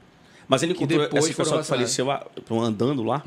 Mas 0.48 0.64
ele 0.64 0.74
que 0.74 0.84
encontrou 0.84 1.04
depois 1.04 1.26
esse 1.26 1.34
foram 1.34 1.46
pessoal 1.60 1.62
que 1.62 1.68
faleceu 1.68 2.64
andando 2.64 3.04
lá? 3.04 3.24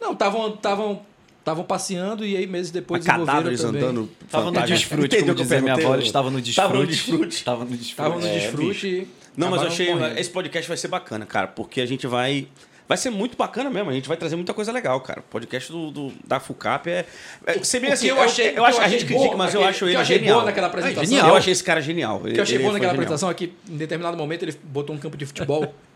Não, 0.00 0.12
estavam 0.12 0.54
estavam 0.54 1.02
estavam 1.40 1.64
passeando 1.64 2.26
e 2.26 2.36
aí 2.36 2.46
meses 2.46 2.70
depois 2.70 3.04
Mas 3.06 3.16
cadáveres 3.16 3.64
andando. 3.64 4.08
Tava 4.30 4.50
no 4.50 4.60
desfrute, 4.62 5.06
Entendeu 5.16 5.20
como 5.20 5.30
eu 5.30 5.34
dizia 5.42 5.60
minha 5.62 5.74
avó, 5.74 5.96
estavam 5.96 6.30
no 6.30 6.40
desfrute. 6.42 6.56
Tava 6.66 6.74
no 6.78 6.86
desfrute. 6.86 7.44
Tava 7.44 7.64
no 7.64 7.70
desfrute. 7.76 7.90
Estavam 7.90 8.18
no 8.20 8.26
É, 8.26 8.38
desfrute 8.38 9.08
Não, 9.36 9.50
mas 9.50 9.62
eu 9.62 9.68
achei. 9.68 9.94
morrendo. 9.94 10.18
Esse 10.18 10.30
podcast 10.30 10.68
vai 10.68 10.76
ser 10.76 10.88
bacana, 10.88 11.24
cara, 11.24 11.46
porque 11.46 11.80
a 11.80 11.86
gente 11.86 12.06
vai. 12.06 12.46
Vai 12.86 12.96
ser 12.96 13.10
muito 13.10 13.36
bacana 13.36 13.68
mesmo, 13.68 13.90
a 13.90 13.92
gente 13.92 14.08
vai 14.08 14.16
trazer 14.16 14.34
muita 14.34 14.54
coisa 14.54 14.72
legal, 14.72 14.98
cara. 15.02 15.20
O 15.20 15.22
podcast 15.24 15.70
do, 15.70 15.90
do- 15.90 16.12
da 16.26 16.40
FUCAP 16.40 16.88
é. 16.88 17.04
é 17.46 17.58
você 17.58 17.78
vê 17.78 17.88
O 17.88 17.92
assim, 17.92 18.06
eu 18.06 18.18
achei, 18.18 18.52
eu 18.56 18.64
acho, 18.64 18.78
o 18.78 18.80
que 18.80 18.86
a 18.86 18.88
gente 18.88 19.04
achei 19.04 19.08
critica, 19.16 19.36
mas 19.36 19.52
eu 19.52 19.60
naquele- 19.60 19.76
acho 19.76 19.84
ele 19.84 19.94
eu 19.96 20.00
achei 20.00 20.18
genial. 20.18 20.40
bom 20.40 20.46
naquela 20.46 20.66
apresentação. 20.68 21.04
genial. 21.04 21.28
Eu 21.28 21.36
achei 21.36 21.52
esse 21.52 21.62
cara 21.64 21.82
genial. 21.82 22.16
O 22.16 22.22
que 22.32 22.38
eu 22.38 22.42
achei 22.42 22.56
Ele 22.56 22.64
bom 22.64 22.72
naquela 22.72 22.92
genial. 22.92 22.94
apresentação 22.94 23.30
é 23.30 23.34
que, 23.34 23.52
em 23.68 23.76
determinado 23.76 24.16
momento, 24.16 24.42
ele 24.42 24.54
botou 24.62 24.96
um 24.96 24.98
campo 24.98 25.16
de 25.18 25.26
futebol. 25.26 25.74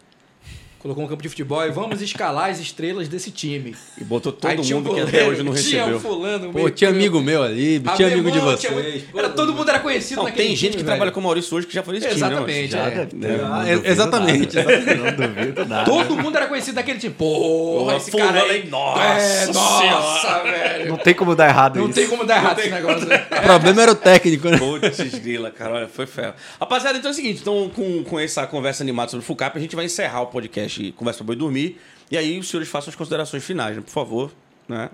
colocou 0.83 1.05
um 1.05 1.07
campo 1.07 1.23
de 1.23 1.29
futebol 1.29 1.65
e 1.65 1.71
vamos 1.71 2.03
escalar 2.03 2.51
as 2.51 2.59
estrelas 2.59 3.07
desse 3.09 3.31
time. 3.31 3.75
E 4.01 4.03
botou 4.05 4.33
todo 4.33 4.51
Aí 4.51 4.59
tinha 4.59 4.77
um 4.77 4.81
mundo 4.81 4.95
que 4.95 5.01
até 5.01 5.11
goleiro, 5.11 5.31
hoje 5.31 5.43
não 5.45 5.55
Tinha 5.55 5.83
um 5.85 5.93
recebeu. 5.93 6.01
fulano, 6.01 6.53
Pô, 6.53 6.69
tinha 6.71 6.91
campo. 6.91 7.01
amigo 7.01 7.21
meu 7.21 7.43
ali, 7.43 7.81
tinha 7.97 8.09
amigo 8.09 8.31
de 8.31 8.39
tinha 8.41 8.73
vocês. 8.73 8.73
muito- 9.05 9.19
Era, 9.19 9.29
todo 9.29 9.55
mundo 9.55 9.69
era 9.69 9.79
conhecido 9.79 10.17
Não, 10.17 10.25
naquele 10.25 10.49
tem 10.49 10.57
gente 10.57 10.59
time, 10.59 10.71
que 10.73 10.77
velho. 10.79 10.87
trabalha 10.89 11.11
com 11.13 11.21
o 11.21 11.23
Maurício 11.23 11.57
hoje 11.57 11.67
que 11.67 11.75
já 11.75 11.83
foi 11.83 11.95
nesse 11.95 12.09
Exatamente, 12.09 12.69
time, 12.71 12.83
né? 12.83 12.89
é. 12.93 13.39
Já- 13.39 13.39
Não 13.39 13.63
é- 13.63 13.75
duvido 13.75 13.89
exatamente. 13.93 14.57
nada. 14.57 14.95
Não 14.97 15.13
duvido 15.29 15.65
nada. 15.67 15.85
Todo 15.91 16.17
mundo 16.17 16.37
era 16.37 16.47
conhecido 16.49 16.75
daquele 16.75 16.99
time. 16.99 17.15
Porra, 17.15 17.97
esse 17.97 18.11
cara 18.11 18.33
fulano, 18.33 18.51
aí. 18.51 18.61
hein? 18.63 18.69
Nossa 18.69 19.03
é, 19.03 19.47
nossa, 19.53 20.39
velho. 20.43 20.89
Não 20.89 20.97
tem 20.97 21.15
como 21.15 21.35
dar 21.37 21.49
errado 21.49 21.77
Não 21.79 21.85
isso. 21.87 21.95
tem 21.95 22.09
como 22.09 22.25
dar 22.25 22.37
errado 22.37 22.59
esse 22.59 22.71
negócio. 22.71 23.07
O 23.07 23.43
problema 23.43 23.83
era 23.83 23.93
o 23.93 23.95
técnico, 23.95 24.49
né? 24.49 24.59
Putz, 24.59 25.19
grila, 25.21 25.51
cara, 25.51 25.75
olha, 25.75 25.89
foi 25.89 26.07
ferro. 26.07 26.35
Rapaziada, 26.61 26.99
então 26.99 27.11
é 27.11 27.13
o 27.13 27.15
seguinte, 27.15 27.41
então 27.41 27.71
com, 27.75 28.03
com 28.03 28.19
essa 28.19 28.47
conversa 28.47 28.83
animada 28.83 29.11
sobre 29.11 29.23
o 29.23 29.27
FUCAP, 29.27 29.57
a 29.57 29.61
gente 29.61 29.77
vai 29.77 29.85
encerrar 29.85 30.23
o 30.23 30.27
podcast 30.27 30.72
Conversa 30.97 31.19
pra 31.19 31.27
Boi 31.27 31.37
Dormir, 31.37 31.79
e 32.11 32.17
aí 32.17 32.39
os 32.39 32.49
senhores 32.49 32.69
façam 32.69 32.91
as 32.91 32.97
considerações 32.97 33.45
finais, 33.45 33.77
né, 33.77 33.83
por 33.83 33.91
favor, 33.91 34.33
né? 34.69 34.91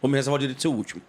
Vou 0.00 0.10
me 0.10 0.16
reservar 0.16 0.36
o 0.36 0.38
direito 0.38 0.56
de 0.56 0.62
ser 0.62 0.68
o 0.68 0.72
último. 0.72 1.02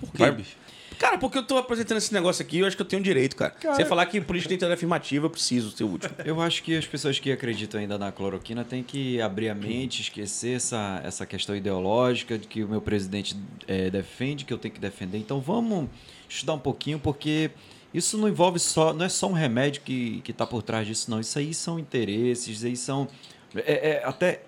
Por 0.00 0.12
quê, 0.12 0.30
bicho? 0.30 0.56
Cara, 0.98 1.18
porque 1.18 1.36
eu 1.36 1.42
tô 1.42 1.56
apresentando 1.58 1.98
esse 1.98 2.14
negócio 2.14 2.44
aqui, 2.44 2.60
eu 2.60 2.66
acho 2.66 2.76
que 2.76 2.82
eu 2.82 2.86
tenho 2.86 3.02
direito, 3.02 3.34
cara. 3.34 3.52
Você 3.60 3.84
falar 3.84 4.06
que 4.06 4.20
política 4.20 4.50
tem 4.50 4.58
tarefa 4.58 4.74
afirmativa, 4.78 5.26
eu 5.26 5.30
preciso 5.30 5.72
ser 5.72 5.82
o 5.82 5.88
último. 5.88 6.14
Eu 6.24 6.40
acho 6.40 6.62
que 6.62 6.76
as 6.76 6.86
pessoas 6.86 7.18
que 7.18 7.32
acreditam 7.32 7.80
ainda 7.80 7.98
na 7.98 8.12
cloroquina 8.12 8.64
têm 8.64 8.84
que 8.84 9.20
abrir 9.20 9.48
a 9.48 9.54
mente, 9.54 10.00
esquecer 10.00 10.56
essa, 10.56 11.00
essa 11.04 11.26
questão 11.26 11.56
ideológica 11.56 12.38
de 12.38 12.46
que 12.46 12.62
o 12.62 12.68
meu 12.68 12.80
presidente 12.80 13.36
eh, 13.66 13.90
defende, 13.90 14.44
que 14.44 14.52
eu 14.52 14.58
tenho 14.58 14.72
que 14.72 14.80
defender. 14.80 15.18
Então 15.18 15.40
vamos 15.40 15.88
estudar 16.28 16.54
um 16.54 16.60
pouquinho, 16.60 17.00
porque 17.00 17.50
isso 17.92 18.16
não 18.16 18.28
envolve 18.28 18.58
só, 18.58 18.92
não 18.92 19.04
é 19.04 19.08
só 19.08 19.26
um 19.26 19.32
remédio 19.32 19.82
que 19.82 20.22
está 20.26 20.46
por 20.46 20.62
trás 20.62 20.86
disso, 20.86 21.10
não. 21.10 21.20
Isso 21.20 21.38
aí 21.38 21.52
são 21.52 21.78
interesses, 21.78 22.48
isso 22.48 22.66
aí 22.66 22.76
são 22.76 23.08
é, 23.54 23.90
é, 23.90 24.04
até 24.04 24.42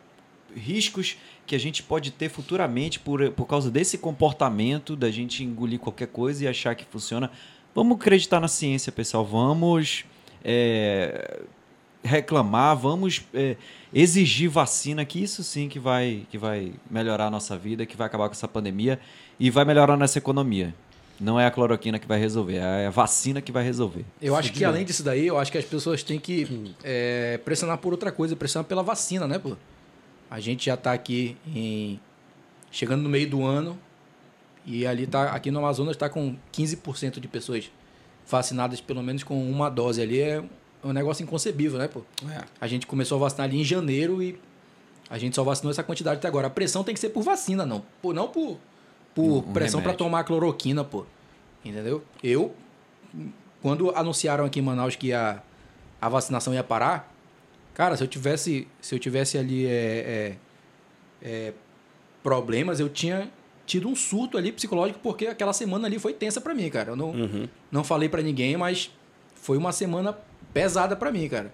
riscos 0.55 1.17
que 1.47 1.55
a 1.55 1.59
gente 1.59 1.83
pode 1.83 2.11
ter 2.11 2.31
futuramente 2.31 2.99
por, 2.99 3.31
por 3.33 3.47
causa 3.47 3.71
desse 3.71 3.99
comportamento 3.99 4.97
da 4.97 5.11
gente 5.11 5.45
engolir 5.45 5.79
qualquer 5.79 6.09
coisa 6.09 6.45
e 6.45 6.49
achar 6.49 6.75
que 6.75 6.85
funciona. 6.85 7.31
Vamos 7.75 7.97
acreditar 7.99 8.41
na 8.41 8.49
ciência, 8.49 8.91
pessoal. 8.91 9.25
Vamos 9.25 10.05
é, 10.43 11.43
reclamar, 12.03 12.77
vamos 12.77 13.25
é, 13.35 13.57
exigir 13.93 14.49
vacina, 14.49 15.05
que 15.05 15.23
isso 15.23 15.43
sim 15.43 15.69
que 15.69 15.79
vai, 15.79 16.27
que 16.31 16.39
vai 16.39 16.73
melhorar 16.91 17.27
a 17.27 17.31
nossa 17.31 17.59
vida, 17.59 17.85
que 17.85 17.97
vai 17.97 18.07
acabar 18.07 18.29
com 18.29 18.33
essa 18.33 18.49
pandemia 18.49 18.99
e 19.39 19.51
vai 19.51 19.65
melhorar 19.65 19.97
nossa 19.97 20.19
economia. 20.19 20.75
Não 21.21 21.39
é 21.39 21.47
a 21.47 21.51
cloroquina 21.51 21.99
que 21.99 22.07
vai 22.07 22.19
resolver, 22.19 22.57
é 22.57 22.87
a 22.87 22.91
vacina 22.91 23.41
que 23.41 23.53
vai 23.53 23.63
resolver. 23.63 24.05
Eu 24.21 24.35
acho 24.35 24.53
que 24.53 24.65
além 24.65 24.85
disso 24.85 25.03
daí, 25.03 25.27
eu 25.27 25.39
acho 25.39 25.51
que 25.53 25.59
as 25.59 25.65
pessoas 25.65 26.03
têm 26.03 26.19
que 26.19 26.75
é, 26.83 27.39
pressionar 27.45 27.79
por 27.79 27.93
outra 27.93 28.11
coisa, 28.11 28.35
pressionar 28.35 28.67
pela 28.67 28.83
vacina, 28.83 29.27
né, 29.27 29.39
pô? 29.39 29.57
A 30.31 30.41
gente 30.41 30.67
já 30.67 30.77
tá 30.77 30.93
aqui 30.93 31.37
em 31.47 32.01
chegando 32.71 33.03
no 33.03 33.09
meio 33.09 33.31
do 33.31 33.45
ano 33.45 33.79
e 34.67 34.85
ali 34.85 35.07
tá 35.07 35.31
aqui 35.31 35.51
no 35.51 35.61
Amazonas 35.61 35.97
tá 35.97 36.09
com 36.09 36.37
15% 36.53 37.21
de 37.21 37.29
pessoas 37.29 37.71
vacinadas 38.27 38.81
pelo 38.81 39.01
menos 39.01 39.23
com 39.23 39.49
uma 39.49 39.69
dose 39.69 40.03
ali 40.03 40.21
é 40.21 40.43
um 40.83 40.93
negócio 40.93 41.23
inconcebível, 41.23 41.79
né, 41.79 41.89
pô? 41.89 42.03
A 42.61 42.67
gente 42.67 42.87
começou 42.87 43.17
a 43.17 43.21
vacinar 43.21 43.49
ali 43.49 43.61
em 43.61 43.65
janeiro 43.65 44.23
e 44.23 44.39
a 45.09 45.19
gente 45.19 45.35
só 45.35 45.43
vacinou 45.43 45.71
essa 45.71 45.83
quantidade 45.83 46.19
até 46.19 46.29
agora. 46.29 46.49
A 46.49 46.51
pressão 46.51 46.85
tem 46.85 46.95
que 46.95 47.01
ser 47.01 47.11
por 47.11 47.23
vacina, 47.23 47.65
não. 47.65 47.83
Por, 48.03 48.15
não 48.15 48.29
por, 48.29 48.59
por 49.15 49.23
Um- 49.25 49.37
um 49.39 49.43
pressão 49.53 49.81
para 49.83 49.95
tomar 49.95 50.25
cloroquina, 50.25 50.83
pô. 50.85 51.05
Entendeu? 51.65 52.03
Eu, 52.23 52.55
quando 53.63 53.91
anunciaram 53.97 54.45
aqui 54.45 54.59
em 54.59 54.63
Manaus 54.63 54.97
que 54.97 55.13
a, 55.13 55.43
a 56.01 56.09
vacinação 56.09 56.53
ia 56.53 56.63
parar, 56.65 57.13
cara, 57.75 57.97
se 57.97 58.03
eu 58.05 58.09
tivesse, 58.09 58.69
se 58.81 58.95
eu 58.95 58.99
tivesse 58.99 59.39
ali 59.39 59.67
é, 59.67 59.71
é, 59.71 60.37
é, 61.23 61.53
problemas, 62.23 62.81
eu 62.81 62.89
tinha 62.89 63.31
tido 63.67 63.89
um 63.89 63.97
surto 63.97 64.37
ali 64.37 64.53
psicológico, 64.53 65.01
porque 65.03 65.27
aquela 65.27 65.53
semana 65.55 65.87
ali 65.87 65.99
foi 65.99 66.13
tensa 66.13 66.41
para 66.41 66.53
mim, 66.55 66.69
cara. 66.69 66.91
Eu 66.93 66.97
não, 66.97 67.11
Uhum. 67.13 67.49
não 67.73 67.83
falei 67.83 68.09
para 68.11 68.21
ninguém, 68.21 68.57
mas 68.59 68.91
foi 69.37 69.57
uma 69.57 69.73
semana 69.73 70.15
pesada 70.53 70.95
para 70.95 71.11
mim, 71.11 71.27
cara. 71.29 71.53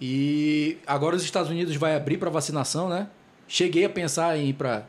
E 0.00 0.78
agora 0.86 1.16
os 1.16 1.22
Estados 1.24 1.50
Unidos 1.50 1.74
vai 1.76 1.94
abrir 1.96 2.18
para 2.18 2.28
vacinação, 2.30 2.88
né? 2.88 3.08
Cheguei 3.48 3.84
a 3.84 3.88
pensar 3.90 4.36
em 4.38 4.48
ir 4.48 4.52
para 4.54 4.84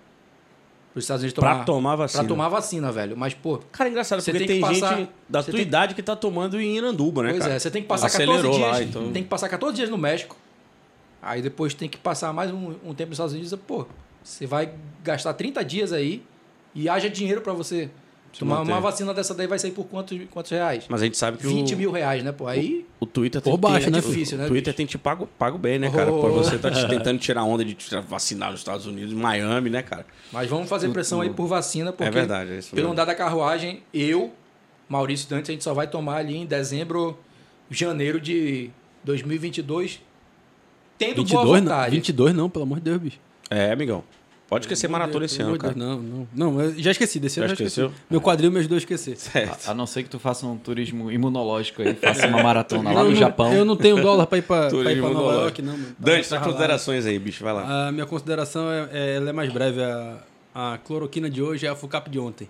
os 0.96 1.04
Estados 1.04 1.24
Unidos 1.24 1.40
Pra 1.40 1.52
tomar 1.54 1.66
tomar 1.66 1.96
vacina. 1.96 2.24
Pra 2.24 2.28
tomar 2.28 2.50
vacina, 2.50 2.92
velho. 2.92 3.16
Mas 3.18 3.34
pô, 3.34 3.60
Cara, 3.72 3.90
é 3.90 3.92
engraçado, 3.92 4.22
Você 4.22 4.32
porque 4.32 4.46
tem 4.46 4.60
tem, 4.60 4.68
que 4.70 4.74
gente 4.76 4.82
passar- 4.84 5.08
da 5.30 5.44
tua 5.44 5.54
tem- 5.54 5.62
idade 5.62 5.96
que 5.96 6.04
tá 6.04 6.16
tomando 6.16 6.60
em 6.60 6.76
Iranduba, 6.78 7.24
né, 7.24 7.30
pois 7.32 7.44
cara? 7.44 7.54
é, 7.56 7.60
você 7.60 7.72
tem 7.72 7.82
que 7.82 7.88
passar 7.88 8.08
Acelerou 8.08 8.36
14 8.42 8.58
dias. 8.60 8.72
lá, 8.72 8.84
então... 8.84 9.12
Tem 9.14 9.24
que 9.24 9.30
passar 9.30 9.48
14 9.50 9.76
dias 9.76 9.90
no 9.90 9.98
México. 9.98 10.36
Aí 11.22 11.42
depois 11.42 11.74
tem 11.74 11.88
que 11.88 11.98
passar 11.98 12.34
mais 12.34 12.52
um, 12.52 12.74
um 12.84 12.94
tempo 12.94 13.10
nos 13.10 13.16
Estados 13.18 13.34
Unidos. 13.34 13.54
Pô, 13.68 13.86
você 14.24 14.46
vai 14.46 14.74
gastar 15.04 15.34
30 15.34 15.64
dias 15.64 15.94
aí 15.94 16.24
e 16.76 16.90
haja 16.90 17.10
dinheiro 17.10 17.42
pra 17.42 17.54
você 17.54 17.90
tomar 18.40 18.60
manter. 18.60 18.72
uma 18.72 18.82
vacina 18.82 19.14
dessa 19.14 19.34
daí 19.34 19.48
vai 19.48 19.60
sair 19.60 19.72
por 19.72 19.86
quantos, 19.86 20.18
quantos 20.30 20.52
reais? 20.52 20.86
Mas 20.88 21.02
a 21.02 21.06
gente 21.06 21.18
sabe 21.18 21.38
que 21.38 21.48
20 21.48 21.74
o, 21.74 21.78
mil 21.78 21.92
reais, 21.92 22.24
né, 22.24 22.32
pô? 22.32 22.48
Aí 22.48 22.86
o 23.00 23.06
Twitter 23.06 23.42
Por 23.42 23.52
tem, 23.52 23.60
baixo, 23.60 23.86
tem, 23.86 23.94
né, 23.94 24.00
o 24.00 24.02
difícil, 24.02 24.38
né, 24.38 24.48
Twitter 24.48 24.74
tem 24.74 24.86
te 24.86 24.98
pago, 24.98 25.28
pago 25.38 25.58
bem, 25.58 25.80
né, 25.80 25.90
cara? 25.90 26.12
Oh. 26.12 26.22
Pô, 26.22 26.30
você 26.32 26.58
tá 26.58 26.72
te 26.72 26.86
tentando 26.90 27.20
tirar 27.20 27.44
onda 27.44 27.64
de 27.64 27.74
te 27.74 27.96
vacinar 28.02 28.52
nos 28.52 28.62
Estados 28.62 28.86
Unidos, 28.86 29.14
em 29.14 29.16
Miami, 29.16 29.70
né, 29.70 29.82
cara? 29.82 30.06
Mas 30.32 30.50
vamos 30.50 30.70
fazer 30.70 30.90
pressão 30.90 31.22
aí 31.22 31.30
por 31.30 31.48
vacina, 31.48 31.92
porque 31.92 32.08
É 32.08 32.12
verdade, 32.12 32.52
é 32.52 32.58
isso 32.58 32.76
pelo 32.76 32.92
andar 32.92 33.06
da 33.06 33.16
carruagem, 33.16 33.84
eu, 33.94 34.32
Maurício 34.88 35.30
Dantes, 35.30 35.50
a 35.50 35.54
gente 35.54 35.64
só 35.64 35.74
vai 35.74 35.88
tomar 35.88 36.18
ali 36.18 36.38
em 36.38 36.46
dezembro, 36.46 37.18
janeiro 37.70 38.20
de 38.20 38.70
2022, 39.04 40.02
tendo 40.98 41.24
boa 41.24 41.44
22 41.44 41.46
não, 41.46 41.60
vontade. 41.60 41.96
22 41.96 42.36
não, 42.36 42.50
pelo 42.50 42.64
amor 42.64 42.78
de 42.80 42.86
Deus, 42.86 43.02
bicho. 43.02 43.20
É, 43.50 43.72
amigão. 43.72 44.04
Pode 44.52 44.66
esquecer 44.66 44.90
maratona 44.90 45.24
esse 45.24 45.42
ano, 45.42 45.58
cara. 45.58 45.74
Não, 45.78 45.98
não. 45.98 46.28
Não, 46.36 46.62
eu 46.62 46.78
já 46.78 46.92
esqueci. 46.92 47.22
Desse 47.22 47.38
Já 47.38 47.44
ano 47.46 47.54
eu 47.54 47.56
já 47.56 47.64
esqueci. 47.64 47.80
esqueceu? 47.82 48.02
Meu 48.10 48.20
quadril 48.20 48.52
me 48.52 48.60
ajudou 48.60 48.76
a 48.76 48.80
esquecer. 48.80 49.16
Certo. 49.16 49.70
A 49.70 49.74
não 49.74 49.88
ser 49.88 50.04
que 50.04 50.10
tu 50.10 50.20
faça 50.20 50.46
um 50.46 50.58
turismo 50.58 51.10
imunológico 51.10 51.82
aí, 51.82 51.94
faça 51.96 52.28
uma 52.28 52.44
maratona 52.44 52.92
lá 52.92 53.02
no 53.02 53.12
não- 53.12 53.16
Japão. 53.16 53.54
Eu 53.54 53.64
não 53.64 53.78
tenho 53.78 54.02
dólar 54.02 54.28
pra 54.28 54.38
ir 54.40 54.42
pra, 54.42 54.58
pra, 54.58 54.68
ir 54.68 54.70
Turismo 54.72 55.04
pra 55.10 55.14
Nova. 55.14 55.34
York, 55.44 55.62
não. 55.62 55.72
mano. 55.72 55.86
Dante, 55.98 56.24
Tá 56.24 56.36
suas 56.36 56.42
considerações 56.42 57.06
aí, 57.06 57.18
bicho. 57.18 57.42
Vai 57.46 57.54
lá. 57.54 57.88
A 57.88 57.92
minha 57.94 58.06
consideração 58.06 58.70
é, 58.70 58.90
é- 58.92 59.16
ela 59.16 59.30
é 59.30 59.34
mais 59.34 59.54
breve. 59.54 59.82
A, 59.82 60.18
a 60.54 60.78
cloroquina 60.84 61.30
de 61.30 61.42
hoje 61.42 61.66
é 61.66 61.70
a 61.70 61.76
FUCAP 61.78 62.10
de 62.10 62.20
ontem. 62.20 62.46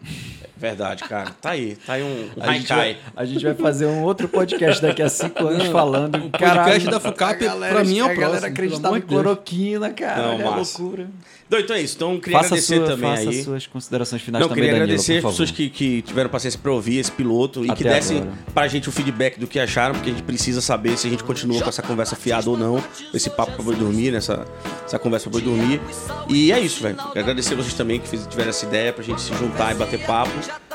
Verdade, 0.57 1.03
cara. 1.03 1.29
Tá 1.39 1.51
aí. 1.51 1.75
Tá 1.85 1.93
aí 1.93 2.01
um, 2.01 2.29
um 2.35 2.43
A 2.43 2.53
gente, 2.53 2.67
vai, 2.67 2.97
a 3.15 3.25
gente 3.25 3.43
vai 3.43 3.53
fazer 3.53 3.85
um 3.85 4.01
outro 4.01 4.27
podcast 4.27 4.81
daqui 4.81 5.03
a 5.03 5.09
cinco 5.09 5.45
anos 5.45 5.67
falando. 5.67 6.15
o 6.15 6.29
podcast 6.31 6.89
da 6.89 6.99
FUCAP, 6.99 7.37
pra 7.69 7.83
mim, 7.83 7.99
é 7.99 8.03
o 8.03 8.05
A 8.07 8.07
galera 8.09 8.29
próximo, 8.31 8.47
acreditava 8.47 8.97
em 8.97 9.01
cloroquina, 9.01 9.91
cara. 9.91 10.19
Não, 10.37 10.47
a 10.47 10.51
massa. 10.57 10.81
loucura. 10.81 11.07
Então, 11.51 11.59
então 11.59 11.75
é 11.75 11.81
isso. 11.81 11.95
Então, 11.97 12.17
queria 12.17 12.37
Faça, 12.37 12.47
agradecer 12.47 12.77
sua, 12.77 12.85
também 12.87 13.09
faça 13.17 13.29
aí. 13.29 13.43
suas 13.43 13.67
considerações 13.67 14.21
finais 14.21 14.41
Não, 14.41 14.47
também, 14.47 14.63
queria 14.63 14.79
Danilo, 14.79 14.85
agradecer 14.93 15.11
por 15.11 15.17
as 15.17 15.21
favor. 15.23 15.31
pessoas 15.33 15.51
que, 15.51 15.69
que 15.69 16.01
tiveram 16.01 16.29
paciência 16.29 16.57
pra 16.63 16.71
ouvir 16.71 16.97
esse 16.99 17.11
piloto 17.11 17.65
e 17.65 17.67
que 17.67 17.71
Até 17.85 17.95
dessem 17.95 18.19
agora. 18.19 18.37
pra 18.53 18.67
gente 18.69 18.87
o 18.87 18.91
feedback 18.93 19.37
do 19.37 19.45
que 19.47 19.59
acharam, 19.59 19.93
porque 19.95 20.09
a 20.11 20.13
gente 20.13 20.23
precisa 20.23 20.61
saber 20.61 20.97
se 20.97 21.07
a 21.07 21.09
gente 21.09 21.25
continua 21.25 21.61
com 21.61 21.67
essa 21.67 21.81
conversa 21.81 22.15
fiada 22.15 22.49
ou 22.49 22.57
não, 22.57 22.81
esse 23.13 23.29
papo 23.29 23.51
pra 23.51 23.63
boi 23.65 23.75
dormir, 23.75 24.11
nessa 24.11 24.45
essa 24.85 24.97
conversa 24.97 25.29
pra 25.29 25.41
boi 25.41 25.41
dormir. 25.41 25.81
E 26.29 26.53
é 26.53 26.59
isso, 26.61 26.81
velho. 26.81 26.95
Agradecer 27.13 27.53
vocês 27.55 27.73
também 27.73 27.99
que 27.99 28.17
tiveram 28.27 28.49
essa 28.49 28.65
ideia 28.65 28.93
pra 28.93 29.03
gente 29.03 29.19
se 29.21 29.33
juntar 29.35 29.73
e 29.73 29.75
bater 29.75 30.05
papo 30.05 30.31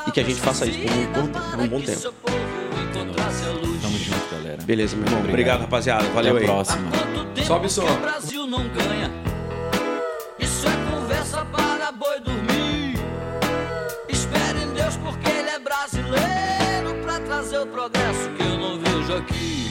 e 0.06 0.10
que 0.10 0.20
a 0.20 0.24
gente 0.24 0.38
faça 0.38 0.66
isso 0.66 0.78
por 0.78 0.90
um, 0.92 1.26
por- 1.28 1.40
por 1.52 1.60
um 1.60 1.68
bom 1.68 1.80
tempo. 1.80 2.12
Tamo 2.92 3.98
junto, 3.98 4.30
galera. 4.30 4.62
Beleza, 4.62 4.94
meu 4.94 5.06
irmão. 5.06 5.20
Obrigado. 5.20 5.30
Obrigado, 5.30 5.60
rapaziada. 5.62 6.04
Valeu 6.10 6.36
Até 6.36 6.44
a 6.44 6.48
aí. 6.50 6.54
próxima. 6.54 6.90
Sobe 7.46 7.66
o 7.66 7.70
som. 7.70 7.86
O 17.58 17.66
progresso 17.66 18.30
que 18.36 18.42
eu 18.42 18.58
não 18.58 18.78
vejo 18.78 19.14
aqui. 19.16 19.66